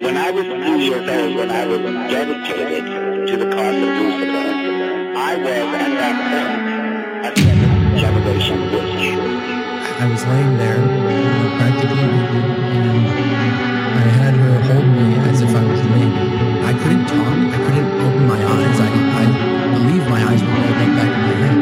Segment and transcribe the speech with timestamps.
[0.00, 2.86] When I was three years old, when I was dedicated
[3.28, 4.48] to the cause of Lucifer,
[5.12, 9.20] I was at that point a seventh generation witch.
[10.00, 10.80] I was laying there,
[11.60, 12.48] practically naked,
[12.80, 13.04] and
[13.92, 16.28] I had her hold me as if I was naked.
[16.64, 17.36] I couldn't talk.
[17.52, 18.80] I couldn't open my eyes.
[18.80, 19.24] I, I
[19.76, 21.60] believe my eyes were rolled back in my head.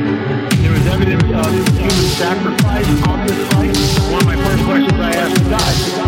[0.62, 3.74] There was evidence of human sacrifice on this site.
[4.14, 6.07] One of my first questions I asked the guy,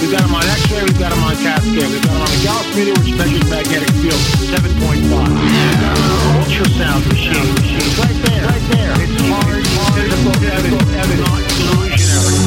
[0.00, 2.02] we've got them, we've got them on X-ray, we've got them on CAT scan, we've
[2.02, 4.90] got them on a Gauss meter, which measures magnetic field, 7.5.
[4.90, 5.28] We've got
[5.76, 7.52] them on an ultrasound machine.
[7.60, 8.94] It's right there, right there.
[9.04, 12.38] It's hard, hard, physical evidence, evidence, not delusionary.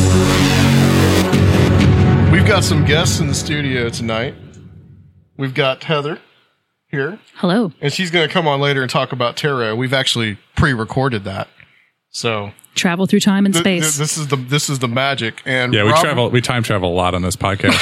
[2.32, 4.36] We've got some guests in the studio tonight.
[5.38, 6.20] We've got Heather
[6.88, 7.72] here, Hello.
[7.82, 9.76] and she's going to come on later and talk about tarot.
[9.76, 11.48] We've actually pre-recorded that,
[12.10, 13.98] so Travel through time and th- th- space.
[13.98, 15.42] this is the this is the magic.
[15.46, 16.30] And Yeah, we Rob- travel.
[16.30, 17.74] We time travel a lot on this podcast.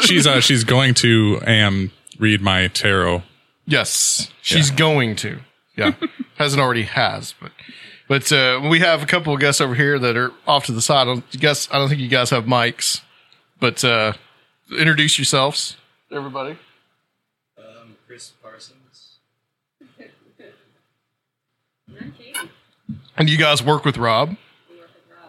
[0.02, 3.22] she's uh, she's going to um read my tarot.
[3.66, 5.40] Yes, she's going to.
[5.76, 5.92] Yeah,
[6.36, 7.52] hasn't already has, but
[8.08, 10.80] but uh, we have a couple of guests over here that are off to the
[10.80, 11.02] side.
[11.02, 13.02] I don't, guess I don't think you guys have mics,
[13.60, 14.14] but uh,
[14.70, 15.76] introduce yourselves,
[16.10, 16.56] everybody.
[23.18, 24.36] And you guys work with Rob.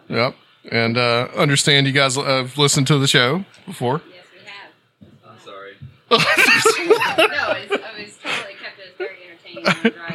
[0.08, 0.34] Yep.
[0.70, 4.00] And uh, understand you guys have listened to the show before.
[4.12, 5.32] Yes, we have.
[5.32, 5.72] I'm sorry.
[6.10, 10.14] no, I was, I was totally kept us very entertained on the drive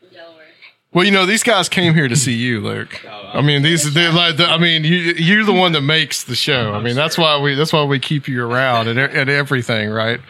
[0.00, 0.44] from Delaware.
[0.92, 3.04] Well, you know, these guys came here to see you, Luke.
[3.08, 6.36] I mean, these they're like the, I mean, you you're the one that makes the
[6.36, 6.72] show.
[6.74, 10.20] I mean, that's why we that's why we keep you around and and everything, right?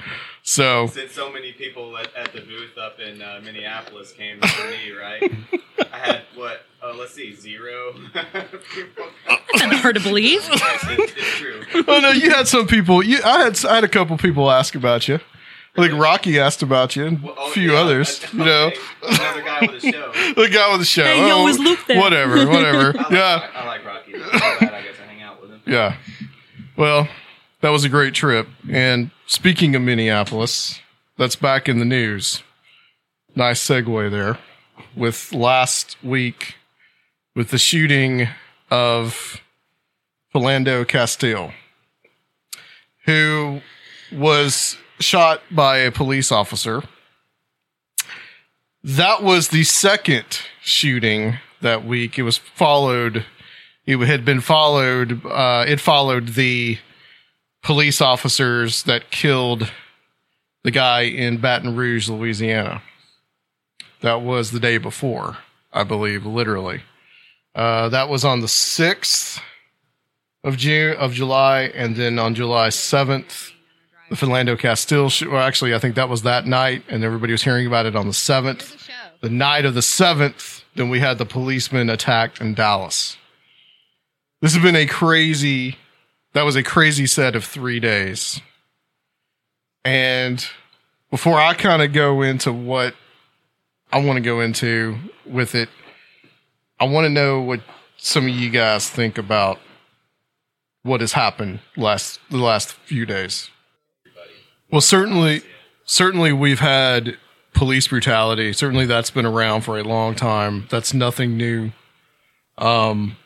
[0.46, 4.46] So Since so many people at, at the booth up in uh, Minneapolis came to
[4.70, 5.32] me, right?
[5.90, 6.60] I had what?
[6.82, 7.94] Uh, let's see, zero.
[8.14, 10.42] That's not hard to believe.
[10.44, 11.62] it's, it's true.
[11.88, 13.02] oh no, you had some people.
[13.02, 15.18] You, I had I had a couple people ask about you.
[15.78, 18.20] I think Rocky asked about you, and a few others.
[18.34, 18.70] You know,
[19.02, 20.12] Another guy with a show.
[20.36, 21.04] the guy with the show.
[21.04, 21.98] Hey, yo, Oh, is Luke there?
[21.98, 22.88] Whatever, whatever.
[22.98, 24.14] I like, yeah, I like Rocky.
[24.14, 24.20] I'm
[24.58, 25.62] glad I get to hang out with him.
[25.66, 25.96] yeah.
[26.76, 27.08] Well,
[27.62, 28.46] that was a great trip.
[28.70, 30.80] And speaking of Minneapolis,
[31.16, 32.42] that's back in the news.
[33.34, 34.38] Nice segue there
[34.96, 36.56] with last week
[37.34, 38.28] with the shooting
[38.70, 39.40] of
[40.34, 41.52] Philando Castile,
[43.06, 43.60] who
[44.12, 46.82] was shot by a police officer.
[48.82, 52.18] That was the second shooting that week.
[52.18, 53.24] It was followed,
[53.86, 56.78] it had been followed, uh, it followed the
[57.64, 59.72] police officers that killed
[60.62, 62.82] the guy in Baton Rouge, Louisiana.
[64.02, 65.38] That was the day before,
[65.72, 66.82] I believe, literally.
[67.54, 69.40] Uh, that was on the sixth
[70.44, 73.50] of June of July, and then on July seventh,
[74.10, 75.08] the Philando Castile.
[75.08, 77.96] Sh- well, actually, I think that was that night, and everybody was hearing about it
[77.96, 78.88] on the seventh.
[79.22, 83.16] The night of the seventh, then we had the policeman attacked in Dallas.
[84.42, 85.78] This has been a crazy.
[86.34, 88.40] That was a crazy set of three days.
[89.84, 90.44] And
[91.10, 92.94] before I kind of go into what
[93.92, 95.68] I want to go into with it,
[96.80, 97.60] I want to know what
[97.96, 99.60] some of you guys think about
[100.82, 103.50] what has happened last the last few days.
[104.70, 105.42] Well, certainly,
[105.84, 107.16] certainly we've had
[107.52, 108.52] police brutality.
[108.52, 110.66] Certainly, that's been around for a long time.
[110.68, 111.70] That's nothing new.
[112.58, 113.16] Um,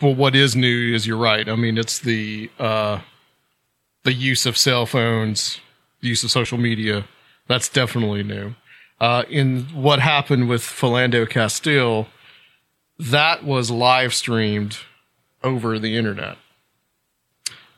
[0.00, 1.48] well, what is new is you're right.
[1.48, 3.00] I mean, it's the uh,
[4.04, 5.60] the use of cell phones,
[6.00, 7.06] the use of social media.
[7.48, 8.54] That's definitely new.
[9.00, 12.08] Uh, in what happened with Philando Castile,
[12.98, 14.78] that was live streamed
[15.42, 16.38] over the internet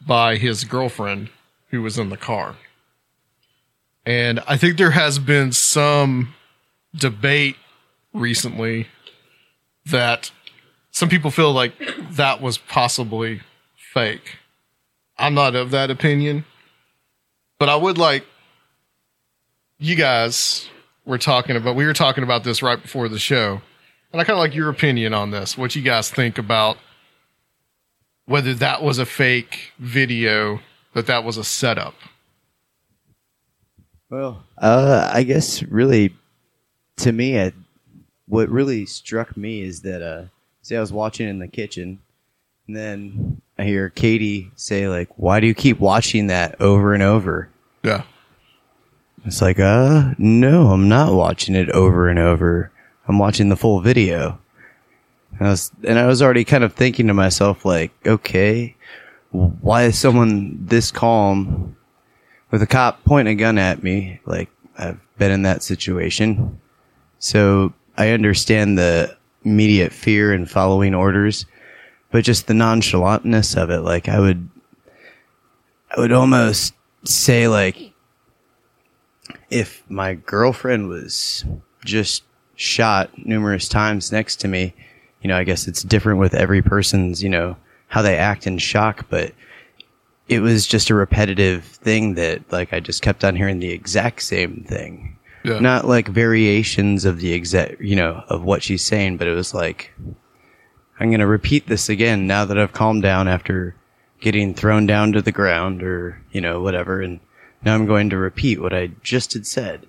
[0.07, 1.31] by his girlfriend
[1.71, 2.57] who was in the car.
[4.05, 6.35] And I think there has been some
[6.95, 7.57] debate
[8.13, 8.87] recently
[9.85, 10.31] that
[10.97, 11.75] some people feel like
[12.13, 13.43] that was possibly
[13.77, 14.39] fake.
[15.19, 16.47] I'm not of that opinion,
[17.59, 18.25] but I would like
[19.79, 20.71] you guys
[21.05, 23.61] were talking about, we were talking about this right before the show.
[24.11, 26.79] And I kind of like your opinion on this, what you guys think about
[28.25, 30.61] whether that was a fake video,
[30.95, 31.95] that that was a setup.
[34.09, 36.17] Well, uh, I guess really,
[36.97, 37.53] to me, I,
[38.29, 40.25] what really struck me is that, uh,
[40.67, 42.01] say I was watching in the kitchen,
[42.67, 47.05] and then I hear Katie say like, "Why do you keep watching that over and
[47.05, 47.49] over?"
[47.85, 48.03] Yeah.
[49.25, 52.73] It's like, uh, no, I'm not watching it over and over.
[53.07, 54.41] I'm watching the full video.
[55.39, 58.77] And I was, and I was already kind of thinking to myself, like, okay,
[59.31, 61.77] why is someone this calm
[62.51, 64.21] with a cop pointing a gun at me?
[64.27, 64.49] Like,
[64.79, 66.61] I've been in that situation.
[67.19, 69.16] So I understand the
[69.47, 71.47] immediate fear and following orders,
[72.11, 73.81] but just the nonchalantness of it.
[73.81, 74.49] Like, I would,
[75.97, 77.93] I would almost say, like,
[79.49, 81.45] if my girlfriend was
[81.85, 82.25] just
[82.57, 84.75] shot numerous times next to me,
[85.23, 87.57] you know, I guess it's different with every person's, you know,
[87.89, 89.33] how they act in shock, but
[90.29, 94.23] it was just a repetitive thing that like I just kept on hearing the exact
[94.23, 95.16] same thing.
[95.47, 95.61] Yeah.
[95.61, 99.55] Not like variations of the exact, you know, of what she's saying, but it was
[99.55, 99.93] like
[100.99, 103.75] I'm going to repeat this again now that I've calmed down after
[104.21, 107.21] getting thrown down to the ground or, you know, whatever and
[107.65, 109.87] now I'm going to repeat what I just had said.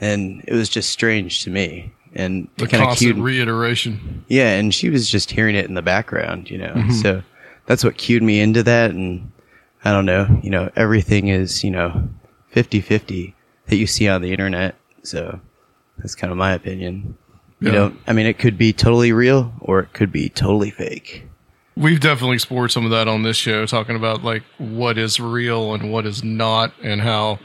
[0.00, 1.92] And it was just strange to me.
[2.14, 4.24] And The kind of reiteration.
[4.28, 6.72] yeah, and she was just hearing it in the background, you know.
[6.74, 6.92] Mhm.
[7.02, 7.22] So
[7.66, 9.30] that's what cued me into that and
[9.84, 12.08] I don't know, you know, everything is, you know,
[12.54, 13.34] 50-50
[13.68, 14.74] that you see on the internet.
[15.02, 15.40] So
[15.98, 17.16] that's kind of my opinion.
[17.60, 17.72] You Yeah.
[17.74, 21.26] know, I mean it could be totally real or it could be totally fake.
[21.76, 25.72] We've definitely explored some of that on this show, talking about like what is real
[25.74, 27.38] and what is not, and how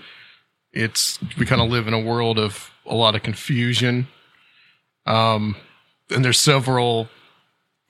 [0.74, 4.08] it's we kind of live in a world of a lot of confusion.
[5.06, 5.56] Um,
[6.10, 7.08] and there's several.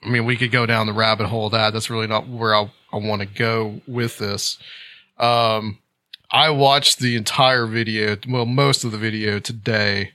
[0.04, 1.46] I mean, we could go down the rabbit hole.
[1.46, 4.58] Of that that's really not where I I want to go with this.
[5.18, 5.78] Um,
[6.30, 10.12] I watched the entire video, well, most of the video today,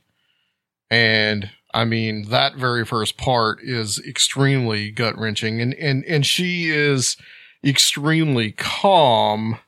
[0.89, 6.69] and I mean that very first part is extremely gut wrenching, and and and she
[6.69, 7.15] is
[7.63, 9.59] extremely calm,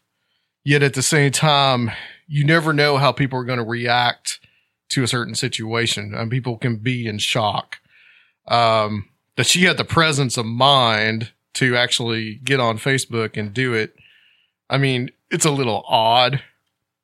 [0.66, 1.92] yet at the same time,
[2.28, 4.40] you never know how people are going to react
[4.90, 7.78] to a certain situation, and people can be in shock.
[8.48, 13.74] Um, that she had the presence of mind to actually get on Facebook and do
[13.74, 13.96] it.
[14.70, 16.44] I mean, it's a little odd,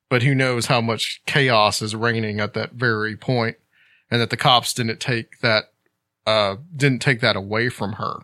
[0.08, 3.58] but who knows how much chaos is reigning at that very point
[4.12, 5.74] and that the cops didn't take that,
[6.28, 8.20] uh, didn't take that away from her.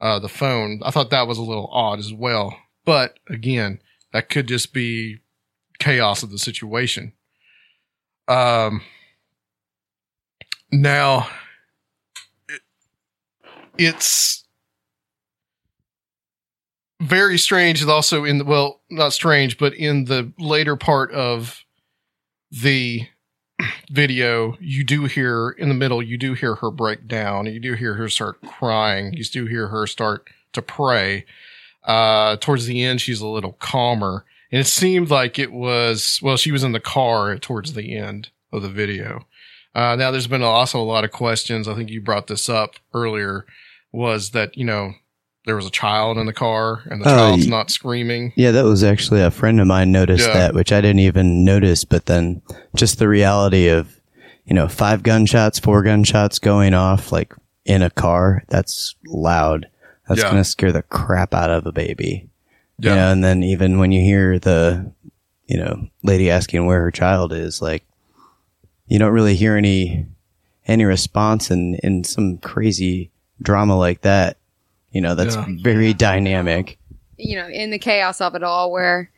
[0.00, 0.80] Uh, the phone.
[0.82, 2.56] I thought that was a little odd as well.
[2.84, 3.80] But again,
[4.12, 5.20] that could just be
[5.78, 7.12] chaos of the situation.
[8.26, 8.82] Um,
[10.72, 11.28] now
[12.48, 12.62] it,
[13.76, 14.44] it's
[17.00, 17.80] very strange.
[17.82, 21.64] and Also in the, well, not strange, but in the later part of
[22.50, 23.08] the
[23.90, 27.46] video, you do hear in the middle, you do hear her break down.
[27.46, 29.12] You do hear her start crying.
[29.14, 31.24] You do hear her start to pray.
[31.84, 34.24] Uh, towards the end, she's a little calmer.
[34.52, 38.30] And it seemed like it was, well, she was in the car towards the end
[38.52, 39.26] of the video.
[39.74, 41.68] Uh, now there's been also a lot of questions.
[41.68, 43.46] I think you brought this up earlier
[43.92, 44.94] was that, you know,
[45.46, 48.32] there was a child in the car and the Oh, child's not screaming.
[48.36, 50.34] Yeah, that was actually a friend of mine noticed Yeah.
[50.34, 51.84] that, which I didn't even notice.
[51.84, 52.42] But then
[52.76, 54.00] just the reality of,
[54.44, 59.66] you know, five gunshots, four gunshots going off like in a car, that's loud.
[60.08, 60.30] That's Yeah.
[60.30, 62.28] going to scare the crap out of a baby.
[62.78, 62.90] Yeah.
[62.90, 64.90] You know, and then even when you hear the,
[65.46, 67.84] you know, lady asking where her child is, like,
[68.88, 70.06] you don't really hear any,
[70.66, 74.36] any response in, in some crazy drama like that.
[74.92, 75.46] You know, that's Yeah.
[75.62, 76.78] very dynamic.
[77.22, 79.10] you know, in the chaos of it all, where,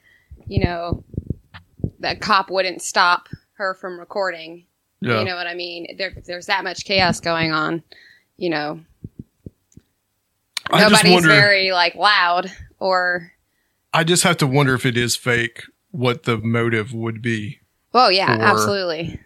[0.48, 1.04] you know,
[2.00, 4.66] that cop wouldn't stop her from recording.
[5.00, 5.20] Yeah.
[5.20, 5.96] You know what I mean?
[5.96, 7.84] There, there's that much chaos going on.
[8.38, 8.80] You know,
[10.70, 12.50] I just nobody's wonder- very like loud
[12.80, 13.32] or.
[13.94, 15.62] I just have to wonder if it is fake,
[15.92, 17.60] what the motive would be
[17.92, 19.20] Well, yeah, For- absolutely.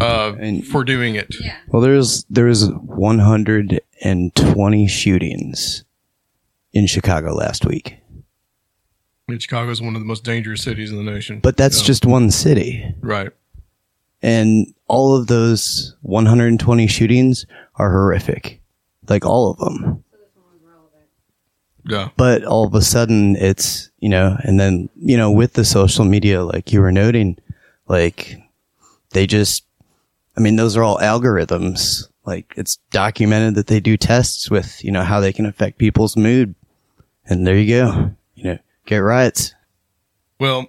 [0.00, 0.32] Uh,
[0.70, 1.34] for doing it.
[1.68, 5.84] Well, there's there's 120 shootings
[6.72, 7.96] in Chicago last week,
[9.28, 11.40] And Chicago is one of the most dangerous cities in the nation.
[11.40, 11.86] but that's Yeah.
[11.86, 13.30] just one city, right.
[14.22, 18.60] and all of those 120 shootings are horrific,
[19.08, 20.02] like all of them.
[21.86, 22.08] Yeah.
[22.16, 26.06] But all of a sudden, it's you know, and then you know, with the social
[26.06, 27.36] media, like you were noting,
[27.88, 28.36] like
[29.10, 29.63] they just,
[30.36, 32.08] I mean, those are all algorithms.
[32.24, 36.16] Like it's documented that they do tests with you know how they can affect people's
[36.16, 36.54] mood,
[37.26, 38.14] and there you go.
[38.34, 39.54] You know, get riots.
[40.40, 40.66] Well,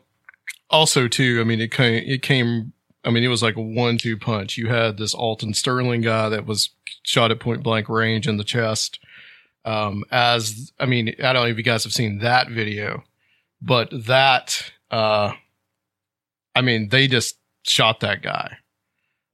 [0.69, 3.98] also too, I mean, it came, it came, I mean, it was like a one
[3.98, 4.57] two punch.
[4.57, 6.69] You had this Alton Sterling guy that was
[7.03, 9.00] shot at point blank range in the chest.
[9.63, 13.03] Um, as, I mean, I don't know if you guys have seen that video,
[13.62, 15.34] but that, uh,
[16.55, 18.57] I mean, they just shot that guy.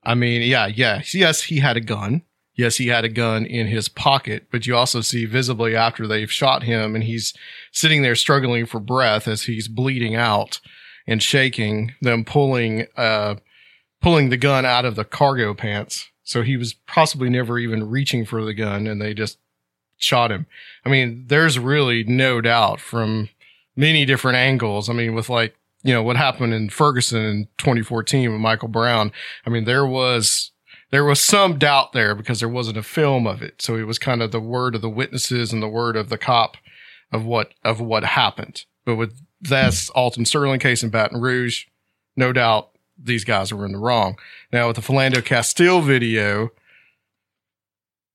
[0.03, 2.23] I mean, yeah, yeah, yes, he had a gun.
[2.55, 6.31] Yes, he had a gun in his pocket, but you also see visibly after they've
[6.31, 7.33] shot him and he's
[7.71, 10.59] sitting there struggling for breath as he's bleeding out
[11.07, 13.35] and shaking, them pulling, uh,
[14.01, 16.09] pulling the gun out of the cargo pants.
[16.23, 19.37] So he was possibly never even reaching for the gun and they just
[19.97, 20.45] shot him.
[20.85, 23.29] I mean, there's really no doubt from
[23.75, 24.89] many different angles.
[24.89, 29.11] I mean, with like, you know, what happened in Ferguson in 2014 with Michael Brown.
[29.45, 30.51] I mean, there was,
[30.91, 33.61] there was some doubt there because there wasn't a film of it.
[33.61, 36.17] So it was kind of the word of the witnesses and the word of the
[36.17, 36.57] cop
[37.11, 38.65] of what, of what happened.
[38.85, 41.65] But with this Alton Sterling case in Baton Rouge,
[42.15, 44.17] no doubt these guys were in the wrong.
[44.53, 46.51] Now with the Philando Castile video,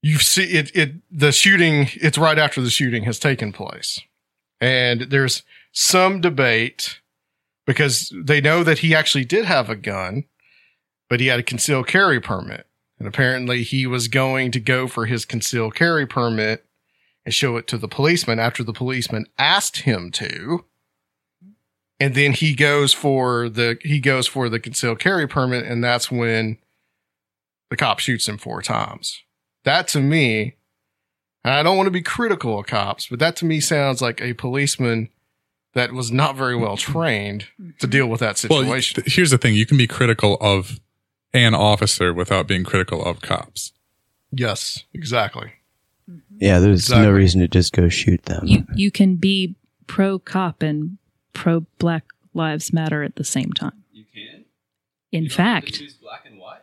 [0.03, 4.01] you see it, it, the shooting, it's right after the shooting has taken place.
[4.61, 5.43] And there's
[5.73, 7.01] some debate
[7.67, 10.25] because they know that he actually did have a gun,
[11.11, 12.67] but he had a concealed carry permit.
[12.99, 16.65] And apparently he was going to go for his concealed carry permit
[17.25, 20.65] and show it to the policeman after the policeman asked him to.
[21.99, 25.67] And then he goes for the, he goes for the concealed carry permit.
[25.67, 26.59] And that's when
[27.69, 29.23] the cop shoots him four times.
[29.65, 30.57] That to me,
[31.45, 34.21] and I don't want to be critical of cops, but that to me sounds like
[34.21, 35.11] a policeman
[35.77, 37.47] that was not very well trained
[37.79, 39.03] to deal with that situation.
[39.03, 40.81] th- here's the thing: you can be critical of
[41.33, 43.73] an officer without being critical of cops.
[44.33, 45.53] yes, exactly.
[46.39, 48.47] Yeah, there's no reason to just go shoot them.
[48.47, 49.55] You you can be
[49.87, 50.99] pro cop and
[51.33, 53.85] pro Black Lives Matter at the same time.
[53.93, 54.45] You can.
[55.13, 56.63] In fact, black and white.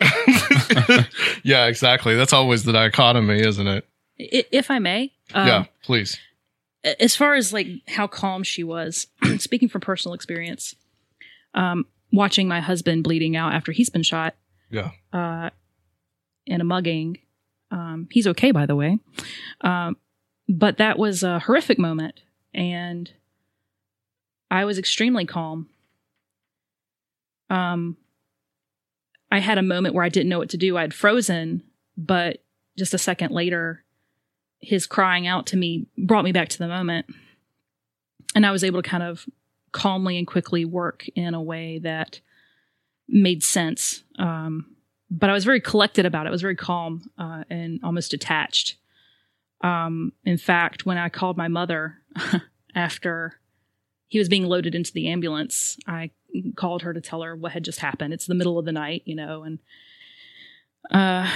[1.42, 2.14] yeah, exactly.
[2.14, 3.88] That's always the dichotomy, isn't it?
[4.18, 6.18] if I may, um, yeah, please.
[7.00, 9.06] As far as like how calm she was,
[9.38, 10.74] speaking from personal experience,
[11.54, 14.34] um, watching my husband bleeding out after he's been shot
[14.70, 14.90] Yeah.
[15.12, 15.50] uh,
[16.46, 17.18] in a mugging.
[17.70, 18.98] Um, he's okay, by the way.
[19.60, 19.96] Um,
[20.48, 22.20] but that was a horrific moment,
[22.54, 23.10] and
[24.50, 25.68] I was extremely calm.
[27.50, 27.96] Um,
[29.30, 30.76] I had a moment where I didn't know what to do.
[30.78, 31.62] I had frozen,
[31.96, 32.38] but
[32.78, 33.84] just a second later,
[34.60, 37.06] his crying out to me brought me back to the moment.
[38.34, 39.26] And I was able to kind of
[39.72, 42.20] calmly and quickly work in a way that
[43.08, 44.04] made sense.
[44.18, 44.76] Um,
[45.10, 46.28] but I was very collected about it.
[46.28, 48.76] I was very calm uh, and almost detached.
[49.62, 51.98] Um, in fact, when I called my mother
[52.74, 53.40] after
[54.06, 56.10] he was being loaded into the ambulance, I
[56.56, 58.12] called her to tell her what had just happened.
[58.12, 59.58] It's the middle of the night, you know, and
[60.90, 61.30] uh,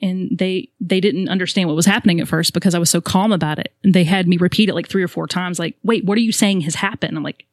[0.00, 3.32] and they they didn't understand what was happening at first because I was so calm
[3.32, 3.72] about it.
[3.82, 6.22] And they had me repeat it like three or four times, like, "Wait, what are
[6.22, 7.46] you saying has happened?" I'm like,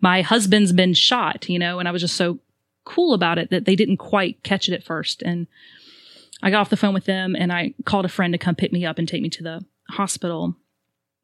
[0.00, 2.38] my husband's been shot, you know, and I was just so
[2.84, 5.22] cool about it that they didn't quite catch it at first.
[5.22, 5.46] And
[6.42, 8.72] I got off the phone with them and I called a friend to come pick
[8.72, 10.54] me up and take me to the hospital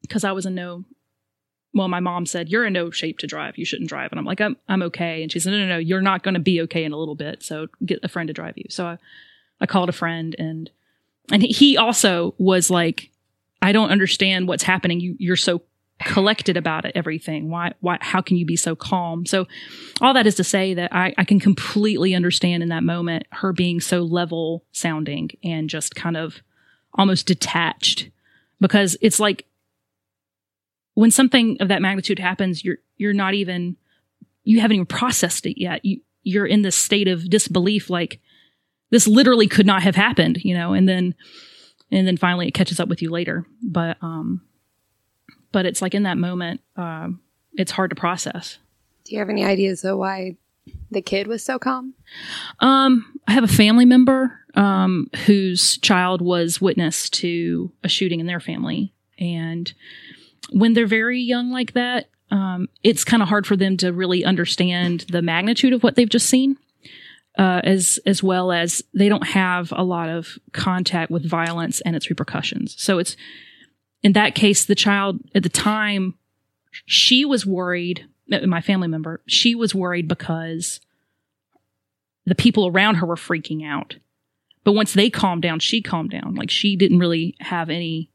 [0.01, 0.85] because I was in no
[1.73, 3.57] well, my mom said, You're in no shape to drive.
[3.57, 4.13] You shouldn't drive.
[4.13, 5.21] And I'm like, I'm, I'm okay.
[5.21, 7.15] And she said, No, no, no, you're not going to be okay in a little
[7.15, 7.43] bit.
[7.43, 8.63] So get a friend to drive you.
[8.69, 8.97] So I,
[9.59, 10.69] I called a friend and,
[11.31, 13.09] and he, also was like,
[13.61, 14.99] I don't understand what's happening.
[14.99, 15.63] You, you're so
[16.03, 17.49] collected about it, everything.
[17.49, 19.25] Why, why, how can you be so calm?
[19.25, 19.47] So
[20.01, 23.53] all that is to say that I, I can completely understand in that moment her
[23.53, 26.41] being so level sounding and just kind of
[26.93, 28.09] almost detached
[28.59, 29.45] because it's like
[30.93, 33.75] when something of that magnitude happens, you're you're not even
[34.43, 35.85] you haven't even processed it yet.
[35.85, 38.19] You you're in this state of disbelief, like
[38.91, 41.15] this literally could not have happened, you know, and then
[41.91, 43.45] and then finally it catches up with you later.
[43.61, 44.41] But um
[45.55, 47.21] but it's like in that moment, um,
[47.53, 48.57] it's hard to process.
[49.05, 50.35] Do you have any ideas though why
[50.91, 51.93] the kid was so calm?
[52.59, 58.25] Um, I have a family member um, whose child was witness to a shooting in
[58.25, 59.73] their family, and
[60.51, 64.25] when they're very young like that, um, it's kind of hard for them to really
[64.25, 66.57] understand the magnitude of what they've just seen.
[67.37, 71.93] Uh, as as well as they don't have a lot of contact with violence and
[71.95, 72.75] its repercussions.
[72.81, 73.17] So it's
[74.03, 76.13] in that case, the child at the time,
[76.85, 78.07] she was worried.
[78.31, 80.79] uh, My family member, she was worried because
[82.25, 83.97] the people around her were freaking out.
[84.63, 86.35] But once they calmed down, she calmed down.
[86.35, 88.09] Like she didn't really have any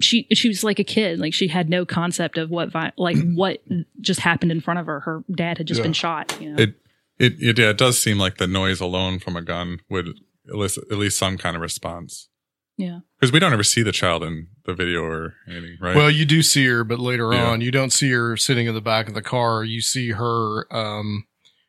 [0.00, 3.16] she she was like a kid like she had no concept of what vi- like
[3.34, 3.60] what
[4.00, 5.82] just happened in front of her her dad had just Yeah.
[5.82, 6.74] been shot you know It,
[7.18, 10.18] it it yeah, it does seem like the noise alone from a gun would
[10.50, 12.28] elicit at least some kind of response.
[12.76, 15.94] yeah Because we don't ever see the child in the video or anything, right?
[15.96, 17.50] Well, you do see her, but later Yeah.
[17.50, 19.62] on, you don't see her sitting in the back of the car.
[19.64, 21.26] You see her um,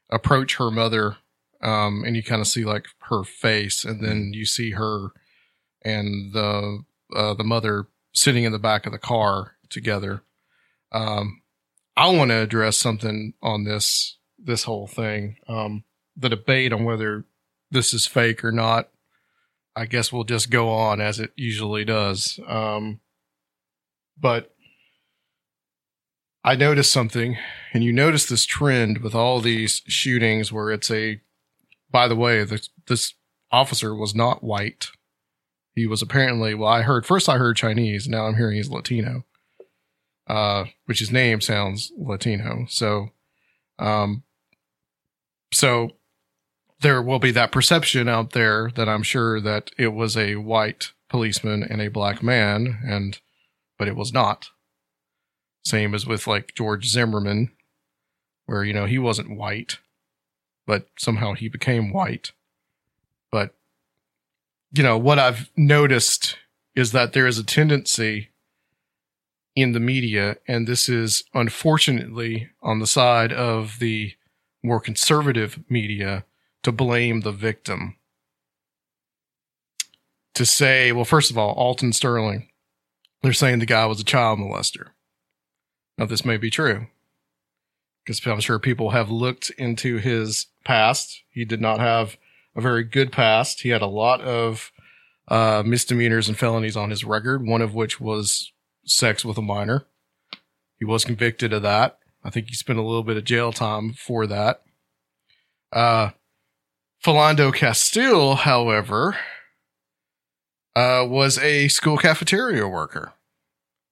[0.10, 1.18] approach her mother,
[1.62, 5.10] um, and you kind of see like her face, and then you see her
[5.84, 6.84] and the
[7.16, 10.22] uh, the mother sitting in the back of the car together.
[10.92, 11.42] Um,
[11.98, 15.38] I want to address something on this this whole thing.
[15.48, 15.84] Um,
[16.16, 17.26] the debate on whether
[17.72, 18.90] this is fake or not.
[19.76, 22.40] I guess we'll just go on as it usually does.
[22.48, 23.00] Um,
[24.20, 24.54] but
[26.44, 27.38] I noticed something,
[27.74, 31.22] and you notice this trend with all these shootings where it's a.
[31.92, 33.14] By the way, this this
[33.52, 34.88] officer was not white.
[35.76, 36.70] He was apparently well.
[36.70, 38.08] I heard first I heard Chinese.
[38.08, 39.26] Now I'm hearing he's Latino,
[40.28, 42.66] uh, which his name sounds Latino.
[42.70, 43.10] So,
[43.80, 44.24] um,
[45.52, 45.92] so
[46.82, 50.92] there will be that perception out there that I'm sure that it was a white
[51.10, 53.20] policeman and a black man, and
[53.78, 54.50] but it was not.
[55.64, 57.52] Same as with like George Zimmerman,
[58.46, 59.80] where you know he wasn't white,
[60.66, 62.32] but somehow he became white.
[63.32, 63.56] But
[64.72, 66.38] you know what I've noticed
[66.76, 68.30] is that there is a tendency
[69.56, 74.14] in the media, and this is unfortunately on the side of the
[74.64, 76.26] more conservative media,
[76.64, 77.96] to blame the victim.
[80.36, 82.50] To say, well, first of all, Alton Sterling,
[83.22, 84.90] they're saying the guy was a child molester.
[85.98, 86.88] Now, this may be true
[88.04, 91.22] because I'm sure people have looked into his past.
[91.30, 92.18] He did not have
[92.56, 93.62] a very good past.
[93.62, 94.72] He had a lot of
[95.28, 98.52] uh, misdemeanors and felonies on his record, one of which was
[98.84, 99.86] sex with a minor.
[100.80, 101.99] He was convicted of that.
[102.24, 104.62] I think he spent a little bit of jail time for that.
[105.72, 106.12] Uh,
[107.04, 109.18] Philando Castile, however,
[110.76, 113.14] uh, was a school cafeteria worker.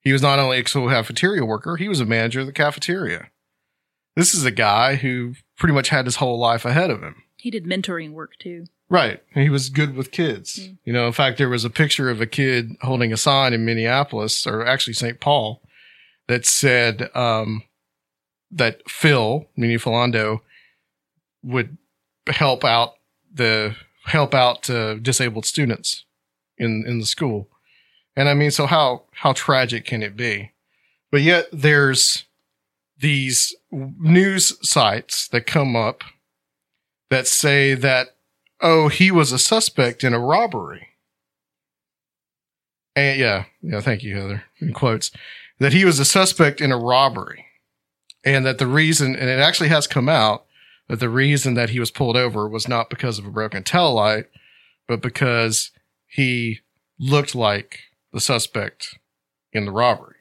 [0.01, 3.29] He was not only a school cafeteria worker, he was a manager of the cafeteria.
[4.15, 7.23] This is a guy who pretty much had his whole life ahead of him.
[7.37, 9.21] he did mentoring work too Right.
[9.33, 10.69] He was good with kids.
[10.85, 13.65] You know, in fact, there was a picture of a kid holding a sign in
[13.65, 15.19] Minneapolis, or actually St.
[15.19, 15.61] Paul,
[16.27, 17.63] that said um,
[18.51, 20.41] that Phil, meaning Philando,
[21.43, 21.77] would
[22.27, 22.93] help out
[23.33, 26.05] the help out uh, disabled students
[26.57, 27.49] in in the school.
[28.15, 30.51] And I mean, so how how tragic can it be?
[31.11, 32.25] But yet there's
[32.99, 36.03] these news sites that come up
[37.09, 38.15] that say that
[38.59, 40.87] oh, he was a suspect in a robbery.
[42.95, 44.43] And yeah, yeah, thank you, Heather.
[44.59, 45.11] In quotes,
[45.59, 47.45] that he was a suspect in a robbery.
[48.23, 50.45] And that the reason, and it actually has come out
[50.87, 53.93] that the reason that he was pulled over was not because of a broken tail
[53.93, 54.25] light,
[54.87, 55.71] but because
[56.07, 56.59] he
[56.99, 57.79] looked like
[58.11, 58.97] the suspect
[59.51, 60.15] in the robbery.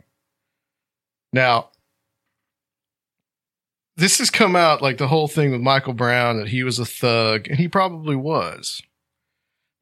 [1.32, 1.70] Now,
[3.96, 6.84] this has come out like the whole thing with Michael Brown that he was a
[6.84, 8.82] thug, and he probably was.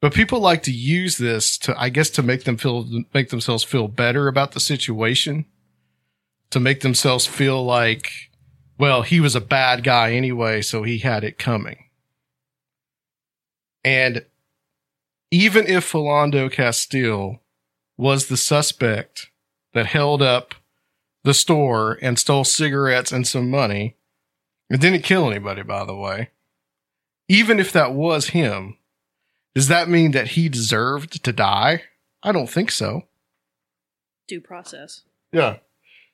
[0.01, 3.63] But people like to use this to, I guess, to make them feel, make themselves
[3.63, 5.45] feel better about the situation,
[6.51, 8.11] to make themselves feel like,
[8.77, 11.85] well, he was a bad guy anyway, so he had it coming.
[13.83, 14.25] And
[15.31, 17.41] even if Philando Castile
[17.97, 19.29] was the suspect
[19.73, 20.55] that held up
[21.23, 23.95] the store and stole cigarettes and some money,
[24.69, 26.29] it didn't kill anybody, by the way.
[27.27, 28.77] Even if that was him,
[29.53, 31.83] does that mean that he deserved to die?
[32.23, 33.03] I don't think so.
[34.27, 35.03] Due process.
[35.31, 35.57] Yeah.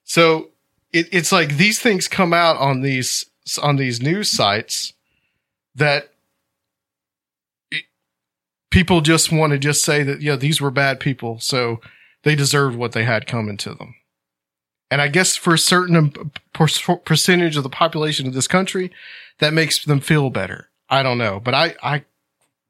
[0.04, 0.50] So
[0.92, 3.26] it, it's like these things come out on these
[3.62, 4.94] on these news sites
[5.76, 6.10] that
[7.72, 7.84] it,
[8.70, 11.80] people just want to just say that yeah these were bad people so
[12.24, 13.96] they deserved what they had coming to them.
[14.90, 18.92] And I guess for a certain percentage of the population of this country,
[19.40, 20.70] that makes them feel better.
[20.90, 22.04] I don't know, but I, I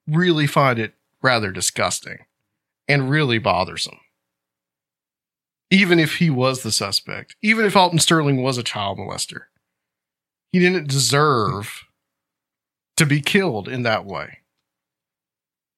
[0.07, 2.19] really find it rather disgusting
[2.87, 3.99] and really bothersome.
[5.71, 9.43] Even if he was the suspect, even if Alton Sterling was a child molester,
[10.51, 11.85] he didn't deserve
[12.97, 14.39] to be killed in that way.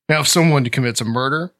[0.09, 1.53] Now, if someone commits a murder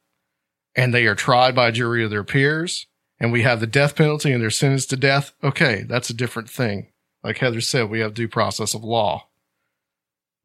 [0.76, 2.88] and they are tried by a jury of their peers
[3.20, 6.50] and we have the death penalty and they're sentenced to death, okay, that's a different
[6.50, 6.92] thing.
[7.24, 9.28] Like Heather said, we have due process of law.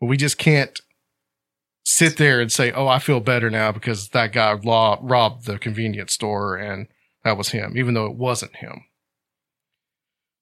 [0.01, 0.79] But we just can't
[1.85, 6.13] sit there and say, "Oh, I feel better now because that guy robbed the convenience
[6.13, 6.87] store and
[7.29, 8.85] that was him," even though it wasn't him.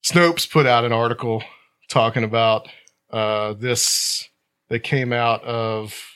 [0.05, 1.43] Snopes put out an article
[1.89, 2.67] talking about
[3.11, 4.29] uh, this
[4.69, 6.11] that came out of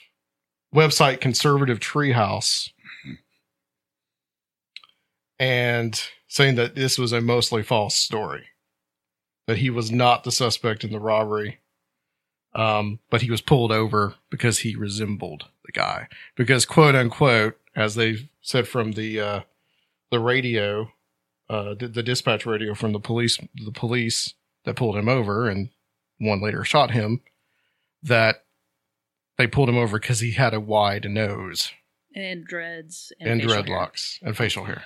[0.73, 2.69] website Conservative Treehouse
[5.39, 8.47] and saying that this was a mostly false story,
[9.47, 11.61] that he was not the suspect in the robbery
[12.53, 16.07] um, but he was pulled over because he resembled the guy.
[16.35, 19.39] Because quote unquote, as they said from the uh,
[20.11, 20.91] the radio,
[21.49, 24.33] uh, the, the dispatch radio from the police, the police
[24.65, 25.69] that pulled him over, and
[26.19, 27.21] one later shot him.
[28.03, 28.43] That
[29.37, 31.71] they pulled him over because he had a wide nose
[32.15, 33.49] And dreads and, hair.
[33.63, 34.83] dreadlocks and facial hair.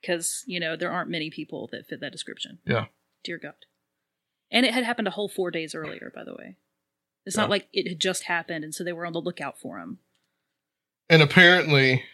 [0.00, 2.58] because you know there aren't many people that fit that description.
[2.66, 2.86] Yeah.
[3.24, 3.54] Dear God.
[4.50, 6.56] And it had happened a whole four days earlier, by the way.
[7.26, 9.78] It's not like it had just happened, and so they were on the lookout for
[9.78, 9.98] him.
[11.08, 12.04] And apparently,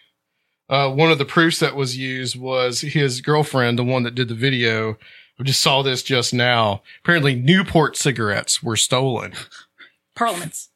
[0.70, 4.28] uh, one of the proofs that was used was his girlfriend, the one that did
[4.28, 4.96] the video.
[5.38, 6.82] I just saw this just now.
[7.02, 9.32] Apparently, Newport cigarettes were stolen.
[10.16, 10.70] Parliaments.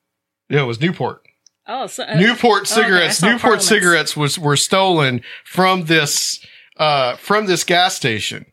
[0.48, 1.22] Yeah, it was Newport.
[1.66, 3.22] Oh, so uh, Newport oh, okay, cigarettes.
[3.22, 6.44] Newport cigarettes was were stolen from this
[6.76, 8.46] uh, from this gas station,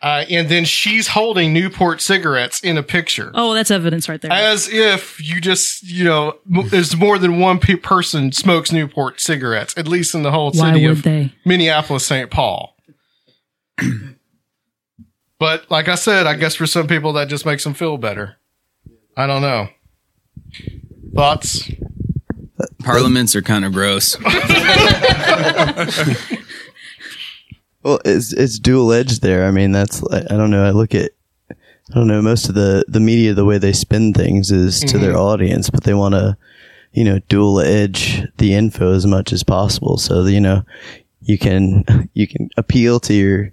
[0.00, 3.32] uh, and then she's holding Newport cigarettes in a picture.
[3.34, 4.30] Oh, that's evidence right there.
[4.32, 9.20] As if you just, you know, m- there's more than one pe- person smokes Newport
[9.20, 11.32] cigarettes, at least in the whole Why city of they?
[11.44, 12.30] Minneapolis, St.
[12.30, 12.76] Paul.
[15.38, 18.36] but like I said, I guess for some people that just makes them feel better.
[19.16, 19.68] I don't know.
[21.14, 21.68] Thoughts?
[22.84, 24.16] Parliaments are kind of gross.
[27.82, 29.46] Well, it's it's dual edged there.
[29.46, 30.64] I mean, that's I don't know.
[30.64, 31.12] I look at
[31.50, 31.54] I
[31.94, 35.14] don't know most of the the media the way they spin things is to their
[35.14, 35.20] Mhm.
[35.20, 36.36] audience, but they want to
[36.92, 39.96] you know dual edge the info as much as possible.
[39.98, 40.64] So you know
[41.22, 43.52] you can you can appeal to your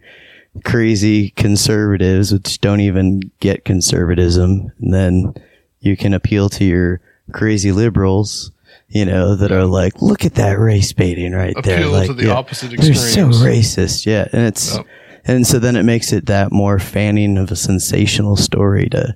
[0.63, 5.33] crazy conservatives, which don't even get conservatism, and then
[5.81, 8.51] you can appeal to your crazy liberals.
[8.87, 11.77] You know that are like, look at that race baiting right there.
[11.79, 14.85] Appeal Like, to the yeah, opposite They're so racist, yeah, and it's Yep.
[15.25, 19.15] and so then it makes it that more fanning of a sensational story to,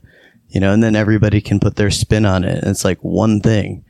[0.49, 2.57] you know, and then everybody can put their spin on it.
[2.63, 3.85] And it's like one thing,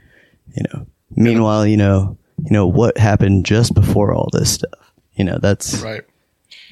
[0.56, 0.86] you know.
[1.16, 4.92] Meanwhile, you know, you know what happened just before all this stuff.
[5.14, 6.04] You know, that's Right.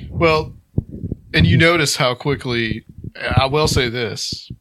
[0.10, 0.54] Well,
[1.34, 2.84] and you notice how quickly
[3.36, 4.52] I will say this.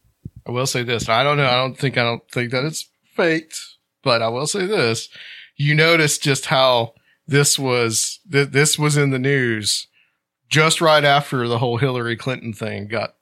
[0.46, 1.09] I will say this.
[1.09, 1.46] I don't know.
[1.46, 3.59] I don't think I don't think that it's faked,
[4.07, 5.09] but I will say this.
[5.57, 6.95] You notice just how
[7.27, 9.88] this was th- this was in the news
[10.49, 13.16] just right after the whole Hillary Clinton thing got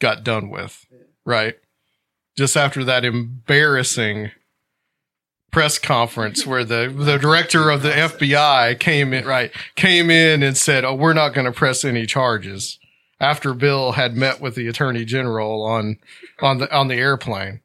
[0.00, 0.86] got done with,
[1.26, 1.56] right?
[2.38, 4.30] Just after that embarrassing
[5.50, 10.56] press conference where the the director of the FBI came in right came in and
[10.56, 12.78] said, "Oh, we're not going to press any charges."
[13.20, 15.98] After Bill had met with the attorney general on
[16.40, 17.60] on the on the airplane.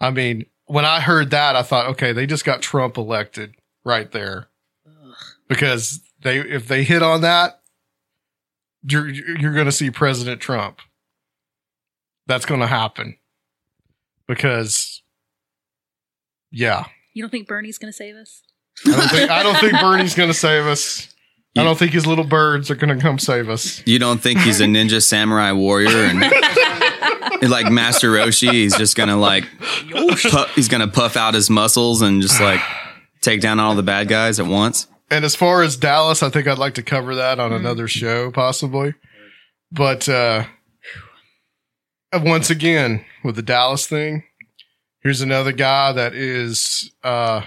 [0.00, 3.54] I mean, when I heard that, I thought, okay, they just got Trump elected
[3.84, 4.48] right there.
[5.48, 7.60] Because they if they hit on that,
[8.82, 10.80] you're you're going to see President Trump.
[12.26, 13.16] that's going to happen
[14.26, 15.02] because,
[16.50, 18.42] yeah, You don't think Bernie's going to save us?
[18.86, 21.08] I don't think I don't think Bernie's going to save us.
[21.56, 23.82] I don't think his little birds are going to come save us.
[23.86, 26.20] You don't think he's a ninja samurai warrior and
[27.42, 28.52] like Master Roshi?
[28.52, 29.44] He's just gonna like
[29.90, 32.60] pu- he's gonna puff out his muscles and just like
[33.20, 34.86] take down all the bad guys at once.
[35.10, 38.30] And as far as Dallas, I think I'd like to cover that on another show,
[38.30, 38.94] possibly.
[39.72, 40.44] But uh
[42.14, 44.24] once again, with the Dallas thing,
[45.02, 47.42] here's another guy that is uh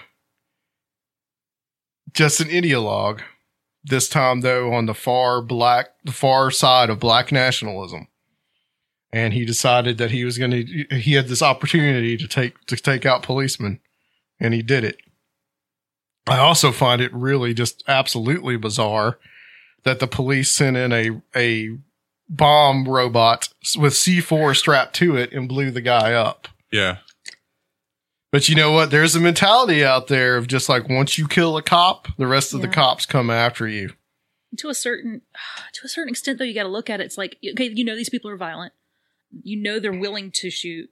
[2.14, 3.22] just an ideologue.
[3.84, 8.08] This time though on the far black the far side of black nationalism.
[9.14, 13.06] And he decided that he was gonna he had this opportunity to take to take
[13.06, 13.80] out policemen
[14.40, 14.98] and he did it.
[16.28, 19.18] I also find it really just absolutely bizarre
[19.84, 21.78] that the police sent in a a
[22.30, 26.48] bomb robot with C4 strapped to it and blew the guy up.
[26.72, 26.98] Yeah.
[28.32, 28.92] But you know what?
[28.92, 32.54] There's a mentality out there of just like once you kill a cop, the rest
[32.54, 33.92] of the cops come after you.
[34.58, 35.22] to a certain
[35.74, 37.84] to a certain extent though you got to look at it it's like okay you
[37.84, 38.74] know these people are violent
[39.44, 40.90] you know they're willing to shoot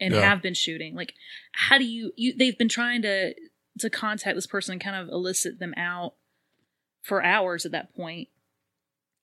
[0.00, 0.20] and Yeah.
[0.20, 0.94] have been shooting.
[0.94, 1.14] Like
[1.52, 3.34] how do you you they've been trying to
[3.78, 6.14] to contact this person and kind of elicit them out
[7.02, 8.28] for hours at that point.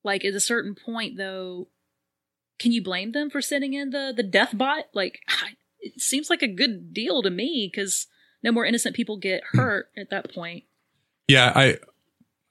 [0.03, 1.67] Like at a certain point though
[2.59, 4.85] can you blame them for sending in the the death bot?
[4.93, 5.19] Like
[5.79, 8.07] it seems like a good deal to me because
[8.43, 9.57] no more innocent people get hmm.
[9.57, 10.63] hurt at that point.
[11.27, 11.77] Yeah, I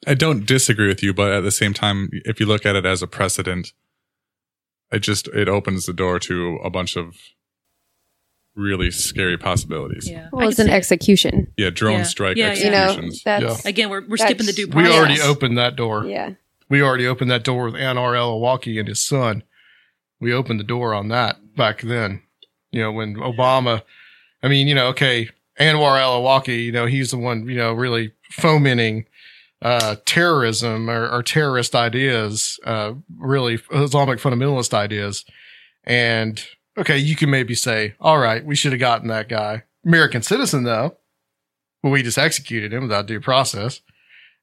[0.07, 2.87] I don't disagree with you, but at the same time, if you look at it
[2.87, 3.73] as a precedent,
[4.92, 7.14] it just it opens the door to a bunch of
[8.55, 10.09] really scary possibilities.
[10.11, 11.53] yeah Well, it's an execution.
[11.57, 12.03] Yeah, drone Yeah.
[12.03, 12.50] strike Yeah, yeah.
[12.88, 13.22] executions.
[13.24, 16.05] You know, that's- again we're, we're That's- skipping the due We already opened that door.
[16.07, 16.31] Yeah.
[16.68, 19.42] We already opened that door with Anwar El-Awlaki and his son.
[20.20, 22.22] We opened the door on that back then.
[22.70, 23.83] You know, when Obama,
[24.42, 28.12] I mean, you know, okay, Anwar El-Awlaki, you know, he's the one, you know, really
[28.31, 29.07] fomenting
[29.62, 35.25] uh, terrorism or, or terrorist ideas, uh, really Islamic fundamentalist ideas.
[35.85, 36.42] And
[36.79, 39.64] okay, you can maybe say, all right, we should have gotten that guy.
[39.85, 40.96] American citizen though.
[41.83, 43.81] Well, we just executed him without due process.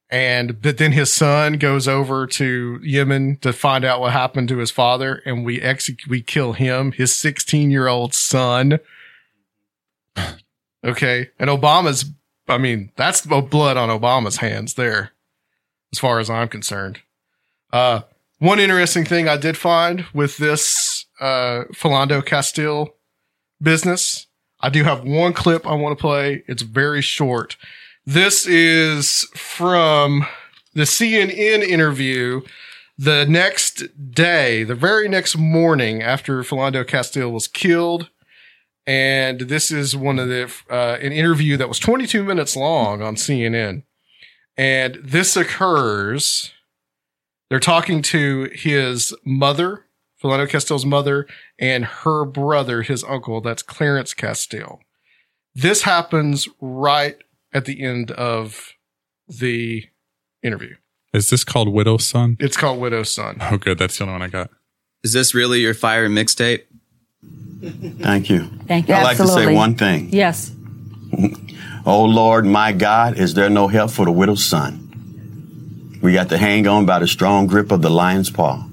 [0.10, 4.58] And but then his son goes over to Yemen to find out what happened to
[4.58, 8.80] his father, and we execute we kill him, his 16 year old son.
[10.86, 11.32] Okay.
[11.40, 12.06] And Obama's
[12.48, 15.12] I mean, that's blood on Obama's hands there,
[15.92, 17.00] as far as I'm concerned.
[17.72, 18.02] Uh
[18.40, 22.96] one interesting thing I did find with this uh Philando Castile
[23.62, 24.28] business.
[24.60, 26.44] I do have one clip I want to play.
[26.48, 27.58] It's very short.
[28.06, 30.26] This is from
[30.74, 32.42] the CNN interview
[32.98, 38.10] the next day, the very next morning after Philando Castile was killed.
[38.88, 43.16] And this is one of the, uh, an interview that was 22 minutes long on
[43.16, 43.84] CNN.
[44.56, 46.54] And this occurs,
[47.50, 49.86] they're talking to his mother,
[50.24, 51.28] Philando Castile's mother,
[51.60, 54.80] and her brother, his uncle, that's Clarence Castile.
[55.54, 57.18] This happens right
[57.54, 58.74] at the end of
[59.28, 59.86] the
[60.42, 60.76] interview.
[61.14, 62.38] Is this called Widow's Son?
[62.40, 63.38] It's called Widow's Son.
[63.42, 63.78] Oh, good.
[63.78, 64.50] That's the only one I got.
[65.04, 66.64] Is this really your fire mixtape?
[67.62, 68.46] Thank you.
[68.68, 68.94] Thank you.
[68.94, 70.10] I'd like to say one thing.
[70.12, 70.52] Yes.
[71.90, 75.98] Oh Lord, my God, is there no help for the widow's son?
[76.02, 78.68] We got to hang on by the strong grip of the lion's paw.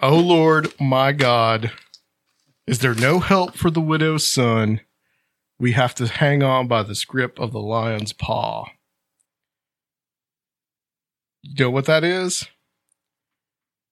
[0.00, 1.72] Oh Lord, my God,
[2.66, 4.80] is there no help for the widow's son?
[5.58, 8.64] We have to hang on by the grip of the lion's paw.
[11.42, 12.46] You know what that is?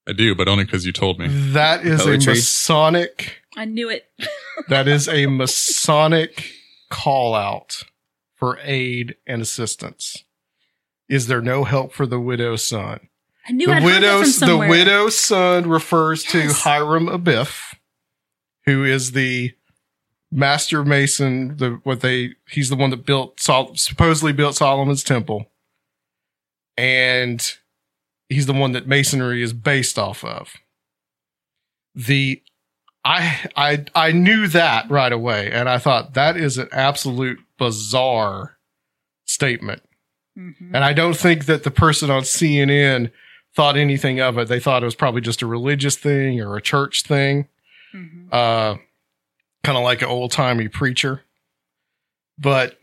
[0.08, 1.26] I do, but only because you told me.
[1.28, 2.32] That is Poetry.
[2.32, 3.40] a Masonic.
[3.56, 4.04] I knew it.
[4.68, 6.50] That is a Masonic
[6.90, 7.82] call out
[8.34, 10.24] for aid and assistance.
[11.08, 13.08] Is there no help for the widow's son?
[13.46, 17.74] I knew the I'd heard that from widow's the widow's son refers to Hiram Abiff,
[18.64, 19.52] who is the
[20.32, 21.58] master mason.
[21.58, 25.50] The what they he's the one that built supposedly built Solomon's temple,
[26.76, 27.56] and
[28.28, 30.54] he's the one that masonry is based off of.
[31.94, 32.42] The
[33.04, 38.58] I I I knew that right away, and I thought that is an absolute bizarre
[39.24, 39.82] statement.
[40.74, 43.10] And I don't think that the person on CNN
[43.54, 44.48] thought anything of it.
[44.48, 47.48] They thought it was probably just a religious thing or a church thing,
[48.32, 48.76] uh,
[49.64, 51.22] kind of like an old timey preacher.
[52.38, 52.78] But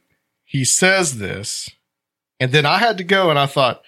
[0.45, 1.69] he says this,
[2.39, 3.83] and then I had to go and I thought,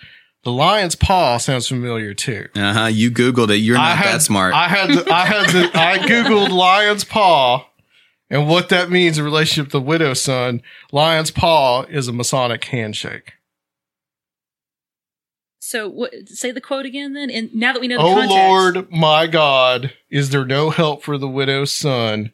[0.45, 2.47] The lion's paw sounds familiar too.
[2.55, 2.85] Uh huh.
[2.85, 3.57] You Googled it.
[3.57, 4.53] You're I not had- that smart.
[4.53, 7.67] I had the, I had the, I googled lion's paw
[8.29, 10.61] and what that means in relationship to widow son.
[10.91, 13.33] Lion's paw is a Masonic handshake.
[15.59, 17.31] So what, say the quote again then.
[17.31, 21.01] And now that we know the Oh context, Lord, my God, is there no help
[21.03, 22.31] for the widow's son?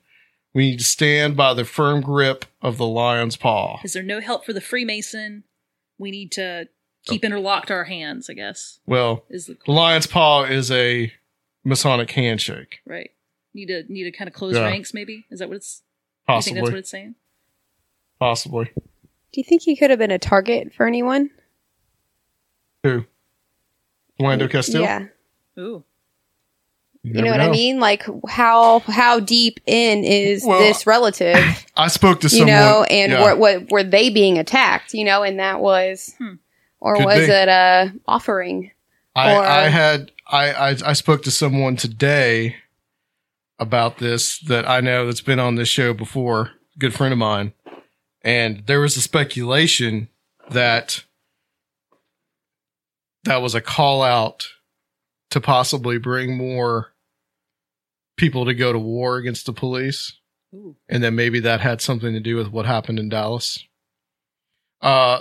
[0.54, 3.80] We need to stand by the firm grip of the lion's paw.
[3.86, 5.46] is there no help for the Freemason?
[5.98, 6.68] We need to
[7.08, 7.12] Oh.
[7.14, 8.30] keep interlocked our hands.
[8.30, 11.12] I guess Well, is the the lion's paw is a
[11.64, 12.80] Masonic handshake.
[12.86, 13.12] right.
[13.54, 14.64] Need to need to kind of close Yeah.
[14.66, 14.94] ranks.
[14.94, 15.82] Maybe is that what it's?
[16.28, 16.62] You think Possibly.
[16.62, 17.16] that's what it's saying?
[18.20, 18.72] Possibly.
[18.76, 21.30] Do you think he could have been a target for anyone?
[22.84, 23.06] Who?
[24.20, 24.84] Orlando mm, Castillo?
[24.84, 25.08] Yeah.
[25.60, 25.84] Ooh.
[27.04, 27.80] You, know what I mean?
[27.80, 31.36] Like how how deep in is this relative?
[31.76, 32.48] I spoke to you someone.
[32.48, 33.24] know, and yeah.
[33.24, 34.94] were, were were they being attacked?
[34.94, 36.34] You know, and that was, hmm.
[36.82, 37.32] Or Could was be.
[37.32, 38.72] it a offering?
[39.16, 42.56] I, or- I had I, I I spoke to someone today
[43.60, 47.20] about this that I know that's been on this show before, a good friend of
[47.20, 47.54] mine,
[48.24, 50.10] and there was a speculation
[50.50, 51.04] that
[53.24, 54.48] that was a call out
[55.30, 56.94] to possibly bring more
[58.18, 60.14] people to go to war against the police,
[60.54, 60.76] Ooh.
[60.90, 63.64] and then maybe that had something to do with what happened in Dallas.
[64.82, 65.20] Uh,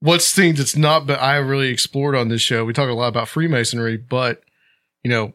[0.00, 2.64] what's things that's not but I really explored on this show.
[2.64, 4.42] We talk a lot about Freemasonry, but
[5.04, 5.34] you know,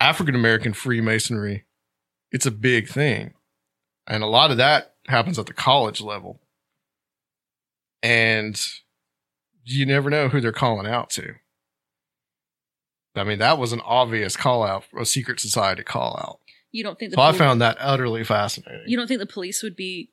[0.00, 1.64] African American Freemasonry,
[2.32, 3.34] it's a big thing.
[4.06, 6.40] And a lot of that happens at the college level.
[8.02, 8.60] And
[9.64, 11.34] you never know who they're calling out to.
[13.14, 16.38] I mean, that was an obvious call out, a secret society call out.
[16.72, 18.84] You don't think the So I found that utterly fascinating.
[18.86, 20.10] you don't think the police would be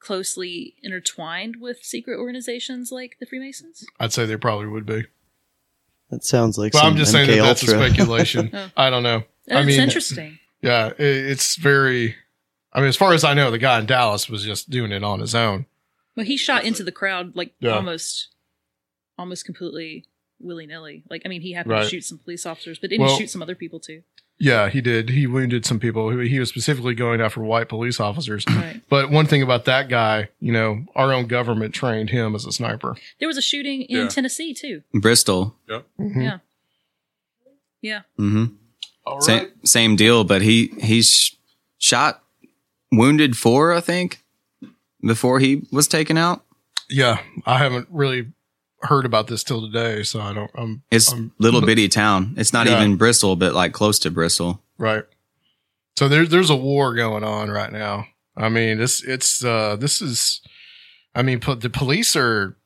[0.00, 3.84] closely intertwined with secret organizations like the Freemasons?
[4.00, 5.04] I'd say they probably would be.
[6.10, 6.72] That sounds like.
[6.72, 8.50] But I'm some just saying MK that that's a speculation.
[8.54, 8.70] Oh.
[8.76, 9.18] I don't know.
[9.48, 10.38] I That's mean, interesting.
[10.62, 12.16] Yeah, it, it's very.
[12.72, 15.02] I mean, as far as I know, the guy in Dallas was just doing it
[15.04, 15.66] on his own.
[16.16, 17.72] Well, he shot into the crowd like Yeah.
[17.72, 18.28] almost,
[19.18, 20.06] almost completely
[20.40, 21.02] willy nilly.
[21.10, 21.84] Like, I mean, he happened Right.
[21.84, 24.02] to shoot some police officers, but didn't Well- shoot some other people too?
[24.42, 25.10] Yeah, he did.
[25.10, 26.10] He wounded some people.
[26.18, 28.44] He he was specifically going after white police officers.
[28.48, 28.80] Right.
[28.88, 32.52] But one thing about that guy, you know, our own government trained him as a
[32.52, 32.96] sniper.
[33.18, 34.08] There was a shooting in Yeah.
[34.08, 34.82] Tennessee too.
[34.94, 35.56] Bristol.
[35.68, 35.86] Yep.
[35.98, 36.38] Yeah.
[37.82, 38.00] Yeah.
[38.18, 38.54] Mm-hmm.
[39.06, 41.36] All Same, same deal, but he he's
[41.78, 42.22] shot,
[42.90, 44.22] wounded four, I think,
[45.02, 46.44] before he was taken out.
[46.88, 48.28] Yeah, I haven't really
[48.82, 50.50] heard about this till today, so I don't.
[50.54, 50.82] I'm.
[50.90, 52.34] It's I'm, little bitty town.
[52.36, 52.78] It's not Yeah.
[52.78, 54.62] even Bristol, but like close to Bristol.
[54.78, 55.04] Right.
[55.98, 58.06] So there's there's a war going on right now.
[58.36, 60.40] I mean, it's it's uh this is,
[61.14, 62.56] I mean, po- the police are.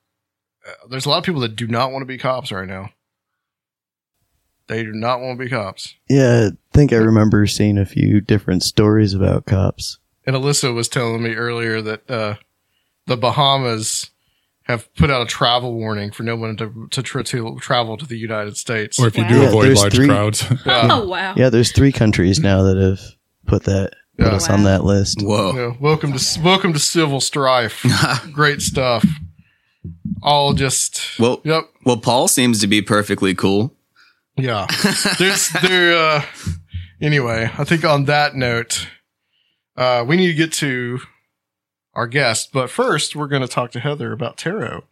[0.66, 2.90] Uh, there's a lot of people that do not want to be cops right now.
[4.66, 5.94] They do not want to be cops.
[6.08, 9.98] Yeah, I think I remember seeing a few different stories about cops.
[10.26, 12.36] And Alyssa was telling me earlier that uh,
[13.06, 14.10] the Bahamas
[14.64, 18.06] have put out a travel warning for no one to to, tra- to travel to
[18.06, 18.98] the United States.
[18.98, 20.42] Or if you do Yeah, avoid large three- crowds.
[20.66, 20.88] Yeah.
[20.90, 21.34] Oh wow.
[21.36, 23.00] Yeah, there's three countries now that have
[23.46, 24.34] put that put Yeah.
[24.36, 25.20] us on that list.
[25.22, 25.52] Whoa.
[25.54, 27.84] Yeah, welcome to welcome to civil strife.
[28.32, 29.04] Great stuff.
[30.22, 31.64] All just Well, yep.
[31.84, 33.76] well, Paul seems to be perfectly cool.
[34.36, 34.66] Yeah.
[35.18, 36.24] There's there uh
[37.02, 38.88] anyway, I think on that note,
[39.76, 41.00] uh we need to get to
[41.94, 44.84] our guest, but first we're gonna talk to Heather about tarot.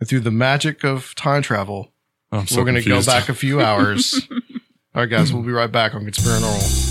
[0.00, 1.92] And through the magic of time travel,
[2.32, 4.20] oh, I'm so we're gonna go back a few hours.
[4.94, 6.87] All right, guys, we'll be right back on Conspiranormal.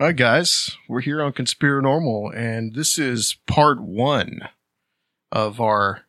[0.00, 4.48] All right, guys, we're here on Conspiranormal, and this is part one
[5.30, 6.06] of our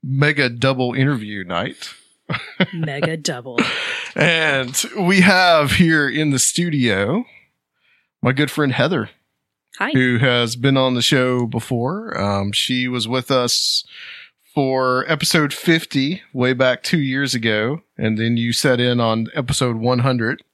[0.00, 1.92] mega double interview night.
[2.72, 3.58] Mega double.
[4.14, 7.24] And we have here in the studio
[8.22, 9.10] my good friend Heather,
[9.80, 9.90] Hi.
[9.90, 12.16] who has been on the show before.
[12.16, 13.84] Um, she was with us
[14.54, 17.82] for episode 50 way back two years ago.
[17.98, 20.44] And then you set in on episode 100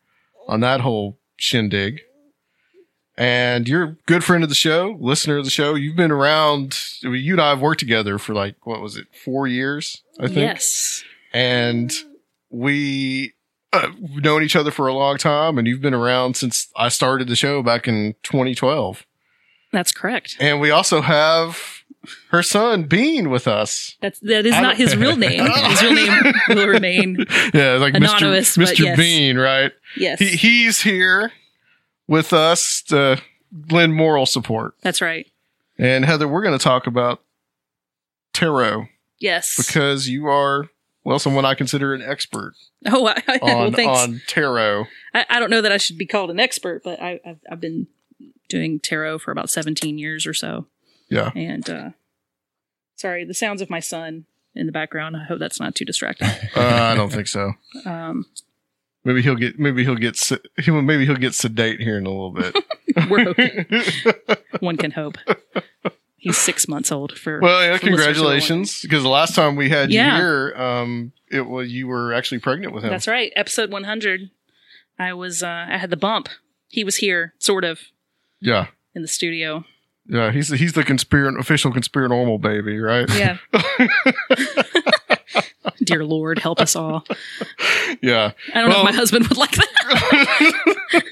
[0.48, 2.00] on that whole shindig.
[3.16, 5.74] And you're a good friend of the show, listener of the show.
[5.74, 9.46] You've been around, you and I have worked together for like, what was it, four
[9.46, 10.38] years, I think?
[10.38, 11.04] Yes.
[11.34, 11.92] And
[12.50, 13.34] we
[13.72, 16.88] uh, we've known each other for a long time, and you've been around since I
[16.88, 19.06] started the show back in 2012.
[19.72, 20.36] That's correct.
[20.38, 21.82] And we also have
[22.30, 23.96] her son Bean with us.
[24.02, 25.46] That's that is I not his real name.
[25.50, 28.72] His real name will remain Yeah, like Anonymous, Mr.
[28.72, 28.78] Mr.
[28.80, 28.98] yes.
[28.98, 29.72] Bean, right?
[29.96, 30.18] Yes.
[30.18, 31.32] He, he's here
[32.12, 33.18] with us to
[33.70, 34.74] lend moral support.
[34.82, 35.26] That's right.
[35.78, 37.22] And Heather, we're going to talk about
[38.34, 38.88] tarot
[39.18, 39.56] Yes.
[39.56, 40.68] because you are,
[41.04, 42.52] well, someone I consider an expert
[42.86, 43.98] oh, I, I, well, on, thanks.
[43.98, 44.84] on tarot.
[45.14, 47.60] I, I don't know that I should be called an expert, but I, I've, I've
[47.60, 47.86] been
[48.50, 50.66] doing tarot for about 17 years or so.
[51.08, 51.30] Yeah.
[51.34, 51.90] And uh,
[52.94, 55.16] sorry, the sounds of my son in the background.
[55.16, 56.28] I hope that's not too distracting.
[56.54, 57.54] Uh, I don't think so.
[57.86, 58.26] Um,
[59.04, 60.16] Maybe he'll get, maybe he'll get,
[60.58, 62.56] he'll, maybe he'll get sedate here in a little bit.
[63.10, 63.66] we're hoping.
[64.60, 65.18] One can hope.
[66.16, 67.18] He's six months old.
[67.18, 68.40] For Well, yeah, for listeners who are wondering.
[68.40, 68.80] congratulations.
[68.82, 70.12] Because the last time we had Yeah.
[70.16, 72.90] you here, um, it was you were actually pregnant with him.
[72.90, 73.32] That's right.
[73.34, 74.30] Episode 100.
[75.00, 75.42] I was.
[75.42, 76.28] Uh, I had the bump.
[76.68, 77.80] He was here, sort of,
[78.40, 79.64] Yeah, in the studio.
[80.06, 80.30] yeah.
[80.30, 83.08] He's he's the conspir official conspiranormal baby, right?
[83.12, 83.38] Yeah.
[85.84, 87.04] Dear Lord, help us all.
[88.00, 88.32] yeah.
[88.54, 91.02] I don't know if my husband would like that.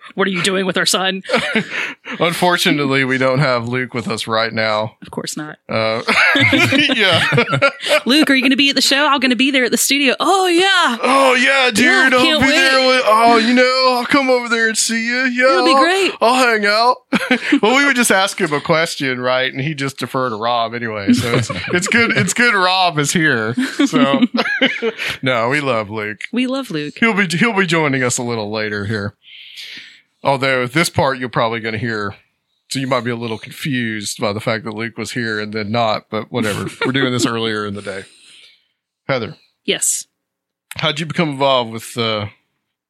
[0.14, 1.22] what are you doing with our son?
[2.20, 4.96] Unfortunately, we don't have Luke with us right now.
[5.02, 5.58] Of course not.
[5.68, 6.02] Uh,
[6.94, 7.26] yeah.
[8.06, 9.06] Luke, are you going to be at the show?
[9.06, 10.14] I'm going to be there at the studio.
[10.20, 10.96] Oh yeah.
[11.02, 11.84] Oh yeah, dude.
[11.84, 12.52] Yeah, I'll be wait.
[12.52, 12.86] there.
[12.88, 15.16] With, oh, you know, I'll come over there and see you.
[15.24, 16.12] Yeah, It'll be I'll- great.
[16.20, 16.96] I'll hang out.
[17.62, 19.52] well, we would just ask him a question, right?
[19.52, 21.12] And he just defer to Rob anyway.
[21.12, 22.16] So it's, it's good.
[22.16, 22.54] It's good.
[22.54, 23.54] Rob is here.
[23.86, 24.20] So
[25.22, 26.20] no, we love Luke.
[26.32, 26.94] We love Luke.
[26.98, 29.14] He'll be he'll be joining us a little later here.
[30.22, 32.14] Although this part you're probably going to hear,
[32.68, 35.52] so you might be a little confused by the fact that Luke was here and
[35.52, 36.08] then not.
[36.10, 38.04] But whatever, we're doing this earlier in the day.
[39.08, 40.06] Heather, Yes.
[40.76, 42.26] how'd you become involved with uh,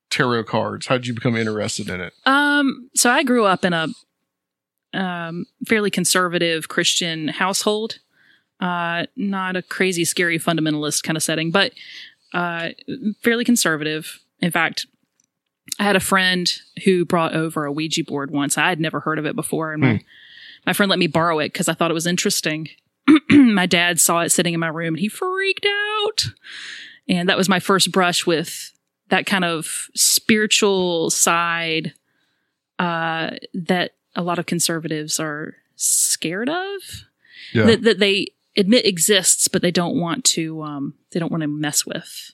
[0.09, 0.87] tarot cards?
[0.87, 2.13] How'd you become interested in it?
[2.25, 2.89] Um.
[2.95, 3.89] So I grew up in a
[4.95, 7.99] um fairly conservative Christian household.
[8.61, 11.73] Uh, not a crazy, scary fundamentalist kind of setting, but
[12.33, 12.71] uh,
[13.23, 14.21] fairly conservative.
[14.41, 14.87] In fact,
[15.79, 16.51] I had a friend
[16.85, 18.57] who brought over a Ouija board once.
[18.57, 20.01] I had never heard of it before, and my
[20.67, 22.69] my friend let me borrow it because I thought it was interesting.
[23.31, 26.25] my dad saw it sitting in my room and he freaked out.
[27.09, 28.73] And that was my first brush with
[29.09, 31.95] that kind of spiritual side
[32.81, 36.81] uh, that a lot of conservatives are scared of.
[37.55, 37.67] Yeah.
[37.67, 40.63] That, that they admit exists, but they don't want to.
[40.63, 42.33] Um, they don't want to mess with.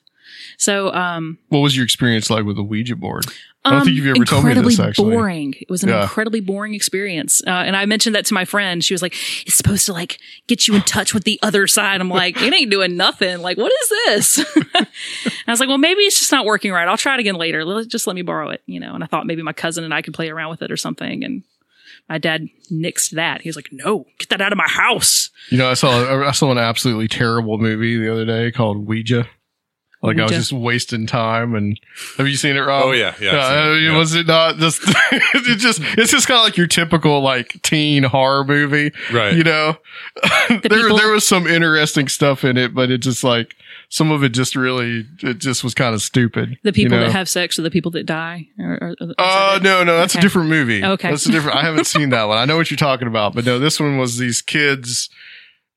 [0.57, 3.25] So, um, What was your experience like with the Ouija board?
[3.65, 4.77] I don't um, think you've ever told me this.
[4.77, 5.53] Actually, boring.
[5.57, 6.01] It was an Yeah.
[6.03, 8.83] incredibly boring experience, uh, and I mentioned that to my friend.
[8.83, 9.15] She was like,
[9.45, 12.53] "It's supposed to like get you in touch with the other side." I'm like, "It
[12.53, 13.37] ain't doing nothing.
[13.39, 14.87] Like, what is this?" and
[15.47, 16.87] I was like, "Well, maybe it's just not working right.
[16.89, 17.63] I'll try it again later.
[17.85, 20.01] Just let me borrow it, you know." And I thought maybe my cousin and I
[20.01, 21.23] could play around with it or something.
[21.23, 21.43] And
[22.09, 23.41] my dad nixed that.
[23.41, 26.31] He was like, "No, get that out of my house." You know, I saw I
[26.31, 29.27] saw an absolutely terrible movie the other day called Ouija.
[30.03, 30.41] Like I was Ouija?
[30.41, 31.55] just wasting time.
[31.55, 31.79] And
[32.17, 32.83] have you seen it, Rob?
[32.85, 33.97] Oh, yeah, yeah, I've it, uh, yeah.
[33.97, 34.81] Was it not just?
[35.11, 39.33] it just it's just kind of like your typical like teen horror movie, Right.
[39.33, 39.77] You know,
[40.49, 40.59] there
[40.93, 43.55] there was some interesting stuff in it, but it just like
[43.87, 46.57] some of it just really it just was kind of stupid.
[46.63, 47.05] The people you know?
[47.07, 48.49] that have sex or the people that die.
[48.59, 50.19] Or, or, or- Oh uh, no, no, that's Okay.
[50.19, 50.83] a different movie.
[50.83, 51.09] Okay.
[51.11, 51.57] that's a different.
[51.57, 52.37] I haven't seen that one.
[52.37, 55.09] I know what you're talking about, but no, this one was these kids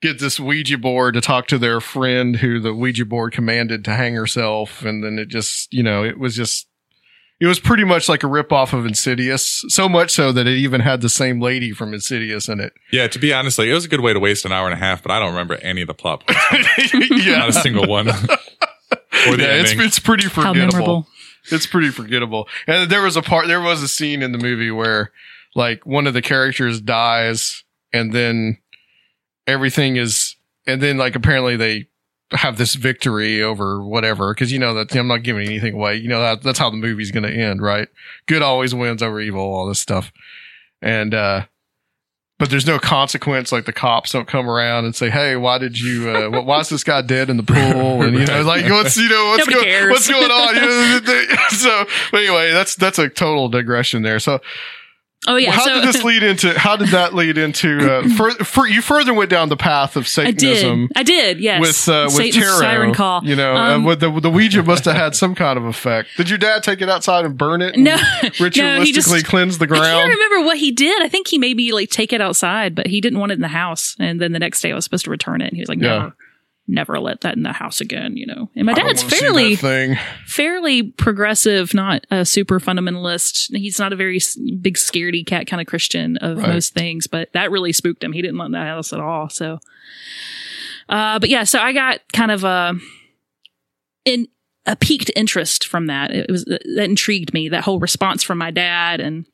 [0.03, 3.93] get this Ouija board to talk to their friend who the Ouija board commanded to
[3.93, 6.69] hang herself, and then it just, you know, it was just.
[7.39, 10.81] It was pretty much like a ripoff of Insidious, so much so that it even
[10.81, 12.73] had the same lady from Insidious in it.
[12.91, 14.73] Yeah, to be honest, like it was a good way to waste an hour and
[14.73, 16.95] a half, but I don't remember any of the plot points.
[17.27, 18.09] yeah, Not a single one.
[19.29, 19.87] or the yeah, it's ending.
[19.87, 21.07] it's pretty forgettable.
[21.53, 22.49] It's pretty forgettable.
[22.67, 25.13] And there was a part, there was a scene in the movie where
[25.55, 28.59] like one of the characters dies and then
[29.47, 30.37] everything is,
[30.67, 31.89] and then like apparently they
[32.33, 34.35] have this victory over whatever.
[34.35, 35.97] Cause you know that I'm not giving anything away.
[35.97, 37.89] You know, that, that's how the movie's going to end, right?
[38.27, 40.13] Good always wins over evil, all this stuff.
[40.83, 41.47] And, uh,
[42.39, 43.51] but there's no consequence.
[43.51, 46.11] Like the cops don't come around and say, "Hey, why did you?
[46.11, 47.57] Uh, wh- why is this guy dead in the pool?"
[48.07, 50.55] And you know, like what's you know what's going what's going on?
[50.55, 54.19] You know, so but anyway, that's that's a total digression there.
[54.19, 54.41] So
[55.27, 55.51] Oh yeah.
[55.51, 56.59] how so, did this lead into?
[56.59, 57.79] How did that lead into?
[57.91, 60.89] Uh, for, for you further went down the path of Satanism.
[60.95, 61.15] I did.
[61.19, 61.41] I did.
[61.41, 61.61] Yes.
[61.61, 63.25] With uh, with Satan's tarot, siren call.
[63.25, 66.11] you know, Um, uh, with the the Ouija must have had some kind of effect.
[66.17, 67.75] Did your dad take it outside and burn it?
[67.75, 69.85] and No, ritualistically no, he just- cleanse the ground.
[69.85, 71.03] I can't remember what he did.
[71.03, 73.49] I think he maybe like take it outside, but he didn't want it in the
[73.49, 73.97] house.
[73.99, 75.79] And then the next day I was supposed to return it, and he was like,
[75.79, 76.11] "No, Yeah.
[76.69, 78.51] Never let that in the house again, you know.
[78.57, 79.97] And my dad's fairly thing.
[80.27, 83.55] fairly progressive, not a super fundamentalist.
[83.57, 84.19] He's not a very
[84.61, 86.49] big scaredy cat kind of Christian of Right.
[86.49, 88.13] most things, but that really spooked him.
[88.13, 89.29] He didn't want that house at all.
[89.29, 89.59] So,
[90.89, 92.75] uh, but yeah, so I got kind of a
[94.05, 94.29] in
[94.67, 96.11] a piqued interest from that.
[96.11, 97.49] It was that intrigued me.
[97.49, 99.27] That whole response from my dad and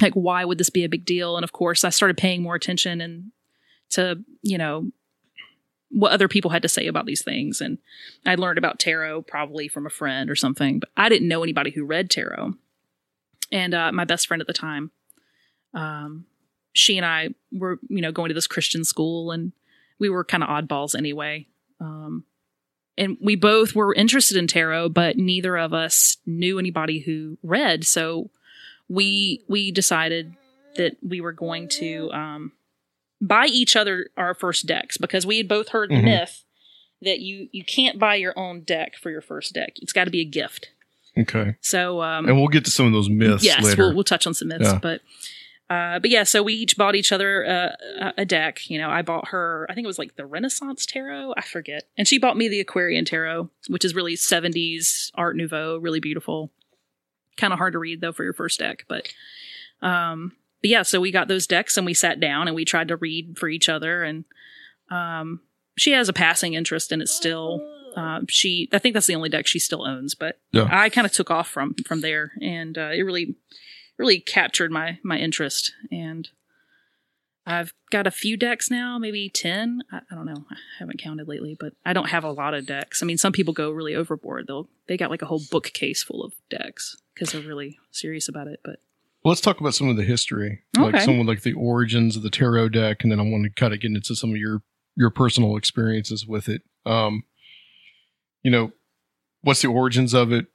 [0.00, 1.36] like why would this be a big deal?
[1.36, 3.30] And of course, I started paying more attention and
[3.90, 4.90] to you know
[5.94, 7.60] what other people had to say about these things.
[7.60, 7.78] And
[8.26, 11.70] I learned about tarot probably from a friend or something, but I didn't know anybody
[11.70, 12.54] who read tarot.
[13.52, 14.90] And uh, my best friend at the time,
[15.72, 16.26] um,
[16.72, 19.52] she and I were, you know, going to this Christian school and
[20.00, 21.46] we were kind of oddballs anyway.
[21.80, 22.24] Um,
[22.98, 27.84] and we both were interested in tarot, but neither of us knew anybody who read.
[27.84, 28.30] So
[28.88, 30.34] we we decided
[30.76, 32.52] that we were going to um,
[33.20, 36.04] buy each other our first decks because we had both heard the Mhm.
[36.04, 36.44] myth
[37.02, 39.74] that you you can't buy your own deck for your first deck.
[39.82, 40.70] It's got to be a gift.
[41.16, 41.54] Okay.
[41.60, 43.84] So um, and we'll get to some of those myths yes, later.
[43.86, 44.78] we'll we'll touch on some myths, Yeah.
[44.82, 45.00] but
[45.70, 48.68] uh, but yeah, so we each bought each other uh, a- a deck.
[48.68, 51.84] You know, I bought her, I think it was like the Renaissance Tarot, I forget,
[51.96, 56.50] and she bought me the Aquarian Tarot, which is really '70s Art Nouveau, really beautiful.
[57.38, 59.08] Kind of hard to read though for your first deck, but
[59.80, 60.32] um,
[60.64, 62.96] but yeah, so we got those decks and we sat down and we tried to
[62.96, 64.24] read for each other, and
[64.90, 65.40] um,
[65.76, 67.60] she has a passing interest in it still.
[67.94, 70.66] Uh, she, I think that's the only deck she still owns, but Yeah.
[70.70, 73.36] I kind of took off from from there, and uh, it really,
[73.98, 75.70] really captured my my interest.
[75.92, 76.30] And
[77.44, 79.82] I've got a few decks now, maybe ten.
[79.92, 80.46] I, I don't know.
[80.50, 83.02] I haven't counted lately, but I don't have a lot of decks.
[83.02, 84.46] I mean, some people go really overboard.
[84.46, 88.46] They'll they got like a whole bookcase full of decks because they're really serious about
[88.46, 88.60] it.
[88.64, 88.76] But
[89.24, 91.04] Well, let's talk about some of the history, like Okay.
[91.04, 93.72] some of like the origins of the tarot deck, and then I want to kind
[93.72, 94.62] of get into some of your
[94.96, 96.62] your personal experiences with it.
[96.84, 97.24] Um,
[98.42, 98.72] you know,
[99.40, 100.46] what's the origins of it?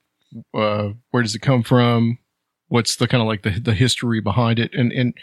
[0.53, 2.19] Uh, where does it come from?
[2.67, 4.71] What's the kind of like the the history behind it?
[4.75, 5.13] And and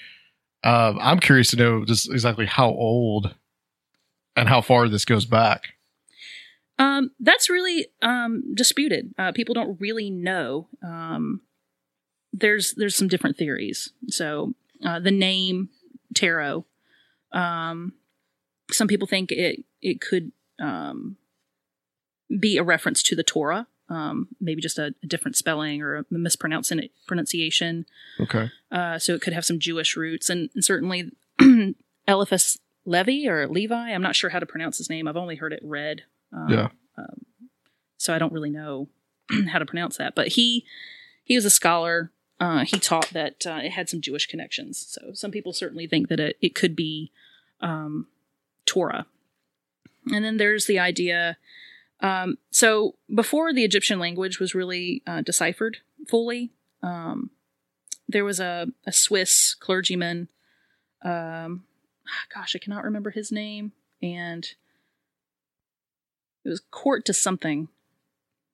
[0.65, 3.37] uh, I'm curious to know just exactly how old
[4.35, 5.69] and how far this goes back.
[6.79, 9.15] Um, that's really um, disputed.
[9.17, 10.69] Uh, people don't really know.
[10.83, 11.41] Um,
[12.41, 13.93] there's there's some different theories.
[14.09, 15.71] So uh, the name
[16.15, 16.65] tarot.
[17.33, 17.95] Um,
[18.71, 21.17] some people think it it could um,
[22.41, 23.67] be a reference to the Torah.
[23.89, 27.87] Um, maybe just a, a different spelling or a mispronouncing pronunciation.
[28.19, 28.51] Okay.
[28.73, 31.13] Uh, so it could have some Jewish roots, and, and certainly
[32.09, 33.93] Eliphas Levi or Levi.
[33.93, 35.07] I'm not sure how to pronounce his name.
[35.07, 36.03] I've only heard it read.
[36.33, 36.69] Um, Yeah.
[36.99, 37.27] Um,
[37.97, 38.89] so I don't really know
[39.53, 40.15] how to pronounce that.
[40.17, 40.65] But he
[41.23, 42.11] he was a scholar.
[42.39, 44.85] Uh, he taught that uh, it had some Jewish connections.
[44.89, 47.11] So some people certainly think that it, it could be
[47.61, 48.07] um,
[48.67, 49.07] Torah.
[50.13, 51.39] And then there's the idea.
[52.01, 55.79] Um, so before the Egyptian language was really uh, deciphered
[56.09, 57.31] fully, um,
[58.09, 60.29] there was a, a Swiss clergyman.
[61.03, 61.65] Um,
[62.35, 63.73] gosh, I cannot remember his name,
[64.03, 64.47] and
[66.45, 67.69] it was court to something.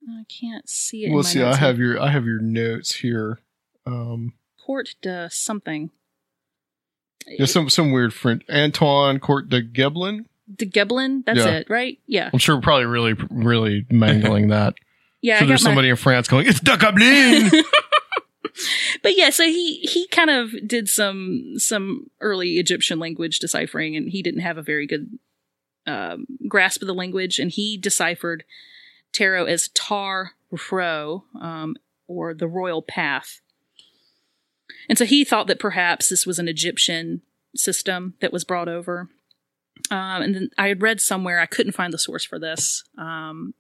[0.09, 1.09] I can't see it.
[1.09, 3.39] in Well, see, I have your I have your notes here.
[3.87, 5.91] Um, court de something.
[7.27, 10.25] Yeah, some some weird French Antoine Court de Geblin.
[10.55, 11.51] De Geblin, that's Yeah.
[11.59, 11.99] it, right?
[12.07, 12.31] Yeah.
[12.33, 14.75] I'm sure we're probably really, really mangling that.
[15.21, 17.51] Yeah, So I there's my- somebody in France going, it's de Gablin.
[19.03, 24.11] but yeah, so he he kind of did some some early Egyptian language deciphering, and
[24.11, 25.19] he didn't have a very good
[25.87, 28.45] um, grasp of the language, and he deciphered
[29.13, 30.33] tarot as tar
[30.71, 31.77] ro, um,
[32.09, 33.41] or the royal path.
[34.89, 37.23] And so he thought that perhaps this was an Egyptian
[37.55, 39.09] system that was brought over.
[39.91, 42.85] Um, and then I had read somewhere, I couldn't find the source for this.
[42.97, 43.55] Um,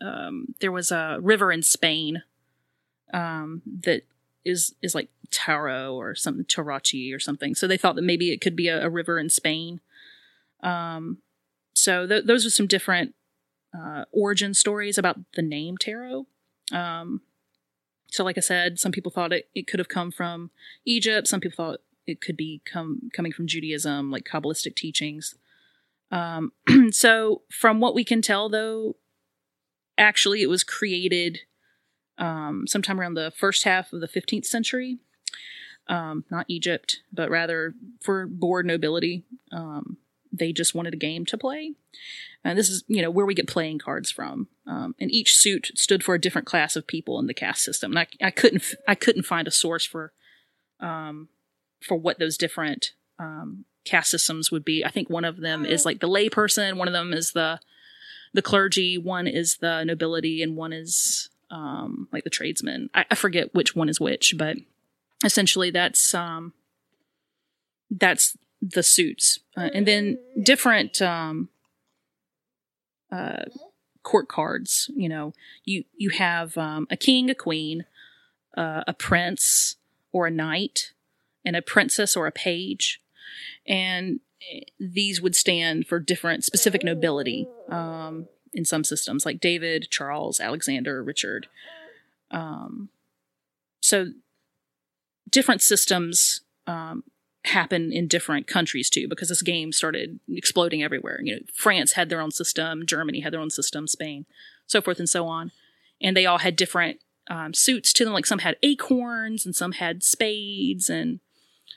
[0.00, 2.22] um, there was a river in Spain
[3.12, 4.02] um, that
[4.44, 7.54] is is like Taro or something, Tarachi or something.
[7.54, 9.80] So they thought that maybe it could be a, a river in Spain.
[10.62, 11.18] Um,
[11.74, 13.14] so th- those are some different
[13.76, 16.26] uh, origin stories about the name tarot.
[16.72, 17.22] Um,
[18.10, 20.50] so, like I said, some people thought it, it could have come from
[20.84, 21.28] Egypt.
[21.28, 25.34] Some people thought it could be come coming from Judaism, like Kabbalistic teachings.
[26.10, 26.52] Um,
[26.90, 28.96] so, from what we can tell, though,
[29.96, 31.40] actually, it was created
[32.18, 34.98] um, sometime around the first half of the 15th century.
[35.88, 39.24] Um, not Egypt, but rather for bored nobility.
[39.50, 39.96] Um,
[40.32, 41.72] they just wanted a game to play.
[42.42, 44.48] And this is, you know, where we get playing cards from.
[44.66, 47.92] Um, and each suit stood for a different class of people in the caste system.
[47.92, 50.12] And I, I couldn't, I couldn't find a source for,
[50.80, 51.28] um,
[51.80, 54.84] for what those different um, caste systems would be.
[54.84, 56.76] I think one of them is like the layperson.
[56.76, 57.60] One of them is the
[58.32, 62.90] the clergy, one is the nobility, and one is um, like the tradesman.
[62.94, 64.56] I, I forget which one is which, but
[65.24, 66.52] essentially that's um,
[67.90, 71.48] that's the suits, uh, and then different um,
[73.10, 73.44] uh,
[74.02, 74.90] court cards.
[74.94, 75.32] You know,
[75.64, 77.84] you you have um, a king, a queen,
[78.56, 79.76] uh, a prince
[80.12, 80.92] or a knight,
[81.44, 83.00] and a princess or a page,
[83.66, 84.20] and
[84.52, 90.40] eh, these would stand for different specific nobility um, in some systems, like David, Charles,
[90.40, 91.46] Alexander, Richard.
[92.30, 92.90] Um,
[93.80, 94.12] so
[95.30, 97.04] different systems um,
[97.44, 101.20] happen in different countries too, because this game started exploding everywhere.
[101.22, 104.26] You know, France had their own system, Germany had their own system, Spain,
[104.66, 105.50] so forth and so on,
[106.00, 108.12] and they all had different um, suits to them.
[108.12, 111.20] Like some had acorns and some had spades, and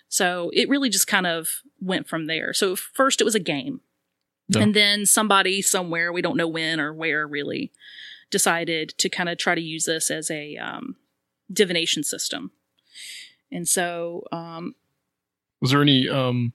[0.09, 2.53] so it really just kind of went from there.
[2.53, 3.82] So first it was a game,
[4.49, 4.61] Yeah.
[4.64, 7.72] and then somebody somewhere we don't know when or where really
[8.30, 10.95] decided to kind of try to use this as a um,
[11.51, 12.51] divination system.
[13.51, 14.74] And so um,
[15.64, 16.51] Was there any um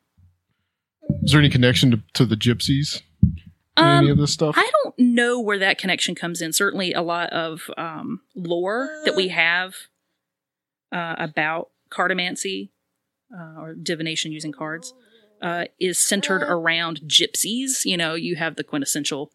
[1.22, 3.00] is there any connection to, to the gypsies?
[3.22, 4.54] in Um, any of this stuff?
[4.58, 6.52] I don't know where that connection comes in.
[6.52, 9.74] Certainly, a lot of um, lore that we have
[10.92, 12.68] uh, about cartomancy
[13.34, 14.92] uh, or divination using cards
[15.40, 17.86] uh, is centered around gypsies.
[17.86, 19.32] You know, you have the quintessential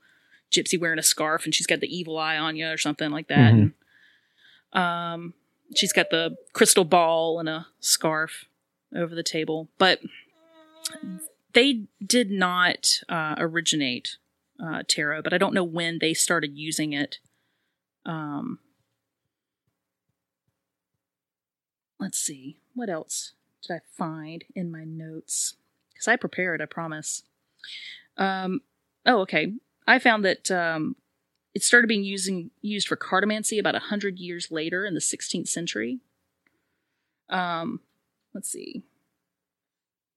[0.52, 3.28] gypsy wearing a scarf, and she's got the evil eye on you or something like
[3.30, 3.54] that.
[3.54, 3.74] Mhm.
[4.74, 5.34] And, um,
[5.76, 8.46] she's got the crystal ball and a scarf
[8.96, 10.00] over the table, but
[11.54, 14.18] they did not uh, originate
[14.64, 17.20] uh, tarot, but I don't know when they started using it.
[18.06, 18.60] Um,
[22.00, 25.56] let's see, what else did I find in my notes?
[25.94, 27.24] Because I prepared, I promise.
[28.18, 28.62] Um,
[29.06, 29.54] oh, okay.
[29.88, 30.96] I found that um,
[31.54, 35.48] it started being using used for cartomancy about a hundred years later in the 16th
[35.48, 36.00] century.
[37.30, 37.80] Um,
[38.34, 38.84] let's see.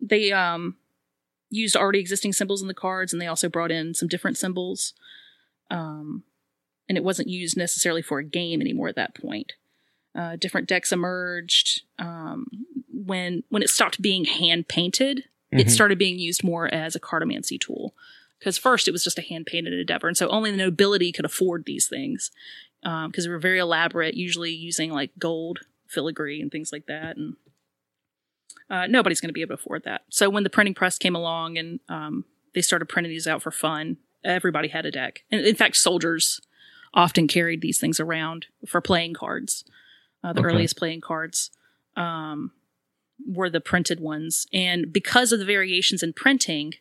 [0.00, 0.76] They um
[1.50, 4.94] used already existing symbols in the cards, and they also brought in some different symbols.
[5.70, 6.24] Um,
[6.88, 9.54] and it wasn't used necessarily for a game anymore at that point.
[10.14, 12.46] Uh, different decks emerged um,
[12.92, 15.24] when when it stopped being hand painted.
[15.52, 15.70] It Mhm.
[15.70, 17.94] started being used more as a cartomancy tool
[18.38, 21.24] because first it was just a hand painted endeavor, and so only the nobility could
[21.24, 22.30] afford these things
[22.82, 27.36] because they were very elaborate, usually using like gold filigree and things like that, and
[28.70, 30.02] uh, nobody's going to be able to afford that.
[30.10, 33.50] So when the printing press came along and um, they started printing these out for
[33.50, 35.22] fun, everybody had a deck.
[35.30, 36.40] And in fact, soldiers
[36.94, 39.64] often carried these things around for playing cards.
[40.24, 40.48] Uh, the Okay.
[40.48, 41.50] earliest playing cards
[41.96, 42.52] um,
[43.26, 46.72] were the printed ones, and because of the variations in printing,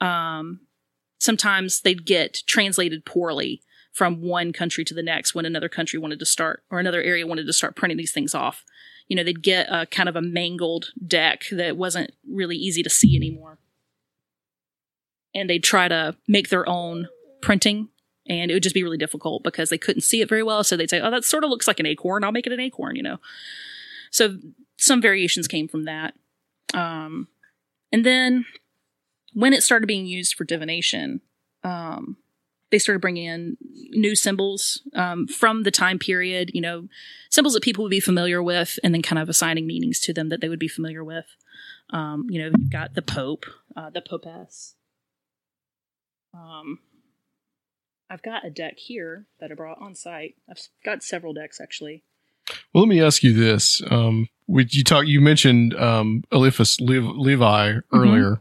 [0.00, 0.60] um,
[1.18, 6.18] sometimes they'd get translated poorly from one country to the next when another country wanted
[6.18, 8.64] to start or another area wanted to start printing these things off.
[9.08, 12.90] You know, they'd get a kind of a mangled deck that wasn't really easy to
[12.90, 13.58] see anymore.
[15.34, 17.08] And they'd try to make their own
[17.42, 17.88] printing
[18.26, 20.64] and it would just be really difficult because they couldn't see it very well.
[20.64, 22.24] So they'd say, Oh, that sort of looks like an acorn.
[22.24, 23.18] I'll make it an acorn, you know?
[24.10, 24.38] So
[24.78, 26.14] some variations came from that.
[26.72, 27.28] Um,
[27.92, 28.46] and then
[29.34, 31.20] when it started being used for divination,
[31.62, 32.16] um,
[32.70, 33.56] they started bringing in
[33.90, 36.88] new symbols um, from the time period, you know,
[37.30, 40.28] symbols that people would be familiar with, and then kind of assigning meanings to them
[40.30, 41.26] that they would be familiar with.
[41.90, 43.44] Um, you know, you've got the Pope,
[43.76, 44.72] uh, the Popess.
[46.32, 46.80] Um,
[48.10, 50.34] I've got a deck here that I brought on site.
[50.50, 52.02] I've got several decks actually.
[52.72, 53.82] Well, let me ask you this.
[53.90, 58.40] Um, we, you talk, you mentioned um, Eliphas Levi earlier.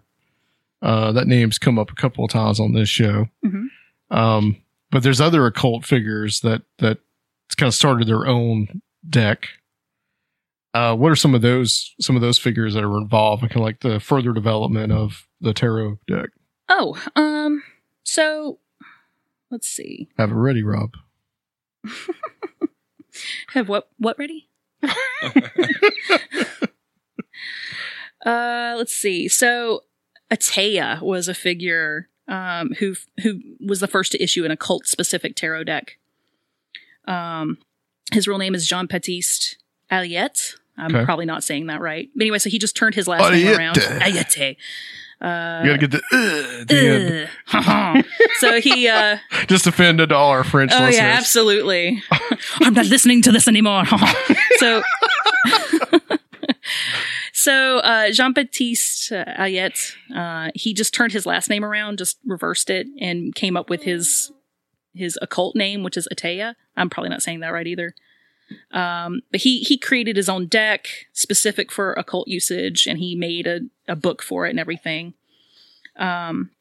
[0.81, 3.27] Uh, that name's come up a couple of times on this show.
[3.45, 3.67] Mhm.
[4.13, 4.57] Um,
[4.91, 6.99] but there's other occult figures that that
[7.57, 9.47] kind of started their own deck.
[10.73, 13.57] Uh, what are some of those some of those figures that are involved in kind
[13.57, 16.29] of like the further development of the tarot deck?
[16.69, 17.63] Oh, um,
[18.03, 18.59] so
[19.51, 20.09] let's see.
[20.17, 20.93] Have it ready, Rob.
[23.53, 24.49] Have what what ready?
[28.25, 29.27] uh let's see.
[29.27, 29.81] So
[30.31, 35.35] Etteilla was a figure um who who was the first to issue an occult specific
[35.35, 35.97] tarot deck.
[37.05, 37.57] Um
[38.11, 39.57] his real name is Jean Baptiste
[39.91, 40.55] Aliette.
[40.77, 41.05] I'm Okay.
[41.05, 42.09] probably not saying that right.
[42.15, 43.75] But anyway, so he just turned his last name around.
[43.77, 44.55] Aliette.
[45.21, 48.05] Uh, you got to get the uh, the end.
[48.39, 49.17] so he uh
[49.47, 50.97] Just offended all our French Oh listeners.
[50.97, 52.03] yeah, absolutely.
[52.61, 53.85] I'm not listening to this anymore.
[54.57, 54.81] so
[57.43, 62.17] So uh, Jean Baptiste uh, Ayet, uh, he just turned his last name around, just
[62.25, 64.31] reversed it, and came up with his
[64.93, 66.55] his occult name, which is Etteilla.
[66.77, 67.95] I'm probably not saying that right either.
[68.71, 73.45] Um, but he he created his own deck specific for occult usage, and he made
[73.45, 75.13] a, a book for it and everything.
[75.97, 76.51] Um,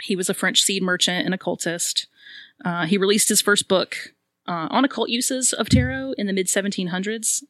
[0.00, 2.06] he was a French seed merchant and occultist.
[2.64, 4.14] Uh, he released his first book
[4.46, 7.42] uh, on occult uses of tarot in the mid 1700s.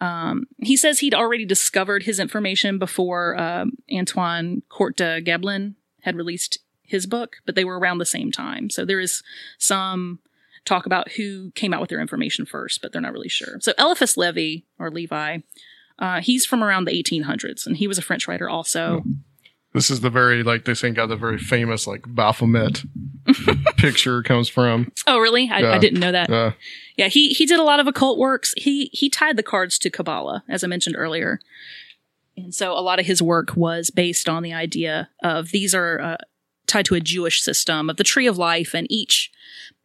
[0.00, 6.16] Um, he says he'd already discovered his information before um Antoine Court de Gablin had
[6.16, 8.70] released his book, but they were around the same time.
[8.70, 9.22] So there is
[9.58, 10.20] some
[10.64, 13.58] talk about who came out with their information first, but they're not really sure.
[13.60, 15.38] So Eliphas Levy, or Levi,
[15.98, 19.02] uh, he's from around the 1800s, and he was a French writer also.
[19.78, 22.82] This is the very like they think out the very famous like Baphomet
[23.76, 24.90] picture comes from.
[25.06, 25.48] Oh, really?
[25.52, 26.28] I, I didn't know that.
[26.28, 26.54] Yeah.
[26.96, 28.52] Yeah, he he did a lot of occult works.
[28.56, 31.38] He he tied the cards to Kabbalah, as I mentioned earlier,
[32.36, 36.00] and so a lot of his work was based on the idea of these are
[36.00, 36.16] uh,
[36.66, 39.30] tied to a Jewish system of the tree of life, and each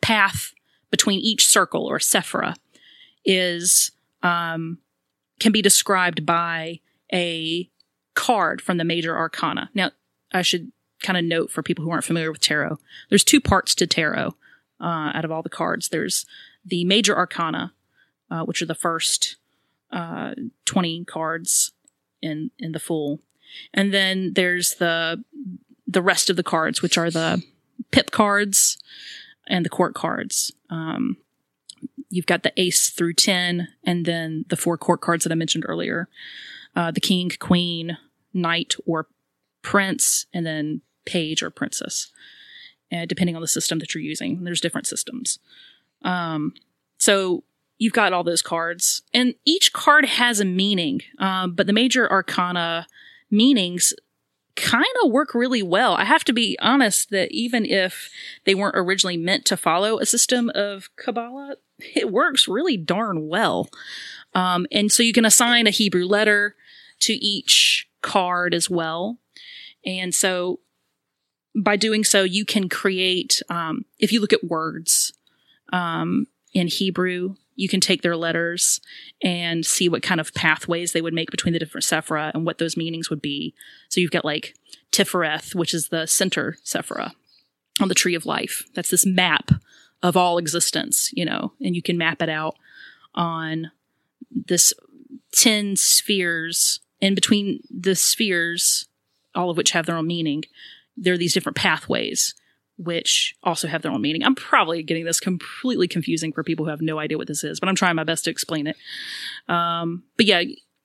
[0.01, 0.55] path
[0.89, 2.55] between each circle or sephira
[3.23, 3.91] is
[4.23, 4.79] um,
[5.39, 6.79] can be described by
[7.13, 7.69] a
[8.13, 9.69] card from the major arcana.
[9.73, 9.91] Now,
[10.31, 13.75] I should kind of note for people who aren't familiar with tarot, there's two parts
[13.75, 14.35] to tarot.
[14.79, 16.25] Uh, out of all the cards, there's
[16.65, 17.73] the major arcana,
[18.29, 19.37] uh, which are the first
[19.91, 20.33] uh,
[20.65, 21.71] 20 cards
[22.21, 23.19] in in the full,
[23.73, 25.23] and then there's the
[25.87, 27.43] the rest of the cards, which are the
[27.91, 28.77] pip cards
[29.47, 30.51] and the court cards.
[30.69, 31.17] Um,
[32.09, 35.65] you've got the ace through 10, and then the four court cards that I mentioned
[35.67, 36.09] earlier
[36.75, 37.97] uh, the king, queen,
[38.33, 39.07] knight, or
[39.61, 42.11] prince, and then page or princess,
[42.91, 44.43] uh, depending on the system that you're using.
[44.43, 45.39] There's different systems.
[46.03, 46.53] Um,
[46.97, 47.43] so
[47.77, 52.09] you've got all those cards, and each card has a meaning, um, but the major
[52.11, 52.87] arcana
[53.29, 53.93] meanings
[54.55, 55.95] kind of work really well.
[55.95, 58.09] I have to be honest that even if
[58.45, 61.55] they weren't originally meant to follow a system of Kabbalah,
[61.95, 63.69] it works really darn well.
[64.35, 66.55] Um, and so you can assign a Hebrew letter
[67.03, 69.17] to each card as well.
[69.85, 70.59] And so
[71.55, 75.13] by doing so, you can create, um, if you look at words
[75.71, 78.81] um, in Hebrew, you can take their letters
[79.23, 82.57] and see what kind of pathways they would make between the different sephira and what
[82.57, 83.53] those meanings would be.
[83.89, 84.55] So you've got like
[84.91, 87.11] Tifereth, which is the center sephira
[87.79, 88.63] on the tree of life.
[88.73, 89.51] That's this map
[90.01, 92.55] of all existence, you know, and you can map it out
[93.13, 93.71] on
[94.29, 94.73] this
[95.33, 96.79] 10 spheres.
[97.03, 98.87] And between the spheres,
[99.35, 100.45] all of which have their own meaning,
[100.95, 102.33] there are these different pathways
[102.77, 104.23] which also have their own meaning.
[104.23, 107.59] I'm probably getting this completely confusing for people who have no idea what this is,
[107.59, 108.77] but I'm trying my best to explain it.
[109.47, 110.41] Um, but yeah,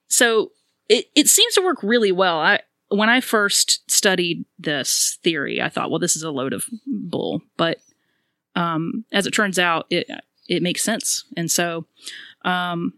[0.08, 0.52] so
[0.88, 2.38] it, it seems to work really well.
[2.40, 6.66] I, when I first studied this theory, I thought, well, this is a load of
[6.86, 7.78] bull, but,
[8.54, 10.10] um, as it turns out, it,
[10.46, 11.24] it makes sense.
[11.36, 11.86] And so,
[12.44, 12.92] um,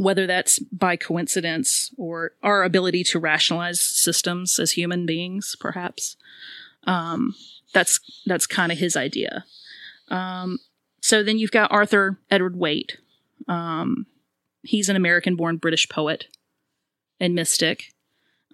[0.00, 6.16] whether that's by coincidence or our ability to rationalize systems as human beings, perhaps,
[6.84, 7.34] um,
[7.74, 9.44] that's that's kind of his idea.
[10.08, 10.58] Um,
[11.02, 12.96] so then you've got Arthur Edward Waite.
[13.46, 14.06] Um,
[14.62, 16.28] he's an American-born British poet
[17.20, 17.92] and mystic.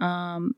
[0.00, 0.56] Um,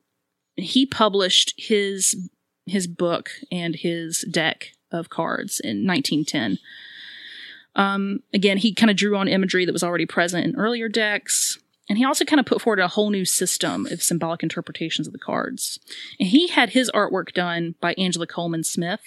[0.57, 2.31] he published his
[2.65, 6.59] his book and his deck of cards in 1910.
[7.79, 11.59] Um, again, he kind of drew on imagery that was already present in earlier decks.
[11.89, 15.15] And he also kind of put forward a whole new system of symbolic interpretations of
[15.15, 15.79] the cards.
[16.21, 19.01] And he had his artwork done by Pamela Colman Smith.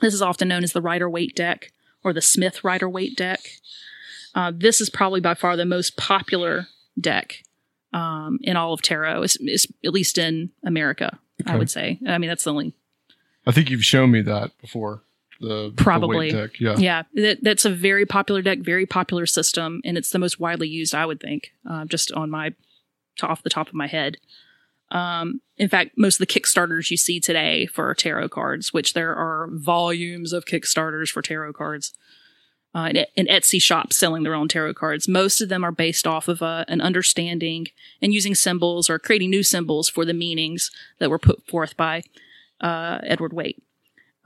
[0.00, 1.70] This is often known as the Rider Waite deck
[2.02, 3.40] or the Smith Rider Waite deck.
[4.34, 6.66] Uh, this is probably by far the most popular
[6.98, 7.44] deck
[7.92, 11.98] um, in all of tarot, it's, it's, at least in America, I would say.
[12.06, 12.72] I mean, that's the only
[13.46, 15.02] I think you've shown me that before.
[15.40, 16.60] The the probably Waite deck.
[16.60, 16.76] Yeah.
[16.76, 20.68] yeah that, that's a very popular deck very popular system and it's the most widely
[20.68, 22.54] used i would think uh, just on my
[23.16, 24.18] to off the top of my head
[24.90, 29.14] um, in fact most of the kickstarters you see today for tarot cards which there
[29.14, 31.94] are volumes of kickstarters for tarot cards
[32.74, 36.06] uh, and, and etsy shops selling their own tarot cards most of them are based
[36.06, 37.66] off of a, an understanding
[38.02, 42.02] and using symbols or creating new symbols for the meanings that were put forth by
[42.60, 43.62] uh, edward waite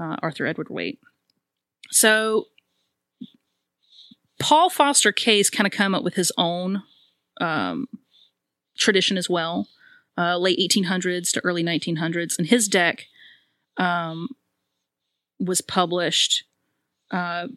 [0.04, 1.00] uh, Arthur Edward Waite.
[1.90, 2.46] So
[4.38, 6.82] Paul Foster Case kind of come up with his own
[7.40, 7.88] um,
[8.76, 9.68] tradition as well,
[10.18, 13.06] uh, late 1800s to early 1900s, and his deck
[13.76, 14.28] um,
[15.38, 16.44] was published
[17.10, 17.48] uh,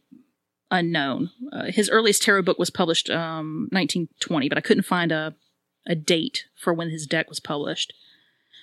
[0.71, 1.31] unknown.
[1.51, 5.35] Uh, his earliest tarot book was published um, 1920, but I couldn't find a
[5.87, 7.93] a date for when his deck was published.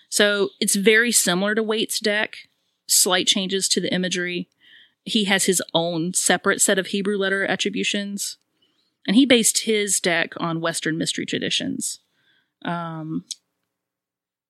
[0.09, 2.49] So it's very similar to Waite's deck,
[2.87, 4.49] slight changes to the imagery.
[5.05, 8.39] He has his own separate set of Hebrew letter attributions,
[9.07, 12.01] and he based his deck on Western mystery traditions.
[12.65, 13.25] Um,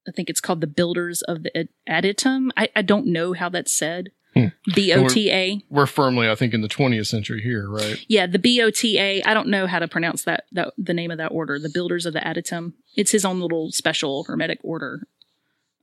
[0.06, 2.50] I think it's called the Builders of the Ad- Adytum.
[2.56, 4.10] I, I don't know how that's said.
[4.34, 4.46] Hmm.
[4.74, 5.62] B O T A.
[5.70, 8.04] We're, we're firmly, I think, in the 20th century here, right?
[8.08, 9.22] Yeah, the B O T A.
[9.22, 11.58] I don't know how to pronounce that, that the name of that order.
[11.58, 12.72] The Builders of the Adytum.
[12.96, 15.06] It's his own little special hermetic order,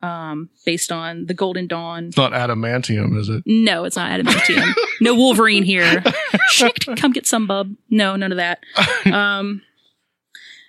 [0.01, 2.05] um, based on the Golden Dawn.
[2.07, 3.43] It's not adamantium, is it?
[3.45, 4.73] No, it's not adamantium.
[5.01, 6.03] no Wolverine here.
[6.49, 7.73] Shit, come get some, bub.
[7.89, 8.59] No, none of that.
[9.11, 9.61] Um,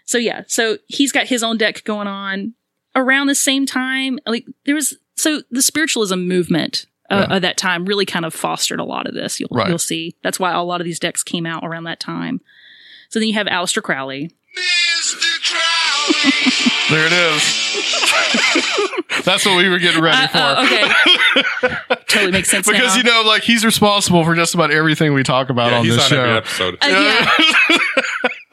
[0.04, 2.54] so yeah, so he's got his own deck going on
[2.94, 4.18] around the same time.
[4.26, 7.36] Like there was, so the spiritualism movement uh, Yeah.
[7.36, 9.38] of that time really kind of fostered a lot of this.
[9.40, 9.68] You'll Right.
[9.68, 10.16] you'll see.
[10.22, 12.40] That's why a lot of these decks came out around that time.
[13.10, 14.30] So then you have Aleister Crowley.
[16.90, 17.58] There it is.
[19.24, 20.38] That's what we were getting ready for.
[20.38, 21.74] Uh, okay.
[22.08, 22.96] totally makes sense because now.
[22.96, 25.94] you know, like he's responsible for just about everything we talk about Yeah, on he's
[25.96, 26.20] this on show.
[26.22, 26.78] every episode.
[26.82, 26.86] Uh,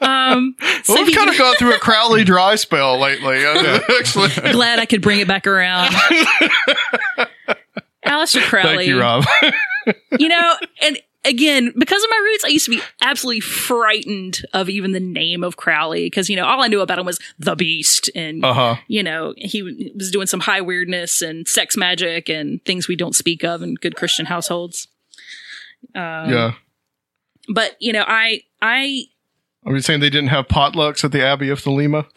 [0.32, 3.44] um, so well, we've kind of gone through a Crowley dry spell lately.
[3.44, 5.90] uh, Actually, glad I could bring it back around.
[8.06, 8.76] Aleister Crowley.
[8.76, 9.24] thank you, Rob.
[10.18, 14.68] you know, and again, because of my roots, I used to be absolutely frightened of
[14.68, 17.54] even the name of Crowley because, you know, all I knew about him was the
[17.56, 18.76] beast and, Uh-huh.
[18.88, 22.96] you know, he w- was doing some high weirdness and sex magic and things we
[22.96, 24.88] don't speak of in good Christian households.
[25.94, 26.52] Um, yeah,
[27.48, 29.04] But, you know, I, I,
[29.66, 32.06] are we saying they didn't have potlucks at the Abbey of Thelema?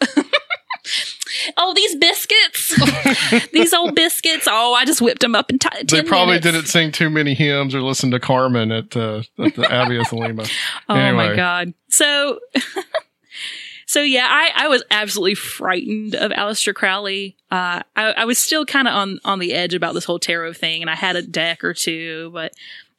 [1.56, 4.46] oh, these biscuits, these old biscuits.
[4.50, 6.46] Oh, I just whipped them up in t- 10 they probably minutes.
[6.46, 10.06] didn't sing too many hymns or listen to Carman at, uh, at the Abbey of
[10.06, 10.50] Thelema.
[10.88, 11.74] Oh my god.
[11.88, 12.40] So
[13.86, 17.36] so yeah, I, I was absolutely frightened of Aleister Crowley.
[17.50, 20.54] Uh I, I was still kind of on on the edge about this whole tarot
[20.54, 22.52] thing and I had a deck or two, but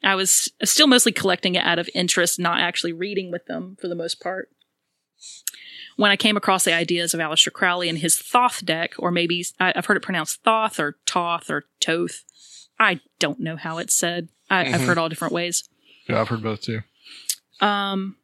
[0.04, 3.88] I was still mostly collecting it out of interest, not actually reading with them for
[3.88, 4.50] the most part.
[5.96, 9.44] When I came across the ideas of Aleister Crowley and his Thoth deck, or maybe
[9.58, 12.22] I, I've heard it pronounced Thoth or Toth or Toth.
[12.78, 14.28] I don't know how it's said.
[14.50, 14.86] I, I've Mhm.
[14.86, 15.68] heard all different ways.
[16.08, 16.82] Yeah, I've heard both too.
[17.60, 18.16] Um,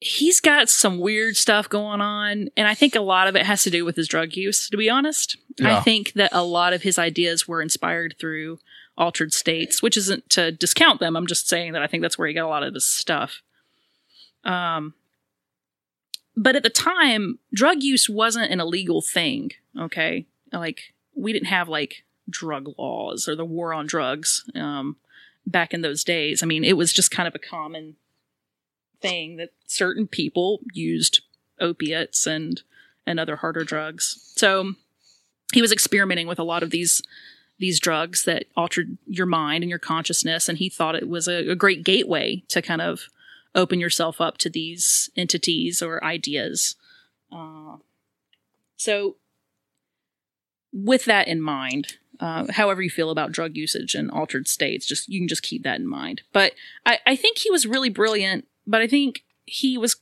[0.00, 3.62] he's got some weird stuff going on, and I think a lot of it has
[3.62, 4.68] to do with his drug use.
[4.68, 8.58] To be honest, I think that a lot of his ideas were inspired through
[8.98, 11.16] altered states, which isn't to discount them.
[11.16, 13.40] I'm just saying that I think that's where he got a lot of his stuff.
[14.44, 14.92] Um,
[16.36, 19.52] but at the time, drug use wasn't an illegal thing.
[19.78, 24.96] Okay, like we didn't have like drug laws or the war on drugs um,
[25.46, 26.42] back in those days.
[26.42, 27.96] I mean, it was just kind of a common
[29.00, 31.22] thing that certain people used
[31.60, 32.62] opiates and
[33.06, 34.32] and other harder drugs.
[34.36, 34.74] So
[35.52, 37.02] he was experimenting with a lot of these
[37.58, 41.50] these drugs that altered your mind and your consciousness, and he thought it was a,
[41.50, 43.08] a great gateway to kind of
[43.54, 46.76] open yourself up to these entities or ideas.
[47.30, 47.76] Uh,
[48.76, 49.16] so,
[50.72, 55.08] with that in mind, uh, however you feel about drug usage and altered states, just
[55.08, 56.22] you can just keep that in mind.
[56.32, 56.52] But
[56.86, 59.96] I, I think he was really brilliant, but I think he was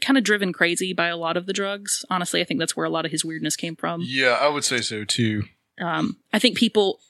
[0.00, 2.04] kind of driven crazy by a lot of the drugs.
[2.10, 4.00] Honestly, I think that's where a lot of his weirdness came from.
[4.04, 5.44] Yeah, I would say so too.
[5.80, 7.00] Um, I think people,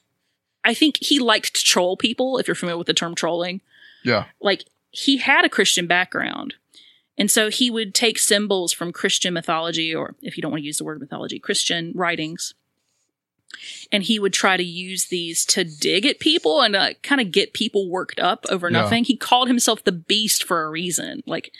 [0.64, 2.39] I think he liked to troll people.
[2.39, 3.61] If you're familiar with the term trolling,
[4.05, 4.25] Yeah.
[4.41, 6.55] like he had a Christian background.
[7.18, 10.66] And so he would take symbols from Christian mythology, or if you don't want to
[10.66, 12.55] use the word mythology, Christian writings.
[13.93, 17.30] And he would try to use these to dig at people and uh, kind of
[17.30, 18.80] get people worked up over Yeah.
[18.82, 19.05] nothing.
[19.05, 21.22] He called himself the beast for a reason.
[21.26, 21.53] Like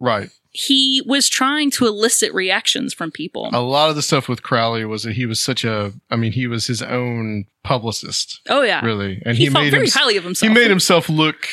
[0.00, 0.30] Right.
[0.50, 3.50] he was trying to elicit reactions from people.
[3.52, 6.32] A lot of the stuff with Crowley was that he was such a, I mean,
[6.32, 8.40] he was his own publicist.
[8.48, 8.82] Oh, yeah.
[8.82, 9.20] Really.
[9.26, 10.48] And He he, made very hims- highly of himself.
[10.48, 11.46] He made himself look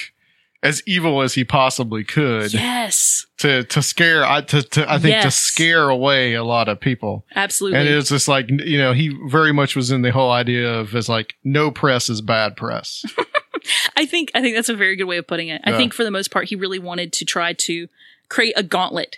[0.67, 2.53] as evil as he possibly could.
[2.53, 3.25] Yes.
[3.37, 7.25] To, to scare, I, to, to, I think to scare away a lot of people.
[7.35, 7.79] Absolutely.
[7.79, 10.79] And it was just like, you know, he very much was in the whole idea
[10.79, 13.05] of as like, no press is bad press.
[13.97, 15.61] I think I think that's a very good way of putting it.
[15.65, 17.87] I think for the most part, he really wanted to try to
[18.29, 19.17] create a gauntlet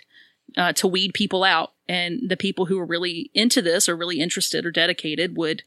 [0.56, 4.18] uh, to weed people out, and the people who were really into this or really
[4.18, 5.62] interested or dedicated would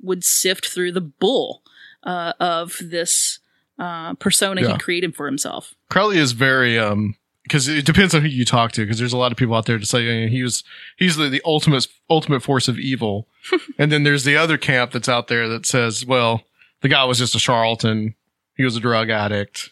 [0.00, 1.62] would sift through the bull
[2.04, 3.38] uh, of this
[3.78, 4.72] uh, persona Yeah.
[4.72, 5.74] he created for himself.
[5.90, 9.16] Crowley is very um because it depends on who you talk to because there's a
[9.16, 10.62] lot of people out there to say you know, he was
[10.96, 13.26] he's the, the ultimate ultimate force of evil
[13.78, 16.42] and then there's the other camp that's out there that says well
[16.82, 18.14] the guy was just a charlatan
[18.56, 19.70] he was a drug addict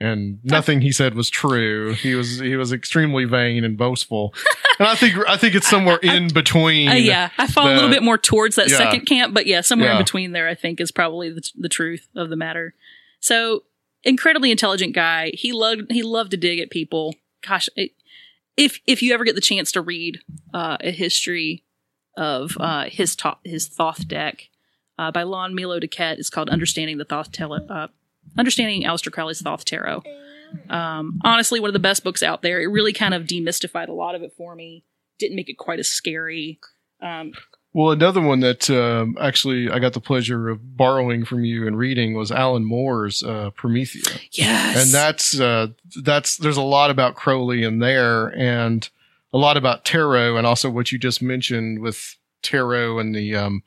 [0.00, 1.92] and nothing he said was true.
[1.94, 4.32] He was he was extremely vain and boastful,
[4.78, 6.88] and I think I think it's somewhere in between.
[6.88, 8.76] Uh, yeah, I fall a little bit more towards that Yeah.
[8.76, 12.06] second camp, but yeah, somewhere in between there, I think is probably the, the truth
[12.14, 12.74] of the matter.
[13.20, 13.64] So
[14.04, 15.30] incredibly intelligent guy.
[15.34, 17.14] He loved he loved to dig at people.
[17.46, 17.92] Gosh, it,
[18.56, 20.20] if if you ever get the chance to read
[20.52, 21.64] uh, a history
[22.16, 24.48] of uh, his ta- his Thoth deck
[24.98, 27.88] uh, by Lon Milo DuQuette, it's called "Understanding the Thoth Tarot." Uh,
[28.36, 30.02] Understanding Aleister Crowley's Thoth Tarot.
[30.68, 32.60] Um, honestly, one of the best books out there.
[32.60, 34.84] It really kind of demystified a lot of it for me.
[35.18, 36.58] Didn't make it quite as scary.
[37.00, 37.32] Um,
[37.74, 41.76] Well, another one that um, actually I got the pleasure of borrowing from you and
[41.76, 44.20] reading was Alan Moore's uh, Promethea.
[44.32, 44.82] Yes.
[44.82, 45.68] and that's uh,
[46.02, 48.88] that's there's a lot about Crowley in there, and
[49.32, 53.62] a lot about tarot, and also what you just mentioned with tarot and the um,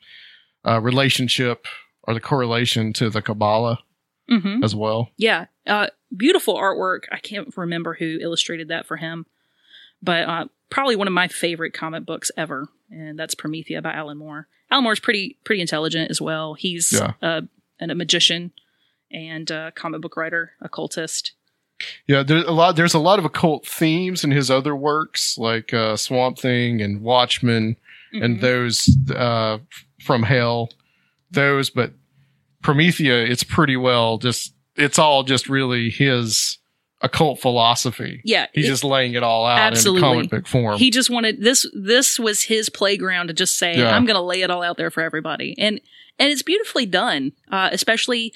[0.66, 1.66] uh, relationship
[2.04, 3.78] or the correlation to the Kabbalah
[4.30, 4.64] mhm.
[4.64, 5.10] as well.
[5.16, 7.02] Yeah, uh, beautiful artwork.
[7.12, 9.26] I can't remember who illustrated that for him,
[10.02, 14.18] but uh, probably one of my favorite comic books ever, and that's Promethea by Alan
[14.18, 14.46] Moore.
[14.70, 16.54] Alan Moore's pretty pretty intelligent as well.
[16.54, 17.12] He's Yeah.
[17.22, 17.40] uh,
[17.80, 18.52] and a magician
[19.10, 21.32] and a comic book writer, occultist.
[22.06, 22.76] Yeah, there's a lot.
[22.76, 27.00] There's a lot of occult themes in his other works, like uh, Swamp Thing and
[27.02, 27.76] Watchmen,
[28.12, 29.58] and those uh,
[30.00, 30.70] from Hell.
[31.30, 31.92] Those, but
[32.62, 34.54] Promethea, it's pretty well just.
[34.76, 36.56] It's all just really his
[37.02, 38.20] occult philosophy.
[38.24, 40.78] Yeah, he's it- just laying it all out Absolutely, in comic book form.
[40.78, 41.66] He just wanted this.
[41.74, 43.94] This was his playground to just say, Yeah.
[43.94, 45.80] "I'm going to lay it all out there for everybody," and
[46.18, 47.32] and it's beautifully done.
[47.50, 48.32] Uh, especially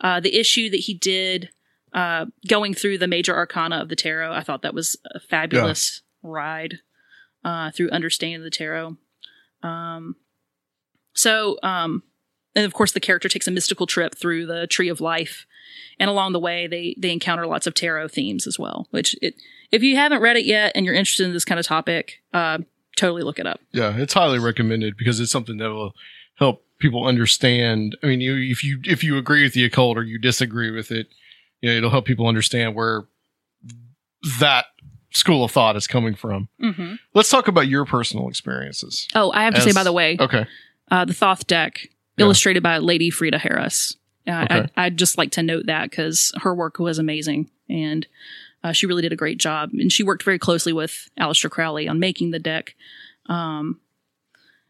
[0.00, 1.50] uh, the issue that he did
[1.92, 4.32] uh, going through the major arcana of the tarot.
[4.32, 6.80] I thought that was a fabulous ride
[7.44, 8.96] uh, through understanding the tarot.
[9.62, 10.16] Um,
[11.14, 12.02] so, um,
[12.54, 15.46] and of course, the character takes a mystical trip through the Tree of Life,
[15.98, 18.86] and along the way, they they encounter lots of tarot themes as well.
[18.90, 19.34] Which, it,
[19.70, 22.58] if you haven't read it yet and you're interested in this kind of topic, uh,
[22.96, 23.60] totally look it up.
[23.72, 25.92] yeah, it's highly recommended because it's something that will
[26.36, 27.96] help people understand.
[28.02, 30.90] I mean, you, if you if you agree with the occult or you disagree with
[30.90, 31.08] it,
[31.60, 33.04] you know, it'll help people understand where
[34.40, 34.66] that
[35.10, 36.48] school of thought is coming from.
[36.62, 36.94] Mm-hmm.
[37.14, 39.08] Let's talk about your personal experiences.
[39.14, 40.46] Oh, I have to say, by the way, Okay.
[40.90, 41.88] uh, the Thoth deck,
[42.18, 43.96] illustrated by Lady Frida Harris.
[44.28, 44.68] Uh, Okay.
[44.76, 48.06] I, I'd just like to note that because her work was amazing and
[48.62, 49.70] uh, she really did a great job.
[49.72, 52.74] And she worked very closely with Aleister Crowley on making the deck.
[53.26, 53.80] Um,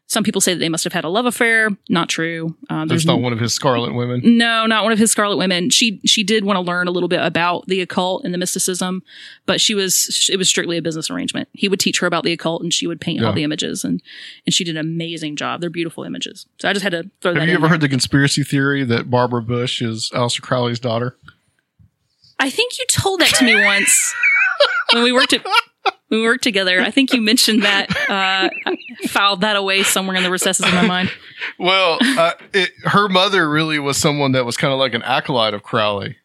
[0.09, 1.69] some people say that they must have had a love affair.
[1.87, 2.55] Not true.
[2.67, 4.21] Uh, That's not one of his Scarlet Women.
[4.39, 5.69] no, not one of his Scarlet Women.
[5.69, 9.03] She she did want to learn a little bit about the occult and the mysticism,
[9.45, 11.47] but she was it was strictly a business arrangement.
[11.53, 14.01] He would teach her about the occult, and she would paint all the images, and
[14.47, 15.61] and she did an amazing job.
[15.61, 16.47] They're beautiful images.
[16.57, 17.41] So I just had to throw that.
[17.41, 17.69] Have you ever there.
[17.69, 21.15] heard the conspiracy theory that Barbara Bush is Aleister Crowley's daughter?
[22.39, 24.15] I think you told that to me once
[24.93, 25.45] when we worked at
[26.09, 26.81] we worked together.
[26.81, 27.87] I think you mentioned that.
[28.09, 28.49] Uh,
[29.07, 31.11] filed that away somewhere in the recesses of my mind.
[31.57, 35.53] Well, uh, it, her mother really was someone that was kind of like an acolyte
[35.53, 36.17] of Crowley,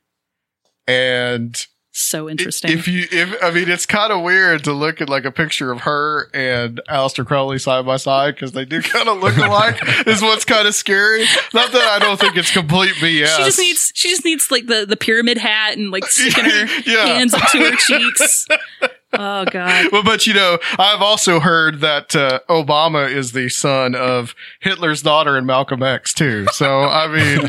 [0.88, 2.72] and So interesting.
[2.72, 5.70] if you, if I mean, it's kind of weird to look at like a picture
[5.70, 9.78] of her and Aleister Crowley side by side because they do kind of look alike.
[10.06, 11.24] is what's kind of scary.
[11.52, 13.36] Not that I don't think it's complete BS.
[13.36, 16.66] She just needs she just needs like the the pyramid hat and like sticking her
[16.86, 17.06] Yeah.
[17.06, 18.46] hands up to her cheeks.
[19.16, 19.86] Oh god.
[19.92, 25.02] well, but you know, I've also heard that uh, Obama is the son of Hitler's
[25.02, 26.46] daughter and Malcolm X too.
[26.52, 27.42] So I mean,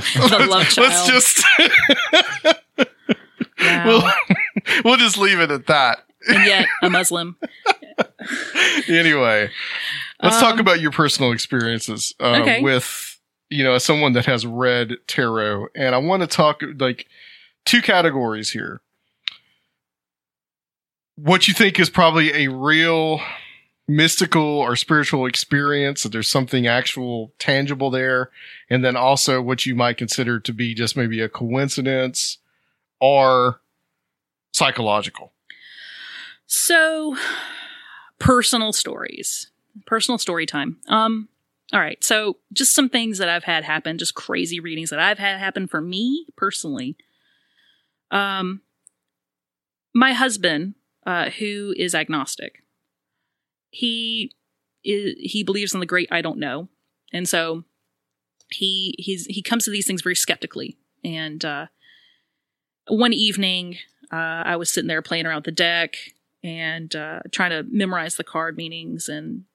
[0.50, 1.10] let's child.
[1.10, 1.44] just
[3.86, 4.04] we'll,
[4.84, 6.00] we'll just leave it at that.
[6.28, 7.38] And yet a Muslim.
[8.88, 9.50] Anyway,
[10.22, 12.62] let's talk Um, about your personal experiences uh, Okay.
[12.62, 17.06] with you know someone that has read tarot, and I want to talk like
[17.66, 18.82] two categories here.
[21.16, 23.22] What you think is probably a real
[23.88, 28.32] mystical or spiritual experience that there's something actual tangible there
[28.70, 32.40] and then also what you might consider to be just maybe a coincidence
[33.00, 33.62] or
[34.54, 35.34] psychological
[36.48, 37.16] So
[38.18, 39.52] personal stories.
[39.86, 40.78] Personal story time.
[40.88, 41.30] Um
[41.74, 42.04] all right.
[42.04, 45.68] So just some things that I've had happen, just crazy readings that I've had happen
[45.68, 46.96] for me personally.
[48.10, 48.62] Um
[49.94, 52.64] my husband, uh, who is agnostic,
[53.70, 54.32] he
[54.84, 56.70] is, he believes in the great I don't know.
[57.14, 57.64] And so
[58.52, 60.78] he he's he comes to these things very skeptically.
[61.04, 61.68] And uh
[62.88, 63.78] one evening
[64.12, 65.96] uh, I was sitting there playing around the deck
[66.44, 69.46] and uh, trying to memorize the card meanings and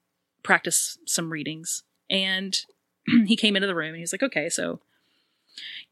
[0.43, 1.83] practice some readings.
[2.09, 2.57] And
[3.25, 4.81] he came into the room and he's like, "Okay, so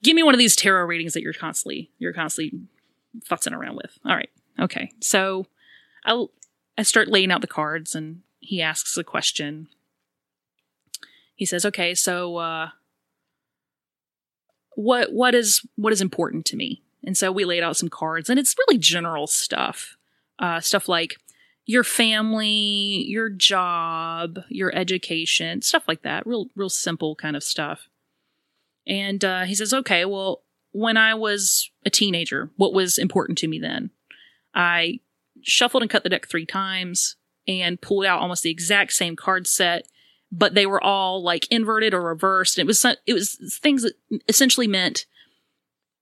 [0.04, 2.60] give me one of these tarot readings that you're constantly you're constantly
[3.30, 3.98] futzing around with.
[4.06, 4.30] All right.
[4.60, 4.92] Okay.
[5.00, 5.48] So
[6.06, 6.26] I
[6.78, 9.68] I start laying out the cards and he asks a question.
[11.36, 12.70] He says, "Okay, so uh
[14.76, 18.30] what what is what is important to me?" And so we laid out some cards
[18.30, 19.98] and it's really general stuff.
[20.38, 21.18] Uh stuff like
[21.66, 26.26] your family, your job, your education, stuff like that.
[26.26, 27.88] Real real simple kind of stuff.
[28.88, 30.42] And uh, he says, okay, well,
[30.72, 33.92] when I was a teenager, what was important to me then?
[34.60, 35.00] I
[35.42, 37.16] shuffled and cut the deck three times
[37.48, 39.88] and pulled out almost the exact same card set,
[40.34, 42.60] but they were all like inverted or reversed.
[42.60, 43.94] It was it was things that
[44.28, 45.06] essentially meant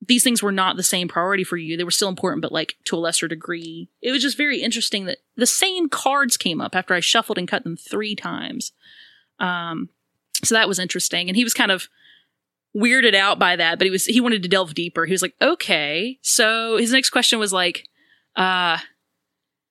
[0.05, 1.77] these things were not the same priority for you.
[1.77, 3.89] They were still important, but like to a lesser degree.
[4.01, 7.47] It was just very interesting that the same cards came up after I shuffled and
[7.47, 8.71] cut them three times.
[9.39, 9.89] Um,
[10.43, 11.29] so that was interesting.
[11.29, 11.89] And he was kind of
[12.75, 15.05] weirded out by that, but he was he wanted to delve deeper.
[15.05, 16.17] He was like, okay.
[16.23, 17.87] So his next question was like,
[18.37, 18.77] uh,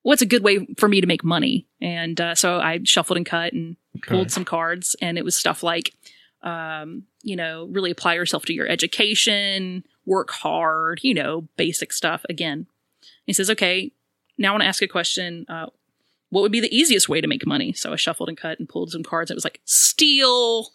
[0.03, 1.67] what's a good way for me to make money?
[1.81, 5.63] And uh, so I shuffled and cut and pulled some cards, and it was stuff
[5.63, 5.95] like,
[6.43, 12.25] um, you know, really apply yourself to your education, work hard, you know, basic stuff.
[12.29, 12.67] Again,
[13.25, 13.93] he says, okay,
[14.39, 15.47] now I want to ask a question.
[15.49, 15.67] Uh,
[16.31, 17.73] what would be the easiest way to make money?
[17.73, 19.31] So I shuffled and cut and pulled some cards.
[19.31, 20.69] It was like steal.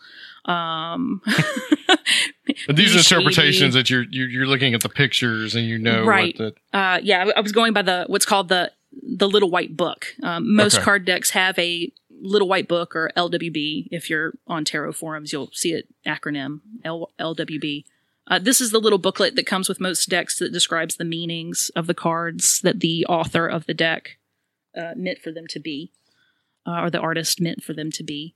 [0.46, 1.22] Um,
[2.74, 3.72] these interpretations shady.
[3.74, 6.38] that you're, you're you're looking at the pictures and you know right.
[6.40, 8.72] what the uh, yeah, I- I was going by the what's called the
[9.04, 10.08] the little white book.
[10.24, 10.84] Um, most Okay.
[10.84, 13.88] card decks have a little white book or LWB.
[13.92, 17.84] If you're on tarot forums, you'll see it acronym L- LWB.
[18.28, 21.72] Uh, this is the little booklet that comes with most decks that describes the meanings
[21.76, 24.18] of the cards that the author of the deck
[24.76, 25.92] uh, meant for them to be,
[26.66, 28.34] uh, or the artist meant for them to be.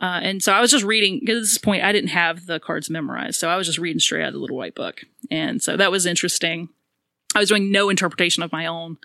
[0.00, 2.58] Uh, and so I was just reading, because at this point I didn't have the
[2.58, 3.38] cards memorized.
[3.38, 5.02] So I was just reading straight out of the little white book.
[5.30, 6.68] And so that was interesting.
[7.34, 8.98] I was doing no interpretation of my own,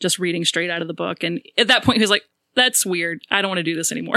[0.00, 1.22] just reading straight out of the book.
[1.22, 3.22] And at that point, he was like, that's weird.
[3.30, 4.16] I don't want to do this anymore.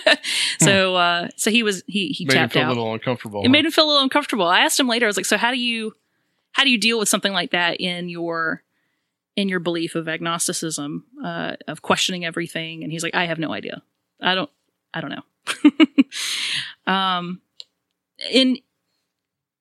[0.60, 2.68] so, uh, so he was, he, he made him tapped feel out.
[2.68, 3.42] a little uncomfortable.
[3.44, 4.46] It made him feel a little uncomfortable.
[4.46, 5.94] I asked him later, I was like, so how do you,
[6.52, 8.62] how do you deal with something like that in your,
[9.36, 12.82] in your belief of agnosticism, uh, of questioning everything?
[12.82, 13.82] And he's like, I have no idea.
[14.20, 14.50] I don't,
[14.94, 15.22] I don't know.
[16.92, 17.40] um,
[18.30, 18.58] in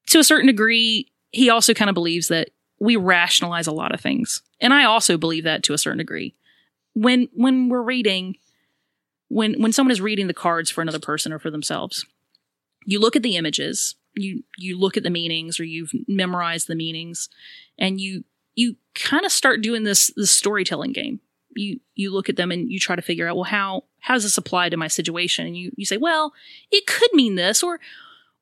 [0.08, 2.50] to a certain degree, he also kind of believes that
[2.80, 6.36] we rationalize a lot of things, and I also believe that to a certain degree.
[6.94, 8.36] When when we're reading,
[9.30, 12.06] when when someone is reading the cards for another person or for themselves,
[12.86, 16.76] you look at the images, you you look at the meanings, or you've memorized the
[16.76, 17.30] meanings,
[17.78, 18.24] and you
[18.56, 21.20] you kind of start doing this this storytelling game.
[21.56, 24.24] You you look at them and you try to figure out well how how does
[24.24, 26.34] this apply to my situation, and you you say well
[26.72, 27.80] it could mean this, or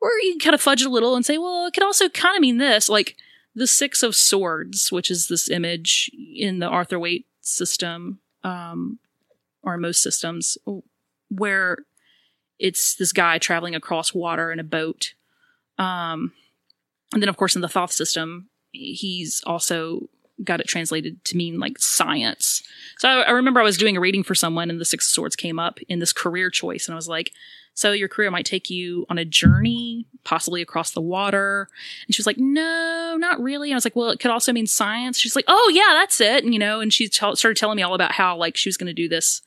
[0.01, 2.41] or you kind of fudge a little and say well it could also kind of
[2.41, 3.15] mean this, like
[3.55, 8.99] the six of swords, which is this image in the Arthur Waite system, um,
[9.63, 10.57] or most systems,
[11.29, 11.79] where
[12.59, 15.13] it's this guy traveling across water in a boat.
[15.77, 16.33] Um,
[17.13, 20.09] and then, of course, in the Thoth system, he's also
[20.43, 22.63] got it translated to mean like science.
[22.97, 25.11] So I, I remember I was doing a reading for someone, and the Six of
[25.11, 27.31] Swords came up in this career choice, and I was like,
[27.73, 31.67] "So your career might take you on a journey, possibly across the water."
[32.05, 34.53] And she was like, "No, not really." And I was like, "Well, it could also
[34.53, 37.57] mean science." She's like, "Oh yeah, that's it." And you know, and she t- started
[37.57, 39.41] telling me all about how like she was going to do this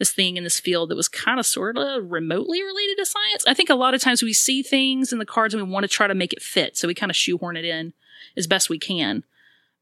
[0.00, 3.44] this thing in this field that was kind of sort of remotely related to science.
[3.46, 5.84] I think a lot of times we see things in the cards and we want
[5.84, 7.92] to try to make it fit, so we kind of shoehorn it in
[8.36, 9.24] as best we can.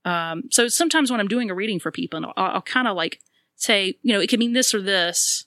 [0.04, 3.20] Um, so sometimes when I'm doing a reading for people, I'll, I'll kind of like
[3.56, 5.44] say, you know, it could mean this or this,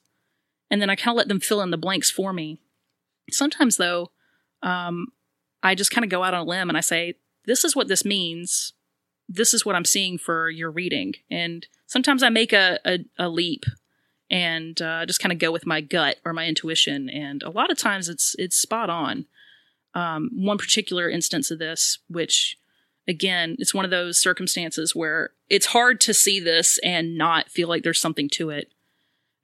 [0.71, 2.59] and then I kind of let them fill in the blanks for me.
[3.29, 4.11] Sometimes though,
[4.63, 5.07] um,
[5.61, 7.15] I just kind of go out on a limb and I say,
[7.45, 8.73] this is what this means.
[9.27, 11.15] This is what I'm seeing for your reading.
[11.29, 13.63] And sometimes I make a, a, a leap
[14.29, 17.09] and uh, just kind of go with my gut or my intuition.
[17.09, 19.25] And a lot of times it's it's spot on.
[19.93, 22.57] Um, one particular instance of this, which
[23.07, 27.67] again, it's one of those circumstances where it's hard to see this and not feel
[27.67, 28.71] like there's something to it.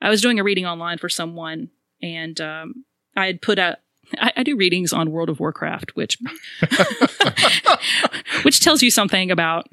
[0.02, 1.70] I was doing a reading online for someone,
[2.02, 2.86] and um,
[3.16, 3.78] I had put out.
[4.18, 6.18] I, I do readings on World of Warcraft, which
[8.44, 9.68] which tells you something about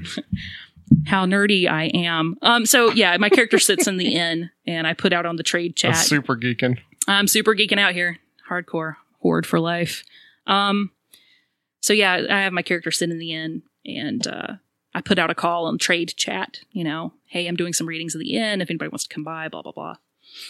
[1.06, 2.36] how nerdy I am.
[2.42, 5.42] Um, so yeah, my character sits in the inn, and I put out on the
[5.42, 5.94] trade chat.
[5.94, 6.78] That's super geeking.
[7.06, 8.18] I'm super geeking out here.
[8.50, 10.04] Hardcore horde for life.
[10.46, 10.90] Um,
[11.80, 13.62] so yeah, I have my character sit in the inn,
[13.96, 14.54] and uh,
[14.94, 16.60] I put out a call on trade chat.
[16.72, 18.60] You know, hey, I'm doing some readings at the inn.
[18.60, 19.96] If anybody wants to come by, blah blah blah.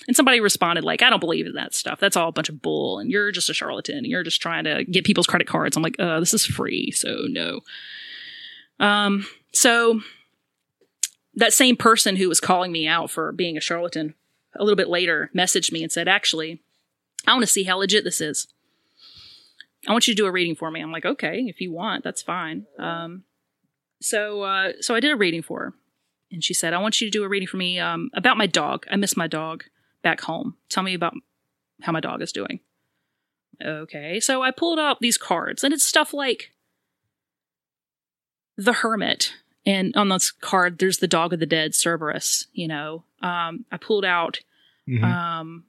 [0.06, 2.01] And somebody responded like, "I don't believe in that stuff.
[2.01, 4.65] That's all a bunch of bull, and you're just a charlatan, and you're just trying
[4.65, 7.60] to get people's credit cards." I'm like, "Uh, this is free, so no."
[8.81, 10.01] Um, so
[11.35, 14.15] that same person who was calling me out for being a charlatan
[14.56, 16.60] a little bit later messaged me and said, Actually,
[17.27, 18.48] I want to see how legit this is.
[19.86, 20.81] I want you to do a reading for me.
[20.81, 22.66] I'm like, okay, if you want, that's fine.
[22.78, 23.24] Um,
[24.01, 25.75] so, uh, so I did a reading for her,
[26.31, 28.47] and she said, I want you to do a reading for me um, about my
[28.47, 28.87] dog.
[28.91, 29.65] I miss my dog
[30.03, 30.57] back home.
[30.69, 31.15] Tell me about
[31.83, 32.61] how my dog is doing.
[33.65, 36.53] Okay, so I pulled out these cards, and it's stuff like
[38.57, 39.35] the Hermit,
[39.66, 42.47] and on this card, there's the Dog of the Dead, Cerberus.
[42.53, 44.41] You know, um, I pulled out,
[44.89, 45.03] Mhm.
[45.05, 45.65] um,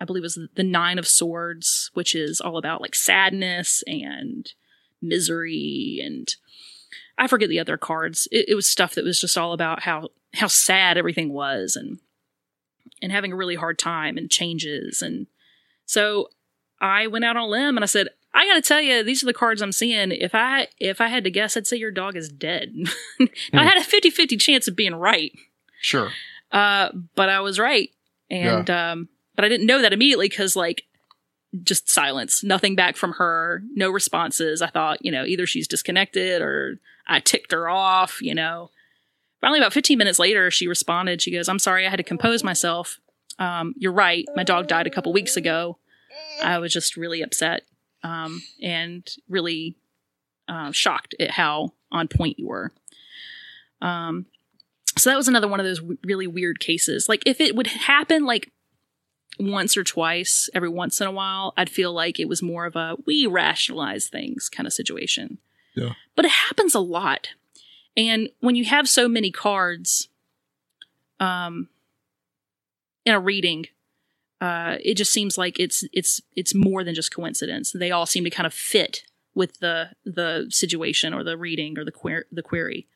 [0.00, 4.52] I believe it was the Nine of Swords, which is all about like sadness and
[5.02, 6.34] misery, and
[7.20, 8.26] I forget the other cards.
[8.32, 11.98] It, it was stuff that was just all about how how sad everything was, and
[13.00, 15.28] and having a really hard time and changes, and
[15.86, 16.30] so
[16.80, 19.22] I went out on a limb and I said, I got to tell you, these
[19.22, 20.12] are the cards I'm seeing.
[20.12, 22.74] If I if I had to guess, I'd say your dog is dead.
[23.52, 25.32] I had a 50-50 chance of being right.
[25.80, 26.10] Sure.
[26.52, 27.90] Uh, but I was right.
[28.30, 30.84] And um but I didn't know that immediately cuz like
[31.64, 34.62] just silence, nothing back from her, no responses.
[34.62, 36.78] I thought, you know, either she's disconnected or
[37.10, 38.70] I ticked her off, you know.
[39.40, 41.20] Finally about 15 minutes later, she responded.
[41.20, 42.98] She goes, "I'm sorry, I had to compose myself.
[43.38, 44.26] Um, you're right.
[44.36, 45.78] My dog died a couple weeks ago.
[46.42, 47.62] I was just really upset
[48.02, 49.76] um, and really
[50.48, 52.72] uh, shocked at how on point you were.
[53.80, 54.26] Um,
[54.98, 57.08] so that was another one of those w- really weird cases.
[57.08, 58.52] Like if it would happen like
[59.38, 62.76] once or twice every once in a while, I'd feel like it was more of
[62.76, 65.38] a we rationalize things kind of situation.
[65.74, 65.94] Yeah.
[66.16, 67.28] But it happens a lot.
[67.96, 70.08] And when you have so many cards
[71.18, 71.68] um
[73.04, 73.66] in a reading,
[74.40, 77.72] uh it just seems like it's it's it's more than just coincidence.
[77.72, 81.84] They all seem to kind of fit with the the situation or the reading or
[81.84, 82.86] the query the query.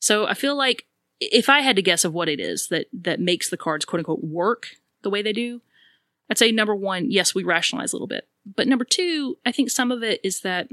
[0.00, 0.86] So I feel like
[1.20, 4.00] if I had to guess of what it is that that makes the cards quote
[4.00, 4.68] unquote work
[5.02, 5.60] the way they do,
[6.28, 8.28] I'd say number one, yes, we rationalize a little bit.
[8.44, 10.68] But number two, I think some of it is that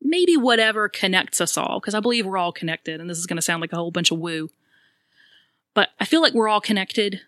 [0.00, 3.36] maybe whatever connects us all, because I believe we're all connected, and this is going
[3.36, 4.50] to sound like a whole bunch of woo.
[5.74, 7.20] But I feel like we're all connected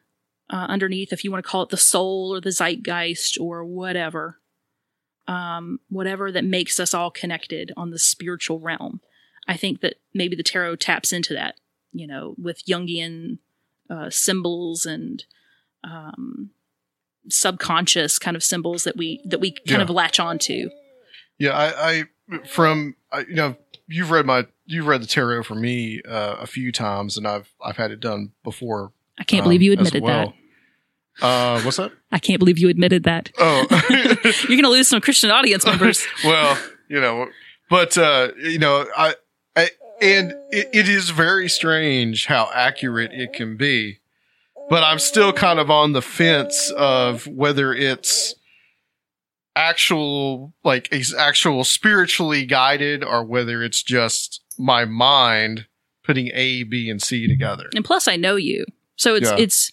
[0.48, 4.40] uh, underneath, if you want to call it the soul or the zeitgeist or whatever,
[5.28, 9.00] um, whatever that makes us all connected on the spiritual realm.
[9.46, 11.54] I think that maybe the tarot taps into that,
[11.92, 13.38] you know, with Jungian
[13.88, 15.24] uh, symbols and
[15.84, 16.50] um,
[17.28, 19.82] subconscious kind of symbols that we that we kind Yeah.
[19.82, 20.70] of latch onto.
[21.38, 22.04] Yeah, I, I
[22.46, 22.96] from
[23.28, 23.56] you know
[23.88, 27.52] you've read my you've read the tarot for me uh, a few times, and I've
[27.62, 28.92] I've had it done before.
[29.18, 30.34] I can't believe you um, admitted well.
[31.20, 31.92] Uh, what's that?
[32.10, 33.30] I can't believe you admitted that.
[33.38, 33.66] Oh,
[34.48, 36.06] You're going to lose some Christian audience members.
[36.24, 36.58] well,
[36.88, 37.28] you know,
[37.68, 39.14] but uh, you know, I,
[39.56, 39.70] I
[40.00, 43.98] and it, it is very strange how accurate it can be.
[44.68, 48.36] But I'm still kind of on the fence of whether it's
[49.56, 55.66] actual like is actual spiritually guided or whether it's just my mind
[56.04, 57.68] putting A, B, and C together.
[57.74, 58.64] and plus I know you.
[58.96, 59.36] So it's Yeah.
[59.38, 59.72] it's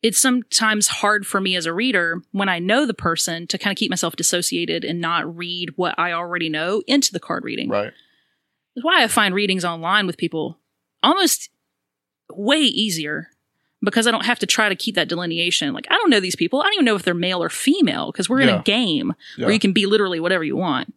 [0.00, 3.72] it's sometimes hard for me as a reader when I know the person to kind
[3.72, 7.68] of keep myself dissociated and not read what I already know into the card reading.
[7.68, 7.92] Right.
[8.76, 10.60] That's why I find readings online with people
[11.02, 11.50] almost
[12.32, 13.30] way easier
[13.82, 15.72] because I don't have to try to keep that delineation.
[15.72, 16.60] Like I don't know these people.
[16.60, 19.52] I don't even know if they're male or female because we're in a game where
[19.52, 20.92] you can be literally whatever you want.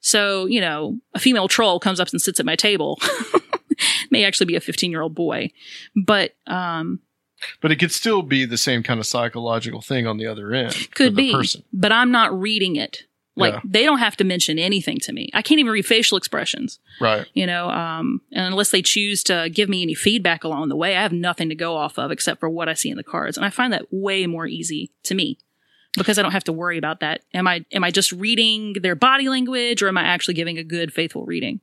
[0.00, 3.00] So, you know, a female troll comes up and sits at my table.
[4.10, 5.50] May actually be a 15 year old boy.
[5.94, 7.00] But um
[7.60, 10.90] But it could still be the same kind of psychological thing on the other end.
[10.94, 11.32] could be.
[11.32, 11.64] person.
[11.72, 13.02] But I'm not reading it.
[13.36, 13.60] Like Yeah.
[13.64, 15.28] they don't have to mention anything to me.
[15.34, 16.78] I can't even read facial expressions.
[17.00, 17.26] Right.
[17.34, 20.96] You know, um, and unless they choose to give me any feedback along the way,
[20.96, 23.36] I have nothing to go off of except for what I see in the cards.
[23.36, 25.38] And I find that way more easy to me
[25.96, 27.20] because I don't have to worry about that.
[27.34, 30.64] Am I am I just reading their body language or am I actually giving a
[30.64, 31.60] good faithful reading?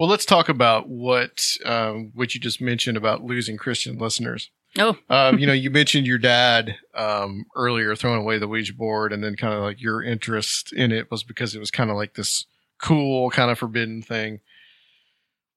[0.00, 4.50] Well, let's talk about what um, what you just mentioned about losing Christian listeners.
[4.78, 9.12] Oh, Um, you know, you mentioned your dad um, earlier throwing away the Ouija board,
[9.12, 11.96] and then kind of like your interest in it was because it was kind of
[11.96, 12.46] like this
[12.78, 14.40] cool, kind of forbidden thing.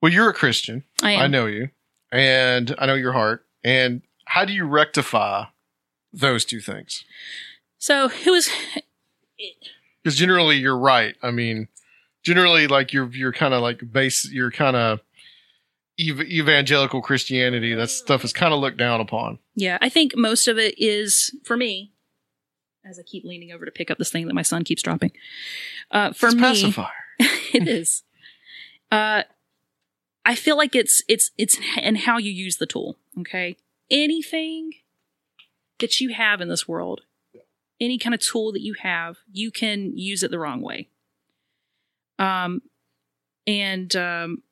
[0.01, 0.83] Well, you're a Christian.
[1.01, 1.21] I am.
[1.21, 1.69] I know you,
[2.11, 3.45] and I know your heart.
[3.63, 5.45] And how do you rectify
[6.13, 7.03] those two things?
[7.79, 8.49] So it was
[10.03, 11.15] Because generally, you're right.
[11.23, 11.67] I mean,
[12.23, 14.29] generally, like you're you're kind of like base.
[14.31, 14.99] You're kind of
[15.99, 17.73] ev- evangelical Christianity.
[17.73, 19.39] That stuff is kind of looked down upon.
[19.55, 21.91] Yeah, I think most of it is for me.
[22.85, 25.11] As I keep leaning over to pick up this thing that my son keeps dropping.
[25.91, 26.87] Uh, for It's me, pacifier.
[27.53, 28.03] it is.
[28.91, 29.23] Uh,
[30.23, 32.97] I feel like it's it's it's and how you use the tool.
[33.19, 33.57] Okay,
[33.91, 34.71] anything
[35.79, 37.01] that you have in this world,
[37.81, 40.87] any kind of tool that you have, you can use it the wrong way.
[42.19, 42.61] Um,
[43.45, 44.43] and um,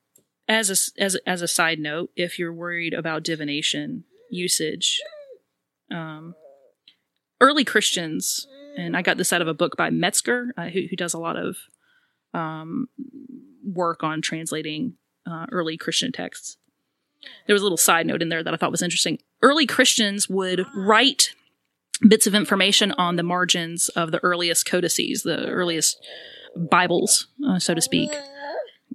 [0.47, 5.01] as a as as a side note, if you're worried about divination usage,
[5.91, 6.35] um,
[7.41, 8.47] early Christians,
[8.77, 11.19] and I got this out of a book by Metzger, uh, who who does a
[11.19, 11.57] lot of
[12.33, 12.87] um,
[13.63, 14.95] work on translating
[15.29, 16.57] uh, early Christian texts.
[17.47, 19.19] There was a little side note in there that I thought was interesting.
[19.41, 21.33] Early Christians would write
[22.07, 25.97] bits of information on the margins of the earliest codices, the earliest
[26.55, 28.11] Bibles, uh, so to speak,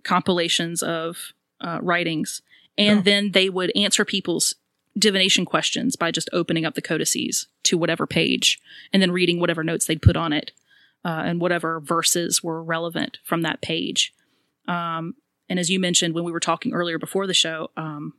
[0.05, 2.42] compilations of uh, writings,
[2.78, 4.54] and then they would answer people's
[4.98, 8.60] divination questions by just opening up the codices to whatever page
[8.92, 10.52] and then reading whatever notes they'd put on it
[11.04, 14.12] uh, and whatever verses were relevant from that page.
[14.66, 15.14] Um,
[15.48, 18.14] and as you mentioned when we were talking earlier before the show, um,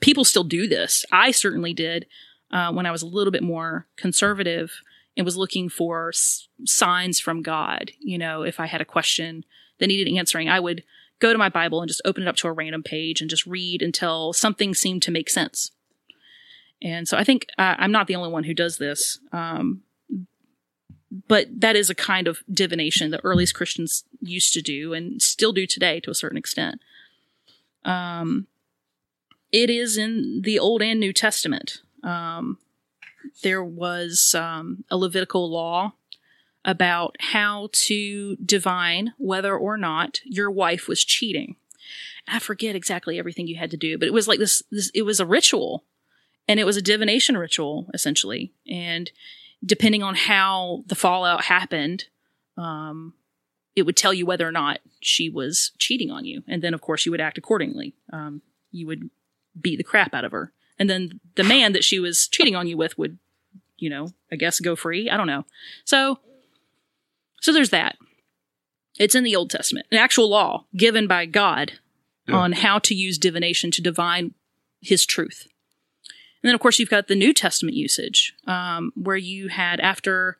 [0.00, 1.04] people still do this.
[1.12, 2.06] I certainly did
[2.50, 4.72] uh, when I was a little bit more conservative
[5.16, 7.92] and was looking for s- signs from God.
[8.00, 9.44] You know, if I had a question
[9.78, 10.82] that needed answering, I would
[11.22, 13.46] go to my Bible and just open it up to a random page and just
[13.46, 15.70] read until something seemed to make sense.
[16.82, 19.20] And so I think uh, I'm not the only one who does this.
[19.32, 19.82] Um,
[21.28, 25.52] but that is a kind of divination that earliest Christians used to do and still
[25.52, 26.80] do today to a certain extent.
[27.84, 28.48] Um,
[29.52, 31.82] it is in the Old and New Testament.
[32.02, 32.58] Um,
[33.42, 35.92] there was um, a Levitical law
[36.64, 41.56] about how to divine whether or not your wife was cheating.
[42.28, 45.02] I forget exactly everything you had to do, but it was like this, this it
[45.02, 45.84] was a ritual
[46.46, 48.52] and it was a divination ritual essentially.
[48.68, 49.10] And
[49.64, 52.04] depending on how the fallout happened,
[52.56, 53.14] um,
[53.74, 56.42] it would tell you whether or not she was cheating on you.
[56.46, 57.94] And then, of course, you would act accordingly.
[58.12, 59.10] Um, you would
[59.58, 60.52] beat the crap out of her.
[60.78, 63.18] And then the man that she was cheating on you with would,
[63.78, 65.08] you know, I guess go free.
[65.08, 65.44] I don't know.
[65.84, 66.18] So,
[67.42, 67.96] so there's that.
[68.98, 71.72] It's in the Old Testament, an actual law given by God
[72.28, 72.36] Yeah.
[72.36, 74.34] on how to use divination to divine
[74.80, 75.46] his truth.
[76.42, 80.38] And then, of course, you've got the New Testament usage, um, where you had after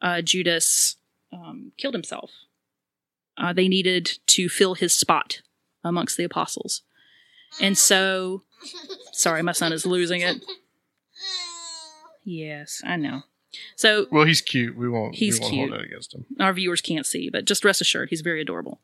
[0.00, 0.96] uh, Judas
[1.32, 2.30] um, killed himself,
[3.38, 5.40] uh, they needed to fill his spot
[5.84, 6.82] amongst the apostles.
[7.60, 8.42] And so,
[9.12, 10.42] sorry, my son is losing it.
[12.24, 13.22] Yes, I know.
[13.76, 14.76] So, Well, he's cute.
[14.76, 15.14] We won't.
[15.14, 15.68] He's we won't cute.
[15.70, 16.24] hold that against him.
[16.40, 18.80] our viewers can't see, but just rest assured, he's very adorable.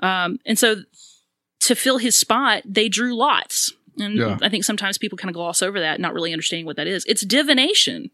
[0.00, 0.76] Um, and so
[1.60, 3.72] to fill his spot, they drew lots.
[3.98, 4.38] And Yeah.
[4.42, 7.04] I think sometimes people kind of gloss over that, not really understanding what that is.
[7.06, 8.10] It's divination.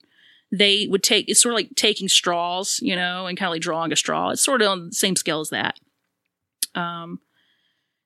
[0.53, 3.63] They would take, it's sort of like taking straws, you know, and kind of like
[3.63, 4.31] drawing a straw.
[4.31, 5.77] It's sort of on the same scale as that.
[6.75, 7.21] Um,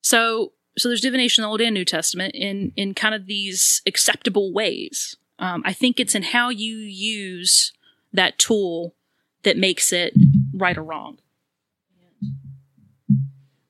[0.03, 3.81] so, so there's divination in the Old and New Testament in, in kind of these
[3.87, 5.17] acceptable ways.
[5.39, 7.73] Um, I think it's in how you use
[8.13, 8.95] that tool
[9.43, 10.15] that makes it
[10.55, 11.19] right or wrong.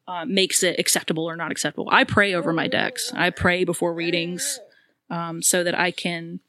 [0.06, 1.88] Uh, makes it acceptable or not acceptable.
[1.90, 3.10] I pray over my decks.
[3.14, 4.60] I pray before readings
[5.08, 6.40] um, so that I can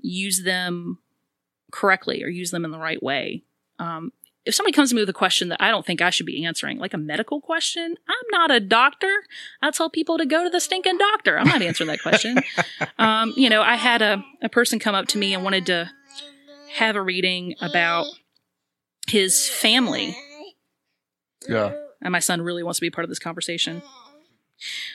[0.00, 0.98] use them
[1.70, 3.42] correctly or use them in the right way.
[3.78, 4.12] Um,
[4.46, 6.44] if somebody comes to me with a question that I don't think I should be
[6.44, 9.12] answering, like a medical question, I'm not a doctor.
[9.62, 11.38] I tell people to go to the stinking doctor.
[11.38, 12.38] I'm not answering that question.
[12.98, 15.90] um, you know, I had a, a person come up to me and wanted to
[16.74, 18.06] have a reading about
[19.06, 20.16] his family.
[21.48, 21.72] Yeah.
[22.02, 23.82] And my son really wants to be part of this conversation.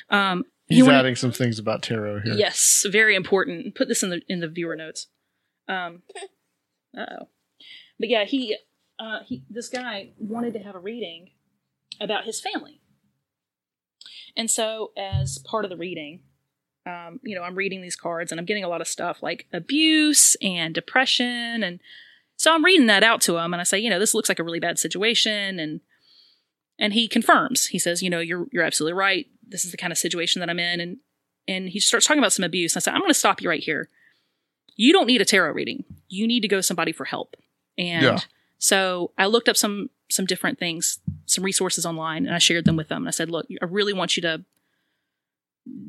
[0.10, 2.36] Um, He's wanted- adding some things about tarot here.
[2.36, 3.74] Yes, very important.
[3.74, 5.08] Put this in the in the viewer notes.
[5.68, 6.04] Um,
[6.96, 7.28] oh,
[8.00, 8.56] but yeah, he
[9.00, 11.32] uh, he this guy wanted to have a reading
[12.02, 12.82] about his family,
[14.36, 16.22] and so as part of the reading,
[16.86, 19.48] um, you know, I'm reading these cards and I'm getting a lot of stuff like
[19.54, 21.80] abuse and depression, and
[22.36, 24.40] so I'm reading that out to him, and I say, you know, this looks like
[24.40, 25.82] a really bad situation, and
[26.78, 27.68] and he confirms.
[27.68, 29.28] He says, you know, you're you're absolutely right.
[29.48, 30.98] This is the kind of situation that I'm in, and
[31.48, 32.74] and he starts talking about some abuse.
[32.74, 33.90] And I said, I'm going to stop you right here.
[34.76, 35.84] You don't need a tarot reading.
[36.08, 37.36] You need to go somebody for help.
[37.78, 38.20] And Yeah.
[38.60, 42.76] So I looked up some some different things, some resources online, and I shared them
[42.76, 43.04] with them.
[43.04, 44.44] And I said, look, I really want you to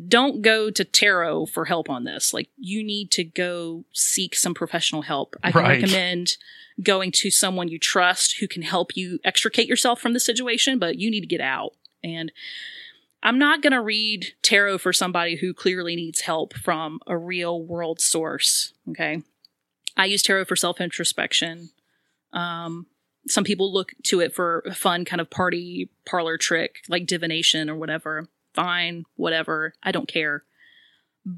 [0.08, 2.34] don't go to tarot for help on this.
[2.34, 5.36] Like you need to go seek some professional help.
[5.42, 5.82] I can Right.
[5.82, 6.36] recommend
[6.82, 10.98] going to someone you trust who can help you extricate yourself from the situation, but
[10.98, 11.72] you need to get out.
[12.02, 12.30] And
[13.22, 17.62] I'm not going to read tarot for somebody who clearly needs help from a real
[17.62, 18.72] world source.
[18.90, 19.22] Okay.
[19.96, 21.70] I use tarot for self introspection.
[22.32, 22.86] Um,
[23.28, 27.68] some people look to it for a fun kind of party parlor trick like divination
[27.70, 28.26] or whatever.
[28.54, 29.74] fine, whatever.
[29.82, 30.42] I don't care.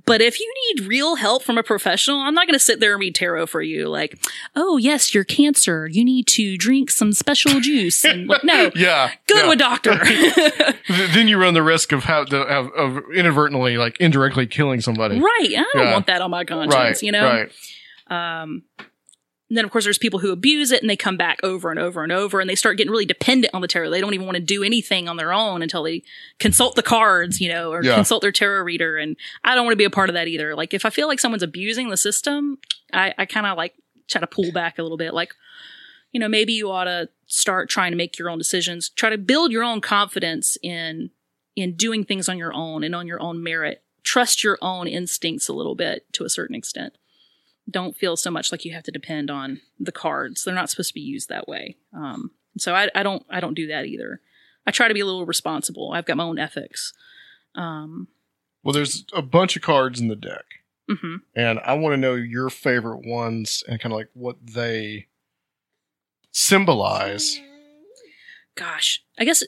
[0.07, 2.93] But if you need real help from a professional, I'm not going to sit there
[2.93, 3.89] and read tarot for you.
[3.89, 4.17] Like,
[4.55, 5.89] oh yes, you're cancer.
[5.89, 8.05] You need to drink some special juice.
[8.05, 9.11] And like, no, Yeah.
[9.27, 9.43] go yeah.
[9.43, 10.01] to a doctor.
[11.13, 15.19] Then you run the risk of how to have of inadvertently like indirectly killing somebody.
[15.21, 15.49] right?
[15.51, 15.93] I don't Yeah.
[15.93, 16.75] want that on my conscience.
[16.75, 17.25] Right, You know.
[18.09, 18.43] right.
[18.43, 18.63] Um,
[19.53, 21.79] and then of course there's people who abuse it and they come back over and
[21.79, 23.91] over and over and they start getting really dependent on the tarot.
[23.91, 26.05] They don't even want to do anything on their own until they
[26.39, 27.95] consult the cards, you know, or Yeah.
[27.97, 28.97] consult their tarot reader.
[28.97, 29.15] And
[29.45, 30.55] I don't want to be a part of that either.
[30.55, 32.57] Like if I feel like someone's abusing the system,
[32.95, 33.75] I, I kind of like
[34.09, 35.13] try to pull back a little bit.
[35.13, 35.35] Like,
[36.13, 38.89] you know, maybe you ought to start trying to make your own decisions.
[38.89, 41.11] Try to build your own confidence in
[41.57, 43.83] in doing things on your own and on your own merit.
[44.03, 46.95] Trust your own instincts a little bit to a certain extent
[47.71, 50.45] don't feel so much like you have to depend on the cards.
[50.45, 51.77] They're not supposed to be used that way.
[51.95, 54.21] Um, so I, I don't I don't do that either.
[54.67, 55.93] I try to be a little responsible.
[55.93, 56.93] I've got my own ethics.
[57.55, 58.09] Um,
[58.63, 60.45] Well, there's a bunch of cards in the deck,
[60.91, 61.21] mhm.
[61.35, 65.09] and I want to know your favorite ones and kind of like what they
[66.31, 67.41] symbolize.
[68.55, 69.43] Gosh, I guess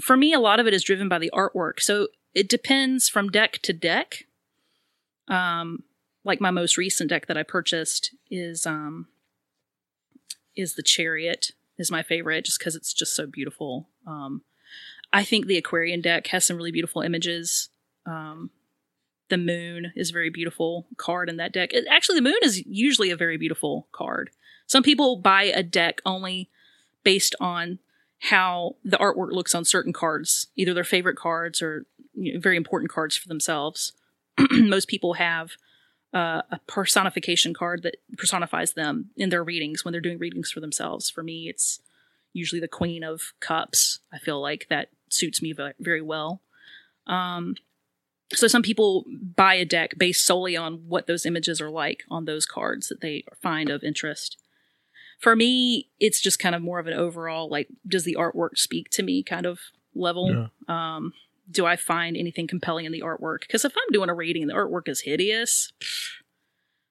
[0.00, 1.80] for me, a lot of it is driven by the artwork.
[1.80, 4.24] So it depends from deck to deck.
[5.28, 5.82] Um,
[6.28, 9.08] like my most recent deck that I purchased is um
[10.54, 13.88] is the Chariot is my favorite just because it's just so beautiful.
[14.06, 14.42] Um,
[15.12, 17.68] I think the Aquarian deck has some really beautiful images.
[18.04, 18.50] Um,
[19.30, 21.72] the Moon is a very beautiful card in that deck.
[21.72, 24.30] It, actually, the Moon is usually a very beautiful card.
[24.66, 26.50] Some people buy a deck only
[27.04, 27.78] based on
[28.18, 32.56] how the artwork looks on certain cards, either their favorite cards or you know, very
[32.56, 33.92] important cards for themselves.
[34.50, 35.52] Most people have
[36.14, 40.60] uh, a personification card that personifies them in their readings when they're doing readings for
[40.60, 41.10] themselves.
[41.10, 41.80] For me, it's
[42.32, 44.00] usually the Queen of Cups.
[44.12, 46.40] I feel like that suits me very well.
[47.06, 47.56] Um,
[48.32, 49.04] so some people
[49.36, 53.00] buy a deck based solely on what those images are like on those cards that
[53.00, 54.36] they find of interest.
[55.18, 58.90] For me, it's just kind of more of an overall like, does the artwork speak
[58.90, 59.58] to me kind of
[59.94, 60.28] level?
[60.68, 61.12] Um,
[61.50, 63.40] do I find anything compelling in the artwork?
[63.40, 65.72] Because if I'm doing a reading and the artwork is hideous,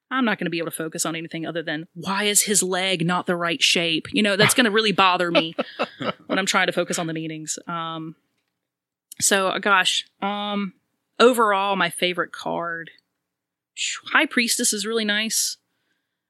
[0.10, 2.64] I'm not going to be able to focus on anything other than why is his
[2.64, 4.08] leg not the right shape?
[4.12, 5.56] You know, that's going to really bother me
[6.28, 7.60] when I'm trying to focus on the meanings.
[7.68, 8.16] Um,
[9.20, 10.74] so, uh, gosh, um,
[11.20, 12.92] overall, my favorite card,
[14.12, 15.58] High Priestess is really nice.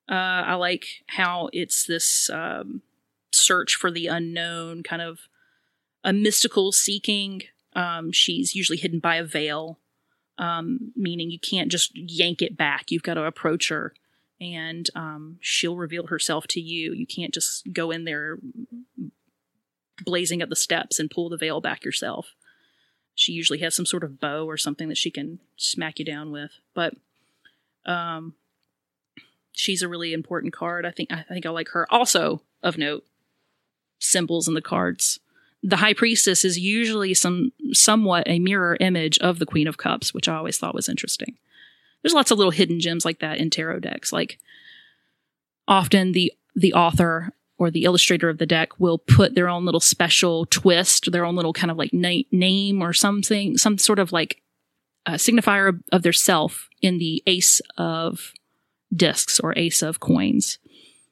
[0.10, 2.82] Uh, I like how it's this um,
[3.32, 5.20] search for the unknown, kind of
[6.04, 7.44] a mystical seeking.
[7.78, 9.80] Um, she's usually hidden by a veil,
[10.38, 12.92] um, meaning you can't just yank it back.
[12.92, 13.94] You've got to approach her,
[14.42, 16.92] and um, she'll reveal herself to you.
[16.92, 18.40] You can't just go in there
[20.04, 22.34] blazing up the steps and pull the veil back yourself.
[23.16, 26.32] She usually has some sort of bow or something that she can smack you down
[26.32, 26.52] with.
[26.74, 26.94] But
[27.86, 28.34] um,
[29.52, 30.86] she's a really important card.
[30.86, 31.92] I think I think I like her.
[31.92, 33.06] Also of note,
[34.00, 35.20] symbols in the cards.
[35.68, 40.14] The High Priestess is usually some somewhat a mirror image of the Queen of Cups,
[40.14, 41.36] which I always thought was interesting.
[42.02, 44.14] There's lots of little hidden gems like that in tarot decks.
[44.14, 44.40] Like
[45.68, 49.82] often the the author or the illustrator of the deck will put their own little
[49.82, 54.14] special twist, their own little kind of like na- name or something, some sort of
[54.14, 54.42] like
[55.06, 58.32] uh, signifier of, of their self in the ace of
[58.96, 60.60] discs or ace of coins.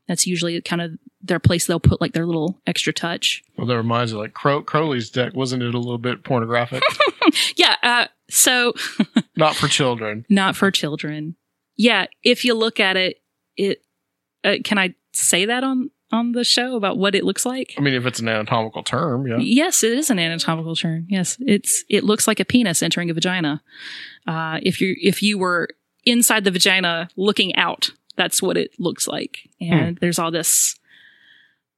[0.08, 0.92] That's usually kind of
[1.26, 3.44] their place they'll put like their little extra touch.
[3.58, 6.84] Well, that reminds me, like Crow- Crowley's deck, wasn't it a little bit pornographic?
[7.56, 7.76] yeah.
[7.84, 8.74] Uh, so
[9.36, 10.26] Not for children.
[10.30, 11.36] not for children.
[11.78, 12.06] Yeah.
[12.24, 13.18] If you look at it,
[13.58, 13.82] it,
[14.44, 17.74] uh, can I say that on, on the show about what it looks like?
[17.78, 19.38] I mean, if it's an anatomical term, yeah.
[19.40, 21.08] Yes, it is an anatomical term.
[21.10, 23.62] Yes, it's it looks like a penis entering a vagina.
[24.28, 25.68] Uh, if you if you were
[26.06, 29.40] inside the vagina looking out, that's what it looks like.
[29.60, 30.76] And there's all this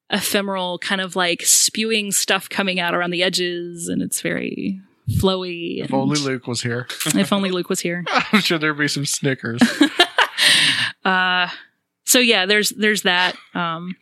[0.09, 4.79] ephemeral kind of like spewing stuff coming out around the edges, and it's very
[5.11, 5.83] flowy.
[5.83, 6.87] If only Luke was here.
[7.07, 8.03] if only Luke was here.
[8.31, 9.61] I'm sure there'd be some Snickers.
[11.05, 11.47] Uh,
[12.05, 13.35] so yeah, there's there's that.
[13.53, 13.95] Um,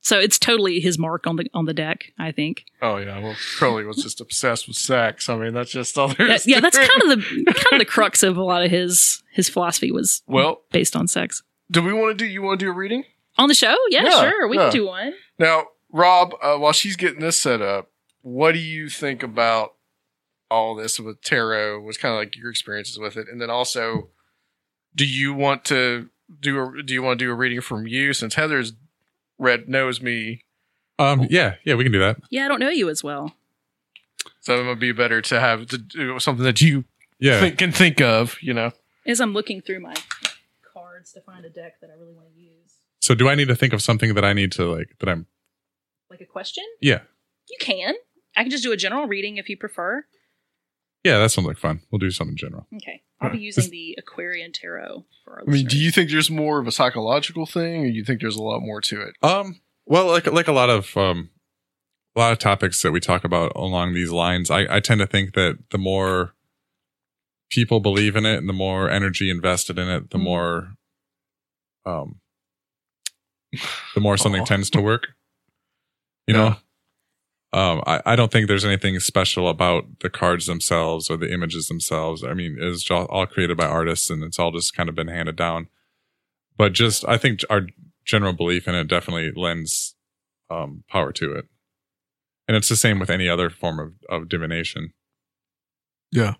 [0.00, 2.12] so it's totally his mark on the on the deck.
[2.18, 2.64] I think.
[2.82, 5.28] oh yeah, well, Crowley was just obsessed with sex.
[5.30, 6.46] I mean, that's just all there Yeah, is.
[6.46, 6.88] yeah, that's it.
[6.90, 10.22] kind of the kind of the crux of a lot of his his philosophy was
[10.26, 11.42] Well- based on sex.
[11.70, 12.30] Do we want to do?
[12.30, 13.04] You want to do a reading?
[13.38, 13.74] On the show?
[13.88, 14.48] Yeah, Yeah, sure.
[14.48, 14.64] We yeah.
[14.64, 15.14] can do one.
[15.38, 17.90] Now, Rob, uh, while she's getting this set up,
[18.22, 19.74] what do you think about
[20.50, 21.80] all this with tarot?
[21.80, 24.08] What's kind of like your experiences with it, and then also,
[24.94, 26.08] do you want to
[26.40, 28.74] do a do you want to do a reading from you since Heather's
[29.38, 30.42] read knows me?
[30.98, 32.18] Um, yeah, yeah, we can do that.
[32.30, 33.34] Yeah, I don't know you as well.
[34.40, 36.84] So it would be better to have to do something that you
[37.18, 37.40] Yeah.
[37.40, 38.72] think, can think of, you know.
[39.06, 39.94] As I'm looking through my
[40.72, 42.51] cards to find a deck that I really want to use,
[43.02, 45.26] So do I need to think of something that I need to like that I'm
[46.08, 47.00] like a question, yeah.
[47.50, 47.94] you can.
[48.36, 50.04] I can just do a general reading if you prefer.
[51.02, 51.82] Yeah, that sounds like fun.
[51.90, 52.68] We'll do something general.
[52.76, 56.30] Okay, I'll be using the Aquarian Tarot for our I mean, do you think there's
[56.30, 59.14] more of a psychological thing, or you think there's a lot more to it?
[59.20, 61.30] Um, well, like like a lot of um,
[62.14, 65.06] a lot of topics that we talk about along these lines, I, I tend to
[65.08, 66.34] think that the more
[67.50, 70.74] people believe in it, and the more energy invested in it, the more
[71.84, 72.20] um,
[73.94, 75.08] the more something tends to work.
[76.26, 76.46] You know,
[77.52, 81.66] um, I, I don't think there's anything special about the cards themselves or the images
[81.66, 82.22] themselves.
[82.24, 85.08] I mean, it's all all created by artists, and it's all just kind of been
[85.08, 85.68] handed down.
[86.56, 87.62] But just, I think our
[88.04, 89.94] general belief in it definitely lends
[90.50, 91.46] um, power to it,
[92.46, 94.92] and it's the same with any other form of, of divination.
[96.10, 96.34] Yeah.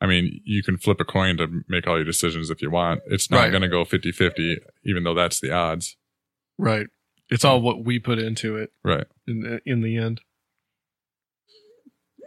[0.00, 3.02] I mean, you can flip a coin to make all your decisions if you want.
[3.06, 3.50] It's not Right.
[3.50, 5.96] going to go 50 50, even though that's the odds.
[6.58, 6.86] Right.
[7.28, 8.72] It's all what we put into it.
[8.84, 9.06] Right.
[9.26, 10.20] In the, in the end.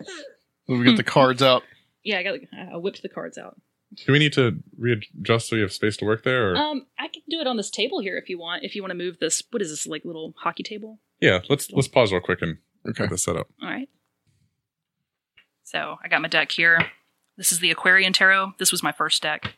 [0.03, 1.64] So we get the cards out.
[2.07, 2.35] Yeah, I got.
[2.56, 3.60] I whipped the cards out.
[4.06, 6.52] Do we need to readjust so you have space to work there?
[6.52, 6.56] Or?
[6.56, 8.64] Um, I can do it on this table here if you want.
[8.64, 10.99] If you want to move this, what is this like little hockey table?
[11.19, 12.57] yeah, let's let's pause real quick and
[12.88, 13.03] okay.
[13.03, 13.47] get this set up.
[13.61, 13.89] All right.
[15.64, 16.91] So I got my deck here.
[17.38, 18.53] This is the Aquarian Tarot.
[18.60, 19.53] This was my first deck.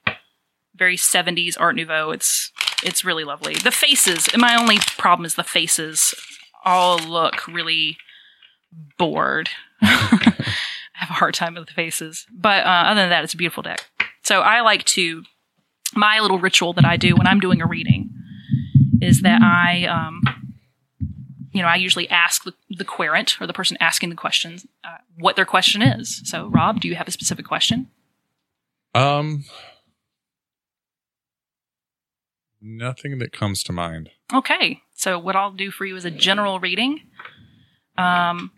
[0.76, 2.12] Very 70s Art Nouveau.
[2.12, 2.52] It's
[2.84, 3.56] it's really lovely.
[3.56, 4.28] The faces.
[4.38, 6.14] My only problem is the faces
[6.64, 7.98] all look really
[8.98, 9.50] bored.
[9.82, 10.46] I
[10.94, 12.26] have a hard time with the faces.
[12.32, 13.86] But uh, other than that, it's a beautiful deck.
[14.24, 15.24] So I like to
[15.96, 18.10] my little ritual that I do when I'm doing a reading
[19.02, 20.22] is that I um,
[21.58, 24.98] you know, I usually ask the, the querent or the person asking the questions uh,
[25.18, 26.22] what their question is.
[26.24, 27.88] So, Rob, do you have a specific question?
[28.94, 29.44] Um,
[32.68, 34.10] nothing that comes to mind.
[34.34, 34.82] Okay.
[34.94, 37.02] So, what I'll do for you is a general reading.
[37.98, 38.52] Um,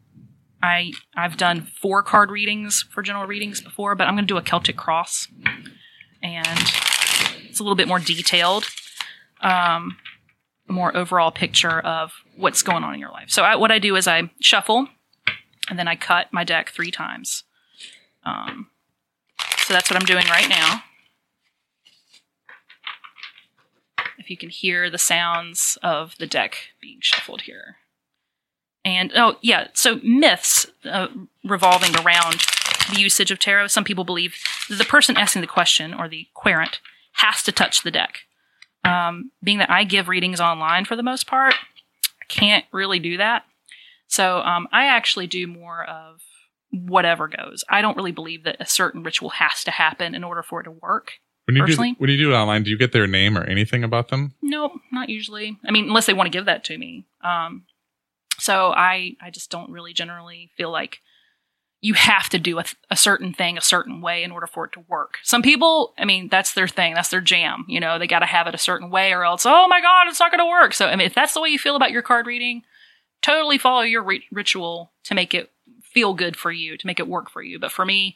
[0.62, 4.38] I I've done four card readings for general readings before, but I'm going to do
[4.38, 5.28] a Celtic cross,
[6.22, 6.60] and
[7.48, 8.66] it's a little bit more detailed,
[9.42, 9.98] um,
[10.68, 13.30] more overall picture of what's going on in your life.
[13.30, 14.88] So I, what I do is I shuffle,
[15.70, 17.44] and then I cut my deck three times.
[18.26, 18.68] Um,
[19.60, 20.84] so that's what I'm doing right now.
[24.30, 27.78] You can hear the sounds of the deck being shuffled here.
[28.86, 31.08] And oh yeah, so myths uh,
[31.44, 32.46] revolving around
[32.94, 33.68] the usage of tarot.
[33.68, 34.36] Some people believe
[34.70, 36.80] that the person asking the question or the querent
[37.14, 38.20] has to touch the deck.
[38.86, 41.54] Um, being that I give readings online for the most part,
[42.22, 43.44] I can't really do that.
[44.08, 46.22] So um, I actually do more of
[46.72, 47.64] whatever goes.
[47.70, 50.66] I don't really believe that a certain ritual has to happen in order for it
[50.66, 51.14] to work.
[51.50, 53.44] When you personally, do when you do it online, do you get their name or
[53.44, 54.36] anything about them?
[54.40, 55.58] Nope, not usually.
[55.66, 57.06] I mean, unless they want to give that to me.
[57.24, 57.64] Um,
[58.38, 61.00] so I, I just don't really generally feel like
[61.82, 64.74] you have to do a, a certain thing a certain way in order for it
[64.74, 65.18] to work.
[65.24, 67.66] Some people, I mean, that's their thing, that's their jam.
[67.68, 70.08] You know, they got to have it a certain way, or else, oh my god,
[70.08, 70.76] it's not going to work.
[70.76, 72.62] So I mean, if that's the way you feel about your card reading,
[73.24, 75.52] totally follow your ri- ritual to make it
[75.82, 77.58] feel good for you, to make it work for you.
[77.58, 78.16] But for me,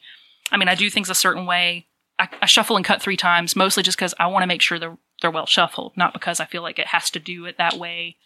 [0.52, 1.86] I mean, I do things a certain way.
[2.18, 4.78] I, I shuffle and cut three times, mostly just because I want to make sure
[4.78, 7.74] they're they're well shuffled, not because I feel like it has to do it that
[7.74, 8.16] way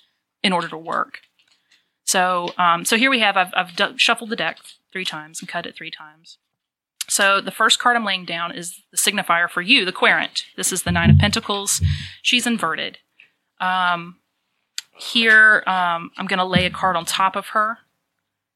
[0.43, 1.21] in order to work.
[2.05, 4.59] So, um, so here we have I've, I've du- shuffled the deck
[4.93, 6.39] three times and cut it three times.
[7.09, 10.45] So the first card I'm laying down is the signifier for you, the querent.
[10.57, 11.83] This is the Nine of Pentacles.
[12.23, 12.99] She's inverted.
[13.61, 14.17] Um,
[14.97, 17.79] here, um, I'm going to lay a card on top of her,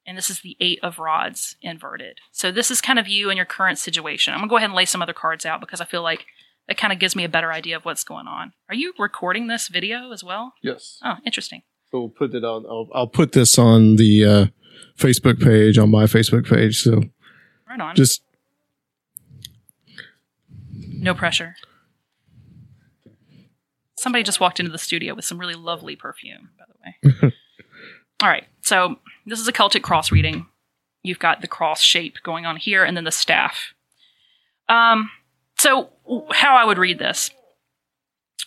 [0.06, 2.18] and this is the Eight of Rods inverted.
[2.32, 4.34] So this is kind of you and your current situation.
[4.34, 6.26] I'm going to go ahead and lay some other cards out because I feel like
[6.68, 8.52] that kind of gives me a better idea of what's going on.
[8.68, 10.54] Are you recording this video as well?
[10.62, 10.98] Yes.
[11.04, 11.62] Oh, interesting.
[11.90, 12.64] So we'll put it on.
[12.66, 14.46] I'll, I'll put this on the uh,
[14.96, 16.82] Facebook page on my Facebook page.
[16.82, 17.02] So
[17.68, 17.94] Right on.
[17.96, 18.22] just
[20.76, 21.54] No pressure.
[23.96, 27.32] Somebody just walked into the studio with some really lovely perfume, by the way.
[28.22, 28.44] All right.
[28.62, 28.96] So
[29.26, 30.46] this is a Celtic cross reading.
[31.02, 33.74] You've got the cross shape going on here and then the staff.
[34.68, 35.10] Um,
[35.58, 35.90] so
[36.30, 37.30] how I would read this.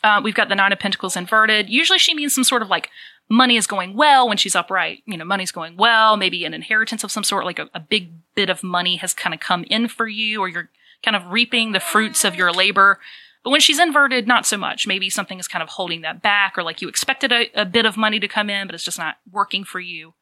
[0.04, 1.70] Uh, we've got the Nine of Pentacles inverted.
[1.70, 2.90] Usually she means some sort of like
[3.30, 5.02] money is going well when she's upright.
[5.06, 8.12] You know, money's going well, maybe an inheritance of some sort, like a, a big
[8.36, 10.70] bit of money has kind of come in for you, or you're
[11.04, 13.00] kind of reaping the fruits of your labor.
[13.44, 14.88] But when she's inverted, not so much.
[14.88, 17.86] Maybe something is kind of holding that back, or like you expected a, a bit
[17.86, 20.14] of money to come in, but it's just not working for you.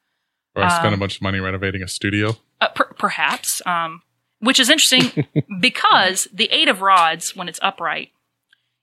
[0.56, 2.38] Or I spent a Um, bunch of money renovating a studio.
[2.62, 4.02] Uh, per- perhaps, um,
[4.40, 5.28] which is interesting
[5.60, 8.12] because the eight of rods, when it's upright,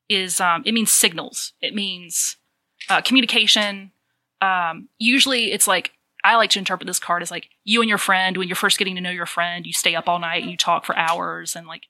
[0.09, 1.53] is um, it means signals.
[1.61, 2.37] It means
[2.89, 3.93] uh, communication.
[4.41, 5.93] Um, usually, it's like
[6.25, 8.79] I like to interpret this card as like you and your friend when you're first
[8.79, 9.67] getting to know your friend.
[9.67, 11.85] You stay up all night and you talk for hours, and like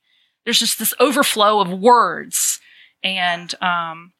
[0.44, 2.60] there's just this overflow of words,
[3.02, 4.12] and um,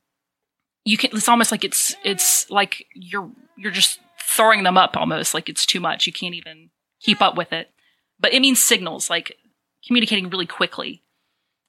[0.87, 1.11] you can.
[1.13, 5.67] It's almost like it's it's like you're you're just throwing them up almost like it's
[5.67, 6.07] too much.
[6.07, 6.71] You can't even
[7.01, 7.71] keep up with it.
[8.19, 9.37] But it means signals, like
[9.87, 11.03] communicating really quickly.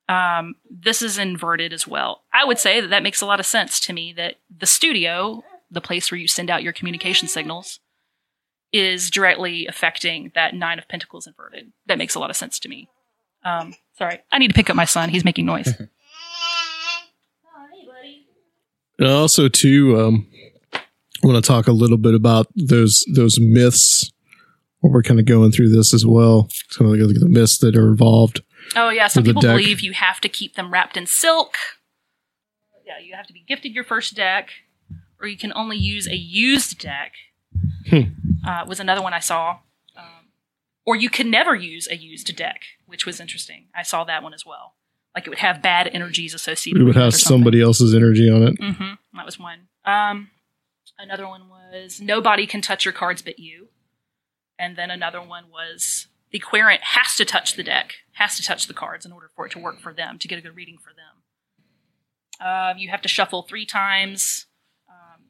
[0.09, 2.23] Um, this is inverted as well.
[2.33, 5.43] I would say that that makes a lot of sense to me that the studio,
[5.69, 7.79] the place where you send out your communication signals,
[8.73, 11.71] is directly affecting that nine of pentacles inverted.
[11.85, 12.89] That makes a lot of sense to me.
[13.43, 15.09] Um, sorry, I need to pick up my son.
[15.09, 15.73] He's making noise.
[19.01, 20.27] And also, too, um,
[21.23, 24.11] want to talk a little bit about those those myths.
[24.79, 27.75] While we're kind of going through this as well, kind of like the myths that
[27.75, 28.41] are involved.
[28.75, 29.57] Oh yeah, some people deck.
[29.57, 31.55] believe you have to keep them wrapped in silk.
[32.85, 34.49] Yeah, you have to be gifted your first deck,
[35.19, 37.13] or you can only use a used deck.
[37.87, 38.01] Hmm.
[38.45, 39.59] Uh, was another one I saw.
[39.95, 40.29] Um,
[40.85, 43.67] or you can never use a used deck, which was interesting.
[43.75, 44.75] I saw that one as well.
[45.15, 46.81] Like it would have bad energies associated.
[46.81, 48.59] It would with have it somebody else's energy on it.
[48.59, 48.93] Mm-hmm.
[49.17, 49.67] That was one.
[49.85, 50.29] Um,
[51.01, 53.69] another one was nobody can touch your cards but you.
[54.57, 58.67] And then another one was the querent has to touch the deck, has to touch
[58.67, 60.77] the cards in order for it to work for them, to get a good reading
[60.77, 62.47] for them.
[62.47, 64.47] Um, you have to shuffle three times.
[64.89, 65.25] Um,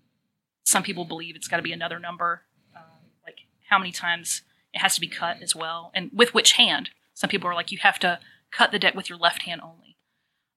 [0.64, 2.43] some people believe it's got to be another number,
[2.76, 3.39] um, like
[3.69, 4.43] how many times
[4.73, 6.91] it has to be cut as well, and with which hand.
[7.14, 8.19] Some people are like, you have to
[8.52, 9.98] cut the deck with your left hand only.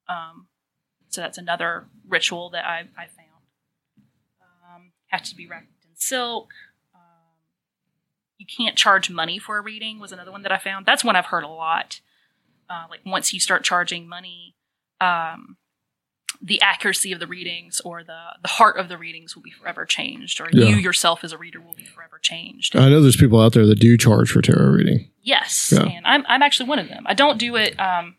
[0.09, 0.47] Um,
[1.09, 3.24] so that's another ritual that I, I found.
[5.15, 6.49] Have to be wrapped in silk.
[6.93, 7.01] Um,
[8.36, 10.86] you can't charge money for a reading was another one that I found.
[10.86, 12.01] That's one I've heard a lot.
[12.69, 14.57] Uh, like once you start charging money,
[15.01, 15.57] um,
[16.43, 19.85] the accuracy of the readings or the the heart of the readings will be forever
[19.85, 20.65] changed, or Yeah.
[20.66, 22.74] you yourself as a reader will be forever changed.
[22.74, 25.11] I know there's people out there that do charge for tarot reading.
[25.23, 25.85] Yes, Yeah.
[25.85, 27.05] and I'm I'm actually one of them.
[27.07, 28.16] I don't do it um,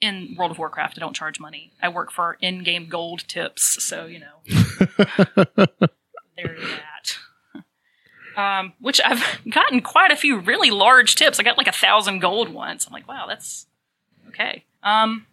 [0.00, 0.98] in World of Warcraft.
[0.98, 1.72] I don't charge money.
[1.82, 4.40] I work for in-game gold tips, so you know.
[6.36, 7.16] There's that.
[8.36, 11.38] Um, which I've gotten quite a few really large tips.
[11.38, 12.86] I got like a thousand gold once.
[12.86, 13.66] I'm like, wow, that's
[14.28, 14.64] okay.
[14.82, 15.26] Um,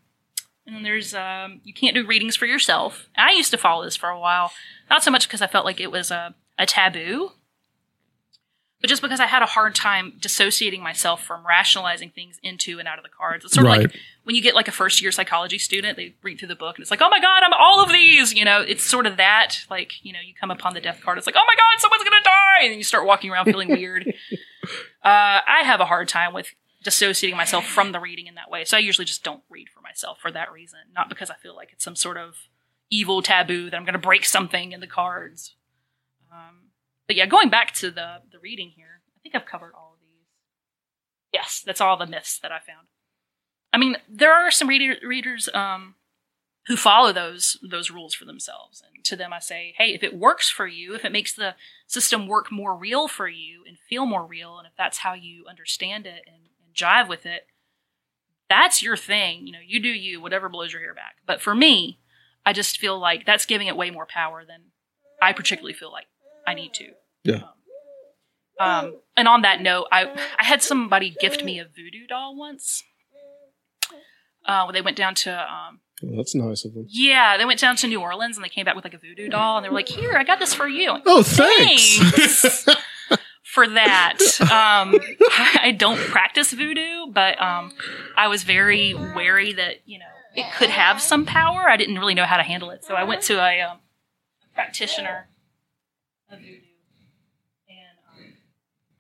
[0.66, 3.08] and then there's um, you can't do readings for yourself.
[3.16, 4.52] I used to follow this for a while,
[4.90, 7.32] not so much because I felt like it was a, a taboo,
[8.82, 12.88] but just because I had a hard time dissociating myself from rationalizing things into and
[12.88, 13.46] out of the cards.
[13.46, 13.96] It's sort of like
[14.28, 16.82] when you get like a first year psychology student, they read through the book and
[16.82, 18.34] it's like, oh my god, I'm all of these.
[18.34, 19.60] You know, it's sort of that.
[19.70, 22.04] Like, you know, you come upon the death card, it's like, oh my god, someone's
[22.04, 24.14] gonna die, and then you start walking around feeling weird.
[25.02, 28.66] Uh, I have a hard time with dissociating myself from the reading in that way,
[28.66, 31.56] so I usually just don't read for myself for that reason, not because I feel
[31.56, 32.36] like it's some sort of
[32.90, 35.56] evil taboo that I'm gonna break something in the cards.
[36.30, 36.72] Um,
[37.06, 40.02] but yeah, going back to the the reading here, I think I've covered all of
[40.02, 40.28] these.
[41.32, 42.88] Yes, that's all the myths that I found.
[43.74, 45.96] I mean, there are some reader, readers um,
[46.68, 50.18] who follow those those rules for themselves, and to them I say, hey, if it
[50.18, 54.06] works for you, if it makes the system work more real for you and feel
[54.06, 57.48] more real, and if that's how you understand it and, and jive with it,
[58.50, 59.48] that's your thing.
[59.48, 61.16] You know, you do you, whatever blows your hair back.
[61.26, 62.00] But for me,
[62.46, 64.62] I just feel like that's giving it way more power than
[65.22, 66.08] I particularly feel like
[66.46, 66.92] I need to.
[67.24, 67.42] Yeah.
[68.60, 70.06] Um, and on that note, I
[70.40, 72.84] I had somebody gift me a voodoo doll once.
[74.48, 76.86] Uh, when they went down to um, Well, that's nice of them.
[76.90, 79.28] yeah, they went down to New Orleans and they came back with like a voodoo
[79.28, 82.00] doll and they were like, "Here, I got this for you." Like, Oh, thanks.
[82.12, 82.66] Thanks
[83.44, 84.18] for that.
[84.42, 84.96] Um,
[85.62, 87.74] I don't practice voodoo, but um,
[88.16, 90.06] I was very wary that you know
[90.36, 91.68] it could have some power.
[91.70, 93.80] I didn't really know how to handle it, so I went to a, um,
[94.54, 95.28] practitioner
[96.32, 96.52] of voodoo
[97.70, 98.34] and um,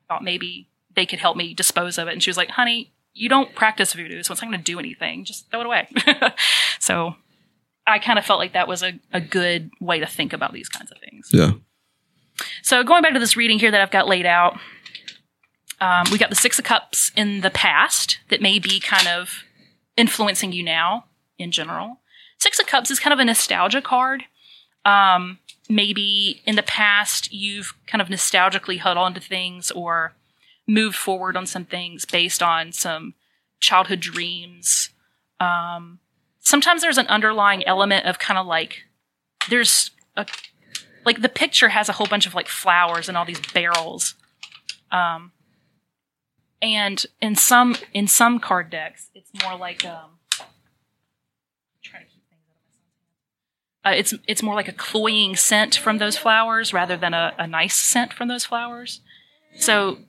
[0.08, 2.14] thought maybe they could help me dispose of it.
[2.14, 4.80] And she was like, "Honey, you don't practice voodoo, so it's not going to do
[4.80, 5.26] anything.
[5.26, 5.88] Just throw it away."
[6.80, 7.16] so
[7.86, 10.70] I kind of felt like that was a, a good way to think about these
[10.70, 11.30] kinds of things.
[11.32, 11.52] Yeah.
[12.62, 14.60] So going back to this reading here that I've got laid out,
[15.80, 19.44] um, we got the Six of Cups in the past that may be kind of
[19.96, 21.06] influencing you now
[21.38, 22.00] in general.
[22.40, 24.24] Six of Cups is kind of a nostalgia card.
[24.86, 25.40] Um,
[25.70, 30.14] maybe in the past you've kind of nostalgically held on to things or
[30.68, 33.14] moved forward on some things based on some
[33.60, 34.90] childhood dreams.
[35.40, 36.00] Um,
[36.40, 38.84] sometimes there's an underlying element of kind of like
[39.50, 40.26] there's a
[41.06, 44.16] like the picture has a whole bunch of like flowers and all these barrels
[44.92, 45.32] Um,
[46.62, 50.12] and in some in some card decks, it's more like um.
[53.86, 57.48] Uh, it's it's more like a cloying scent from those flowers rather than a, a
[57.48, 59.02] nice scent from those flowers.
[59.58, 60.00] So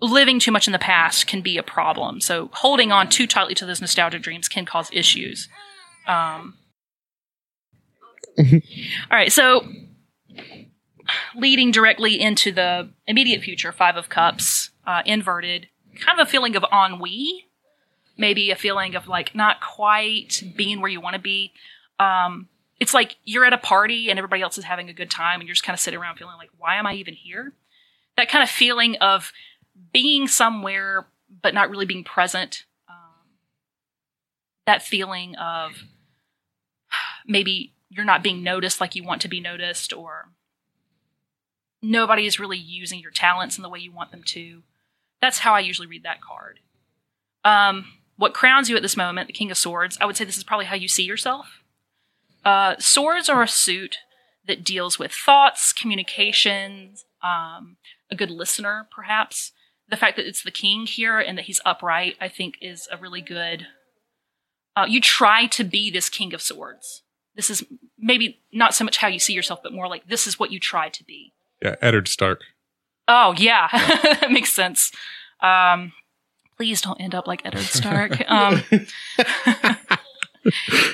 [0.00, 2.20] living too much in the past can be a problem.
[2.20, 5.48] So holding on too tightly to those nostalgic dreams can cause issues.
[6.06, 6.58] Um,
[8.38, 8.60] all
[9.10, 9.66] right, so
[11.34, 15.68] leading directly into the immediate future, Five of Cups, uh, inverted,
[15.98, 17.46] kind of a feeling of ennui,
[18.18, 21.52] maybe a feeling of like not quite being where you want to be.
[21.98, 22.48] Um,
[22.78, 25.48] it's like you're at a party and everybody else is having a good time, and
[25.48, 27.52] you're just kind of sitting around feeling like, why am I even here?
[28.16, 29.32] That kind of feeling of
[29.92, 31.06] being somewhere
[31.42, 32.64] but not really being present.
[32.88, 33.38] Um,
[34.66, 35.84] that feeling of
[37.26, 40.30] maybe you're not being noticed like you want to be noticed, or
[41.82, 44.62] nobody is really using your talents in the way you want them to.
[45.20, 46.60] That's how I usually read that card.
[47.44, 47.86] Um,
[48.16, 50.44] what crowns you at this moment, the King of Swords, I would say this is
[50.44, 51.62] probably how you see yourself.
[52.44, 53.98] Uh, swords are a suit
[54.46, 57.76] that deals with thoughts, communications, um,
[58.10, 59.52] a good listener, perhaps.
[59.88, 62.96] The fact that it's the king here and that he's upright, I think, is a
[62.96, 63.66] really good.
[64.74, 67.02] Uh, you try to be this King of Swords.
[67.34, 67.64] This is
[67.98, 70.58] maybe not so much how you see yourself, but more like this is what you
[70.58, 71.32] try to be.
[71.62, 72.40] Yeah, Eddard Stark.
[73.08, 74.92] Oh yeah, that makes sense.
[75.40, 75.92] Um,
[76.56, 78.28] please don't end up like Eddard Stark.
[78.28, 78.62] Um,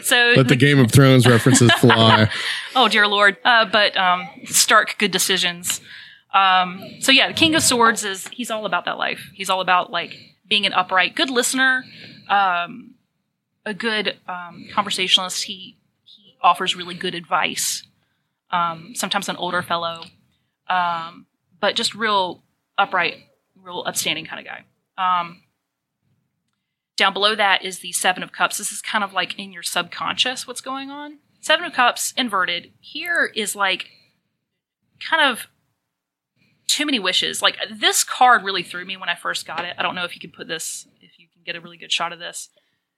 [0.03, 2.31] so Let the Game of Thrones references fly.
[2.77, 5.81] oh dear lord uh, but um, stark good decisions
[6.35, 9.61] um, so yeah the king of swords is he's all about that life he's all
[9.61, 10.17] about like
[10.49, 11.85] being an upright good listener
[12.29, 12.95] um,
[13.65, 17.85] a good um, conversationalist he he offers really good advice
[18.51, 20.05] um, sometimes an older fellow
[20.69, 21.27] um,
[21.61, 22.43] but just real
[22.79, 23.17] upright
[23.63, 24.65] real upstanding kind of guy
[24.99, 25.43] um,
[26.97, 28.59] down below that is the Seven of Cups.
[28.59, 31.19] This is kind of like in your subconscious what's going on.
[31.41, 32.73] Seven of Cups inverted.
[32.81, 33.89] Here is like
[35.01, 35.49] kind of
[36.67, 37.43] too many wishes.
[37.43, 39.75] Like this card really threw me when I first got it.
[39.79, 41.93] I don't know if you can put this, if you can get a really good
[41.93, 42.49] shot of this.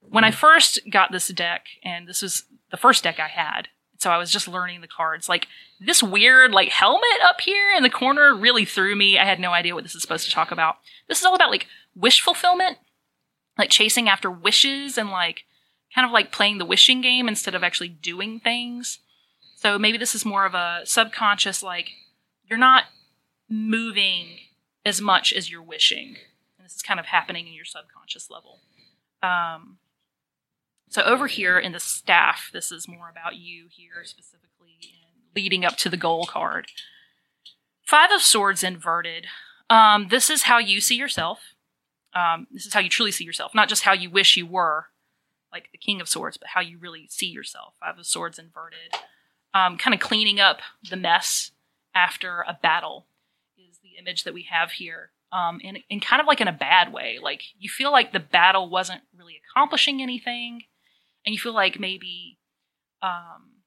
[0.00, 0.34] When I mm.
[0.34, 3.68] first got this deck, and this was the first deck I had,
[3.98, 5.28] so I was just learning the cards.
[5.28, 5.48] Like
[5.80, 9.18] this weird like helmet up here in the corner really threw me.
[9.18, 10.76] I had no idea what this is supposed to talk about.
[11.08, 12.78] This is all about like wish fulfillment
[13.58, 15.44] like chasing after wishes and like
[15.94, 18.98] kind of like playing the wishing game instead of actually doing things.
[19.56, 21.90] So maybe this is more of a subconscious like
[22.48, 22.84] you're not
[23.48, 24.38] moving
[24.84, 26.16] as much as you're wishing.
[26.58, 28.60] And this is kind of happening in your subconscious level.
[29.22, 29.78] Um,
[30.88, 34.78] so over here in the staff, this is more about you here specifically
[35.34, 36.68] leading up to the goal card.
[37.84, 39.26] Five of Swords inverted.
[39.68, 41.40] Um, this is how you see yourself.
[42.14, 44.86] Um, this is how you truly see yourself, not just how you wish you were,
[45.52, 47.74] like the King of Swords, but how you really see yourself.
[47.80, 48.94] Five of Swords inverted.
[49.52, 51.50] Um, kind of cleaning up the mess
[51.94, 53.06] after a battle
[53.98, 55.10] image that we have here.
[55.32, 57.18] Um, and, and kind of like in a bad way.
[57.20, 60.62] Like you feel like the battle wasn't really accomplishing anything,
[61.26, 62.38] and you feel like maybe
[63.02, 63.62] um,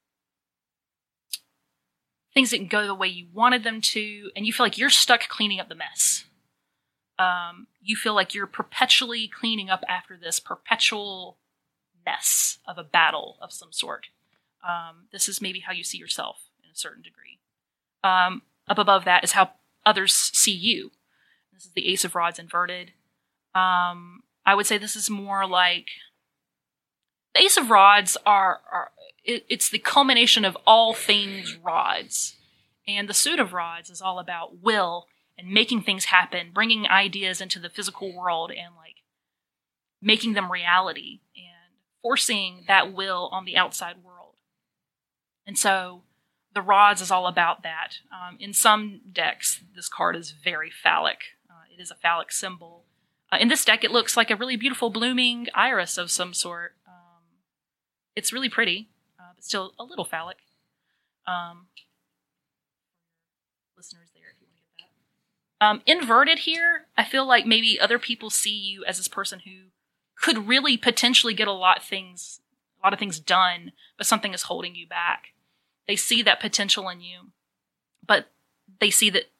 [2.33, 5.27] things didn't go the way you wanted them to, and you feel like you're stuck
[5.27, 6.23] cleaning up the mess
[7.19, 11.37] um, you feel like you're perpetually cleaning up after this perpetual
[12.05, 14.07] mess of a battle of some sort.
[14.67, 17.39] Um, this is maybe how you see yourself in a certain degree.
[18.03, 19.51] Um, up above that is how
[19.87, 20.91] others see you.
[21.53, 22.91] This is the Ace of Rods inverted.
[23.55, 25.87] Um, I would say this is more like
[27.33, 28.91] the Ace of Rods are, are
[29.23, 32.35] it, it's the culmination of all things rods,
[32.87, 35.07] and the Suit of Rods is all about will
[35.37, 38.95] and making things happen, bringing ideas into the physical world and like
[40.01, 44.35] making them reality and forcing that will on the outside world.
[45.45, 46.03] And so
[46.57, 47.99] the rods is all about that.
[48.11, 51.19] Um, in some decks, this card is very phallic.
[51.47, 52.85] Uh, it is a phallic symbol.
[53.31, 56.73] Uh, in this deck, it looks like a really beautiful blooming iris of some sort.
[56.87, 57.21] Um,
[58.15, 58.89] it's really pretty,
[59.19, 60.37] uh, but still a little phallic.
[61.27, 61.67] Um,
[63.77, 64.89] listeners there, if you want to get
[65.59, 65.67] that.
[65.67, 69.69] Um, inverted here, I feel like maybe other people see you as this person who
[70.19, 72.39] could really potentially get a lot things,
[72.81, 75.33] a lot of things done, but something is holding you back.
[75.87, 77.31] They see that potential in you,
[78.05, 78.29] but
[78.79, 79.31] they see that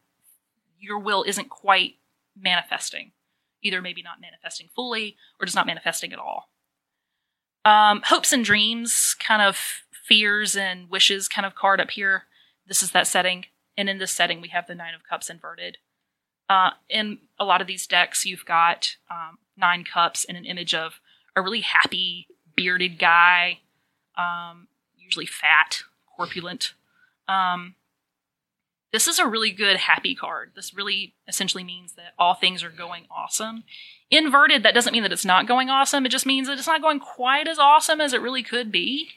[0.80, 1.96] your will isn't quite
[2.40, 3.12] manifesting.
[3.62, 6.50] Either maybe not manifesting fully or just not manifesting at all.
[7.66, 9.58] Um, hopes and dreams, kind of
[9.92, 12.24] fears and wishes kind of card up here.
[12.66, 13.46] This is that setting.
[13.76, 15.78] And in this setting, we have the Nine of Cups inverted.
[16.50, 20.74] Uh, in a lot of these decks, you've got um, nine cups and an image
[20.74, 21.02] of
[21.36, 23.60] a really happy, bearded guy,
[24.18, 25.82] um, usually fat,
[26.18, 26.74] corpulent.
[27.28, 27.76] Um,
[28.92, 30.54] this is a really good happy card.
[30.56, 33.64] This really essentially means that all things are going awesome.
[34.10, 36.06] Inverted, that doesn't mean that it's not going awesome.
[36.06, 39.10] It just means that it's not going quite as awesome as it really could be.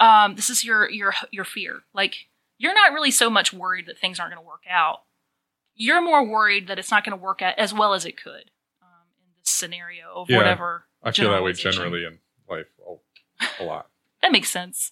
[0.00, 1.82] Um, this is your your your fear.
[1.92, 5.02] Like you're not really so much worried that things aren't going to work out.
[5.74, 8.50] You're more worried that it's not going to work out as well as it could
[8.80, 10.84] um, in this scenario of Yeah, whatever.
[11.02, 12.18] I feel that way generally in
[12.48, 13.88] life a, a lot.
[14.22, 14.90] That makes sense.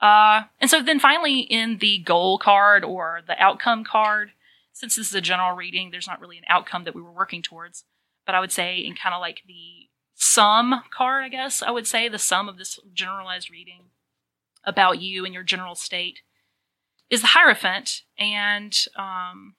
[0.00, 4.32] Uh, and so then finally, in the goal card or the outcome card,
[4.72, 7.42] since this is a general reading, there's not really an outcome that we were working
[7.42, 7.84] towards.
[8.24, 11.86] But I would say, in kind of like the sum card, I guess I would
[11.86, 13.90] say the sum of this generalized reading
[14.64, 16.20] about you and your general state
[17.10, 19.56] is the Hierophant, and um,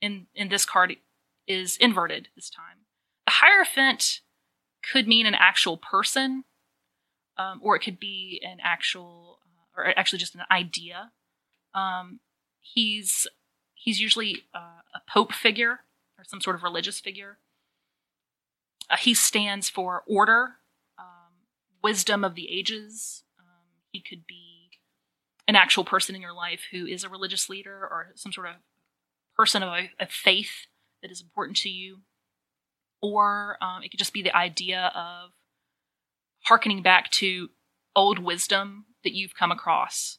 [0.00, 0.96] in in this card
[1.46, 2.84] is inverted this time.
[3.26, 4.20] The Hierophant
[4.92, 6.44] could mean an actual person,
[7.36, 9.39] um, or it could be an actual,
[9.84, 11.10] or actually just an idea.
[11.74, 12.20] Um,
[12.60, 13.26] he's
[13.74, 15.80] he's usually uh, a pope figure
[16.18, 17.38] or some sort of religious figure.
[18.88, 20.56] Uh, he stands for order,
[20.98, 21.46] um,
[21.82, 23.22] wisdom of the ages.
[23.38, 24.70] Um, he could be
[25.48, 28.56] an actual person in your life who is a religious leader or some sort of
[29.36, 30.66] person of a, of faith
[31.02, 32.00] that is important to you.
[33.02, 35.30] Or um, it could just be the idea of
[36.44, 37.48] harkening back to
[37.94, 40.18] old wisdom that you've come across.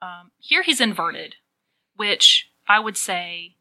[0.00, 1.36] Um, here he's inverted,
[1.96, 3.56] which I would say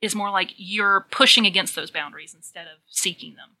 [0.00, 3.56] is more like you're pushing against those boundaries instead of seeking them.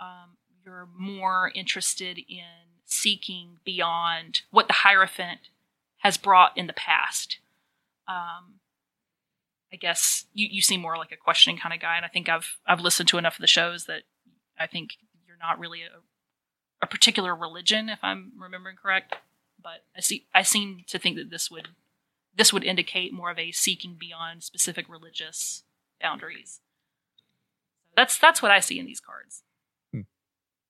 [0.00, 2.44] Um, you're more interested in
[2.84, 5.40] seeking beyond what the Hierophant
[5.98, 7.38] has brought in the past.
[8.06, 8.60] Um,
[9.72, 12.28] I guess you, you seem more like a questioning kind of guy, and I think
[12.28, 14.02] I've I've listened to enough of the shows that
[14.58, 14.92] I think
[15.26, 16.00] you're not really a,
[16.82, 19.14] a particular religion, if I'm remembering correct.
[19.62, 21.68] But I see I seem to think that this would
[22.36, 25.64] this would indicate more of a seeking beyond specific religious
[26.00, 26.60] boundaries.
[27.96, 29.42] That's that's what I see in these cards.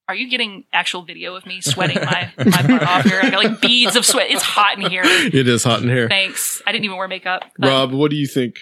[0.08, 3.20] Are you getting actual video of me sweating my, my butt off here?
[3.22, 4.30] I got like beads of sweat.
[4.30, 5.02] It's hot in here.
[5.04, 6.08] It is hot in here.
[6.08, 6.62] Thanks.
[6.66, 7.44] I didn't even wear makeup.
[7.58, 8.56] but Rob, what do you think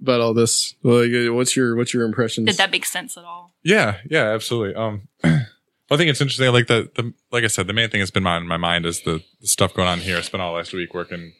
[0.00, 0.76] about all this?
[0.84, 2.46] Like, what's your what's your impressions?
[2.46, 3.52] did that make sense at all?
[3.64, 4.76] Yeah, yeah, absolutely.
[4.76, 5.08] Um,
[5.92, 6.50] well, I think it's interesting.
[6.50, 9.02] Like the, the like I said, the main thing that's been on my mind is
[9.02, 10.16] the, the stuff going on here.
[10.16, 11.34] I spent all last week working,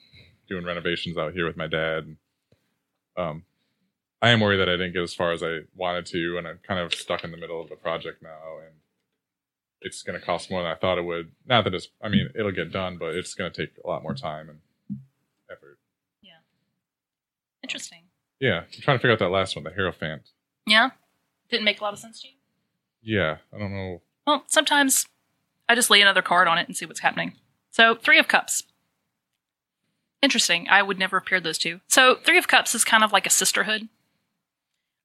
[0.47, 2.19] doing renovations out here with my dad.
[3.17, 3.45] Um,
[4.21, 6.59] I am worried that I didn't get as far as I wanted to, and I'm
[6.69, 8.75] kind of stuck in the middle of the project now, and
[9.81, 11.33] it's going to cost more than I thought it would.
[11.47, 14.03] Not that it's, I mean, it'll get done, but it's going to take a lot
[14.03, 14.99] more time and
[15.51, 15.79] effort.
[16.21, 16.33] Yeah.
[17.63, 18.03] Interesting.
[18.39, 20.29] Yeah, I'm trying to figure out that last one, the hero Hierophant.
[20.67, 20.91] Yeah?
[21.49, 22.35] Didn't make a lot of sense to you?
[23.03, 24.03] Yeah, I don't know.
[24.27, 25.07] Well, sometimes
[25.69, 27.35] I just lay another card on it and see what's happening.
[27.71, 28.65] So, Three of Cups.
[30.23, 30.69] Interesting.
[30.71, 31.81] I would never have paired those two.
[31.89, 33.89] So, Three of Cups is kind of like a sisterhood.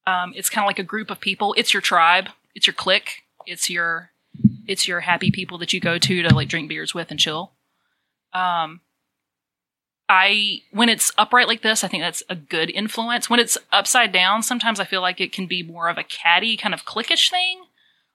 [0.06, 1.54] Um, it's kind of like a group of people.
[1.58, 2.30] It's your tribe.
[2.56, 3.24] It's your clique.
[3.46, 4.12] It's your
[4.68, 7.52] it's your happy people that you go to to like drink beers with and chill.
[8.34, 8.82] Um,
[10.10, 13.30] I when it's upright like this, I think that's a good influence.
[13.30, 16.56] When it's upside down, sometimes I feel like it can be more of a catty
[16.56, 17.64] kind of cliquish thing,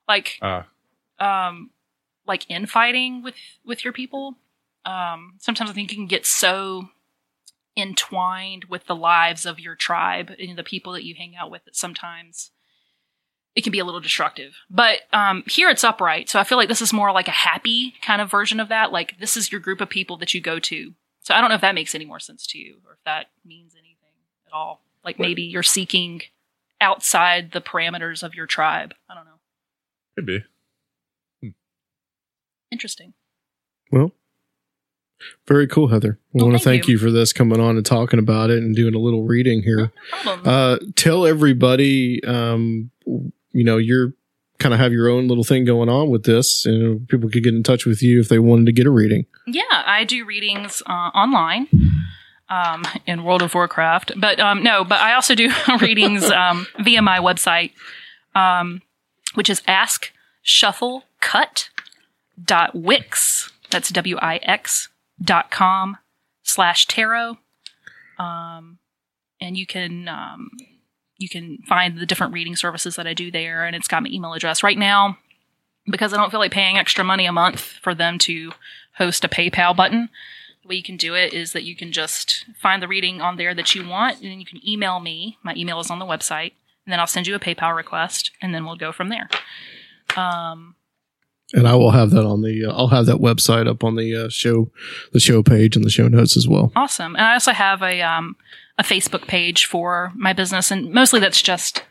[0.09, 0.63] like Uh,
[1.19, 1.71] um,
[2.27, 3.35] like infighting with
[3.65, 4.37] with your people.
[4.85, 6.89] Um, sometimes I think you can get so
[7.77, 11.65] entwined with the lives of your tribe and the people that you hang out with
[11.65, 12.51] that sometimes
[13.55, 14.55] it can be a little destructive.
[14.71, 17.95] But um, here it's upright, so I feel like this is more like a happy
[18.03, 18.93] kind of version of that.
[18.93, 20.95] Like this is your group of people that you go to.
[21.21, 23.27] So I don't know if that makes any more sense to you, or if that
[23.45, 24.15] means anything
[24.47, 24.83] at all.
[25.05, 26.23] Like maybe you're seeking
[26.81, 28.95] outside the parameters of your tribe.
[29.09, 29.39] I don't know.
[30.17, 30.45] could be.
[32.73, 33.13] Interesting.
[33.93, 34.13] Well,
[35.47, 36.19] very cool, Heather.
[36.35, 36.99] I want to thank you.
[36.99, 39.93] for this coming on and talking about it and doing a little reading here.
[40.25, 44.15] No Uh, tell everybody, um, you know, you're
[44.59, 47.55] kind of have your own little thing going on with this, and people could get
[47.55, 49.27] in touch with you if they wanted to get a reading.
[49.47, 51.69] Yeah, I do readings uh, online
[52.49, 57.03] um, in World of Warcraft, but um, no, but I also do readings um, via
[57.03, 57.73] my website,
[58.35, 58.83] um,
[59.35, 59.63] which is
[62.41, 63.53] askshufflecut.wix.
[63.71, 64.89] That's W I X
[65.23, 65.99] dot com
[66.43, 67.39] slash tarot.
[68.19, 68.79] Um,
[69.41, 70.51] and you can um,
[71.17, 74.11] you can find the different reading services that I do there, and it's got my
[74.11, 75.19] email address right now
[75.91, 78.53] because I don't feel like paying extra money a month for them to
[78.97, 80.11] host a PayPal button.
[80.63, 83.37] The way you can do it is that you can just find the reading on
[83.37, 85.39] there that you want, and then you can email me.
[85.43, 86.53] My email is on the website,
[86.85, 89.29] and then I'll send you a PayPal request, and then we'll go from there.
[90.17, 90.77] Um,
[91.55, 92.67] And I will have that on the.
[92.67, 94.71] Uh, I'll have that website up on the uh, show,
[95.13, 96.73] the show page and the show notes as well.
[96.75, 97.15] awesome.
[97.15, 98.37] And I also have a um,
[98.79, 101.85] a Facebook page for my business, and mostly that's just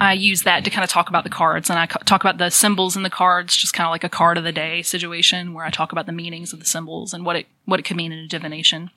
[0.00, 2.50] I use that to kind of talk about the cards, and I talk about the
[2.50, 5.64] symbols in the cards, just kind of like a card of the day situation, where
[5.64, 8.12] I talk about the meanings of the symbols and what it what it could mean
[8.12, 8.90] in a divination.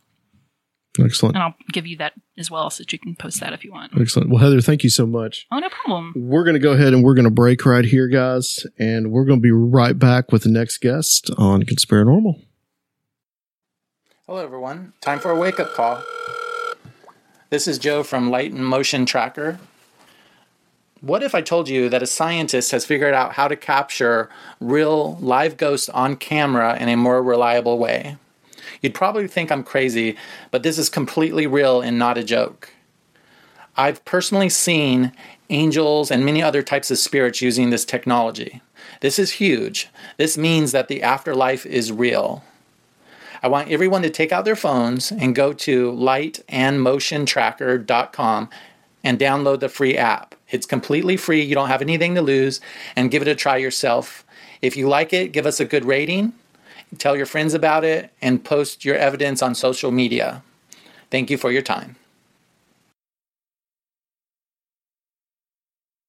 [0.99, 1.35] Excellent.
[1.35, 3.71] And I'll give you that as well, so that you can post that if you
[3.71, 3.93] want.
[3.99, 4.29] Excellent.
[4.29, 5.47] Well, Heather, thank you so much.
[5.51, 6.13] Oh, no problem.
[6.15, 9.25] We're going to go ahead and we're going to break right here, guys, and we're
[9.25, 12.43] going to be right back with the next guest on Conspiranormal.
[14.27, 14.93] Hello, everyone.
[15.01, 16.03] Time for a wake up call.
[17.49, 19.59] This is Joe from Light and Motion Tracker.
[21.01, 24.29] What if I told you that a scientist has figured out how to capture
[24.61, 28.15] real live ghosts on camera in a more reliable way?
[28.83, 30.15] You'd probably think I'm crazy,
[30.51, 32.73] but this is completely real and not a joke.
[33.77, 35.13] I've personally seen
[35.49, 38.61] angels and many other types of spirits using this technology.
[38.99, 39.87] This is huge.
[40.17, 42.43] This means that the afterlife is real.
[43.41, 48.49] I want everyone to take out their phones and go to lightandmotiontracker.com
[49.03, 50.35] and download the free app.
[50.49, 52.61] It's completely free, you don't have anything to lose,
[52.95, 54.25] and give it a try yourself.
[54.61, 56.33] If you like it, give us a good rating,
[56.99, 60.43] tell your friends about it, and post your evidence on social media.
[61.09, 61.95] Thank you for your time.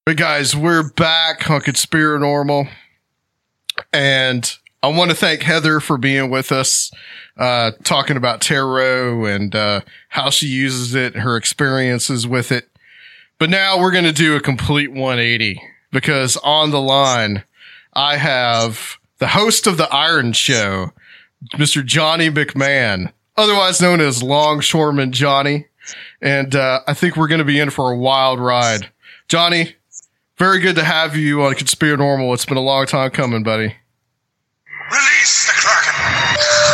[0.07, 2.69] Hey guys, we're back on Conspiranormal.
[3.93, 6.91] And I want to thank Heather for being with us,
[7.39, 9.81] uh, talking about tarot and uh,
[10.11, 12.69] how she uses it, her experiences with it.
[13.39, 15.59] But now we're going to do a complete 180
[15.91, 17.45] because on the line,
[17.95, 20.93] I have the host of the Iron Show,
[21.55, 21.83] Mr.
[21.83, 25.65] Johnny McMahon, otherwise known as Longshoreman Johnny.
[26.21, 28.91] And uh, I think we're going to be in for a wild ride.
[29.29, 29.77] Johnny,
[30.37, 32.35] very good to have you on Conspiranormal.
[32.35, 33.75] It's been a long time coming, buddy.
[34.93, 35.95] Release the Kraken!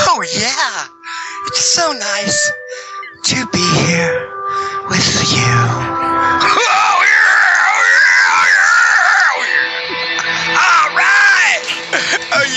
[0.09, 0.89] Oh, yeah.
[1.47, 2.51] It's so nice
[3.27, 4.29] to be here
[4.89, 5.90] with you.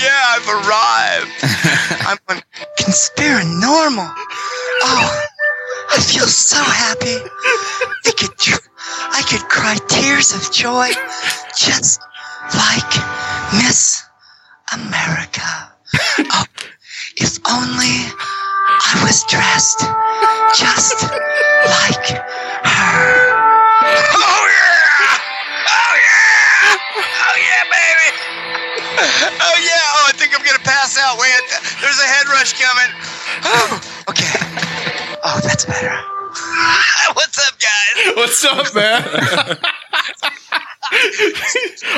[0.04, 1.32] Yeah, I've arrived.
[2.08, 2.42] I'm on
[2.78, 4.12] Conspiranormal.
[4.82, 5.24] Oh,
[5.90, 7.16] I feel so happy.
[8.06, 10.88] I could, tr- I could cry tears of joy
[11.56, 12.00] just
[12.54, 12.92] like
[13.54, 14.04] Miss
[14.74, 15.48] America.
[16.18, 16.44] Oh,
[17.16, 17.96] if only
[18.66, 19.80] I was dressed
[20.58, 21.02] just
[21.80, 22.06] like
[22.64, 23.33] her.
[29.46, 29.84] Oh yeah!
[29.96, 31.18] Oh, I think I'm gonna pass out.
[31.18, 31.30] Wait,
[31.80, 32.90] there's a head rush coming.
[33.44, 34.38] Oh, okay.
[35.24, 35.90] Oh, that's better.
[37.14, 38.16] What's up, guys?
[38.16, 39.02] What's up, man?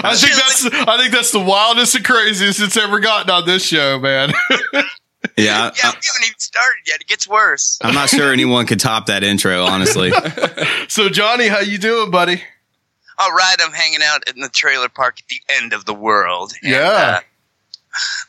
[0.05, 3.65] I think that's I think that's the wildest and craziest it's ever gotten on this
[3.65, 4.33] show, man.
[4.73, 4.83] Yeah,
[5.37, 7.01] Yeah, we haven't even started yet.
[7.01, 7.79] It gets worse.
[7.83, 10.13] I'm not sure anyone could top that intro, honestly.
[10.89, 12.43] so Johnny, how you doing, buddy?
[13.19, 16.53] All right, I'm hanging out in the trailer park at the end of the world.
[16.63, 17.21] And, Yeah.
[17.21, 17.21] uh,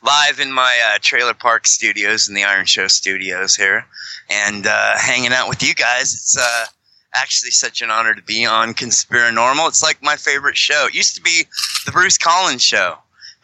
[0.01, 3.85] live in my uh, trailer park studios in the Iron Show studios here,
[4.29, 6.13] and uh, hanging out with you guys.
[6.13, 6.65] It's uh,
[7.13, 9.67] actually such an honor to be on Conspiranormal.
[9.67, 10.85] It's like my favorite show.
[10.87, 11.43] It used to be
[11.85, 12.97] the Bruce Collins show.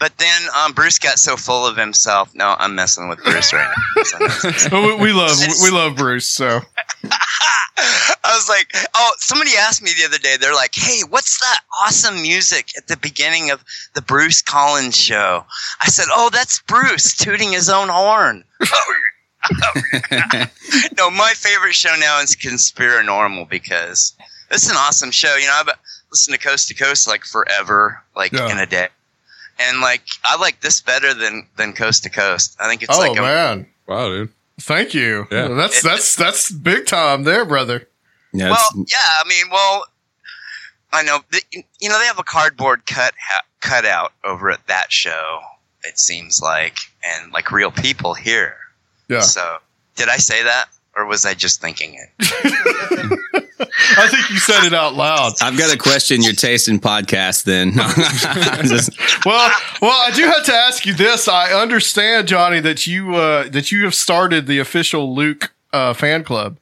[0.03, 2.35] But then um, Bruce got so full of himself.
[2.35, 4.81] No, I'm messing with Bruce right now.
[4.85, 6.59] we, we love we love Bruce, so
[7.09, 11.59] I was like, oh, somebody asked me the other day, they're like, hey, what's that
[11.81, 13.63] awesome music at the beginning of
[13.93, 15.45] the Bruce Collins show?
[15.81, 18.43] I said, oh, that's Bruce tooting his own horn.
[20.97, 24.17] no, my favorite show now is Conspiranormal because
[24.51, 25.37] it's an awesome show.
[25.37, 25.69] You know, I've
[26.11, 28.51] listened to Coast to Coast like forever, like Yeah.
[28.51, 28.89] in a day.
[29.59, 32.55] And like, I like this better than, than Coast to Coast.
[32.59, 35.27] I think it's oh like a, man, wow, dude, thank you.
[35.31, 35.49] Yeah.
[35.49, 37.87] that's that's that's big time there, brother.
[38.33, 38.97] Yeah, well, yeah.
[39.23, 39.85] I mean, well,
[40.91, 41.19] I know.
[41.31, 41.45] th-
[41.79, 45.39] You know, they have a cardboard cut ha- cutout over at that show.
[45.83, 48.55] It seems like, and like real people here.
[49.07, 49.19] Yeah.
[49.21, 49.57] So,
[49.95, 50.65] did I say that,
[50.95, 53.19] or was I just thinking it?
[53.97, 55.33] I think you said it out loud.
[55.41, 57.43] I've got to question your taste in podcasts.
[57.43, 57.73] Then,
[58.67, 58.91] Just-
[59.25, 61.27] well, well, I do have to ask you this.
[61.27, 66.23] I understand, Johnny, that you uh, that you have started the official Luke uh, fan
[66.23, 66.57] club.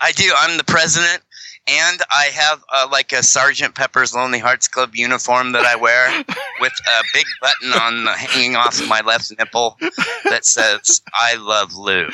[0.00, 0.30] I do.
[0.38, 1.22] I'm the president,
[1.68, 6.22] and I have uh, like a Sergeant Pepper's Lonely Hearts Club uniform that I wear
[6.60, 9.78] with a big button on the, hanging off my left nipple
[10.24, 12.12] that says "I love Luke."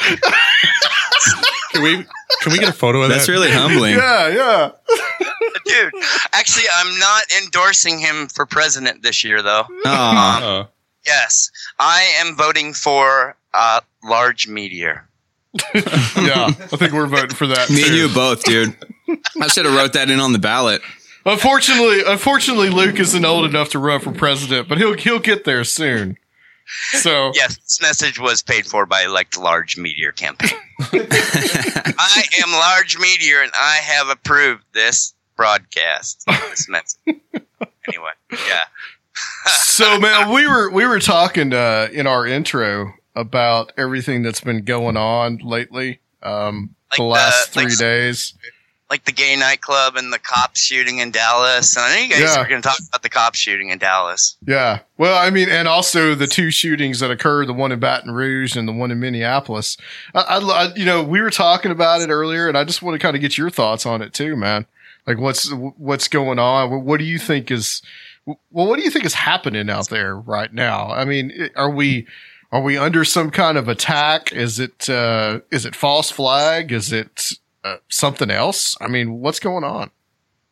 [1.72, 2.04] Can we
[2.40, 3.32] Can we get a photo of That's that?
[3.32, 3.94] That's really humbling.
[3.94, 4.70] yeah, yeah.
[5.64, 5.92] Dude,
[6.32, 9.64] actually, I'm not endorsing him for president this year, though.
[9.86, 10.60] Aw.
[10.60, 10.68] Um,
[11.06, 15.08] yes, I am voting for uh, large meteor.
[15.74, 17.70] yeah, I think we're voting for that.
[17.70, 17.86] Me too.
[17.86, 18.74] and you both, dude.
[19.40, 20.80] I should have wrote that in on the ballot.
[21.24, 25.62] Unfortunately, unfortunately, Luke isn't old enough to run for president, but he'll he'll get there
[25.64, 26.16] soon.
[26.92, 30.50] So Yes, this message was paid for by like the large meteor campaign.
[30.80, 36.24] I am large meteor, and I have approved this broadcast.
[36.50, 36.98] This message.
[37.88, 38.64] Anyway, yeah.
[39.46, 44.64] so man, we were we were talking uh, in our intro about everything that's been
[44.64, 46.00] going on lately.
[46.22, 48.34] Um, the last the- three like- days.
[48.92, 51.74] Like the gay nightclub and the cop shooting in Dallas.
[51.78, 52.42] And I know you guys Yeah.
[52.42, 54.36] are going to talk about the cop shooting in Dallas.
[54.46, 54.80] Yeah.
[54.98, 58.54] Well, I mean, and also the two shootings that occurred, the one in Baton Rouge
[58.54, 59.78] and the one in Minneapolis.
[60.14, 62.98] I, I, you know, we were talking about it earlier and I just want to
[62.98, 64.66] kind of get your thoughts on it too, man.
[65.06, 66.70] Like what's, what's going on?
[66.70, 67.80] What, what do you think is,
[68.26, 70.90] well, what do you think is happening out there right now?
[70.90, 72.06] I mean, are we,
[72.52, 74.32] are we under some kind of attack?
[74.34, 76.70] Is it, uh, is it false flag?
[76.72, 77.32] Is it,
[77.64, 78.76] uh, something else?
[78.80, 79.90] I mean, what's going on?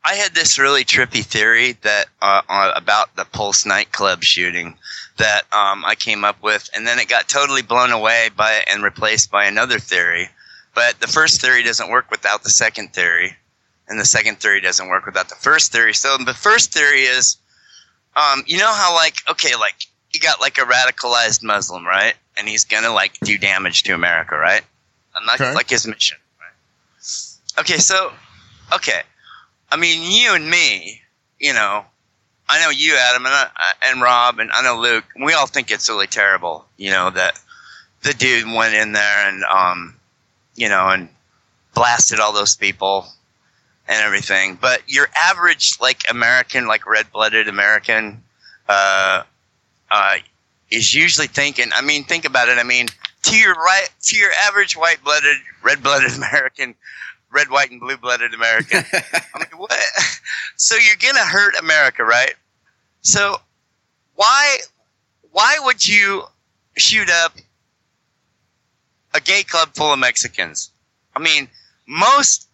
[0.04, 4.76] I had this really trippy theory that uh, uh, about the Pulse nightclub shooting
[5.18, 8.82] that um, I came up with, and then it got totally blown away by and
[8.82, 10.30] replaced by another theory.
[10.74, 13.36] But the first theory doesn't work without the second theory,
[13.88, 15.92] and the second theory doesn't work without the first theory.
[15.92, 17.36] So the first theory is,
[18.16, 19.74] um, you know how like okay, like
[20.12, 22.14] you got like a radicalized Muslim, right?
[22.38, 24.62] And he's gonna like do damage to America, right?
[25.14, 25.54] And that's Okay.
[25.54, 26.16] like his mission.
[27.60, 28.10] Okay, so
[28.72, 29.02] okay,
[29.70, 31.02] I mean you and me,
[31.38, 31.84] you know,
[32.48, 33.48] I know you, Adam, and I,
[33.84, 35.04] and Rob, and I know Luke.
[35.22, 37.38] We all think it's really terrible, you know, that
[38.02, 39.94] the dude went in there and um,
[40.54, 41.10] you know, and
[41.74, 43.06] blasted all those people
[43.86, 44.56] and everything.
[44.58, 48.22] But your average like American, like red blooded American,
[48.70, 49.24] uh,
[49.90, 50.16] uh,
[50.70, 51.66] is usually thinking.
[51.74, 52.56] I mean, think about it.
[52.56, 52.86] I mean,
[53.24, 56.74] to your right, to your average white blooded, red blooded American,
[57.32, 58.84] red, white, and blue blooded American.
[58.92, 59.72] I mean, what?
[60.56, 62.34] So you're gonna hurt America, right?
[63.00, 63.36] So
[64.14, 64.58] why
[65.32, 66.24] why would you
[66.76, 67.32] shoot up
[69.14, 70.70] a gay club full of Mexicans?
[71.16, 71.48] I mean,
[71.86, 72.46] most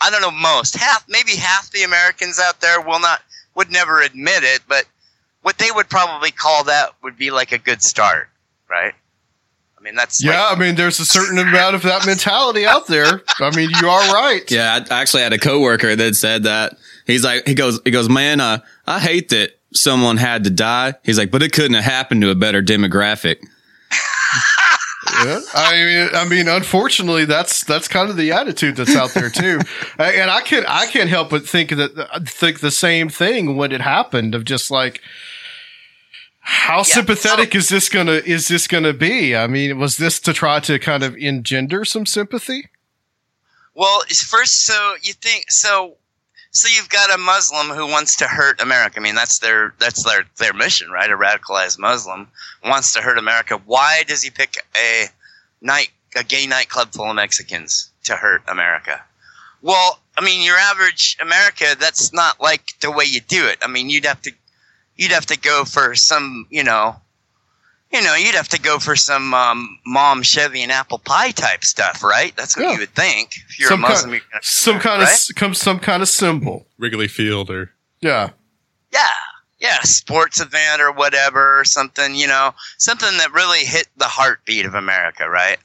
[0.00, 3.20] I don't know most half maybe half the Americans out there will not
[3.54, 4.86] would never admit it, but
[5.42, 8.30] what they would probably call that would be like a good start,
[8.68, 8.94] right?
[9.80, 10.48] I mean, that's Yeah.
[10.50, 13.22] I mean, there's a certain amount of that mentality out there.
[13.38, 14.48] I mean, you are right.
[14.50, 16.76] Yeah, I actually had a coworker that said that.
[17.06, 20.94] He's like, he goes, he goes, man, uh, I hate that someone had to die.
[21.02, 23.38] He's like, but it couldn't have happened to a better demographic.
[25.24, 25.40] Yeah.
[25.54, 29.60] I mean, I mean, unfortunately, that's that's kind of the attitude that's out there too,
[29.98, 33.80] and I can I can't help but think that think the same thing when it
[33.80, 35.02] happened of just like
[36.40, 37.58] how sympathetic oh.
[37.58, 39.36] is this gonna is this gonna be?
[39.36, 42.68] I mean, was this to try to kind of engender some sympathy?
[43.74, 45.96] Well, first, so you think so.
[46.52, 48.98] So you've got a Muslim who wants to hurt America.
[48.98, 51.10] I mean, that's their that's their their mission, right?
[51.10, 52.28] A radicalized Muslim
[52.64, 53.60] wants to hurt America.
[53.66, 55.06] Why does he pick a
[55.60, 59.02] night a gay nightclub full of Mexicans to hurt America?
[59.62, 63.58] Well, I mean, your average America, that's not like the way you do it.
[63.62, 64.32] I mean, you'd have to
[65.00, 66.94] you'd have to go for some, you know,
[67.90, 71.64] you know, you'd have to go for some um, mom Chevy and apple pie type
[71.64, 72.36] stuff, right?
[72.36, 73.32] That's what you would think.
[73.48, 75.12] If you're some a Muslim, kind, you're gonna, some kind of right?
[75.14, 76.66] s- come some kind of symbol.
[76.78, 78.30] Wrigley Field or Yeah.
[78.92, 79.08] yeah,
[79.58, 84.66] yeah, sports event or whatever, or something, you know, something that really hit the heartbeat
[84.66, 85.58] of America, right?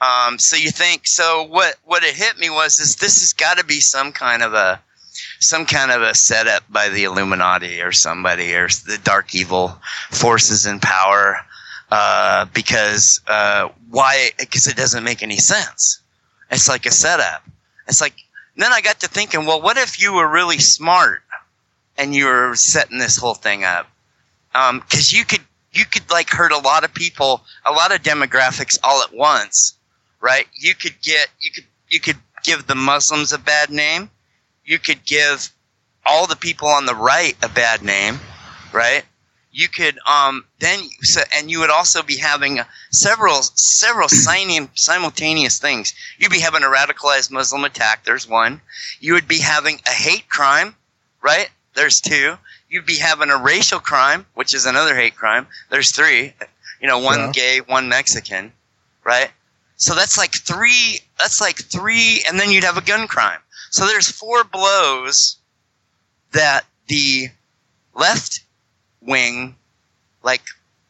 [0.00, 1.44] Um, so you think so?
[1.44, 4.52] What what it hit me was is this has got to be some kind of
[4.54, 4.80] a
[5.38, 9.78] some kind of a setup by the Illuminati or somebody or the dark evil
[10.10, 11.38] forces in power.
[11.90, 14.30] Uh, because uh, why?
[14.38, 16.00] Because it doesn't make any sense.
[16.50, 17.42] It's like a setup.
[17.86, 18.14] It's like
[18.56, 21.22] then I got to thinking, well, what if you were really smart
[21.96, 23.88] and you were setting this whole thing up?
[24.52, 25.40] Because you could
[25.72, 29.74] you could like hurt a lot of people, a lot of demographics all at once,
[30.20, 30.46] right?
[30.54, 34.10] You could get you could you could give the Muslims a bad name.
[34.72, 35.50] You could give
[36.06, 38.18] all the people on the right a bad name,
[38.72, 39.04] right?
[39.50, 42.58] You could um then so, and you would also be having
[42.90, 45.92] several several simultaneous things.
[46.16, 48.06] You'd be having a radicalized Muslim attack.
[48.06, 48.62] There's one.
[48.98, 50.74] You would be having a hate crime,
[51.20, 51.50] right?
[51.74, 52.38] There's two.
[52.70, 55.46] You'd be having a racial crime, which is another hate crime.
[55.68, 56.32] There's three.
[56.80, 57.32] You know, one Yeah.
[57.32, 58.54] gay, one Mexican,
[59.04, 59.30] right?
[59.76, 61.00] So that's like three.
[61.18, 63.41] That's like three, and then you'd have a gun crime.
[63.72, 65.38] So there's four blows
[66.32, 67.28] that the
[67.94, 68.44] left
[69.00, 69.56] wing,
[70.22, 70.42] like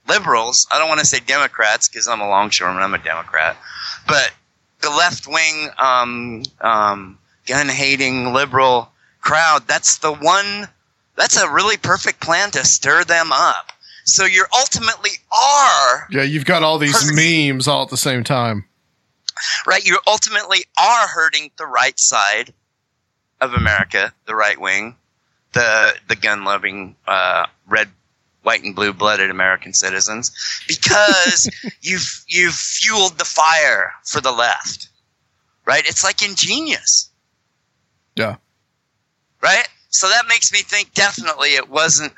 [0.08, 3.56] liberals, I don't want to say Democrats because I'm a longshoreman, I'm a Democrat,
[4.08, 4.32] but
[4.80, 8.90] the left wing, um, um, gun hating liberal
[9.20, 10.68] crowd, that's the one,
[11.16, 13.70] that's a really perfect plan to stir them up.
[14.06, 18.64] So you're ultimately are Yeah, you've got all these memes all at the same time.
[19.68, 19.84] right?
[19.84, 22.52] You ultimately are hurting the right side
[23.42, 24.96] of America, the right wing,
[25.52, 27.88] the the gun loving, uh, red,
[28.42, 30.30] white, and blue blooded American citizens,
[30.68, 31.50] because
[31.82, 34.88] you've you've fueled the fire for the left,
[35.66, 35.84] right?
[35.86, 37.10] It's like ingenious,
[38.16, 38.36] Yeah.
[39.42, 39.68] right?
[39.90, 42.12] So that makes me think definitely it wasn't.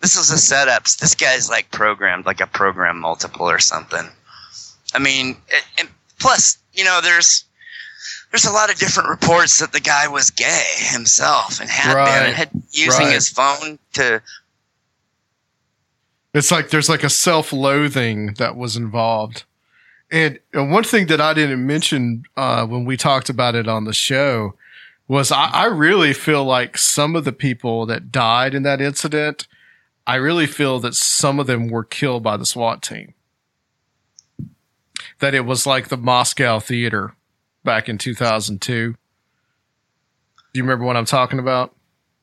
[0.00, 0.84] This was a setup.
[0.84, 4.08] This guy's like programmed, like a program multiple or something.
[4.94, 5.88] I mean, it, and
[6.18, 7.44] plus, you know, there's
[8.30, 12.06] there's a lot of different reports that the guy was gay himself and had Right,
[12.06, 13.14] been and had using right.
[13.14, 14.22] his phone to
[16.32, 19.44] It's like there's like a self loathing that was involved.
[20.12, 23.84] And, and one thing that I didn't mention uh, when we talked about it on
[23.84, 24.54] the show
[25.06, 29.46] was I, I really feel like some of the people that died in that incident,
[30.06, 33.14] I really feel that some of them were killed by the SWAT team.
[35.20, 37.14] That it was like the Moscow Theater
[37.64, 38.92] back in 2002.
[38.92, 38.96] Do
[40.58, 41.74] you remember what I'm talking about?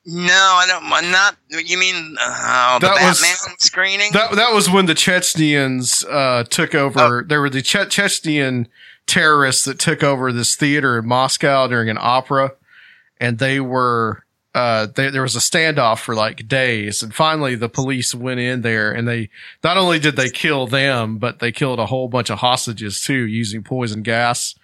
[0.09, 0.83] no, I don't.
[0.85, 1.35] I'm not.
[1.49, 4.11] You mean uh, the That was- Batman screening?
[4.13, 7.25] That that was when the Chechens uh, took over.
[7.27, 8.69] There were the che- Chechen
[9.05, 12.53] terrorists that took over this theater in Moscow during an opera,
[13.19, 14.23] and they were
[14.55, 18.61] uh, they, there was a standoff for like days, and finally the police went in
[18.61, 19.29] there, and they
[19.61, 23.25] not only did they kill them, but they killed a whole bunch of hostages too
[23.27, 24.55] using poison gas.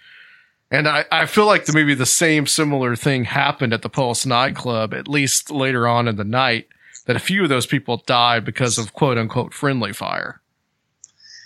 [0.72, 4.26] And I, I feel like the, maybe the same similar thing happened at the Pulse
[4.26, 6.68] nightclub, at least later on in the night,
[7.06, 10.41] that a few of those people died because of quote unquote friendly fire.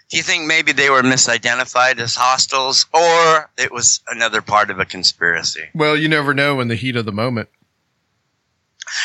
[0.09, 4.79] Do you think maybe they were misidentified as hostiles, or it was another part of
[4.79, 5.65] a conspiracy?
[5.75, 7.49] Well, you never know in the heat of the moment.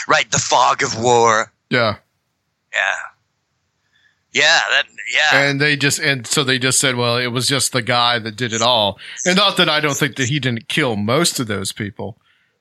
[0.07, 1.53] Right, the fog of war.
[1.71, 1.97] Yeah.
[2.73, 2.95] Yeah,
[4.33, 5.43] yeah, that yeah.
[5.43, 8.37] And they just, and so they just said, well, it was just the guy that
[8.37, 8.99] did it all.
[9.27, 12.19] And not that I don't think that he didn't kill most of those people,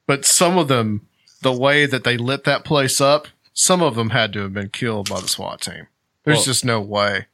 [0.07, 1.07] but some of them,
[1.41, 4.69] the way that they lit that place up, some of them had to have been
[4.69, 5.87] killed by the SWAT team.
[6.23, 7.27] There's Well- just no way.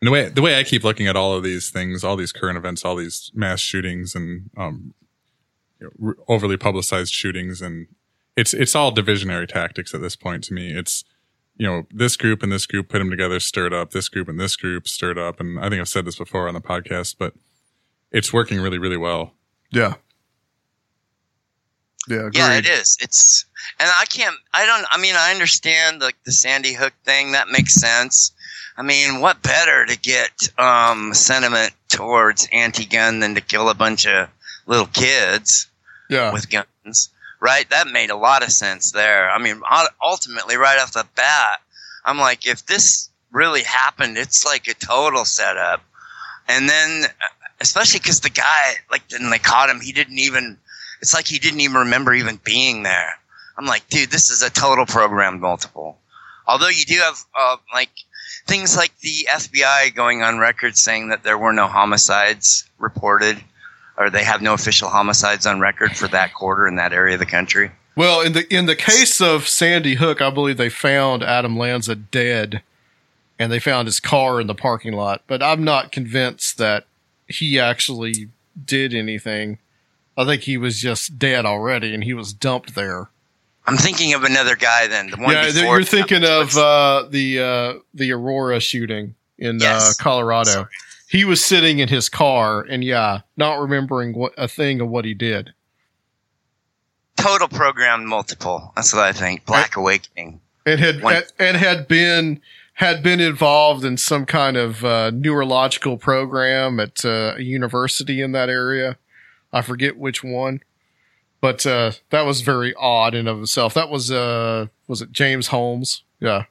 [0.00, 2.32] And the way the way I keep looking at all of these things, all these
[2.32, 4.94] current events, all these mass shootings and um,
[5.80, 7.86] you know, overly publicized shootings, and
[8.36, 10.42] it's it's all divisionary tactics at this point.
[10.44, 11.04] To me, it's
[11.62, 13.92] you know this group and this group put them together, stirred up.
[13.92, 16.54] This group and this group stirred up, and I think I've said this before on
[16.54, 17.34] the podcast, but
[18.10, 19.32] it's working really, really well.
[19.70, 19.94] Yeah.
[22.08, 22.30] Yeah.
[22.32, 22.98] Yeah, it is.
[23.00, 23.44] It's
[23.78, 24.34] and I can't.
[24.52, 24.84] I don't.
[24.90, 27.30] I mean, I understand like the Sandy Hook thing.
[27.30, 28.32] That makes sense.
[28.76, 34.04] I mean, what better to get um, sentiment towards anti-gun than to kill a bunch
[34.06, 34.28] of
[34.66, 35.68] little kids
[36.10, 36.32] Yeah.
[36.32, 37.10] with guns,
[37.42, 37.68] right?
[37.70, 39.28] That made a lot of sense there.
[39.28, 39.60] I mean,
[40.00, 41.60] ultimately, right off the bat,
[42.04, 45.82] I'm like, if this really happened, it's like a total setup.
[46.48, 47.08] And then, uh,
[47.60, 49.80] especially because the guy, like, then they caught him.
[49.80, 50.56] He didn't even.
[51.00, 53.18] It's like he didn't even remember even being there.
[53.58, 55.98] I'm like, dude, this is a total programmed multiple.
[56.46, 57.90] Although you do have uh, like
[58.46, 63.42] things like the FBI going on record saying that there were no homicides reported,
[63.96, 67.20] or they have no official homicides on record for that quarter in that area of
[67.20, 67.70] the country.
[67.94, 71.94] Well, in the in the case of Sandy Hook, I believe they found Adam Lanza
[71.94, 72.62] dead,
[73.38, 75.22] and they found his car in the parking lot.
[75.26, 76.86] But I'm not convinced that
[77.28, 78.28] he actually
[78.64, 79.58] did anything.
[80.16, 83.08] I think he was just dead already, and he was dumped there.
[83.66, 85.10] I'm thinking of another guy then.
[85.10, 90.00] The one yeah, before you're thinking of uh, the uh, the Aurora shooting in Yes.
[90.00, 90.66] uh, Colorado.
[91.12, 95.04] He was sitting in his car, and yeah, not remembering what a thing of what
[95.04, 95.52] he did.
[97.16, 98.72] total programmed multiple.
[98.74, 99.44] That's what I think.
[99.44, 100.40] Black Awakening.
[100.64, 102.40] and had, One- and had been
[102.74, 108.32] had been involved in some kind of uh, neurological program at uh, a university in
[108.32, 108.96] that area.
[109.52, 110.60] I forget which one,
[111.42, 113.74] but uh, that was very odd in of itself.
[113.74, 116.04] That was uh, was it James Holmes?
[116.20, 116.44] Yeah,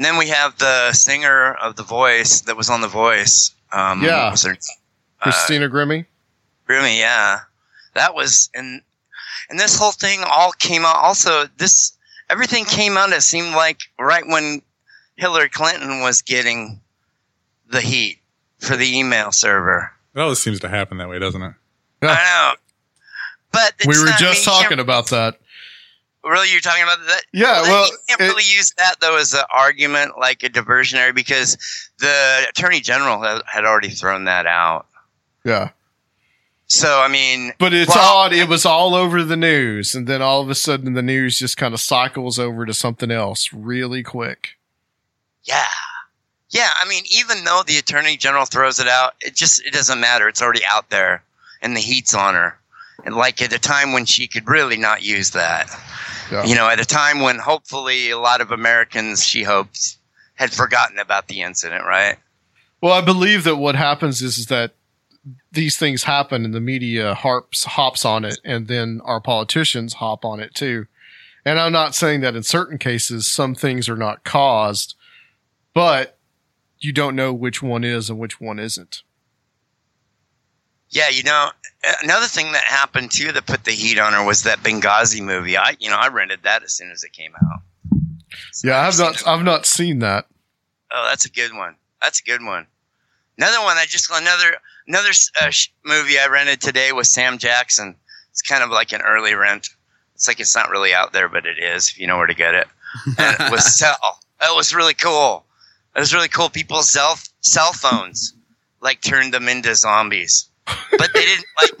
[0.00, 3.54] And then we have the singer of The Voice that was on The Voice.
[3.70, 4.24] Um, Yeah.
[4.24, 4.56] what was her-
[5.20, 6.06] Christina Grimmie.
[6.66, 7.40] Grimmy, yeah.
[7.92, 8.80] That was and
[9.50, 11.92] and this whole thing all came out also this
[12.30, 14.62] everything came out it seemed like right when
[15.16, 16.80] Hillary Clinton was getting
[17.68, 18.20] the heat
[18.58, 19.92] for the email server.
[20.14, 21.52] It always seems to happen that way, doesn't it?
[22.00, 22.52] I know.
[23.52, 25.38] But we were not- I just mean, talking about that.
[26.22, 27.22] Really, you're talking about that?
[27.32, 31.14] Yeah, then well, you can't really use that though as an argument, like a diversionary,
[31.14, 31.56] because
[31.98, 34.86] the attorney general had, had already thrown that out.
[35.44, 35.70] Yeah.
[36.66, 38.32] So I mean, But it's well, odd.
[38.32, 41.56] It was all over the news, and then all of a sudden, the news just
[41.56, 44.50] kind of cycles over to something else really quick.
[45.44, 45.64] Yeah.
[46.50, 50.00] Yeah, I mean, even though the attorney general throws it out, it just it doesn't
[50.00, 50.28] matter.
[50.28, 51.22] It's already out there,
[51.62, 52.58] and the heat's on her.
[53.04, 55.70] And like at a time when she could really not use that,
[56.30, 56.44] Yeah.
[56.44, 59.98] you know, at a time when hopefully a lot of Americans, she hopes,
[60.34, 62.16] had forgotten about the incident, right?
[62.80, 64.72] Well, I believe that what happens is, is that
[65.52, 70.24] these things happen, and the media harps hops on it, and then our politicians hop
[70.24, 70.86] on it too.
[71.44, 74.94] And I'm not saying that in certain cases some things are not caused,
[75.74, 76.18] but
[76.78, 79.02] you don't know which one is and which one isn't.
[80.90, 81.50] Yeah, you know,
[82.02, 85.56] another thing that happened too that put the heat on her was that Benghazi movie.
[85.56, 87.60] I, you know, I rented that as soon as it came out.
[88.62, 90.26] Yeah, I've not I've not seen that.
[90.92, 91.76] Oh, that's a good one.
[92.02, 92.66] That's a good one.
[93.38, 94.56] Another one I just another
[94.86, 95.10] another
[95.40, 97.94] uh, sh- movie I rented today was Sam Jackson.
[98.30, 99.68] It's kind of like an early rent.
[100.14, 102.34] It's like it's not really out there, but it is if you know where to
[102.34, 102.66] get it.
[103.18, 104.18] And it was Cell.
[104.42, 105.44] It was really cool.
[105.94, 106.50] It was really cool.
[106.50, 108.34] People's cell cell phones
[108.80, 110.49] like turned them into zombies,
[110.98, 111.72] but they didn't like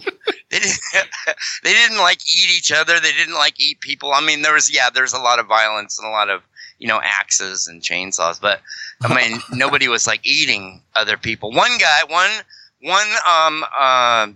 [0.50, 0.80] they didn't
[1.62, 3.00] they didn't like eat each other.
[3.00, 4.12] They didn't like eat people.
[4.12, 6.42] I mean, there was yeah, there's a lot of violence and a lot of
[6.78, 8.60] you know axes and chainsaws, but
[9.02, 11.52] I mean, nobody was like eating other people.
[11.52, 12.30] One guy, one
[12.82, 14.28] one um uh,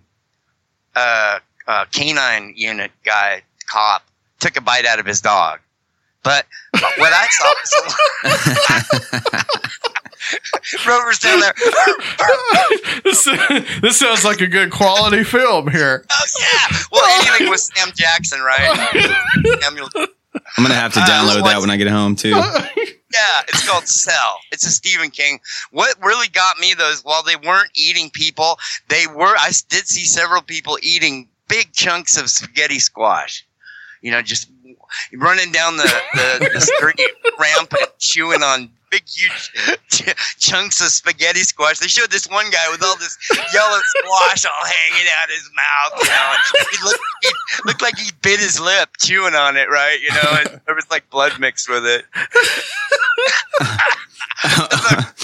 [0.95, 4.05] uh, uh canine unit guy cop
[4.41, 5.61] took a bite out of his dog,
[6.23, 7.55] but what I saw
[8.23, 9.41] was.
[10.87, 11.55] Rover's down there.
[13.05, 13.25] this,
[13.81, 16.05] this sounds like a good quality film here.
[16.11, 16.77] Oh yeah.
[16.93, 18.77] Well, anything with Sam Jackson, right?
[19.61, 22.31] Samuel I'm gonna have to Uh, download that when I get home too.
[22.31, 24.39] Yeah, it's called Cell.
[24.51, 25.39] It's a Stephen King.
[25.71, 29.35] What really got me though is while they weren't eating people, they were.
[29.39, 33.47] I did see several people eating big chunks of spaghetti squash.
[34.03, 34.51] You know, just
[35.13, 35.85] running down the
[36.15, 37.01] the, the street
[37.39, 39.51] ramp and chewing on big huge
[39.91, 41.79] ch- chunks of spaghetti squash.
[41.79, 43.19] They showed this one guy with all this
[43.53, 46.03] yellow squash all hanging out his mouth.
[46.03, 46.35] You know,
[46.71, 47.31] he looked, he
[47.67, 49.69] looked like he bit his lip chewing on it.
[49.69, 49.99] Right?
[50.01, 52.05] You know, and there was like blood mixed with it.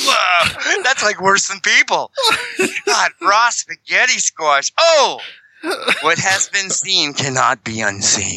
[0.03, 2.11] Whoa, that's like worse than people.
[2.87, 4.73] God, raw spaghetti squash.
[4.79, 5.21] Oh,
[6.03, 8.37] what has been seen cannot be unseen.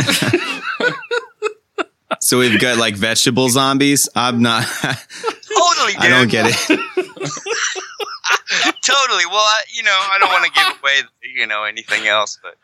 [2.24, 4.08] So we've got like vegetable zombies.
[4.16, 4.64] I'm not.
[4.84, 6.02] Totally, dude.
[6.02, 6.56] I don't get it.
[8.82, 9.26] totally.
[9.26, 11.02] Well, I, you know, I don't want to give away,
[11.36, 12.56] you know, anything else, but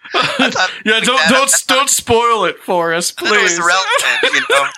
[0.54, 3.60] thought Yeah, don't that- don't don't spoil it for us, I thought it was please.
[3.60, 4.70] relevant, you know.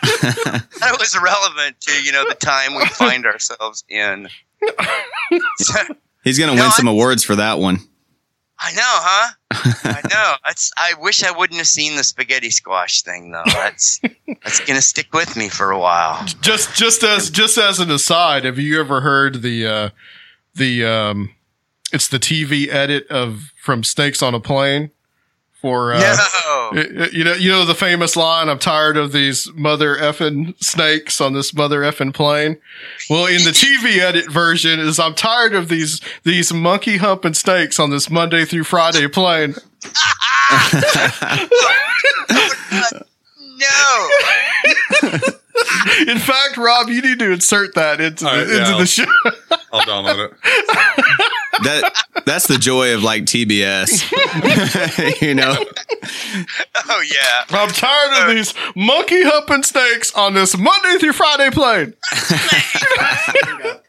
[0.55, 4.27] I thought it was relevant to you know the time we find ourselves in.
[6.23, 7.79] He's gonna No, win I- some awards for that one.
[8.63, 9.33] I know, huh?
[9.83, 10.35] I know.
[10.45, 10.71] That's.
[10.77, 13.43] I wish I wouldn't have seen the spaghetti squash thing though.
[13.45, 13.99] That's
[14.43, 16.23] that's gonna stick with me for a while.
[16.41, 19.89] just just as just as an aside, have you ever heard the uh
[20.53, 21.31] the um
[21.91, 24.91] it's the TV edit of from Snakes on a Plane
[25.61, 26.71] for uh No.
[27.13, 31.33] you know you know the famous line I'm tired of these mother effing snakes on
[31.33, 32.57] this mother effing plane.
[33.09, 37.79] Well, in the TV edit version is I'm tired of these these monkey humping snakes
[37.79, 39.55] on this Monday through Friday plane.
[45.03, 45.19] No.
[46.07, 49.05] In fact, Rob, you need to insert that into right, yeah, into I'll- the show.
[49.71, 50.33] I'll download it.
[51.63, 51.91] That
[52.25, 55.21] that's the joy of like TBS.
[55.21, 55.55] you know,
[56.89, 57.45] Oh yeah.
[57.49, 61.93] I'm tired of uh, these monkey humping snakes on this Monday through Friday plane.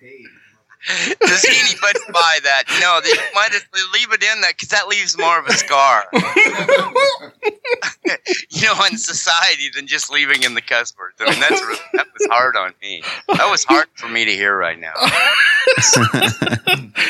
[1.21, 2.65] Does anybody buy that?
[2.81, 5.53] No, they might as well leave it in that because that leaves more of a
[5.53, 6.05] scar.
[8.51, 11.17] you know, in society than just leaving in the cuss words.
[11.21, 13.03] I mean, that's re- that was hard on me.
[13.29, 14.93] That was hard for me to hear right now.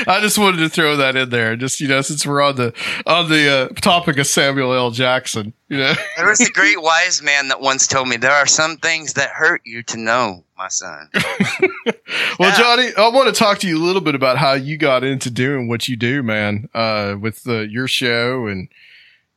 [0.07, 2.75] I just wanted to throw that in there, just you know, since we're on the
[3.07, 4.91] on the uh, topic of Samuel L.
[4.91, 5.53] Jackson.
[5.69, 8.77] You know, There was a great wise man that once told me there are some
[8.77, 11.09] things that hurt you to know, my son.
[12.39, 15.03] well, Johnny, I want to talk to you a little bit about how you got
[15.03, 18.69] into doing what you do, man, uh, with uh, your show, and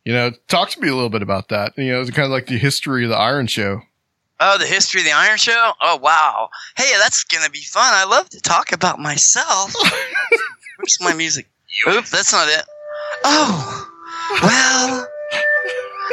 [0.04, 1.76] you know, talk to me a little bit about that.
[1.78, 3.82] You know, it's kind of like the history of the Iron Show.
[4.40, 5.72] Oh, the history of the Iron Show?
[5.82, 6.50] Oh, wow.
[6.78, 7.92] Hey, that's going to be fun.
[7.94, 9.74] I love to talk about myself.
[10.78, 11.50] Where's my music?
[11.88, 12.66] Oops, that's not it.
[13.24, 13.90] Oh,
[14.44, 15.08] well.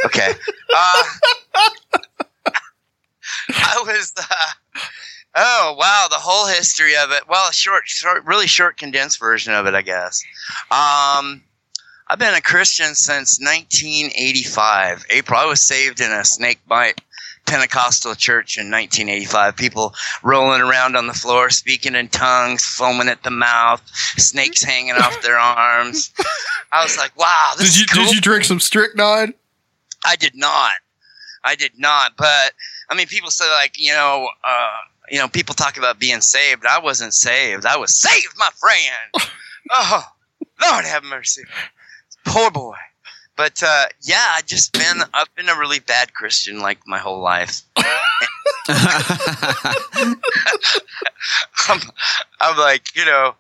[0.07, 0.31] Okay.
[0.75, 1.03] Uh,
[3.51, 4.15] I was.
[4.17, 4.62] Uh,
[5.35, 7.29] oh wow, the whole history of it.
[7.29, 10.23] Well, a short, short, really short, condensed version of it, I guess.
[10.71, 11.43] Um,
[12.09, 15.07] I've been a Christian since 1985.
[15.11, 15.41] April.
[15.41, 17.01] I was saved in a snake bite
[17.47, 19.57] Pentecostal church in 1985.
[19.57, 23.83] People rolling around on the floor, speaking in tongues, foaming at the mouth,
[24.17, 26.13] snakes hanging off their arms.
[26.73, 28.05] I was like, wow, this Did you cool.
[28.05, 29.35] did you drink some strychnine?
[30.05, 30.73] I did not.
[31.45, 32.17] I did not.
[32.17, 32.53] But
[32.89, 34.69] I mean, people say like, you know, uh,
[35.13, 36.65] you know, people talk about being saved.
[36.65, 37.67] I wasn't saved.
[37.67, 39.29] I was saved, my friend.
[39.71, 40.09] oh,
[40.63, 41.43] Lord have mercy.
[42.25, 42.77] Poor boy.
[43.37, 47.21] But uh, yeah, I just been I've been a really bad Christian like my whole
[47.21, 47.61] life.
[51.69, 51.81] I'm,
[52.41, 53.35] I'm like, you know,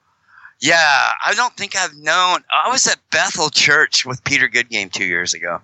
[0.60, 2.40] yeah, I don't think I've known.
[2.52, 5.60] I was at Bethel Church with Peter Goodgame two years ago,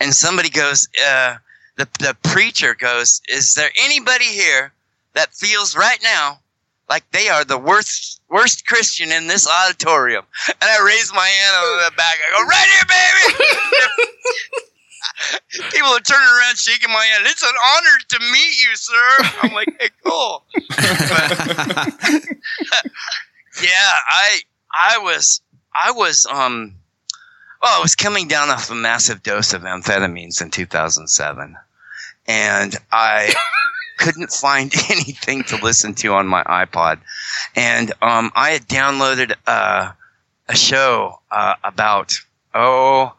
[0.00, 1.36] and somebody goes, uh,
[1.76, 4.72] the the preacher goes, "Is there anybody here
[5.14, 6.40] that feels right now
[6.88, 11.56] like they are the worst worst Christian in this auditorium?" And I raise my hand
[11.64, 12.18] over the back.
[12.26, 14.08] I go, "Right here, baby."
[15.70, 17.24] People are turning around, shaking my hand.
[17.26, 19.16] It's an honor to meet you, sir.
[19.42, 20.44] I'm like, hey, cool.
[23.62, 24.40] yeah, I
[24.72, 25.40] I was
[25.74, 26.74] I was um
[27.62, 31.56] well, I was coming down off a massive dose of amphetamines in 2007,
[32.26, 33.32] and I
[33.98, 37.00] couldn't find anything to listen to on my iPod,
[37.56, 39.92] and um, I had downloaded uh,
[40.48, 42.20] a show uh, about
[42.54, 43.14] oh.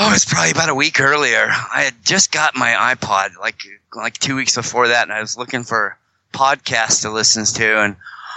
[0.00, 1.48] Oh, it's probably about a week earlier.
[1.48, 3.62] I had just got my iPod like
[3.96, 5.98] like two weeks before that, and I was looking for
[6.32, 7.96] podcasts to listen to, and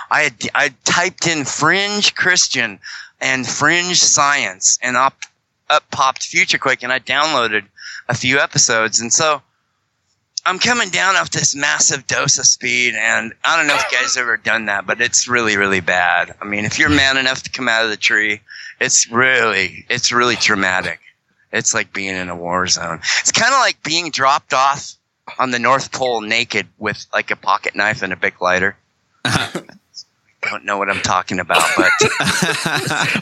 [0.09, 2.79] I had I typed in fringe Christian
[3.19, 5.15] and fringe science, and up
[5.69, 7.65] up popped FutureQuake, and I downloaded
[8.09, 9.41] a few episodes, and so
[10.45, 13.97] I'm coming down off this massive dose of speed, and I don't know if you
[13.97, 16.35] guys ever done that, but it's really really bad.
[16.41, 18.41] I mean, if you're man enough to come out of the tree,
[18.79, 20.99] it's really it's really traumatic.
[21.51, 23.01] It's like being in a war zone.
[23.19, 24.95] It's kind of like being dropped off
[25.37, 28.77] on the North Pole naked with like a pocket knife and a Bic lighter.
[30.49, 31.91] don't know what I'm talking about, but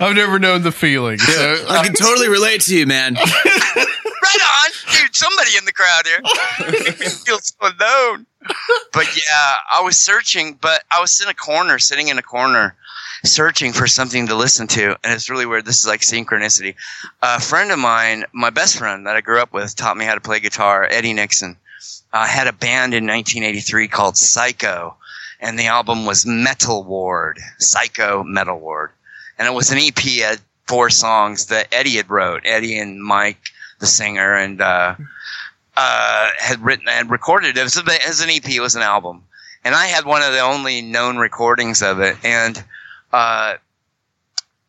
[0.01, 1.19] I've never known the feeling.
[1.19, 3.17] So I can totally relate to you, man.
[4.23, 5.15] right on, dude.
[5.15, 6.21] Somebody in the crowd here.
[7.09, 8.25] Feel so alone.
[8.93, 12.75] But yeah, I was searching, but I was in a corner, sitting in a corner,
[13.23, 15.65] searching for something to listen to, and it's really weird.
[15.65, 16.75] This is like synchronicity.
[17.21, 20.15] A friend of mine, my best friend that I grew up with, taught me how
[20.15, 20.87] to play guitar.
[20.89, 21.57] Eddie Nixon
[22.13, 24.95] uh, had a band in 1983 called Psycho,
[25.39, 28.91] and the album was Metal Ward, Psycho Metal Ward,
[29.37, 29.99] and it was an EP.
[29.99, 32.43] Had four songs that Eddie had wrote.
[32.45, 34.95] Eddie and Mike, the singer, and uh,
[35.75, 37.57] uh, had written and recorded it.
[37.57, 38.47] It was a- as an EP.
[38.49, 39.23] It was an album,
[39.63, 42.63] and I had one of the only known recordings of it, and.
[43.11, 43.55] Uh,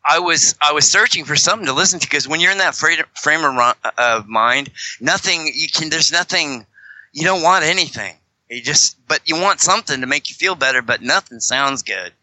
[0.03, 2.73] I was I was searching for something to listen to because when you're in that
[2.73, 5.91] frame, frame of, of mind, nothing you can.
[5.91, 6.65] There's nothing.
[7.13, 8.15] You don't want anything.
[8.49, 12.13] You just, but you want something to make you feel better, but nothing sounds good.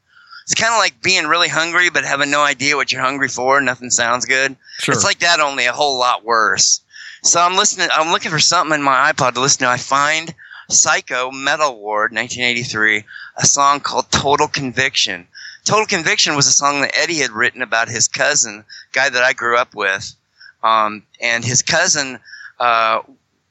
[0.48, 3.60] It's kind of like being really hungry, but having no idea what you're hungry for.
[3.60, 4.56] Nothing sounds good.
[4.78, 4.94] Sure.
[4.94, 6.80] It's like that, only a whole lot worse.
[7.22, 7.90] So I'm listening.
[7.92, 9.68] I'm looking for something in my iPod to listen to.
[9.68, 10.34] I find
[10.70, 13.04] Psycho Metal Ward, 1983,
[13.36, 15.28] a song called Total Conviction.
[15.66, 18.64] Total Conviction was a song that Eddie had written about his cousin,
[18.94, 20.14] guy that I grew up with,
[20.62, 22.20] um, and his cousin.
[22.58, 23.00] Uh,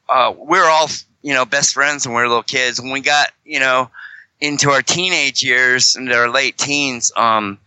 [0.10, 0.90] uh, we we're all
[1.22, 2.82] you know best friends when we were little kids.
[2.82, 3.91] When we got you know
[4.39, 7.57] into our teenage years and our late teens, um,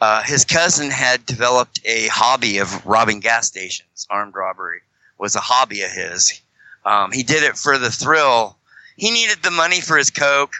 [0.00, 4.06] uh, his cousin had developed a hobby of robbing gas stations.
[4.10, 4.80] Armed robbery
[5.18, 6.40] was a hobby of his.
[6.84, 8.56] Um, he did it for the thrill.
[8.96, 10.52] He needed the money for his coke,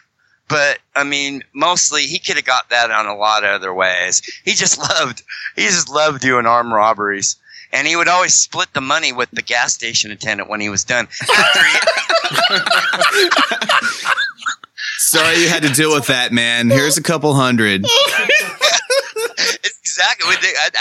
[0.49, 4.23] but I mean, mostly he could have got that on a lot of other ways.
[4.45, 5.23] He just loved,
[5.57, 7.37] he just loved doing armed robberies.
[7.71, 10.85] And he would always split the money with the gas station attendant when he was
[10.85, 11.07] done.
[14.99, 16.69] Sorry you had to deal with that, man.
[16.69, 17.87] Here's a couple hundred.
[19.81, 20.35] Exactly.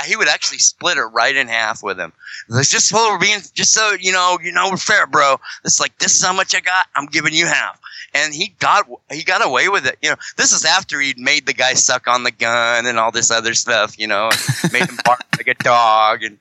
[0.05, 2.13] He would actually split it right in half with him.
[2.61, 5.37] Just so we're being, just so you know, you know, we're fair, bro.
[5.63, 6.85] It's like this is how much I got.
[6.95, 7.79] I'm giving you half.
[8.13, 9.97] And he got he got away with it.
[10.01, 13.11] You know, this is after he'd made the guy suck on the gun and all
[13.11, 13.99] this other stuff.
[13.99, 14.29] You know,
[14.71, 16.23] made him bark like a dog.
[16.23, 16.37] And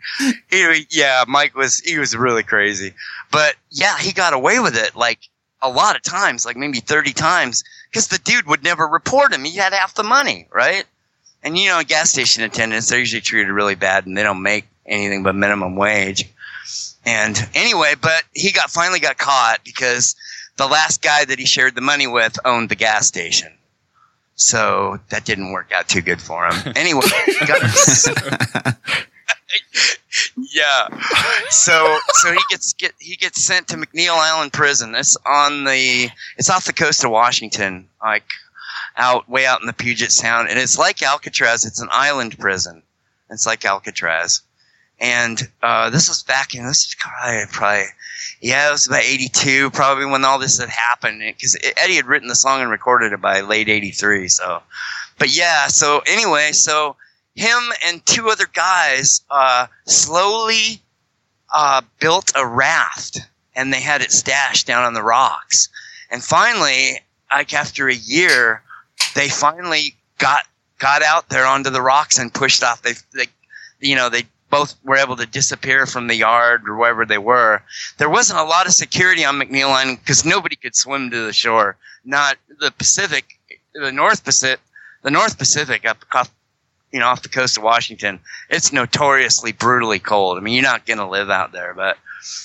[0.90, 2.94] yeah, Mike was he was really crazy.
[3.30, 5.20] But yeah, he got away with it like
[5.62, 9.44] a lot of times, like maybe thirty times, because the dude would never report him.
[9.44, 10.84] He had half the money, right?
[11.42, 14.66] And you know, gas station attendants, they're usually treated really bad and they don't make
[14.84, 16.28] anything but minimum wage.
[17.04, 20.16] And anyway, but he got finally got caught because
[20.56, 23.52] the last guy that he shared the money with owned the gas station.
[24.34, 26.72] So that didn't work out too good for him.
[26.76, 27.06] Anyway,
[27.46, 28.76] got-
[30.54, 30.88] yeah.
[31.50, 34.94] So so he gets get he gets sent to McNeil Island Prison.
[34.94, 38.24] It's on the it's off the coast of Washington, like
[38.96, 41.64] out way out in the Puget Sound, and it's like Alcatraz.
[41.64, 42.82] It's an island prison.
[43.30, 44.42] It's like Alcatraz.
[44.98, 47.84] And uh, this was back in this probably, probably
[48.40, 52.28] yeah it was about 82 probably when all this had happened because Eddie had written
[52.28, 54.62] the song and recorded it by late 83 so
[55.18, 56.96] but yeah so anyway so
[57.36, 60.80] him and two other guys uh, slowly
[61.54, 63.20] uh, built a raft
[63.54, 65.68] and they had it stashed down on the rocks
[66.10, 66.98] and finally
[67.32, 68.62] like after a year
[69.14, 70.42] they finally got
[70.78, 73.26] got out there onto the rocks and pushed off they they
[73.80, 77.62] you know they both were able to disappear from the yard or wherever they were.
[77.98, 81.32] There wasn't a lot of security on McNeil Island because nobody could swim to the
[81.32, 81.76] shore.
[82.04, 83.38] Not the Pacific,
[83.74, 84.60] the North Pacific,
[85.02, 86.08] the North Pacific up
[86.96, 88.18] you know, off the coast of Washington.
[88.48, 90.38] It's notoriously brutally cold.
[90.38, 91.98] I mean, you're not going to live out there, but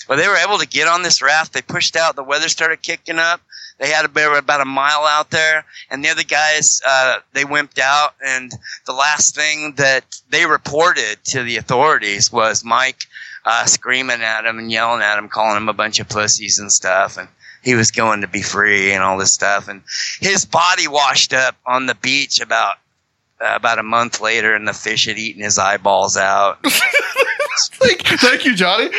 [0.06, 1.54] but they were able to get on this raft.
[1.54, 2.16] They pushed out.
[2.16, 3.40] The weather started kicking up.
[3.78, 8.14] They had about a mile out there, and the other guys uh, they wimped out.
[8.22, 8.52] And
[8.84, 13.06] the last thing that they reported to the authorities was Mike
[13.46, 16.70] uh, screaming at him and yelling at him, calling him a bunch of pussies and
[16.70, 17.16] stuff.
[17.16, 17.26] And
[17.62, 19.66] he was going to be free and all this stuff.
[19.68, 19.80] And
[20.20, 22.76] his body washed up on the beach about
[23.42, 26.58] uh, about a month later, and the fish had eaten his eyeballs out.
[26.64, 28.86] thank, thank you, Johnny.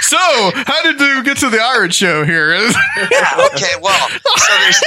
[0.00, 0.18] so,
[0.66, 2.54] how did you get to the Iron Show here?
[2.54, 3.48] yeah.
[3.52, 3.74] Okay.
[3.80, 4.82] Well, so there's.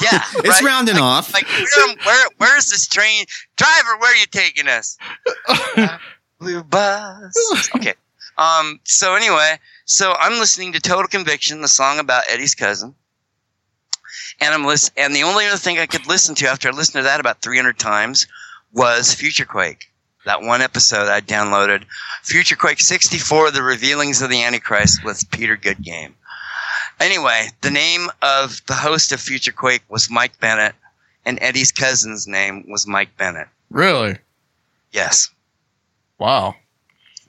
[0.00, 1.34] Yeah, It's rounding like, off.
[1.34, 3.24] Like, where, where, where's this train
[3.56, 3.98] driver?
[3.98, 4.96] Where are you taking us?
[6.40, 7.70] Blue bus.
[7.76, 7.94] Okay.
[8.38, 8.80] Um.
[8.84, 12.94] So anyway, so I'm listening to Total Conviction, the song about Eddie's cousin,
[14.40, 14.94] and I'm listen.
[14.96, 17.42] And the only other thing I could listen to after I listened to that about
[17.42, 18.26] 300 times
[18.72, 19.88] was Future Quake.
[20.24, 21.84] That one episode I downloaded,
[22.22, 26.12] Future Quake 64, The Revealings of the Antichrist with Peter Goodgame.
[27.00, 30.76] Anyway, the name of the host of Future Quake was Mike Bennett,
[31.24, 33.48] and Eddie's cousin's name was Mike Bennett.
[33.70, 34.18] Really?
[34.92, 35.28] Yes.
[36.18, 36.54] Wow.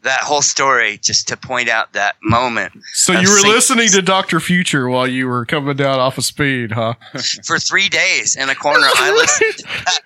[0.04, 2.74] That whole story, just to point out that moment.
[2.94, 6.72] So you were listening to Doctor Future while you were coming down off of speed,
[6.74, 6.96] huh?
[7.46, 8.86] for three days in a corner.
[8.86, 9.58] I listened.
[9.60, 10.00] To that.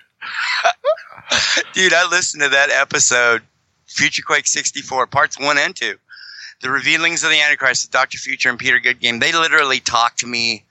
[1.74, 3.42] Dude, I listened to that episode,
[3.88, 5.96] Future Quake 64, parts one and two.
[6.62, 8.18] The Revealings of the Antichrist Dr.
[8.18, 9.20] Future and Peter Goodgame.
[9.20, 10.64] They literally talked to me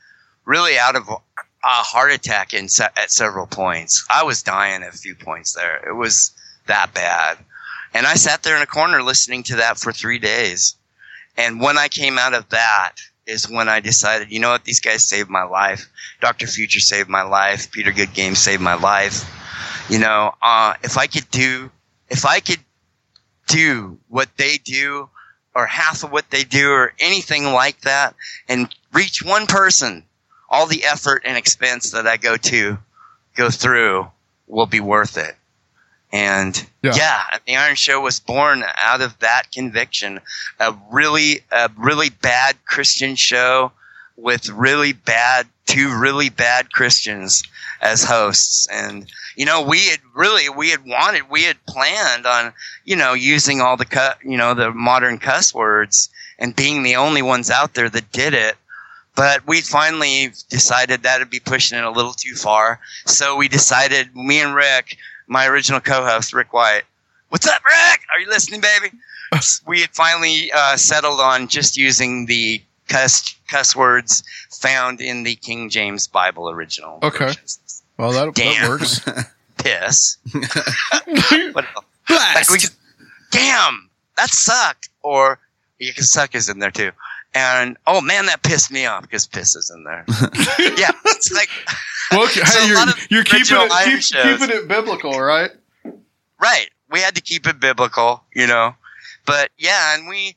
[0.44, 1.18] really out of a
[1.64, 4.04] heart attack in se- at several points.
[4.10, 5.88] I was dying at a few points there.
[5.88, 6.32] It was
[6.66, 7.38] that bad.
[7.94, 10.76] And I sat there in a corner listening to that for three days.
[11.36, 12.94] And when I came out of that
[13.26, 15.88] is when I decided, you know what, these guys saved my life.
[16.20, 16.46] Dr.
[16.46, 17.70] Future saved my life.
[17.72, 19.24] Peter Goodgame saved my life.
[19.88, 21.70] You know, uh, if I could do,
[22.08, 22.60] if I could
[23.48, 25.08] do what they do
[25.54, 28.14] or half of what they do or anything like that
[28.48, 30.04] and reach one person,
[30.48, 32.78] all the effort and expense that I go to,
[33.34, 34.06] go through
[34.46, 35.34] will be worth it.
[36.12, 37.24] And yeah.
[37.46, 40.20] the Iron Show was born out of that conviction.
[40.60, 43.72] A really, a really bad Christian show
[44.16, 47.42] with really bad, two really bad Christians
[47.82, 48.66] as hosts.
[48.72, 52.54] And, you know, we had really, we had wanted, we had planned on,
[52.84, 56.08] you know, using all the cut, you know, the modern cuss words
[56.38, 58.56] and being the only ones out there that did it.
[59.16, 62.80] But we finally decided that would be pushing it a little too far.
[63.06, 66.82] So we decided, me and Rick, my original co-host, Rick White,
[67.28, 68.00] what's up, Rick?
[68.14, 68.96] Are you listening, baby?
[69.66, 75.34] we had finally uh, settled on just using the cuss, cuss words found in the
[75.36, 76.98] King James Bible original.
[77.02, 77.32] Okay.
[77.98, 79.00] Well, that, that works.
[79.58, 80.18] Piss.
[81.52, 81.84] what else?
[82.08, 82.58] Like we
[83.30, 84.90] damn, that sucked.
[85.02, 85.38] Or
[85.78, 86.90] you can suck is in there too.
[87.36, 90.06] And oh man, that pissed me off because piss is in there.
[90.78, 91.50] yeah, it's like
[92.10, 95.50] Well, okay, So hey, lot you're, you're keeping it, keep, keeping it biblical, right?
[96.40, 96.70] right.
[96.90, 98.74] We had to keep it biblical, you know.
[99.26, 100.34] But yeah, and we,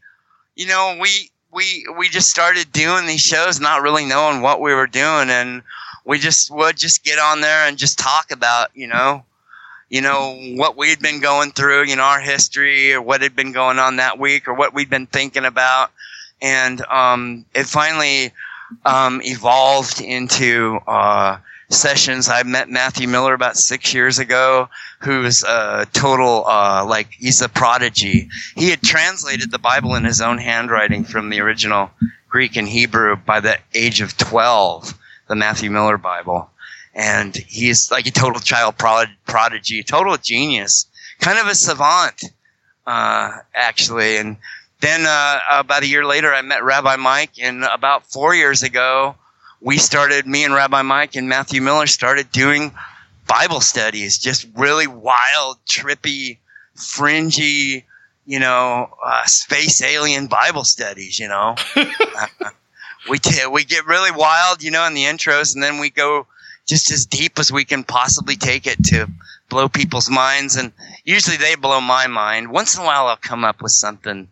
[0.58, 4.74] you know, we we we just started doing these shows, not really knowing what we
[4.74, 5.64] were doing, and
[6.04, 9.24] we just would just get on there and just talk about, you know,
[9.90, 13.54] you know what we'd been going through, you know, our history or what had been
[13.54, 15.92] going on that week or what we'd been thinking about,
[16.42, 18.32] and um, it finally
[18.86, 21.38] um, evolved into uh,
[21.70, 22.30] sessions.
[22.30, 27.50] I met Matthew Miller about six years ago, who's a total, uh, like, he's a
[27.50, 28.30] prodigy.
[28.56, 31.92] He had translated the Bible in his own handwriting from the original
[32.30, 34.94] Greek and Hebrew by the age of 12,
[35.28, 36.50] the Matthew Miller Bible.
[36.94, 40.88] And he's like a total child prod- prodigy, total genius,
[41.20, 42.24] kind of a savant,
[42.86, 44.18] uh, actually.
[44.18, 44.38] And
[44.82, 49.16] then, uh, about a year later, I met Rabbi Mike, and about four years ago,
[49.62, 52.74] we started, me and Rabbi Mike and Matthew Miller started doing
[53.28, 56.38] Bible studies, just really wild, trippy,
[56.76, 57.86] fringy,
[58.26, 61.56] you know, uh, space alien Bible studies, you know.
[61.76, 62.28] uh,
[63.10, 66.26] we, t- we get really wild, you know, in the intros, and then we go
[66.68, 69.10] just as deep as we can possibly take it to
[69.50, 70.56] blow people's minds.
[70.56, 70.72] And
[71.04, 72.52] usually they blow my mind.
[72.52, 74.28] Once in a while, I'll come up with something,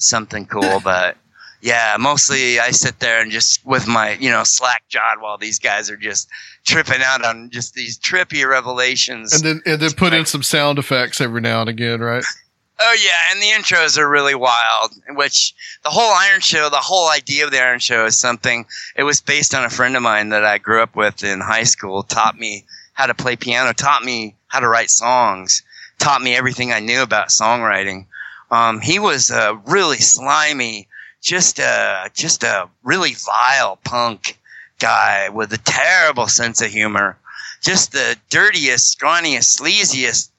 [0.00, 1.16] something cool, but
[1.62, 5.58] yeah, mostly I sit there and just with my, you know, slack jawed while these
[5.58, 6.28] guys are just
[6.64, 9.32] tripping out on just these trippy revelations.
[9.34, 12.24] And then and then put in some sound effects every now and again, right?
[12.82, 14.92] Oh yeah, and the intros are really wild.
[15.10, 15.54] Which
[15.84, 18.64] the whole Iron Show, the whole idea of the Iron Show is something.
[18.96, 21.64] It was based on a friend of mine that I grew up with in high
[21.64, 22.02] school.
[22.04, 22.64] Taught me
[22.94, 23.74] how to play piano.
[23.74, 25.62] Taught me how to write songs.
[25.98, 28.06] Taught me everything I knew about songwriting.
[28.50, 30.88] Um, he was a really slimy,
[31.22, 34.38] just a just a really vile punk
[34.78, 37.16] guy with a terrible sense of humor.
[37.62, 40.30] Just the dirtiest, scrawniest, sleaziest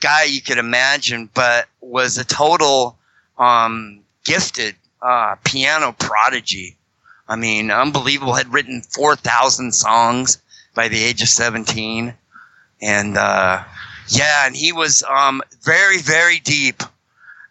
[0.00, 2.98] guy you could imagine, but was a total
[3.38, 6.76] um, gifted uh, piano prodigy.
[7.28, 8.34] I mean, unbelievable.
[8.34, 10.38] Had written four thousand songs
[10.74, 12.14] by the age of seventeen,
[12.82, 13.62] and uh,
[14.08, 16.82] yeah, and he was um, very, very deep.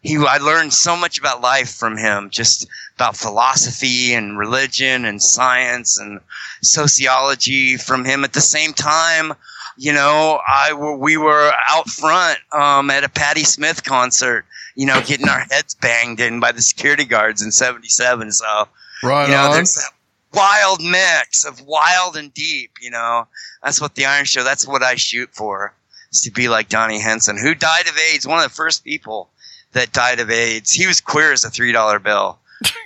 [0.05, 5.19] He, I learned so much about life from him, just about philosophy and religion and
[5.19, 6.19] science and
[6.61, 8.23] sociology from him.
[8.23, 9.33] At the same time,
[9.77, 14.45] you know, I we were out front um, at a Patti Smith concert,
[14.75, 18.31] you know, getting our heads banged in by the security guards in '77.
[18.31, 18.67] So,
[19.01, 19.51] right you know, on.
[19.53, 19.91] there's that
[20.33, 22.73] wild mix of wild and deep.
[22.79, 23.27] You know,
[23.63, 24.43] that's what the Iron Show.
[24.43, 25.73] That's what I shoot for.
[26.11, 28.27] Is to be like Donnie Henson, who died of AIDS.
[28.27, 29.31] One of the first people
[29.75, 30.71] that died of AIDS.
[30.71, 32.39] He was queer as a three dollar bill.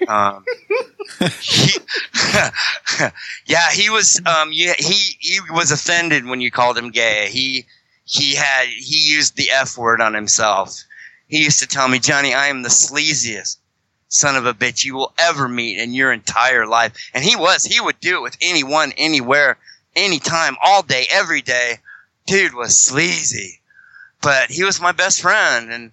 [0.07, 0.43] Um,
[1.39, 1.71] he,
[3.45, 4.19] yeah, he was.
[4.25, 7.29] Um, yeah, he he was offended when you called him gay.
[7.29, 7.65] He
[8.05, 10.83] he had he used the f word on himself.
[11.27, 13.57] He used to tell me, Johnny, I am the sleaziest
[14.07, 16.93] son of a bitch you will ever meet in your entire life.
[17.13, 17.63] And he was.
[17.63, 19.59] He would do it with anyone, anywhere,
[19.95, 21.77] anytime, all day, every day.
[22.25, 23.59] Dude was sleazy,
[24.21, 25.91] but he was my best friend, and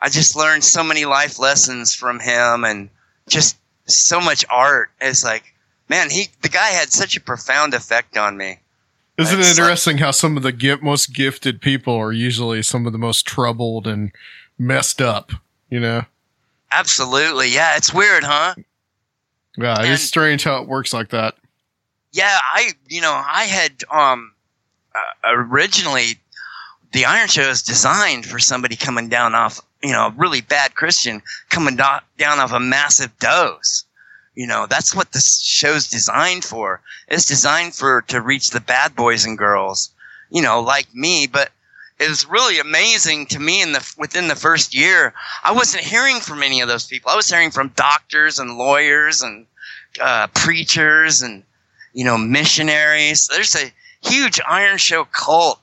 [0.00, 2.88] I just learned so many life lessons from him, and
[3.28, 4.90] just so much art.
[5.00, 5.54] It's like,
[5.88, 8.58] man, he the guy had such a profound effect on me.
[9.18, 12.86] Isn't It's it interesting how some of the gi- most gifted people are usually some
[12.86, 14.12] of the most troubled and
[14.58, 15.32] messed up?
[15.70, 16.04] You know?
[16.70, 17.76] Absolutely, yeah.
[17.76, 18.54] It's weird, huh?
[19.56, 21.34] Yeah, it's strange how it works like that.
[22.12, 24.32] Yeah, I you know I had um
[24.94, 26.18] uh, originally
[26.92, 30.74] the Iron Show is designed for somebody coming down off you know a really bad
[30.74, 33.84] Christian coming do- down off a massive dose.
[34.34, 36.80] You know that's what the show's designed for.
[37.08, 39.90] It's designed for to reach the bad boys and girls,
[40.30, 41.26] you know, like me.
[41.26, 41.50] But
[41.98, 45.14] it was really amazing to me in the within the first year.
[45.44, 47.10] I wasn't hearing from any of those people.
[47.10, 49.46] I was hearing from doctors and lawyers and
[50.00, 51.42] uh, preachers and
[51.94, 53.28] you know missionaries.
[53.28, 55.60] There's a huge Iron Show cult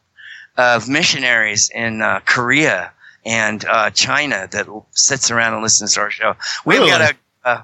[0.57, 2.91] of missionaries in uh, Korea
[3.25, 6.35] and uh, China that sits around and listens to our show.
[6.65, 6.90] We've Really?
[6.91, 7.15] got a
[7.48, 7.61] uh,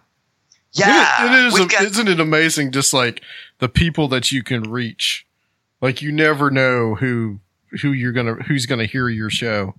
[0.74, 1.54] yeah, It- it is.
[1.54, 2.72] we've got- isn't it amazing?
[2.72, 3.22] Just like
[3.60, 5.26] the people that you can reach,
[5.82, 7.40] like you never know who
[7.82, 9.76] who you're gonna who's gonna hear your show.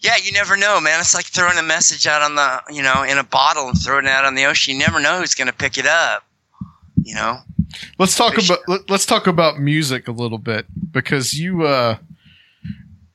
[0.00, 0.98] Yeah, you never know, man.
[1.00, 4.06] It's like throwing a message out on the, you know, in a bottle and throwing
[4.06, 4.72] it out on the ocean.
[4.74, 6.24] You never know who's going to pick it up.
[7.02, 7.38] You know?
[7.98, 11.98] Let's talk about let, let's talk about music a little bit because you uh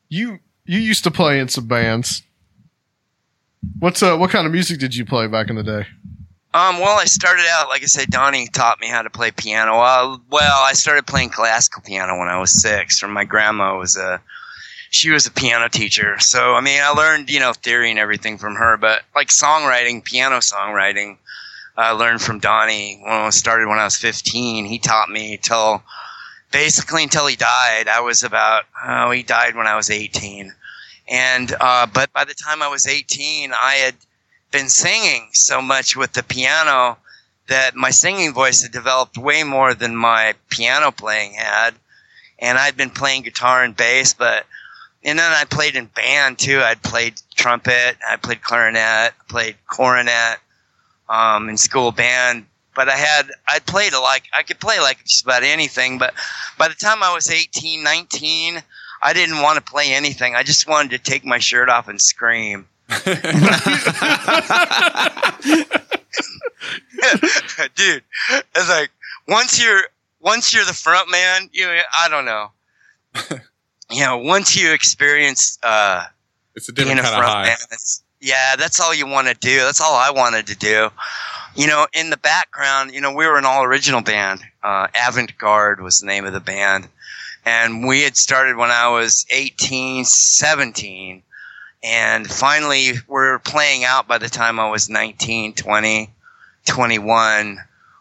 [0.09, 2.24] you you used to play in some bands.
[3.80, 5.88] What's uh what kind of music did you play back in the day?
[6.56, 9.77] Um, well, I started out, like I said, Donnie taught me how to play piano.
[9.77, 12.98] Well, well, I started playing classical piano when I was six.
[12.98, 14.22] From my grandma was a,
[14.90, 16.17] she was a piano teacher.
[16.19, 20.01] So, I mean, I learned, you know, theory and everything from her, but like songwriting,
[20.01, 21.17] piano songwriting,
[21.78, 24.66] I learned from Donnie when I started when I was 15.
[24.66, 25.84] He taught me till
[26.52, 27.90] basically until he died.
[27.90, 30.54] I was about, oh, he died when I was 18.
[31.10, 33.95] And, uh, but by the time I was 18, I had
[34.52, 36.98] been singing so much with the piano
[37.48, 41.76] that my singing voice had developed way more than my piano playing had.
[42.40, 44.45] And I'd been playing guitar and bass, but,
[45.04, 46.62] and then I played in band too.
[46.62, 50.40] I'd played trumpet, I played clarinet, played cornet,
[51.09, 52.45] um, in school band.
[52.75, 55.98] But I had, I played a like, I could play like just about anything.
[55.98, 56.14] But
[56.58, 58.61] by the time I was 18, 19,
[59.01, 60.35] I didn't want to play anything.
[60.35, 62.67] I just wanted to take my shirt off and scream.
[67.75, 68.03] Dude,
[68.56, 68.92] it's like
[69.27, 69.84] once you're
[70.19, 72.51] once you're the front man, you I don't know.
[73.92, 76.06] you know, once you experience uh
[76.56, 77.45] it's a different a kind of front high.
[77.48, 79.60] man, it's, yeah, that's all you want to do.
[79.60, 80.90] That's all I wanted to do.
[81.56, 84.42] You know, in the background, you know, we were an all original band.
[84.64, 86.88] Uh, Avant Garde was the name of the band.
[87.45, 91.22] And we had started when I was 18, 17.
[91.84, 96.10] And finally, we were playing out by the time I was 19, 20,
[96.66, 97.60] 21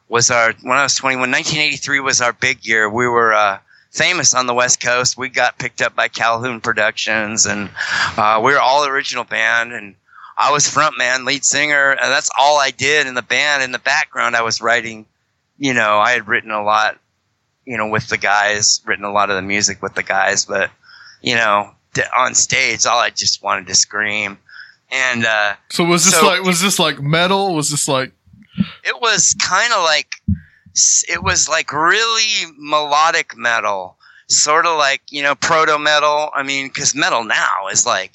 [0.09, 2.89] was our, when I was 21, 1983 was our big year.
[2.89, 3.59] We were, uh,
[3.91, 5.19] famous on the West Coast.
[5.19, 7.69] We got picked up by Calhoun Productions and,
[8.17, 9.95] uh, we were all original band and
[10.37, 13.63] I was front man, lead singer, and that's all I did in the band.
[13.63, 15.07] In the background, I was writing,
[15.59, 16.99] you know, I had written a lot,
[17.65, 20.71] you know, with the guys, written a lot of the music with the guys, but,
[21.23, 21.71] you know,
[22.17, 24.39] on stage, all I just wanted to scream.
[24.91, 27.55] And, uh, So was this So- like was this like metal?
[27.55, 28.13] Was this like
[28.85, 30.15] it was kind of like
[31.09, 33.97] it was like really melodic metal
[34.29, 38.13] sort of like you know proto metal i mean because metal now is like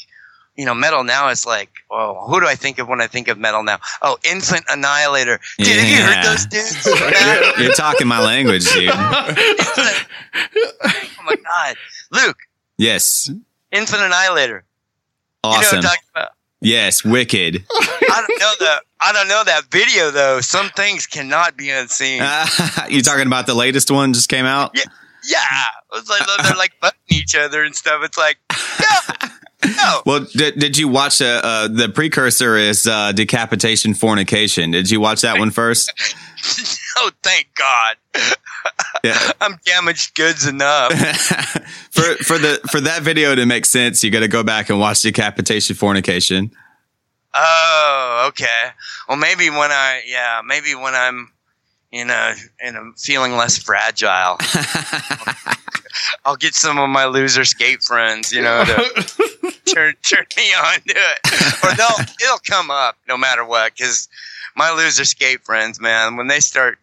[0.59, 3.29] you know metal now is like oh who do i think of when i think
[3.29, 6.85] of metal now oh infant annihilator dude have you heard those dudes
[7.59, 8.89] You're talking my language, dude.
[8.93, 9.33] oh
[11.25, 11.75] my god
[12.11, 12.37] luke
[12.77, 13.29] Yes.
[13.71, 14.63] infant annihilator
[15.45, 15.77] you know Awesome.
[15.77, 16.29] what i'm talking about
[16.61, 17.63] Yes, wicked.
[17.71, 22.21] i don't know that i don't know that video though some things cannot be unseen
[22.89, 24.71] you talking about the latest one just came out?
[24.75, 24.83] Yeah,
[25.25, 25.37] yeah.
[25.93, 28.01] It's like they're like butting each other and stuff.
[28.03, 28.37] It's like,
[30.05, 34.71] Well, did, did you watch uh, uh, the precursor is uh, decapitation fornication?
[34.71, 35.91] Did you watch that one first?
[36.97, 37.97] oh, thank God,
[39.03, 39.31] Yeah.
[39.39, 40.91] I'm damaged goods enough.
[41.91, 44.79] For for the for that video to make sense, you got to go back and
[44.79, 46.51] watch decapitation fornication.
[47.33, 48.69] oh, okay.
[49.07, 51.31] Well, maybe when I, yeah, maybe when I'm,
[51.91, 54.37] you know, and I'm feeling less fragile,
[56.25, 60.73] I'll get some of my loser skate friends, you know, to turn turn me on
[60.81, 64.07] to it, or they'll it'll come up no matter what, because
[64.55, 66.79] my loser skate friends, man, when they start.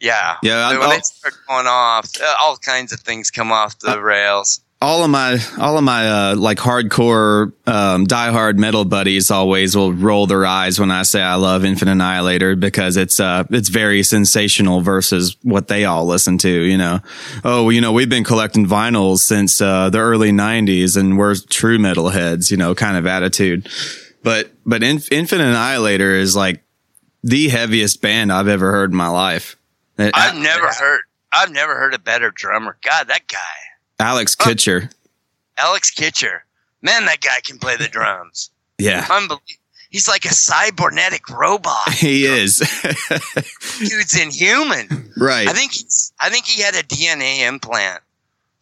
[0.00, 3.78] Yeah, Yeah, when I'll- they start going off, uh, all kinds of things come off
[3.78, 4.60] the rails.
[4.82, 9.92] All of my all of my uh, like hardcore um, diehard metal buddies always will
[9.92, 14.02] roll their eyes when I say I love Infinite Annihilator because it's uh it's very
[14.02, 16.48] sensational versus what they all listen to.
[16.48, 16.98] You know,
[17.44, 21.78] oh you know we've been collecting vinyls since uh, the early '90s and we're true
[21.78, 22.50] metalheads.
[22.50, 23.68] You know, kind of attitude.
[24.24, 26.64] But but Inf- Infinite Annihilator is like
[27.22, 29.56] the heaviest band I've ever heard in my life.
[29.96, 31.02] I've never heard.
[31.32, 32.76] I've never heard a better drummer.
[32.82, 33.38] God, that guy,
[34.02, 34.92] Alex Kitcher.
[35.56, 36.40] Alex Kitcher.
[36.82, 38.50] Man, that guy can play the drums.
[38.78, 39.06] Yeah.
[39.10, 39.42] Unbelievable.
[39.90, 41.92] He's like a cybernetic robot.
[41.92, 42.56] He is.
[43.78, 45.10] Dude's inhuman.
[45.16, 45.46] Right.
[45.46, 48.00] I think he's, I think he had a DNA implant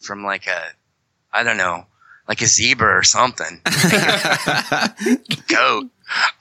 [0.01, 0.61] from like a,
[1.33, 1.87] I don't know,
[2.29, 3.61] like a zebra or something.
[5.47, 5.87] Goat.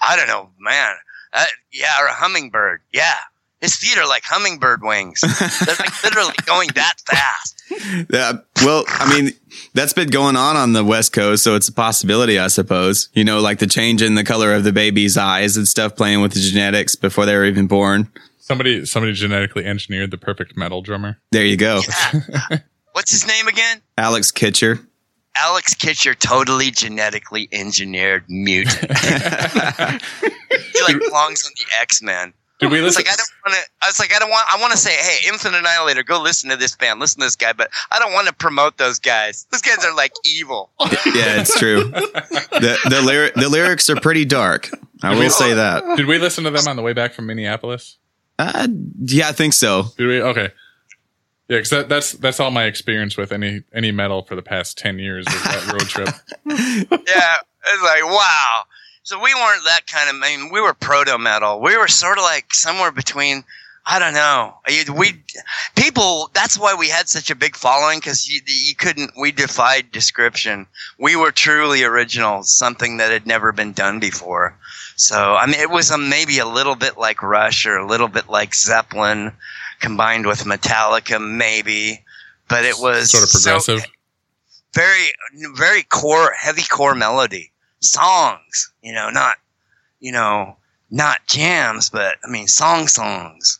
[0.01, 0.95] I don't know, man.
[1.31, 2.81] Uh, yeah, or a hummingbird.
[2.91, 3.13] Yeah.
[3.61, 5.21] His feet are like hummingbird wings.
[5.21, 7.61] They're like literally going that fast.
[8.09, 8.33] Yeah.
[8.63, 9.33] Well, I mean,
[9.73, 13.09] that's been going on on the West Coast, so it's a possibility, I suppose.
[13.13, 16.21] You know, like the change in the color of the baby's eyes and stuff, playing
[16.21, 18.09] with the genetics before they were even born.
[18.39, 21.19] Somebody somebody genetically engineered the perfect metal drummer.
[21.31, 21.81] There you go.
[22.93, 23.81] What's his name again?
[23.97, 24.85] Alex Kitcher.
[25.37, 28.97] Alex Kitcher, totally genetically engineered mutant.
[28.97, 32.33] he like belongs on the X Men.
[32.59, 33.05] Did we I was listen?
[33.07, 33.71] like, I don't want to.
[33.81, 34.47] I was like, I don't want.
[34.53, 37.35] I want to say, hey, Infinite Annihilator, go listen to this band, listen to this
[37.35, 39.45] guy, but I don't want to promote those guys.
[39.51, 40.69] Those guys are like evil.
[41.05, 41.85] Yeah, it's true.
[41.85, 44.69] the the, lyri- the lyrics are pretty dark.
[45.01, 45.97] I Did will we- say that.
[45.97, 47.97] Did we listen to them on the way back from Minneapolis?
[48.37, 48.67] Uh,
[49.01, 49.83] yeah, I think so.
[49.97, 50.21] Did we?
[50.21, 50.49] Okay.
[51.49, 54.77] Yeah, because that, that's that's all my experience with any any metal for the past
[54.77, 56.09] ten years is that road trip.
[56.45, 57.35] yeah,
[57.67, 58.63] it's like wow.
[59.09, 60.21] So we weren't that kind of.
[60.21, 61.59] I mean, we were proto metal.
[61.61, 63.43] We were sort of like somewhere between
[63.83, 64.53] I don't know.
[64.95, 65.23] We
[65.75, 66.29] people.
[66.35, 69.13] That's why we had such a big following because you, you couldn't.
[69.19, 70.67] We defied description.
[70.99, 74.55] We were truly original, something that had never been done before.
[74.95, 78.09] So I mean, it was a, maybe a little bit like Rush or a little
[78.09, 79.31] bit like Zeppelin,
[79.79, 82.05] combined with Metallica, maybe.
[82.47, 83.91] But it was Sort of so- progressive.
[84.75, 85.07] very
[85.55, 87.51] very core heavy core melody
[87.81, 89.37] songs you know not
[89.99, 90.55] you know
[90.89, 93.59] not jams but i mean song songs.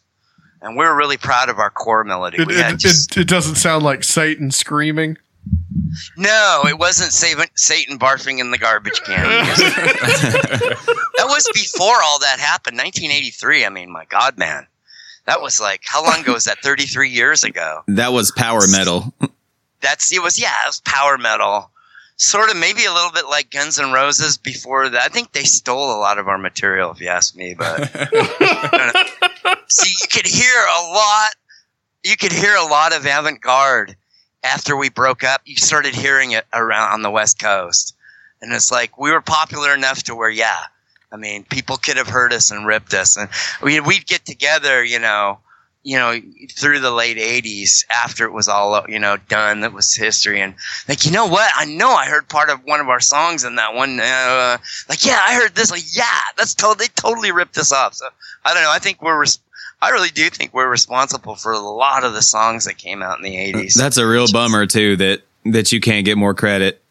[0.62, 2.42] And we're really proud of our core melody.
[2.42, 5.18] It, we had it, just, it, it doesn't sound like Satan screaming.
[6.18, 9.26] no it wasn't satan, satan barfing in the garbage can.
[11.18, 14.68] That was before all that happened 1983 i mean my god man.
[15.26, 16.60] That was like how long ago was that?
[16.60, 17.84] 33 years ago.
[17.88, 19.14] That was power metal.
[19.82, 21.72] that's it was yeah it was power metal
[22.20, 25.02] sort of maybe a little bit like guns N' roses before that.
[25.02, 27.90] I think they stole a lot of our material if you ask me but
[29.70, 31.30] see you could hear a lot
[32.04, 33.96] you could hear a lot of avant-garde
[34.44, 35.42] after we broke up.
[35.46, 37.96] You started hearing it around on the west coast.
[38.42, 40.64] And it's like we were popular enough to where yeah
[41.12, 43.16] i mean people could have heard us and ripped us.
[43.16, 43.30] And
[43.62, 45.40] we, we'd get together you know
[45.84, 46.20] you know,
[46.52, 50.42] through the late '80s, after it was all you know done, that was history.
[50.42, 50.54] And
[50.88, 51.52] like, you know what?
[51.56, 54.00] I know I heard part of one of our songs in that one.
[54.00, 54.58] Uh,
[54.90, 55.72] like, yeah, I heard this.
[55.72, 57.94] Like, yeah, that's totally they totally ripped us off.
[57.94, 58.08] So
[58.46, 58.72] I don't know.
[58.72, 59.20] I think we're.
[59.20, 59.40] Res-
[59.82, 63.18] I really do think we're responsible for a lot of the songs that came out
[63.18, 63.76] in the '80s.
[63.76, 66.84] That's a real bummer too that that you can't get more credit.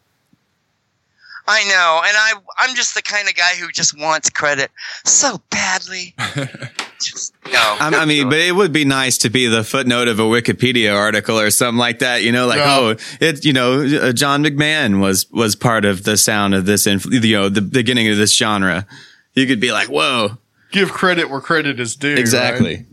[1.51, 4.69] I know, and I I'm just the kind of guy who just wants credit
[5.03, 6.13] so badly.
[7.01, 10.19] just, no, I, I mean, but it would be nice to be the footnote of
[10.19, 12.21] a Wikipedia article or something like that.
[12.21, 12.77] You know, like Yeah.
[12.77, 16.85] oh, it you know, uh, John McMahon was was part of the sound of this,
[16.85, 18.85] inf- you know, the beginning of this genre.
[19.33, 20.37] You could be like, whoa,
[20.71, 22.13] Give credit where credit is due.
[22.15, 22.75] exactly.
[22.75, 22.85] right?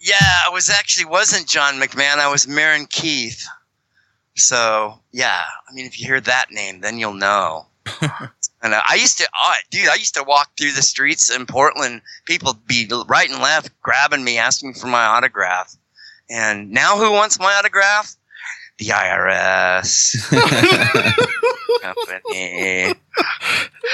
[0.00, 0.16] Yeah,
[0.46, 2.18] I was actually wasn't John McMahon.
[2.18, 3.46] I was Marin Keith.
[4.34, 7.66] So yeah, I mean, if you hear that name, then you'll know.
[8.62, 11.46] and uh, I used to, oh, dude, I used to walk through the streets in
[11.46, 12.02] Portland.
[12.26, 15.74] People be right and left grabbing me, asking for my autograph.
[16.28, 18.14] And now, who wants my autograph?
[18.78, 20.16] The IRS
[21.82, 22.94] company,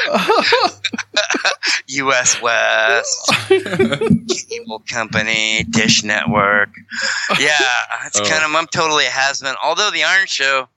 [1.89, 2.41] U.S.
[2.41, 6.69] West cable company, Dish Network.
[7.41, 7.57] Yeah,
[8.07, 8.25] it's Oh.
[8.25, 9.55] kind of I'm totally a has been.
[9.63, 10.69] Although the Iron Show,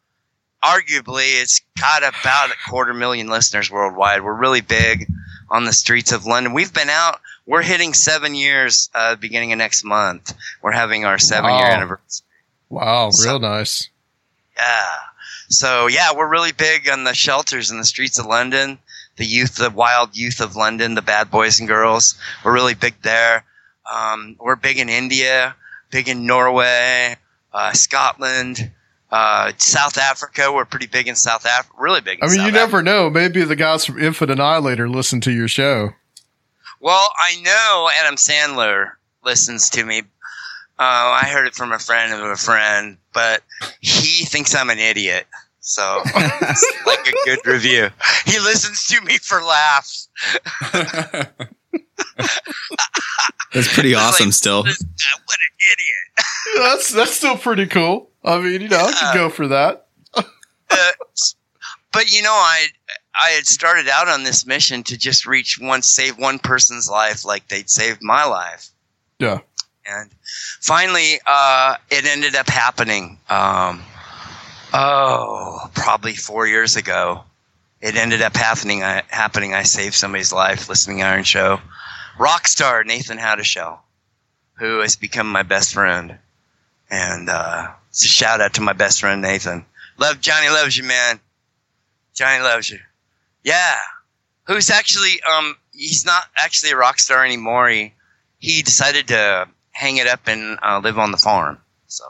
[0.64, 4.24] arguably, it's got about a quarter million listeners worldwide.
[4.24, 5.08] We're really big
[5.50, 6.54] on the streets of London.
[6.54, 7.22] We've been out.
[7.46, 10.36] We're hitting seven years uh, beginning of next month.
[10.62, 12.26] We're having our seven year anniversary.
[12.70, 13.90] Wow, real nice.
[14.56, 14.88] Yeah.
[15.50, 18.78] So yeah, we're really big on the shelters in the streets of London,
[19.16, 22.16] the youth, the wild youth of London, the bad boys and girls.
[22.44, 23.46] We're really big there.
[23.92, 25.56] Um, we're big in India,
[25.90, 27.16] big in Norway,
[27.52, 28.72] uh, Scotland,
[29.12, 30.52] uh, South Africa.
[30.52, 31.76] We're pretty big in South Africa.
[31.80, 32.20] Really big.
[32.20, 33.10] In I mean, South you never know.
[33.10, 35.92] Maybe the guys from Infant Annihilator listen to your show.
[36.80, 38.92] Well, I know Adam Sandler
[39.24, 40.00] listens to me.
[40.80, 43.44] Uh, I heard it from a friend of a friend, but
[43.82, 45.28] he thinks I'm an idiot.
[45.60, 47.90] So it's like a good review.
[48.26, 50.08] He listens to me for laughs.
[53.54, 54.32] That's pretty awesome.
[54.32, 54.76] Still, what an
[55.74, 56.26] idiot.
[56.58, 58.10] that's that's still pretty cool.
[58.24, 59.88] I mean, you know, I could go for that.
[60.16, 60.92] Uh,
[61.92, 62.68] but you know, I
[63.20, 67.26] I had started out on this mission to just reach one, save one person's life,
[67.26, 68.70] like they'd saved my life.
[69.20, 69.40] Yeah.
[69.86, 70.10] and
[70.62, 73.82] finally uh, it ended up happening um,
[74.74, 77.24] oh probably four years ago
[77.82, 79.54] it ended up happening I, happening.
[79.54, 81.60] I saved somebody's life listening to iron show.
[82.18, 83.80] Rock star nathan hadashell
[84.56, 86.18] who has become my best friend.
[86.92, 89.66] And uh, it's a shout out to my best friend nathan.
[89.98, 91.20] Love johnny loves you man.
[92.14, 92.80] Johnny loves you.
[93.44, 93.78] Yeah.
[94.46, 97.70] Who's actually um he's not actually a rock star anymore.
[97.70, 97.94] He
[98.40, 101.60] he decided to hang it up and uh, live on the farm.
[101.88, 102.04] So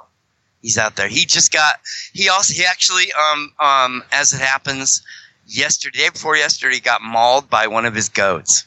[0.61, 1.07] he's out there.
[1.07, 1.75] He just got.
[2.13, 5.03] He also he actually um um as it happens,
[5.49, 8.65] yesterday day before yesterday he got mauled by one of his goats.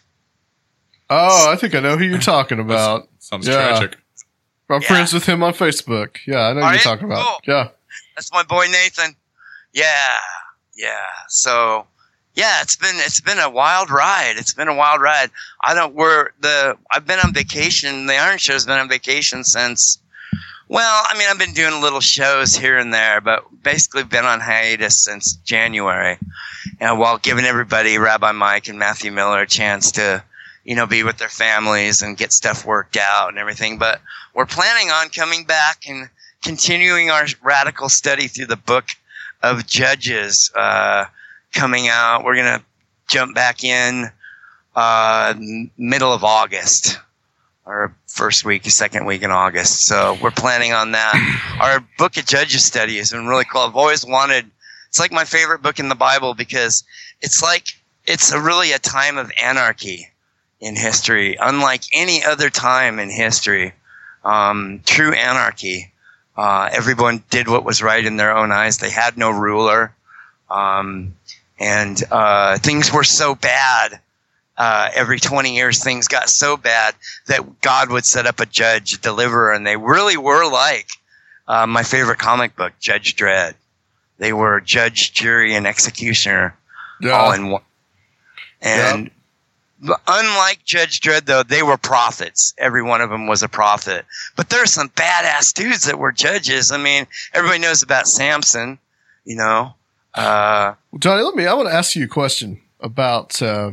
[1.11, 3.09] Oh, I think I know who you're talking about.
[3.19, 3.79] Sounds Yeah.
[3.79, 3.99] tragic.
[4.71, 6.17] I'm friends with him on Facebook.
[6.27, 6.81] Yeah, I know who Are you're you?
[6.83, 7.23] talking about.
[7.25, 7.41] Cool.
[7.47, 7.69] Yeah.
[8.17, 9.15] That's my boy Nathan.
[9.75, 10.17] Yeah,
[10.77, 11.05] yeah.
[11.29, 11.87] So
[12.35, 14.35] yeah, it's been it's been a wild ride.
[14.37, 15.31] It's been a wild ride.
[15.63, 15.95] I don't.
[15.95, 16.79] We're the.
[16.91, 18.07] I've been on vacation.
[18.07, 19.99] The Iron Show's been on vacation since.
[20.73, 24.41] Well, I mean, I've been doing little shows here and there, but basically been on
[24.41, 26.17] hiatus since January,
[26.81, 30.25] and while giving everybody Rabbi Mike and Matthew Miller a chance to
[30.65, 33.77] you know, be with their families and get stuff worked out and everything.
[33.77, 34.01] But
[34.33, 36.09] we're planning on coming back and
[36.43, 38.87] continuing our radical study through the book
[39.43, 41.05] of Judges uh,
[41.53, 42.25] coming out.
[42.25, 42.65] We're to
[43.09, 44.11] jump back in
[44.75, 45.35] uh,
[45.77, 46.99] middle of August
[47.67, 49.87] or first week, second week in August.
[49.87, 51.15] So we're planning on that.
[51.61, 53.63] Our book of Judges study has been really cool.
[53.63, 54.51] I've always wanted,
[54.89, 56.85] it's like my favorite book in the Bible because
[57.23, 57.69] it's like,
[58.07, 60.09] it's a really a time of anarchy
[60.61, 63.73] in history, unlike any other time in history.
[64.25, 65.91] Um, true anarchy.
[66.37, 68.79] Uh, everyone did what was right in their own eyes.
[68.79, 69.95] They had no ruler.
[70.51, 71.15] Um,
[71.59, 74.01] and uh, things were so bad.
[74.57, 76.95] Uh, every 20 years, things got so bad
[77.27, 80.89] that God would set up a judge, a deliverer, and they really were like
[81.49, 83.55] uh, my favorite comic book, Judge Dredd.
[84.19, 86.55] They were judge, jury, and executioner
[87.01, 87.13] Yeah.
[87.13, 87.63] all in one.
[88.61, 89.11] And
[89.81, 92.55] but unlike Judge Dredd, though, they were prophets.
[92.57, 94.05] Every one of them was a prophet.
[94.37, 96.71] But there's some badass dudes that were judges.
[96.71, 98.79] I mean, everybody knows about Samson,
[99.25, 99.75] you know.
[100.15, 101.47] Uh, Well, Johnny, let me.
[101.47, 103.73] I want to ask you a question about uh,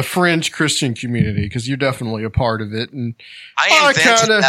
[0.00, 3.14] the fringe Christian community because you're definitely a part of it, and
[3.58, 4.42] I invented kinda-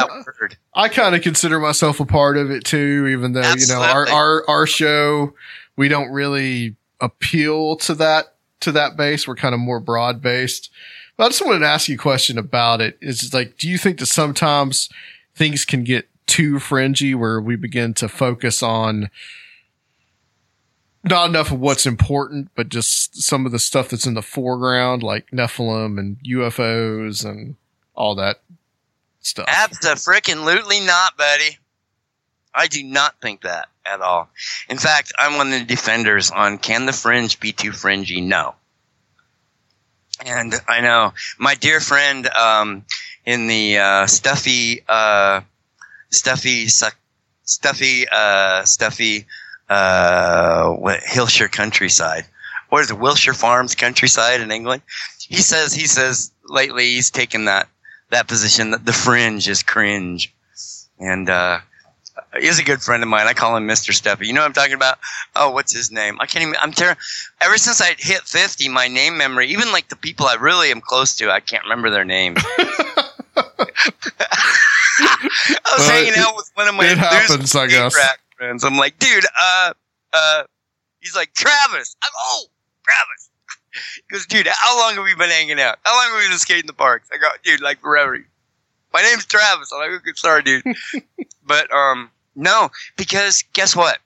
[0.73, 3.07] I kind of consider myself a part of it too.
[3.09, 5.33] Even though you know our, our our show,
[5.75, 9.27] we don't really appeal to that to that base.
[9.27, 10.69] We're kind of more broad based.
[11.17, 12.97] But I just wanted to ask you a question about it.
[13.01, 14.87] Is like, do you think that sometimes
[15.35, 19.09] things can get too fringy where we begin to focus on
[21.03, 25.03] not enough of what's important, but just some of the stuff that's in the foreground,
[25.03, 27.55] like Nephilim and UFOs and
[27.95, 28.41] all that
[29.21, 29.45] stuff.
[29.47, 31.57] Absolutely not, buddy.
[32.53, 34.29] I do not think that at all.
[34.69, 38.21] In fact, I'm one of the defenders on can the fringe be too fringy?
[38.21, 38.55] No.
[40.25, 42.85] And I know my dear friend um,
[43.25, 45.41] in the uh, stuffy, uh,
[46.11, 46.67] stuffy,
[47.43, 49.25] stuffy, uh, stuffy,
[49.71, 52.25] uh, what, Hillshire countryside.
[52.69, 54.81] What is it, Wilshire Farms countryside in England?
[55.19, 57.67] He says he says lately he's taken that
[58.11, 60.33] that position that the fringe is cringe,
[60.99, 61.59] and uh,
[62.39, 63.27] he's a good friend of mine.
[63.27, 64.27] I call him Mister Stuffy.
[64.27, 64.99] You know what I'm talking about?
[65.35, 66.17] Oh, what's his name?
[66.19, 66.55] I can't even.
[66.61, 66.97] I'm ter-
[67.41, 70.81] Ever since I hit 50, my name memory, even like the people I really am
[70.81, 72.39] close to, I can't remember their names.
[72.57, 73.07] I
[75.77, 77.95] was Well, hanging it- out with one of my it happens, I guess.
[78.41, 78.63] Rack friends.
[78.63, 79.73] I'm like, dude, uh,
[80.13, 80.43] uh,
[80.99, 81.95] he's like Travis.
[82.03, 82.45] I'm oh,
[82.83, 83.29] Travis.
[83.95, 85.77] He goes, dude, how long have we been hanging out?
[85.83, 87.07] How long have we been skating the parks?
[87.09, 88.19] I go, dude, like forever.
[88.91, 89.71] My name's Travis.
[89.71, 90.63] I'm like, okay, sorry, dude.
[91.47, 93.99] but um, no, because guess what?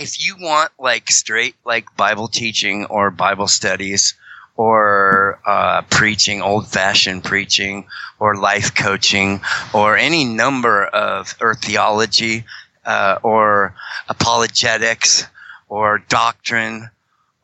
[0.00, 4.14] If you want like straight like Bible teaching or Bible studies
[4.56, 7.86] or uh, preaching, old fashioned preaching
[8.18, 9.40] or life coaching
[9.72, 12.44] or any number of or theology
[12.84, 13.74] uh, or
[14.08, 15.26] apologetics
[15.68, 16.90] or doctrine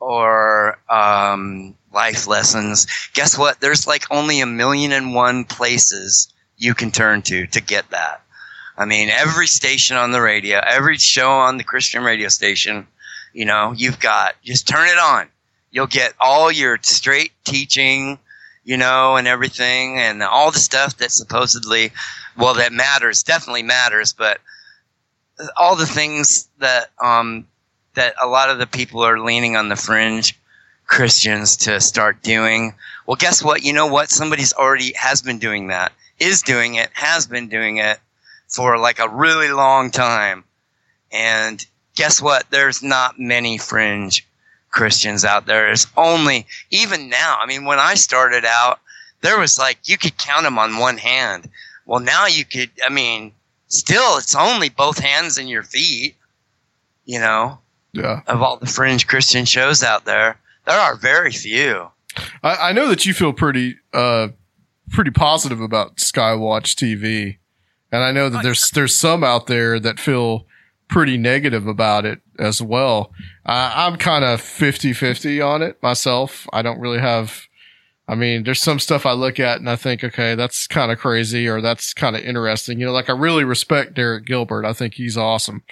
[0.01, 2.87] or um, life lessons.
[3.15, 3.61] Guess what?
[3.61, 8.23] There's like only a million and one places you can turn to to get that.
[8.77, 12.87] I mean, every station on the radio, every show on the Christian radio station,
[13.33, 15.29] you know, you've got just turn it on.
[15.71, 18.19] You'll get all your straight teaching,
[18.65, 21.93] you know, and everything, and all the stuff that supposedly,
[22.37, 24.41] well, that matters, definitely matters, but
[25.57, 27.47] all the things that um,
[27.95, 30.39] that a lot of the people are leaning on the fringe
[30.87, 32.75] Christians to start doing.
[33.07, 33.63] Well, guess what?
[33.63, 34.11] You know what?
[34.11, 37.99] Somebody's already has been doing that, is doing it, has been doing it
[38.49, 40.45] for like a really long time.
[41.13, 42.51] And guess what?
[42.51, 44.27] There's not many fringe
[44.71, 45.67] Christians out there.
[45.67, 48.81] There's only, even now, I mean, when I started out,
[49.21, 51.49] there was like, you could count them on one hand.
[51.87, 53.33] Well, now you could, I mean,
[53.69, 56.17] still, it's only both hands and your feet,
[57.05, 57.59] you know,
[57.93, 58.21] Yeah.
[58.27, 60.39] of all the fringe Christian shows out there.
[60.67, 61.89] There are very few.
[62.43, 64.29] I, I know that you feel pretty uh
[64.91, 67.39] pretty positive about Skywatch TV,
[67.93, 70.47] and I know that there's there's some out there that feel
[70.89, 73.13] pretty negative about it as well.
[73.45, 76.47] Uh, I'm kind of 50-50 on it myself.
[76.53, 77.47] I don't really have.
[78.09, 80.99] I mean, there's some stuff I look at and I think, okay, that's kind of
[80.99, 82.81] crazy or that's kind of interesting.
[82.81, 84.65] You know, like I really respect Derek Gilbert.
[84.65, 85.63] I think he's awesome,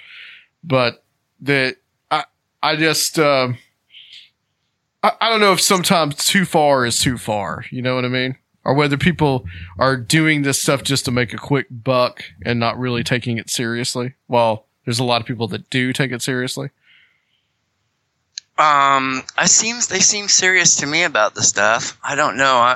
[0.63, 1.03] but
[1.41, 1.77] that
[2.11, 2.25] I
[2.61, 3.17] I just.
[3.19, 3.57] um
[5.03, 7.65] I, I don't know if sometimes too far is too far.
[7.71, 8.37] You know what I mean?
[8.63, 9.45] Or whether people
[9.77, 13.49] are doing this stuff just to make a quick buck and not really taking it
[13.49, 14.15] seriously.
[14.27, 16.71] Well, there's a lot of people that do take it seriously.
[18.59, 21.97] Um, I seems they seem serious to me about the stuff.
[22.03, 22.55] I don't know.
[22.57, 22.73] I,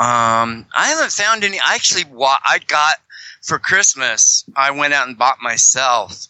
[0.00, 1.58] um, I haven't found any.
[1.58, 2.96] I actually, wa- I got
[3.42, 4.44] for Christmas.
[4.56, 6.26] I went out and bought myself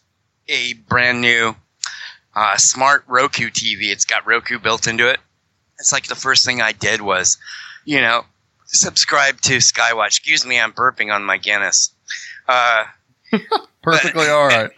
[0.49, 1.55] a brand new
[2.35, 3.91] uh, smart Roku TV.
[3.91, 5.19] It's got Roku built into it.
[5.79, 7.39] It's like the first thing I did was,
[7.85, 8.25] you know,
[8.67, 10.09] subscribe to Skywatch.
[10.09, 11.93] Excuse me, I'm burping on my Guinness.
[12.49, 12.85] Uh,
[13.83, 14.71] Perfectly all right.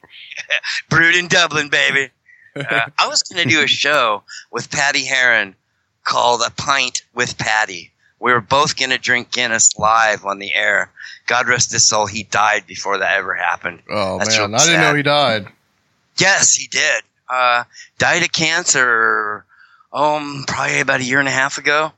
[0.91, 2.11] brewed in Dublin, baby.
[2.57, 5.55] Uh, I was going to do a show with Patty Heron
[6.05, 7.93] called A Pint with Patty.
[8.19, 10.91] We were both going to drink Guinness live on the air.
[11.27, 13.83] God rest his soul, he died before that ever happened.
[13.89, 15.47] Oh That's man, I didn't know he died.
[16.19, 17.03] Yes, he did.
[17.29, 17.65] Uh,
[17.99, 19.45] died of cancer.
[19.93, 21.93] Um, probably about a year and a half ago.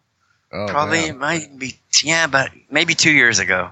[0.53, 1.19] Oh, probably man.
[1.19, 3.71] might be yeah, but maybe two years ago.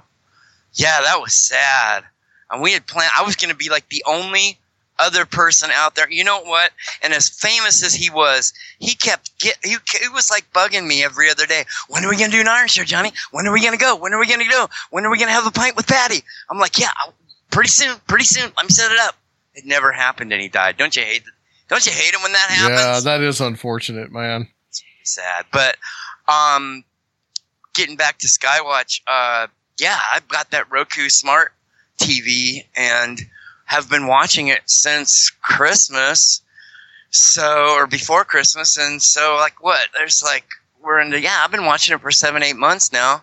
[0.75, 2.05] Yeah, that was sad.
[2.50, 3.12] And we had planned.
[3.17, 4.59] I was going to be like the only
[5.00, 6.10] other person out there.
[6.10, 6.70] You know what?
[7.02, 9.56] And as famous as he was, he kept get.
[9.62, 11.64] He, he was like bugging me every other day.
[11.88, 13.12] When are we to do an Iron Show, Johnny?
[13.30, 13.96] When are we to go?
[13.96, 14.68] When are we to go?
[14.90, 16.22] When are we to have a pint with Patty?
[16.50, 17.14] I'm like, yeah, I'll-
[17.50, 17.96] pretty soon.
[18.06, 18.52] Pretty soon.
[18.56, 19.16] Let me set it up.
[19.54, 20.76] It never happened, and he died.
[20.76, 21.22] Don't you hate?
[21.68, 22.80] Don't you hate him when that happens?
[22.80, 24.48] Yeah, that is unfortunate, man.
[25.04, 25.46] sad.
[25.52, 25.76] But
[26.28, 26.84] um,
[27.74, 29.46] getting back to Skywatch, uh,
[29.78, 31.52] yeah, I've got that Roku Smart
[31.98, 33.20] TV and
[33.70, 36.42] have been watching it since Christmas.
[37.12, 39.81] So, or before Christmas, and so like what?
[39.97, 40.44] There's like
[40.82, 41.40] we're into yeah.
[41.42, 43.23] I've been watching it for seven, eight months now,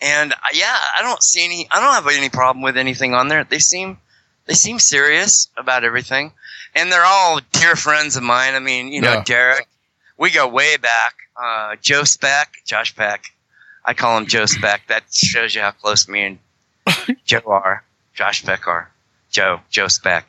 [0.00, 1.68] and uh, yeah, I don't see any.
[1.70, 3.44] I don't have any problem with anything on there.
[3.44, 3.98] They seem
[4.46, 6.32] they seem serious about everything,
[6.74, 8.54] and they're all dear friends of mine.
[8.54, 9.24] I mean, you know, Yeah.
[9.24, 9.68] Derek.
[10.18, 11.14] We go way back.
[11.36, 13.32] Uh, Joe Speck, Josh Peck.
[13.84, 14.86] I call him Joe Speck.
[14.88, 16.38] That shows you how close me and
[17.26, 17.84] Joe are.
[18.14, 18.90] Josh Peck are.
[19.36, 20.26] Joe, Joe Speck.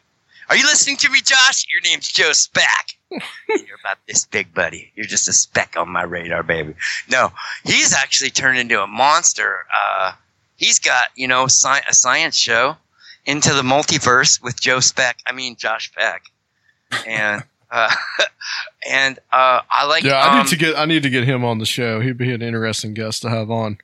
[0.49, 1.65] Are you listening to me, Josh?
[1.71, 2.89] Your name's Joe Speck.
[3.09, 4.91] You're about this big buddy.
[4.95, 6.73] You're just a speck on my radar, baby.
[7.09, 7.31] No,
[7.63, 9.65] he's actually turned into a monster.
[9.73, 10.11] Uh,
[10.57, 12.75] he's got, you know, sci- a science show
[13.25, 15.19] into the multiverse with Joe Speck.
[15.25, 16.23] I mean, Josh Peck.
[17.07, 17.95] And, uh,
[18.89, 21.45] and, uh, I like, Yeah, I um, need to get I need to get him
[21.45, 22.01] on the show.
[22.01, 23.77] He'd be an interesting guest to have on.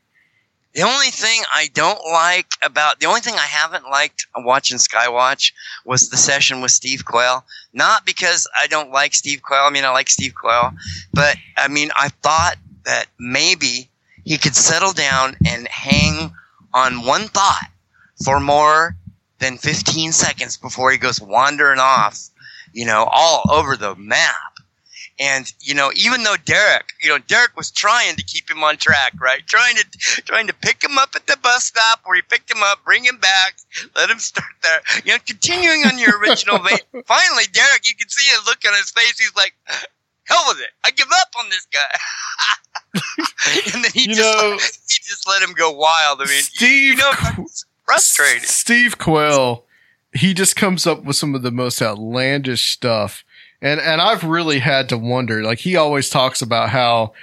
[0.74, 5.53] The only thing I don't like about the only thing I haven't liked watching Skywatch
[5.85, 7.45] was the session with Steve Quayle.
[7.74, 9.66] Not because I don't like Steve Quayle.
[9.66, 10.74] I mean, I like Steve Quayle,
[11.14, 13.90] but I mean, I thought that maybe
[14.26, 16.34] he could settle down and hang
[16.74, 17.69] on one thought
[18.24, 18.95] for more
[19.40, 22.30] than 15 seconds before he goes wandering off,
[22.72, 24.52] you know, all over the map.
[25.24, 28.76] And you know, even though Derek, you know, Derek was trying to keep him on
[28.76, 29.42] track, right?
[29.48, 29.85] Trying to
[30.24, 33.06] trying to pick him up at the bus stop where he picked him up, bring
[33.06, 33.56] him back,
[33.95, 34.82] let him start there.
[35.06, 36.60] You know, continuing on your original
[36.93, 37.03] vein.
[37.06, 39.18] Finally, Derek, you can see a look on his face.
[39.18, 39.53] He's like,
[40.26, 40.72] "Hell with it!
[40.84, 42.00] I give up on this guy."
[43.74, 46.19] and then he just he just let him go wild.
[46.22, 48.43] I mean, Steve, you know, it's frustrating.
[48.43, 49.64] Steve Quayle,
[50.14, 53.23] he just comes up with some of the most outlandish stuff.
[53.64, 55.42] And and I've really had to wonder.
[55.42, 57.14] Like he always talks about how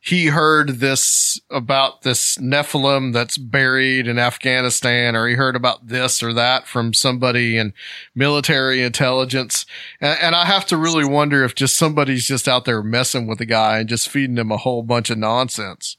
[0.00, 6.22] he heard this about this Nephilim that's buried in Afghanistan, or he heard about this
[6.22, 7.74] or that from somebody in
[8.14, 9.66] military intelligence.
[10.00, 13.38] And, and I have to really wonder if just somebody's just out there messing with
[13.38, 15.96] the guy and just feeding him a whole bunch of nonsense.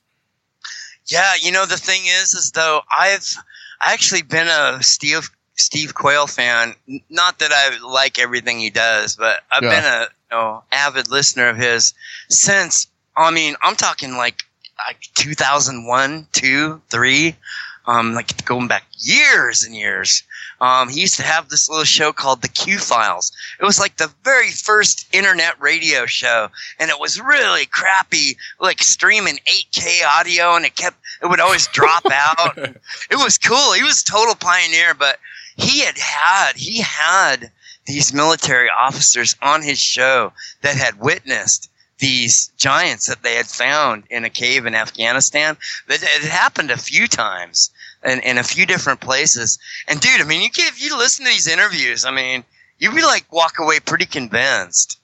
[1.08, 3.36] Yeah, you know the thing is, is though I've
[3.82, 5.30] actually been a Steve
[5.60, 6.74] Steve Quayle fan.
[7.10, 9.70] Not that I like everything he does, but I've Yeah.
[9.70, 11.94] been a you know, avid listener of his
[12.30, 12.88] since.
[13.18, 14.40] I mean, I'm talking like
[14.88, 17.36] like 2001, two, three,
[17.86, 20.24] um, like going back years and years.
[20.62, 23.32] Um, he used to have this little show called the Q Files.
[23.60, 28.82] It was like the very first internet radio show, and it was really crappy, like
[28.84, 32.58] streaming 8K audio, and it kept it would always drop out.
[32.58, 33.74] it was cool.
[33.74, 35.20] He was a total pioneer, but
[35.60, 37.52] he had had he had
[37.86, 40.32] these military officers on his show
[40.62, 45.58] that had witnessed these giants that they had found in a cave in Afghanistan.
[45.88, 47.72] That it happened a few times
[48.06, 49.60] in, in a few different places.
[49.88, 52.44] And dude, I mean, you can, if you listen to these interviews, I mean,
[52.78, 54.99] you'd be like walk away pretty convinced.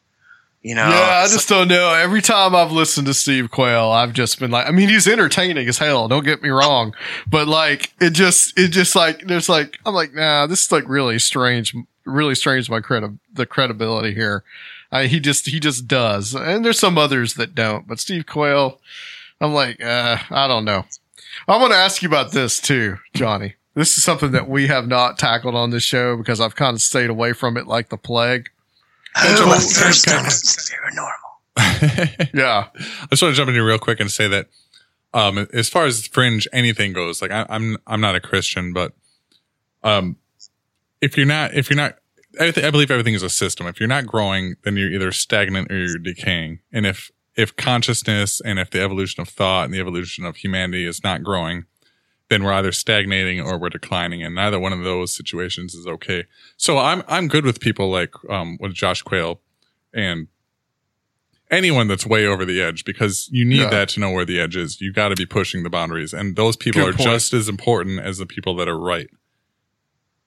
[0.66, 1.94] You know, yeah, I just don't know.
[1.94, 5.68] Every time I've listened to Steve Quayle, I've just been like, I mean, he's entertaining
[5.68, 6.08] as hell.
[6.08, 6.96] Don't get me wrong,
[7.30, 10.90] but like, it just, it just like, there's like, I'm like, nah, this is like
[10.90, 12.68] really strange, really strange.
[12.68, 14.44] My credi- the credibility here.
[14.92, 16.34] I, he just, he just does.
[16.34, 18.82] And there's some others that don't, but Steve Quayle,
[19.40, 20.86] I'm like, uh, I don't know.
[21.48, 23.54] I want to ask you about this too, Johnny.
[23.76, 26.82] This is something that we have not tackled on this show because I've kind of
[26.82, 28.50] stayed away from it like the plague.
[29.18, 32.30] Oh, my first time was paranormal.
[32.34, 32.68] yeah.
[32.76, 34.48] I just want to jump in here real quick and say that,
[35.14, 38.94] um, as far as fringe anything goes, like I, I'm, I'm not a Christian, but,
[39.84, 40.18] um,
[41.02, 41.98] if you're not, if you're not,
[42.40, 43.68] I, th- I believe everything is a system.
[43.68, 46.60] If you're not growing, then you're either stagnant or you're decaying.
[46.74, 50.86] And if, if consciousness and if the evolution of thought and the evolution of humanity
[50.86, 51.66] is not growing,
[52.30, 56.26] then we're either stagnating or we're declining, and neither one of those situations is okay.
[56.58, 59.42] So I'm I'm good with people like um with Josh Quayle
[59.94, 60.28] and
[61.52, 63.70] anyone that's way over the edge because you need Yeah.
[63.70, 64.82] that to know where the edge is.
[64.82, 67.10] You got to be pushing the boundaries, and those people Good are point.
[67.10, 69.10] just as important as the people that are right.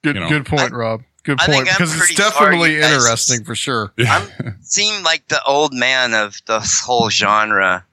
[0.01, 0.29] Good, You know.
[0.29, 1.01] good point, Rob.
[1.23, 1.65] Good point.
[1.65, 3.91] Because it's definitely interesting for sure.
[3.99, 4.25] I
[4.61, 7.85] seem like the old man of the whole genre.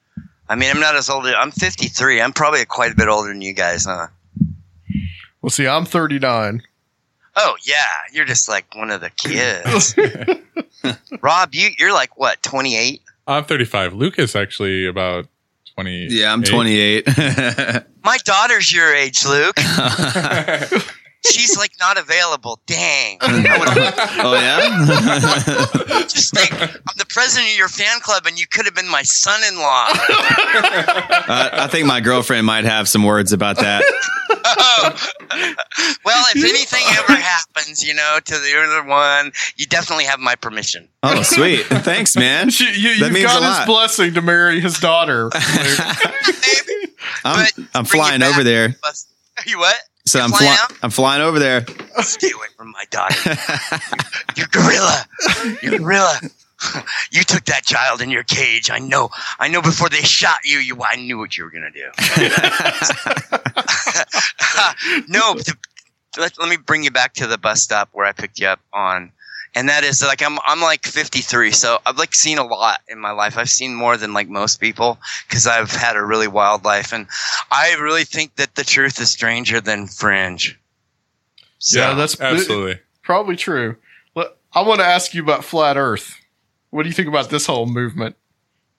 [0.49, 1.27] I mean, I'm not as old.
[1.27, 2.21] I'm 53.
[2.21, 4.09] I'm probably quite a bit older than you guys, huh?
[5.43, 6.63] Well, see, I'm 39.
[7.37, 9.95] Oh yeah, you're just like one of the kids.
[11.23, 13.03] Rob, you you're like what, 28?
[13.27, 13.93] I'm 35.
[13.93, 15.27] Lucas actually about
[15.75, 16.09] 20.
[16.11, 17.07] Yeah, I'm 28.
[18.05, 19.57] My daughter's your age, Luke.
[21.31, 22.61] She's like not available.
[22.67, 23.19] Dang.
[23.23, 24.59] oh yeah.
[26.09, 29.03] Just think, I'm the president of your fan club, and you could have been my
[29.03, 29.89] son-in-law.
[31.29, 33.83] Uh, I think my girlfriend might have some words about that.
[36.05, 40.37] well, if anything ever happens, you know, to the other one, you definitely have my
[40.37, 40.89] permission.
[41.03, 41.63] Oh, sweet.
[41.67, 42.49] Thanks, man.
[42.51, 43.67] You, you, that you've means got a his lot.
[43.67, 45.31] blessing to marry his daughter.
[47.25, 48.77] I'm, I'm flying over there.
[48.85, 49.77] Are you what?
[50.07, 50.81] So I'm flying flying.
[50.83, 51.65] I'm flying over there.
[52.01, 53.17] Stay away from my daughter.
[54.37, 55.05] you gorilla.
[55.63, 56.21] You gorilla.
[57.11, 58.71] You took that child in your cage.
[58.71, 59.11] I know.
[59.39, 59.61] I know.
[59.61, 60.79] Before they shot you, you.
[60.83, 61.83] I knew what you were gonna do.
[65.09, 65.35] no.
[65.35, 65.57] but the-
[66.19, 68.61] let, let me bring you back to the bus stop where I picked you up
[68.73, 69.13] on,
[69.57, 70.39] and that is like I'm.
[70.47, 73.37] I'm like 53, so I've like seen a lot in my life.
[73.37, 77.09] I've seen more than like most people because I've had a really wild life, and
[77.51, 80.57] I really think that the truth is stranger than fringe.
[81.73, 83.77] yeah, that's absolutely probably true.
[84.15, 86.15] Let- I want to ask you about flat Earth.
[86.71, 88.15] What do you think about this whole movement?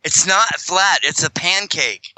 [0.03, 0.99] It's not flat.
[1.03, 2.07] It's a pancake.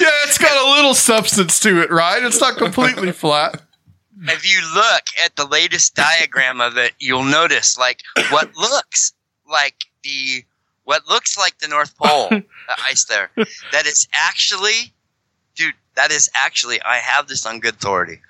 [0.00, 2.22] Yeah, it's got a little substance to it, right?
[2.22, 3.62] It's not completely flat.
[4.22, 9.12] If you look at the latest diagram of it, you'll notice like what looks
[9.50, 10.44] like the
[10.84, 12.44] what looks like the North Pole, the
[12.88, 13.30] ice there.
[13.72, 14.92] That is actually,
[15.54, 15.74] dude.
[15.94, 16.80] That is actually.
[16.82, 18.20] I have this on good authority.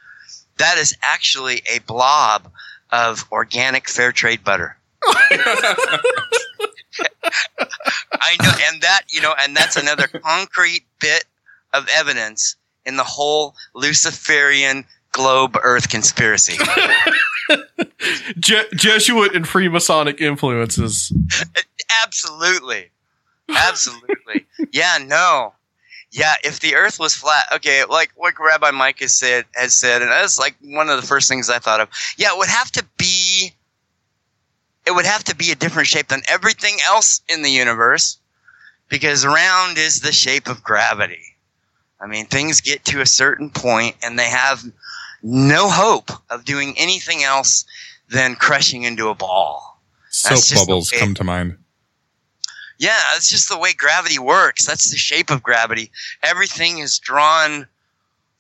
[0.59, 2.51] That is actually a blob
[2.91, 4.77] of organic fair trade butter.
[8.21, 11.25] I know, and that you know, and that's another concrete bit
[11.73, 14.85] of evidence in the whole Luciferian
[15.19, 16.57] globe Earth conspiracy.
[18.39, 21.13] Je- Jesuit and Freemasonic influences.
[22.05, 22.91] Absolutely,
[23.49, 24.47] absolutely.
[24.73, 25.55] Yeah, no.
[26.13, 30.03] Yeah, if the Earth was flat, okay, like what Rabbi Mike has said, has said,
[30.03, 31.89] and that's like one of the first things I thought of.
[32.17, 33.53] Yeah, it would have to be.
[34.87, 38.19] It would have to be a different shape than everything else in the universe,
[38.89, 41.25] because round is the shape of gravity.
[42.01, 44.63] I mean, things get to a certain point, and they have
[45.23, 47.65] no hope of doing anything else
[48.09, 49.81] than crushing into a ball.
[50.11, 51.59] Soap That's bubbles way- come to mind.
[52.79, 54.65] Yeah, it's just the way gravity works.
[54.65, 55.91] That's the shape of gravity.
[56.23, 57.67] Everything is drawn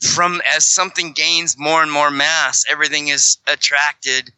[0.00, 4.32] from as something gains more and more mass, everything is attracted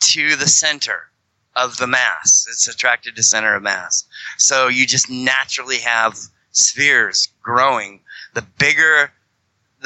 [0.00, 1.10] to the center
[1.54, 2.46] of the mass.
[2.48, 4.04] It's attracted to center of mass.
[4.36, 6.18] So you just naturally have
[6.52, 8.00] spheres growing.
[8.34, 9.12] The bigger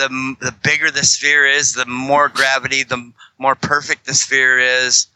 [0.01, 5.07] the the bigger the sphere is, the more gravity, the more perfect the sphere is.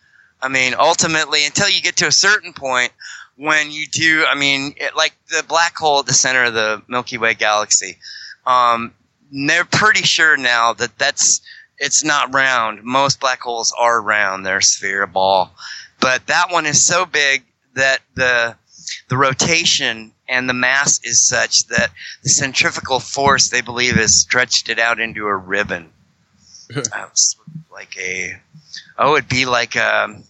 [0.41, 2.93] I mean, ultimately, until you get to a certain point,
[3.37, 6.83] when you do, I mean, it, like the black hole at the center of the
[6.87, 7.99] Milky Way galaxy,
[8.47, 8.93] um,
[9.33, 11.41] they're pretty sure now that that's
[11.79, 12.85] it's not round.
[12.85, 15.53] Most black holes are round; they're sphere, a ball.
[16.01, 18.57] But that one is so big that the
[19.09, 21.91] the rotation and the mass is such that
[22.23, 25.91] the centrifugal force they believe has stretched it out into a ribbon.
[26.93, 27.07] Uh,
[27.71, 28.41] like a
[28.99, 30.23] oh, it'd be like a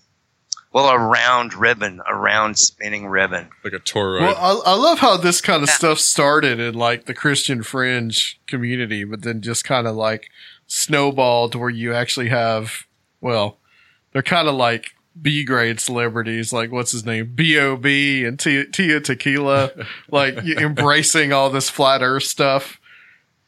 [0.73, 3.48] well a round ribbon, a round spinning ribbon.
[3.62, 4.20] Like a toroid.
[4.20, 8.40] Well, I, I love how this kind of stuff started in like the Christian fringe
[8.47, 10.28] community, but then just kind of like
[10.66, 12.84] snowballed to where you actually have,
[13.20, 13.58] well,
[14.12, 18.25] they're kind of like B grade celebrities, like what's his name, B.O.B.
[18.25, 19.70] and Tila, Tila Tequila,
[20.10, 22.81] like embracing all this flat earth stuff.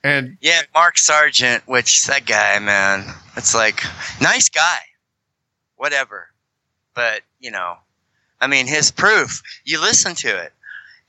[0.04, 3.04] And Yeah, Mark Sargent, which that guy, man,
[3.36, 3.82] it's like
[4.20, 4.78] nice guy,
[5.76, 6.28] whatever.
[6.94, 7.76] But you know,
[8.40, 9.42] I I mean, his proof.
[9.64, 10.52] You listen to it,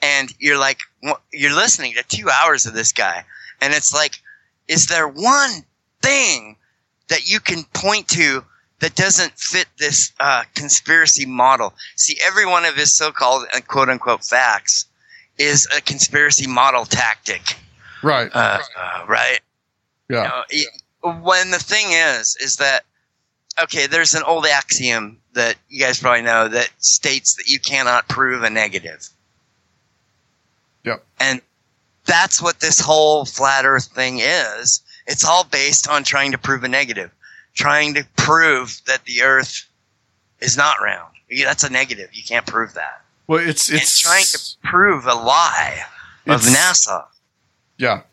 [0.02, 0.80] and you're like,
[1.32, 3.24] you're listening to two hours of this guy,
[3.61, 4.16] and it's like,
[4.68, 5.64] is there one
[6.02, 6.58] thing
[7.10, 8.44] that you can point to
[8.80, 11.73] that doesn't fit this uh, conspiracy model?
[11.95, 14.85] See, every one of his so-called uh, quote unquote facts
[15.38, 17.57] is a conspiracy model tactic.
[18.03, 18.30] Right.
[18.33, 19.39] Uh, uh, right.
[20.09, 20.23] Yeah.
[20.23, 20.81] You know, it-
[21.23, 22.83] when the thing is, is that
[23.64, 23.88] okay?
[23.88, 28.43] There's an old axiom that you guys probably know that states that you cannot prove
[28.43, 29.07] a negative,
[30.83, 31.06] Yep.
[31.19, 31.41] and
[32.06, 34.81] that's what this whole flat Earth thing is.
[35.06, 37.11] It's all based on trying to prove a negative,
[37.58, 39.68] trying to prove that the Earth
[40.40, 41.11] is not round.
[41.44, 42.10] That's a negative.
[42.14, 43.02] You can't prove that.
[43.27, 45.82] Well, it's And it's trying to prove a lie
[46.27, 47.06] of NASA.
[47.77, 48.03] Yeah.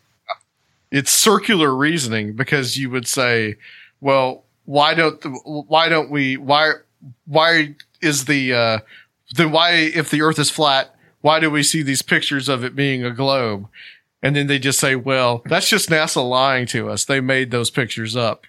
[0.91, 3.55] It's circular reasoning because you would say,
[4.01, 6.73] well, why don't the, why don't we why
[7.25, 8.79] why is the uh
[9.35, 12.75] then why if the earth is flat, why do we see these pictures of it
[12.75, 13.67] being a globe?
[14.21, 17.05] And then they just say, well, that's just NASA lying to us.
[17.05, 18.45] They made those pictures up.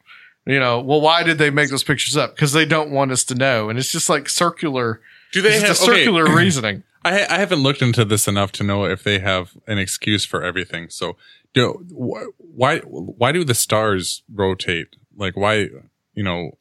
[0.47, 2.37] You know, well, why did they make those pictures up?
[2.37, 3.69] Because they don't want us to know.
[3.69, 5.01] And it's just like circular.
[5.33, 6.35] Do they have circular okay.
[6.37, 6.85] reasoning?
[7.05, 10.43] I I haven't looked into this enough to know if they have an excuse for
[10.43, 10.89] everything.
[10.89, 11.17] So,
[11.53, 14.97] do wh- why why do the stars rotate?
[15.17, 15.69] Like why
[16.15, 16.59] you know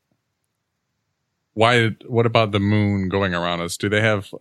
[1.54, 1.90] why?
[2.08, 3.78] What about the moon going around us?
[3.78, 4.32] Do they have?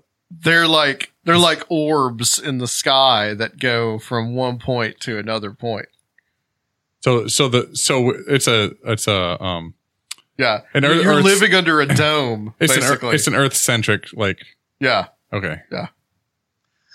[0.41, 5.53] they're like they're like orbs in the sky that go from one point to another
[5.53, 5.87] point.
[7.05, 9.75] So so the so it's a it's a um
[10.39, 12.55] Yeah, An Earth- you're Earth's- living under a dome.
[12.61, 14.39] it's an basically, Earth, it's an Earth centric like
[14.81, 15.89] yeah okay yeah.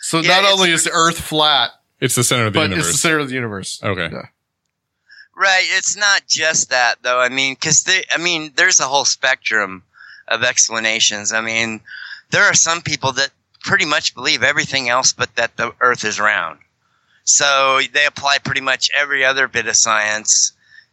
[0.02, 2.86] So Yeah, not only is the Earth flat, it's the center of the but universe.
[2.88, 3.80] it's the center of the universe.
[3.84, 4.10] okay.
[5.36, 5.66] Right.
[5.78, 7.20] It's not just that though.
[7.20, 9.84] I mean, cause I mean, there's a whole spectrum
[10.28, 11.32] of explanations.
[11.32, 11.82] I mean,
[12.32, 13.30] there are some people that
[13.62, 16.60] pretty much believe everything else but that the earth is round.
[17.30, 20.52] So they apply pretty much every other bit of science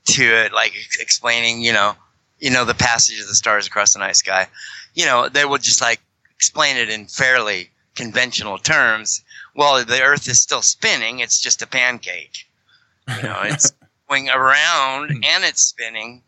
[0.09, 1.97] to it, like explaining, you know,
[2.39, 4.47] you know, the passage of the stars across the night sky.
[4.95, 6.01] You know, they will just like
[6.35, 9.23] explain it in fairly conventional terms.
[9.55, 11.21] Well, the earth is still spinning.
[11.21, 12.47] It's just a pancake.
[13.09, 13.73] You know, it's
[14.09, 15.25] going around hmm.
[15.25, 16.23] and it's spinning,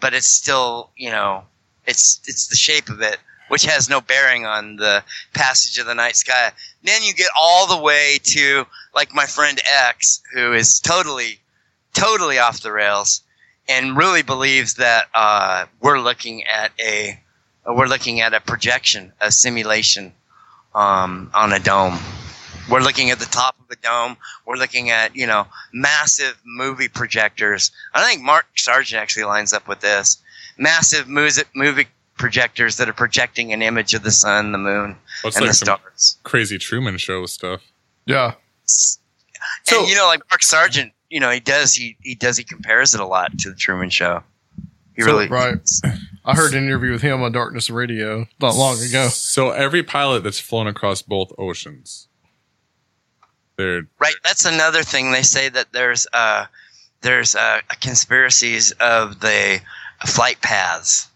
[0.00, 1.44] but it's still, you know,
[1.86, 5.94] it's it's the shape of it, which has no bearing on the passage of the
[5.94, 6.50] night sky.
[6.82, 11.38] Then you get all the way to like my friend X, who is totally,
[11.94, 13.22] totally off the rails,
[13.68, 17.20] and really believes that uh, we're looking at a
[17.66, 20.12] we're looking at a projection, a simulation
[20.74, 21.98] um, on a dome.
[22.70, 24.16] We're looking at the top of a dome.
[24.46, 27.70] We're looking at, you know, massive movie projectors.
[27.94, 30.18] I think Mark Sargent actually lines up with this.
[30.56, 31.86] Massive music, movie
[32.16, 35.54] projectors that are projecting an image of the sun, the moon, Well, and like the
[35.54, 36.18] stars.
[36.22, 37.60] crazy Truman Show stuff.
[38.06, 38.34] Yeah.
[39.72, 42.94] And you know, like Mark Sargent, you know, he does, he, he does, he compares
[42.94, 44.22] it a lot to the Truman Show.
[44.94, 45.58] He So- really, right.
[46.24, 49.08] I heard an interview with him on Darkness Radio not long ago.
[49.08, 52.08] So every pilot that's flown across both oceans,
[53.56, 54.14] they're Right.
[54.22, 55.12] That's another thing.
[55.12, 56.44] They say that there's uh,
[57.00, 59.60] there's uh, conspiracies of the
[60.06, 61.08] flight paths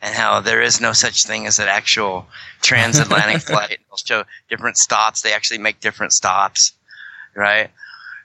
[0.00, 2.26] and how there is no such thing as an actual
[2.60, 3.78] transatlantic flight.
[3.90, 5.22] They'll show different stops.
[5.22, 6.72] They actually make different stops.
[7.34, 7.70] Right.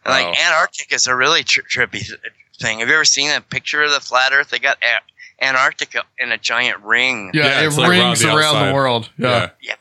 [0.05, 0.11] Wow.
[0.11, 2.19] Like Antarctica is a really tri- trippy th-
[2.59, 2.79] thing.
[2.79, 4.49] Have you ever seen a picture of the flat Earth?
[4.49, 7.31] They got a- Antarctica in a giant ring.
[7.33, 8.69] Yeah, it it's like rings around the around outside.
[8.69, 9.09] the world.
[9.17, 9.49] Yeah.
[9.61, 9.75] Yeah.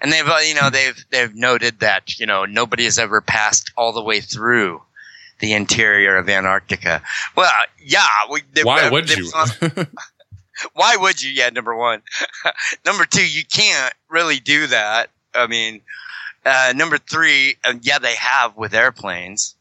[0.00, 3.72] And they've, uh, you know, they've they've noted that you know nobody has ever passed
[3.76, 4.80] all the way through
[5.40, 7.02] the interior of Antarctica.
[7.36, 7.50] Well,
[7.84, 8.06] yeah.
[8.30, 9.30] We, they, Why would they- you?
[10.74, 11.30] why would you?
[11.30, 12.02] Yeah, number one.
[12.86, 15.10] number two, you can't really do that.
[15.34, 15.80] I mean,
[16.48, 19.54] uh, number three, uh, yeah, they have with airplanes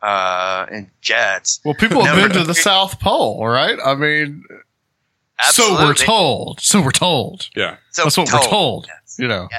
[0.00, 1.60] uh, and jets.
[1.64, 3.78] Well, people have been to the three- South Pole, right?
[3.84, 4.44] I mean,
[5.50, 6.60] so we're told.
[6.60, 7.48] So we're told.
[7.56, 7.76] yeah.
[7.90, 8.42] So That's what told.
[8.44, 8.88] we're told.
[9.18, 9.48] You know.
[9.50, 9.58] Yeah.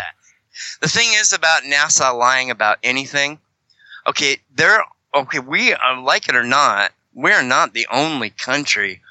[0.82, 3.40] The thing is about NASA lying about anything.
[4.08, 5.40] Okay, they're okay.
[5.40, 9.02] We uh, like it or not, we're not the only country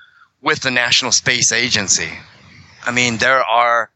[0.40, 2.10] with the National Space Agency.
[2.84, 3.90] I mean, there are.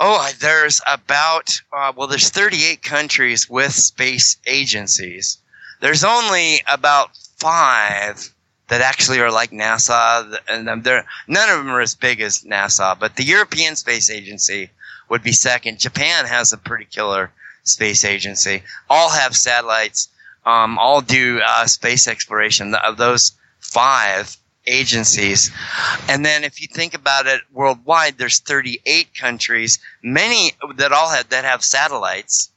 [0.00, 5.38] Oh, there's about uh, well, there's 38 countries with space agencies.
[5.80, 8.32] There's only about five
[8.68, 12.98] that actually are like NASA, and they're none of them are as big as NASA.
[12.98, 14.70] But the European Space Agency
[15.08, 15.78] would be second.
[15.78, 17.30] Japan has a pretty killer
[17.62, 18.62] space agency.
[18.88, 20.08] All have satellites.
[20.46, 22.74] Um, all do uh, space exploration.
[22.74, 25.50] Of those five, agencies.
[26.08, 31.28] And then if you think about it worldwide, there's 38 countries, many that all have
[31.30, 32.50] that have satellites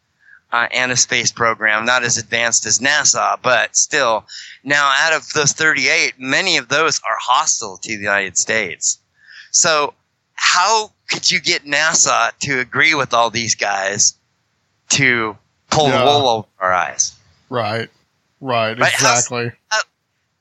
[0.51, 4.25] uh, and a space program, not as advanced as NASA, but still.
[4.63, 8.99] Now, out of those 38, many of those are hostile to the United States.
[9.51, 9.93] So,
[10.33, 14.13] how could you get NASA to agree with all these guys
[14.89, 15.37] to
[15.69, 15.99] pull Yeah.
[15.99, 17.13] the wool over our eyes?
[17.49, 17.89] Right.
[18.39, 18.77] Right.
[18.79, 19.51] Exactly.
[19.69, 19.79] How,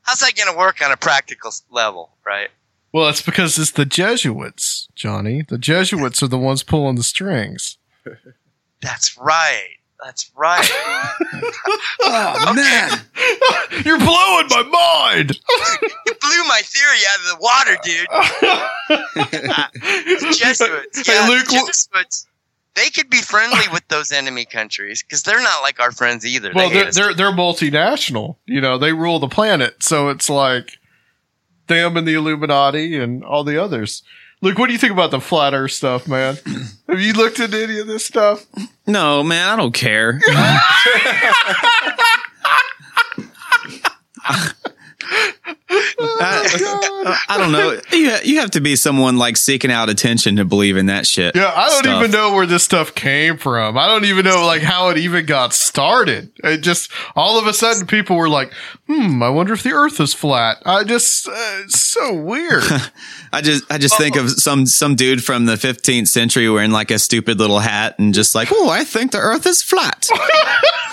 [0.07, 2.49] how's that going to work on a practical level, right?
[2.93, 5.43] Well, it's because it's the Jesuits, Johnny.
[5.47, 7.77] The Jesuits are the ones pulling the strings.
[8.81, 9.69] That's right.
[10.03, 10.69] That's right.
[12.03, 13.01] oh man,
[13.85, 15.31] you're blowing my mind.
[15.83, 18.07] you blew my theory out of the water, dude.
[20.21, 22.27] The Jesuits, Hey, yeah, Luke, the wh- Jesuits.
[22.77, 26.53] They could be friendly with those enemy countries because they're not like our friends either.
[26.55, 28.37] Well, they hate they're, they're they're multinational.
[28.45, 30.79] You know, they rule the planet, so it's like
[31.69, 34.03] them and the Illuminati and all the others.
[34.43, 36.37] Luke, what do you think about the flat Earth stuff, man?
[36.89, 38.47] Have you looked into any of this stuff?
[38.87, 40.21] No, man, I don't care.
[45.69, 47.79] I, I don't know.
[47.93, 51.37] You, you have to be someone like seeking out attention to believe in that shit.
[51.37, 51.99] Yeah, I don't stuff.
[51.99, 53.79] even know where this stuff came from.
[53.79, 56.31] I don't even know like how it even got started.
[56.43, 58.53] It just all of a sudden people were like,
[58.87, 61.33] "Hmm, I wonder if the Earth is flat." I just uh,
[61.65, 62.65] it's so weird.
[63.33, 66.91] I just I just think of some some dude from the 15th century wearing like
[66.91, 70.09] a stupid little hat and just like, oh, I think the Earth is flat.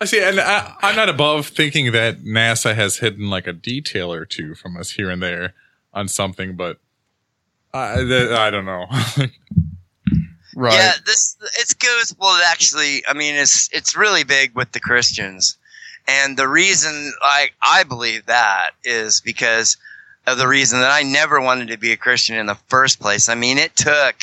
[0.00, 4.12] I see, and I, I'm not above thinking that NASA has hidden like a detail
[4.12, 5.54] or two from us here and there
[5.92, 6.78] on something, but
[7.74, 8.86] I, I don't know.
[10.54, 10.74] right.
[10.74, 12.40] Yeah, this it goes well.
[12.46, 15.58] Actually, I mean, it's it's really big with the Christians,
[16.06, 19.76] and the reason I I believe that is because
[20.26, 23.28] of the reason that I never wanted to be a Christian in the first place.
[23.28, 24.14] I mean, it took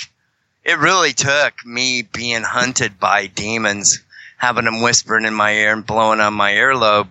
[0.64, 4.04] it really took me being hunted by demons,
[4.38, 7.08] having them whispering in my ear and blowing on my earlobe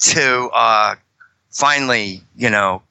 [0.00, 0.94] to uh,
[1.50, 2.82] finally, you know,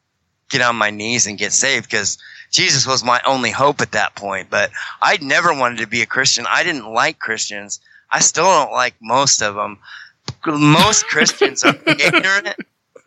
[0.49, 2.17] get on my knees and get saved because
[2.51, 4.49] Jesus was my only hope at that point.
[4.49, 4.71] But
[5.01, 6.45] I never wanted to be a Christian.
[6.47, 7.79] I didn't like Christians.
[8.11, 9.79] I still don't like most of them.
[10.45, 12.55] Most Christians are ignorant,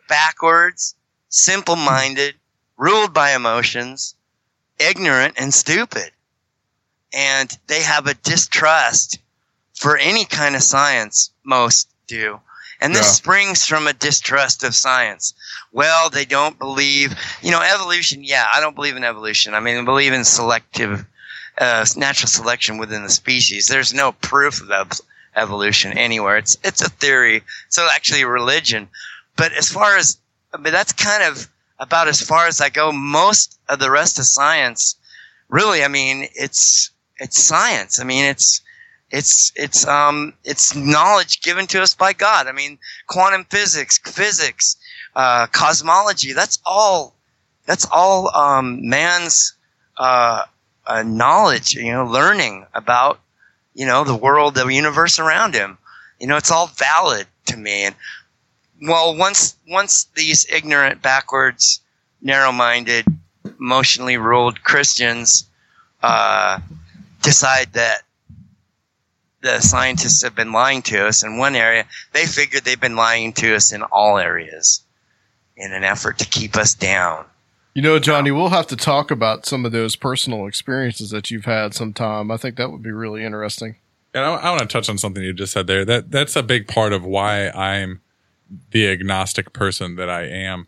[0.09, 0.95] backwards,
[1.29, 2.35] simple minded,
[2.77, 4.15] ruled by emotions,
[4.79, 6.11] ignorant, and stupid.
[7.13, 9.19] And they have a distrust
[9.77, 12.39] for any kind of science, most do.
[12.79, 13.11] And this Yeah.
[13.13, 15.33] springs from a distrust of science.
[15.71, 18.23] Well, they don't believe, you know, evolution.
[18.23, 19.53] Yeah, I don't believe in evolution.
[19.53, 21.05] I mean, I believe in selective,
[21.57, 23.67] uh, natural selection within the species.
[23.67, 25.01] There's no proof of ev-
[25.35, 26.37] evolution anywhere.
[26.37, 27.43] It's it's a theory.
[27.69, 28.89] So actually, a religion.
[29.35, 30.17] But as far as,
[30.53, 31.47] I mean, that's kind of
[31.79, 32.91] about as far as I go.
[32.91, 34.95] Most of the rest of science,
[35.49, 37.99] really, I mean, it's it's science.
[37.99, 38.61] I mean, it's
[39.09, 42.47] it's it's um it's knowledge given to us by God.
[42.47, 42.77] I mean,
[43.07, 44.75] quantum physics, physics,
[45.15, 46.33] uh, cosmology.
[46.33, 47.13] That's all.
[47.65, 49.53] That's all um, man's
[49.97, 50.43] uh,
[50.85, 51.73] uh, knowledge.
[51.73, 53.19] You know, learning about
[53.73, 55.77] you know the world, the universe around him.
[56.19, 57.85] You know, it's all valid to me.
[57.85, 57.95] And
[58.81, 61.81] well, once once these ignorant, backwards,
[62.21, 63.05] narrow-minded,
[63.59, 65.47] emotionally ruled Christians
[66.03, 66.59] uh,
[67.21, 68.01] decide that
[69.47, 73.33] the scientists have been lying to us in one area, they figured they've been lying
[73.33, 74.83] to us in all areas
[75.55, 77.25] in an effort to keep us down.
[77.73, 81.45] You know, Johnny, we'll have to talk about some of those personal experiences that you've
[81.45, 82.31] had sometime.
[82.31, 83.75] I think that would be really interesting.
[84.13, 85.85] And I, I want to touch on something you just said there.
[85.85, 88.01] That that's a big part of why I'm
[88.71, 90.67] the agnostic person that I am.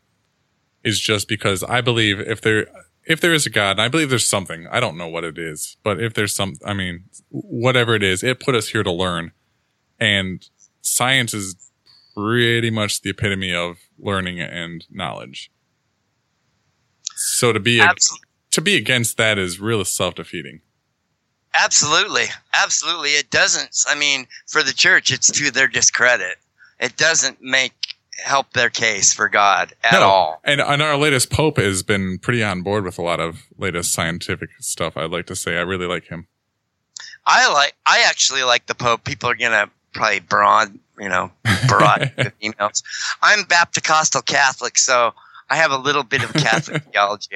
[0.83, 2.67] Is just because I believe if there
[3.09, 4.67] if there is a God, and I believe there's something.
[4.71, 8.23] I don't know what it is, but if there's some, I mean, whatever it is,
[8.23, 9.31] it put us here to learn,
[9.99, 10.47] and
[10.81, 11.55] science is
[12.15, 15.51] pretty much the epitome of learning and knowledge.
[17.15, 17.81] So to be
[18.51, 20.61] to be against that is really self defeating.
[21.53, 22.25] Absolutely.
[22.53, 23.09] Absolutely.
[23.09, 26.37] It doesn't, I mean, for the church, it's to their discredit.
[26.79, 27.73] It doesn't make,
[28.23, 30.41] help their case for God at all.
[30.43, 33.93] And, and our latest pope has been pretty on board with a lot of latest
[33.93, 34.97] scientific stuff.
[34.97, 36.27] I'd like to say I really like him.
[37.25, 39.03] I like, I actually like the Pope.
[39.03, 41.31] People are going to probably broad, you know,
[41.67, 42.11] broad
[42.43, 42.83] emails.
[43.21, 43.85] I'm Baptist
[44.25, 45.13] Catholic, so
[45.49, 47.35] I have a little bit of Catholic theology.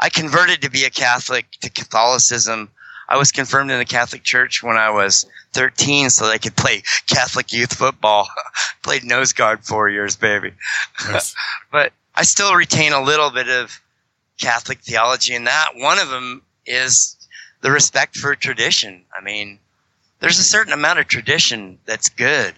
[0.00, 2.70] I converted to be a Catholic to Catholicism.
[3.10, 6.82] I was confirmed in the Catholic Church when I was 13 so they could play
[7.06, 8.28] Catholic youth football.
[8.82, 10.52] Played nose guard four years, baby.
[11.72, 13.80] but I I still retain a little bit of
[14.38, 15.72] Catholic theology in that.
[15.76, 17.16] One of them is
[17.62, 19.02] the respect for tradition.
[19.16, 19.58] I mean,
[20.20, 22.54] there's a certain amount of tradition that's good.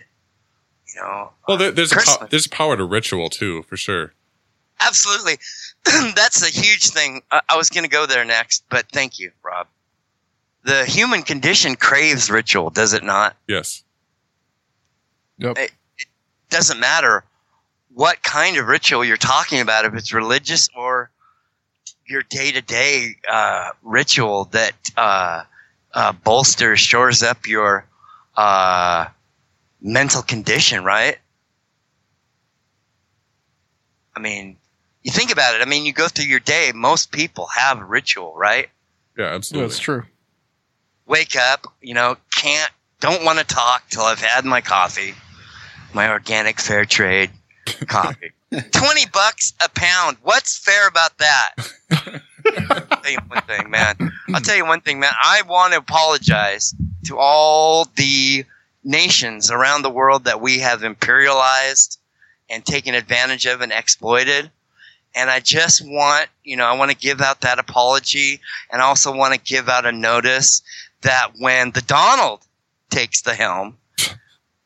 [0.95, 2.31] You know, Well, there, there's a Christmas.
[2.31, 4.13] there's power to ritual too, for sure.
[4.81, 5.39] absolutely.
[6.15, 7.23] that's a huge thing.
[7.31, 9.67] I, I was going to go there next, but thank you, Rob.
[10.65, 13.37] The human condition craves ritual, does it not?
[13.49, 13.83] Yes.
[15.39, 15.59] Yep.
[15.59, 16.07] It, it
[16.51, 17.25] doesn't matter
[17.95, 21.11] what kind of ritual you're talking about, if it's religious or
[22.07, 23.17] your day to day
[23.83, 25.43] ritual that uh,
[25.93, 27.87] uh, bolsters, shores up your
[28.37, 29.07] uh,
[29.81, 31.19] mental condition, right?
[34.15, 34.59] I mean,
[35.03, 35.63] you think about it.
[35.63, 38.69] I mean, you go through your day, most people have ritual, right?
[39.19, 39.69] Yeah, absolutely.
[39.69, 40.05] That's true.
[41.07, 45.15] Wake up, you know, can't, don't want to talk till I've had my coffee,
[45.93, 47.31] my organic fair trade
[47.87, 48.33] coffee.
[48.71, 50.19] 20 bucks a pound.
[50.23, 51.55] What's fair about that?
[51.91, 53.97] I'll tell you one thing, man.
[54.35, 55.13] I'll tell you one thing, man.
[55.23, 56.75] I want to apologize
[57.07, 58.45] to all the
[58.85, 61.99] nations around the world that we have imperialized
[62.51, 64.51] and taken advantage of and exploited.
[65.15, 68.41] And I just want, you know, I want to give out that apology
[68.71, 70.63] and I also want to give out a notice
[71.03, 72.41] that when the Donald
[72.91, 73.77] takes the helm,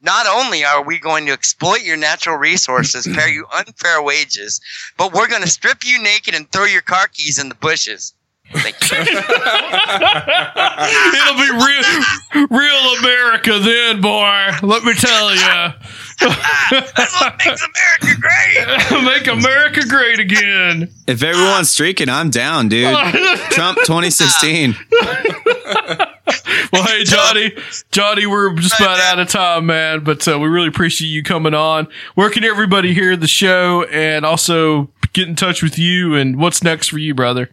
[0.03, 4.61] not only are we going to exploit your natural resources, pay you unfair wages,
[4.97, 8.15] but we're going to strip you naked and throw your car keys in the bushes.
[8.53, 8.97] Thank you.
[11.19, 14.51] It'll be real, real America then, boy.
[14.63, 15.75] Let me tell you.
[16.21, 19.05] That's what makes America great.
[19.05, 20.91] Make America great again.
[21.07, 22.97] If everyone's streaking, I'm down, dude.
[23.51, 24.77] Trump 2016.
[26.73, 27.53] Well, hey, Johnny,
[27.93, 30.03] Johnny, we're just about out of time, man.
[30.05, 31.87] But uh, we really appreciate you coming on.
[32.15, 36.15] Where can everybody hear the show and also get in touch with you?
[36.15, 37.51] And what's next for you, brother?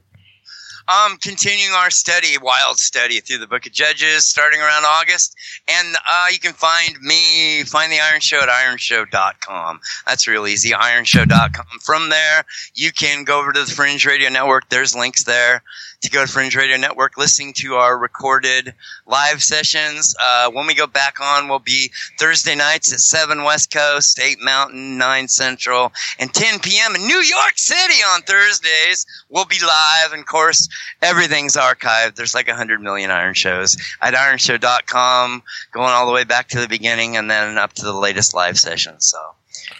[0.87, 5.35] Um, continuing our study, wild study through the Book of Judges, starting around August.
[5.67, 9.79] And uh, you can find me, find the Iron Show at ironshow.com.
[10.05, 11.79] That's real easy, ironshow.com.
[11.81, 12.45] From there,
[12.75, 14.69] you can go over to the Fringe Radio Network.
[14.69, 15.63] There's links there
[16.03, 18.73] to go to Fringe Radio Network, listening to our recorded
[19.07, 20.13] live sessions.
[20.21, 24.37] Uh, when we go back on, will be Thursday nights at 7 West Coast, 8
[24.41, 26.95] Mountain, 9 Central, and 10 p.m.
[26.95, 29.05] in New York City on Thursdays.
[29.29, 30.67] We'll be live, and of course,
[31.01, 32.15] everything's archived.
[32.15, 35.41] There's like 100 million Iron Shows at ironshow.com,
[35.71, 38.59] going all the way back to the beginning and then up to the latest live
[38.59, 39.05] sessions.
[39.07, 39.17] So,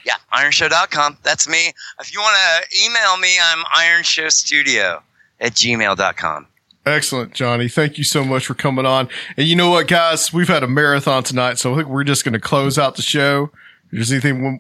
[0.05, 1.17] yeah, ironshow.com.
[1.21, 1.73] That's me.
[1.99, 5.01] If you want to email me, I'm ironshowstudio
[5.43, 6.47] at gmail.com.
[6.85, 7.69] Excellent, Johnny.
[7.69, 9.07] Thank you so much for coming on.
[9.37, 10.33] And you know what, guys?
[10.33, 13.01] We've had a marathon tonight, so I think we're just going to close out the
[13.01, 13.51] show.
[13.85, 14.59] If there's anything,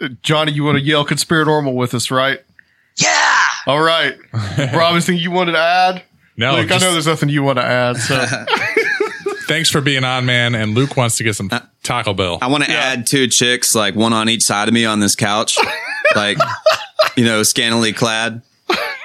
[0.00, 2.38] uh, Johnny, you want to yell conspiratorial with us, right?
[2.96, 3.42] Yeah.
[3.66, 4.16] All right.
[4.72, 6.02] Rob, anything you wanted to add?
[6.36, 7.96] No, Luke, just- I know there's nothing you want to add.
[7.98, 8.24] So
[9.50, 10.54] Thanks for being on, man.
[10.54, 12.38] And Luke wants to get some uh, Taco Bell.
[12.40, 15.16] I want to add two chicks, like one on each side of me on this
[15.16, 15.58] couch,
[16.14, 16.38] like,
[17.16, 18.42] you know, scantily clad.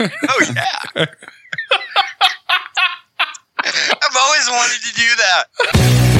[0.28, 0.78] oh yeah.
[3.62, 6.19] I've always wanted to do that.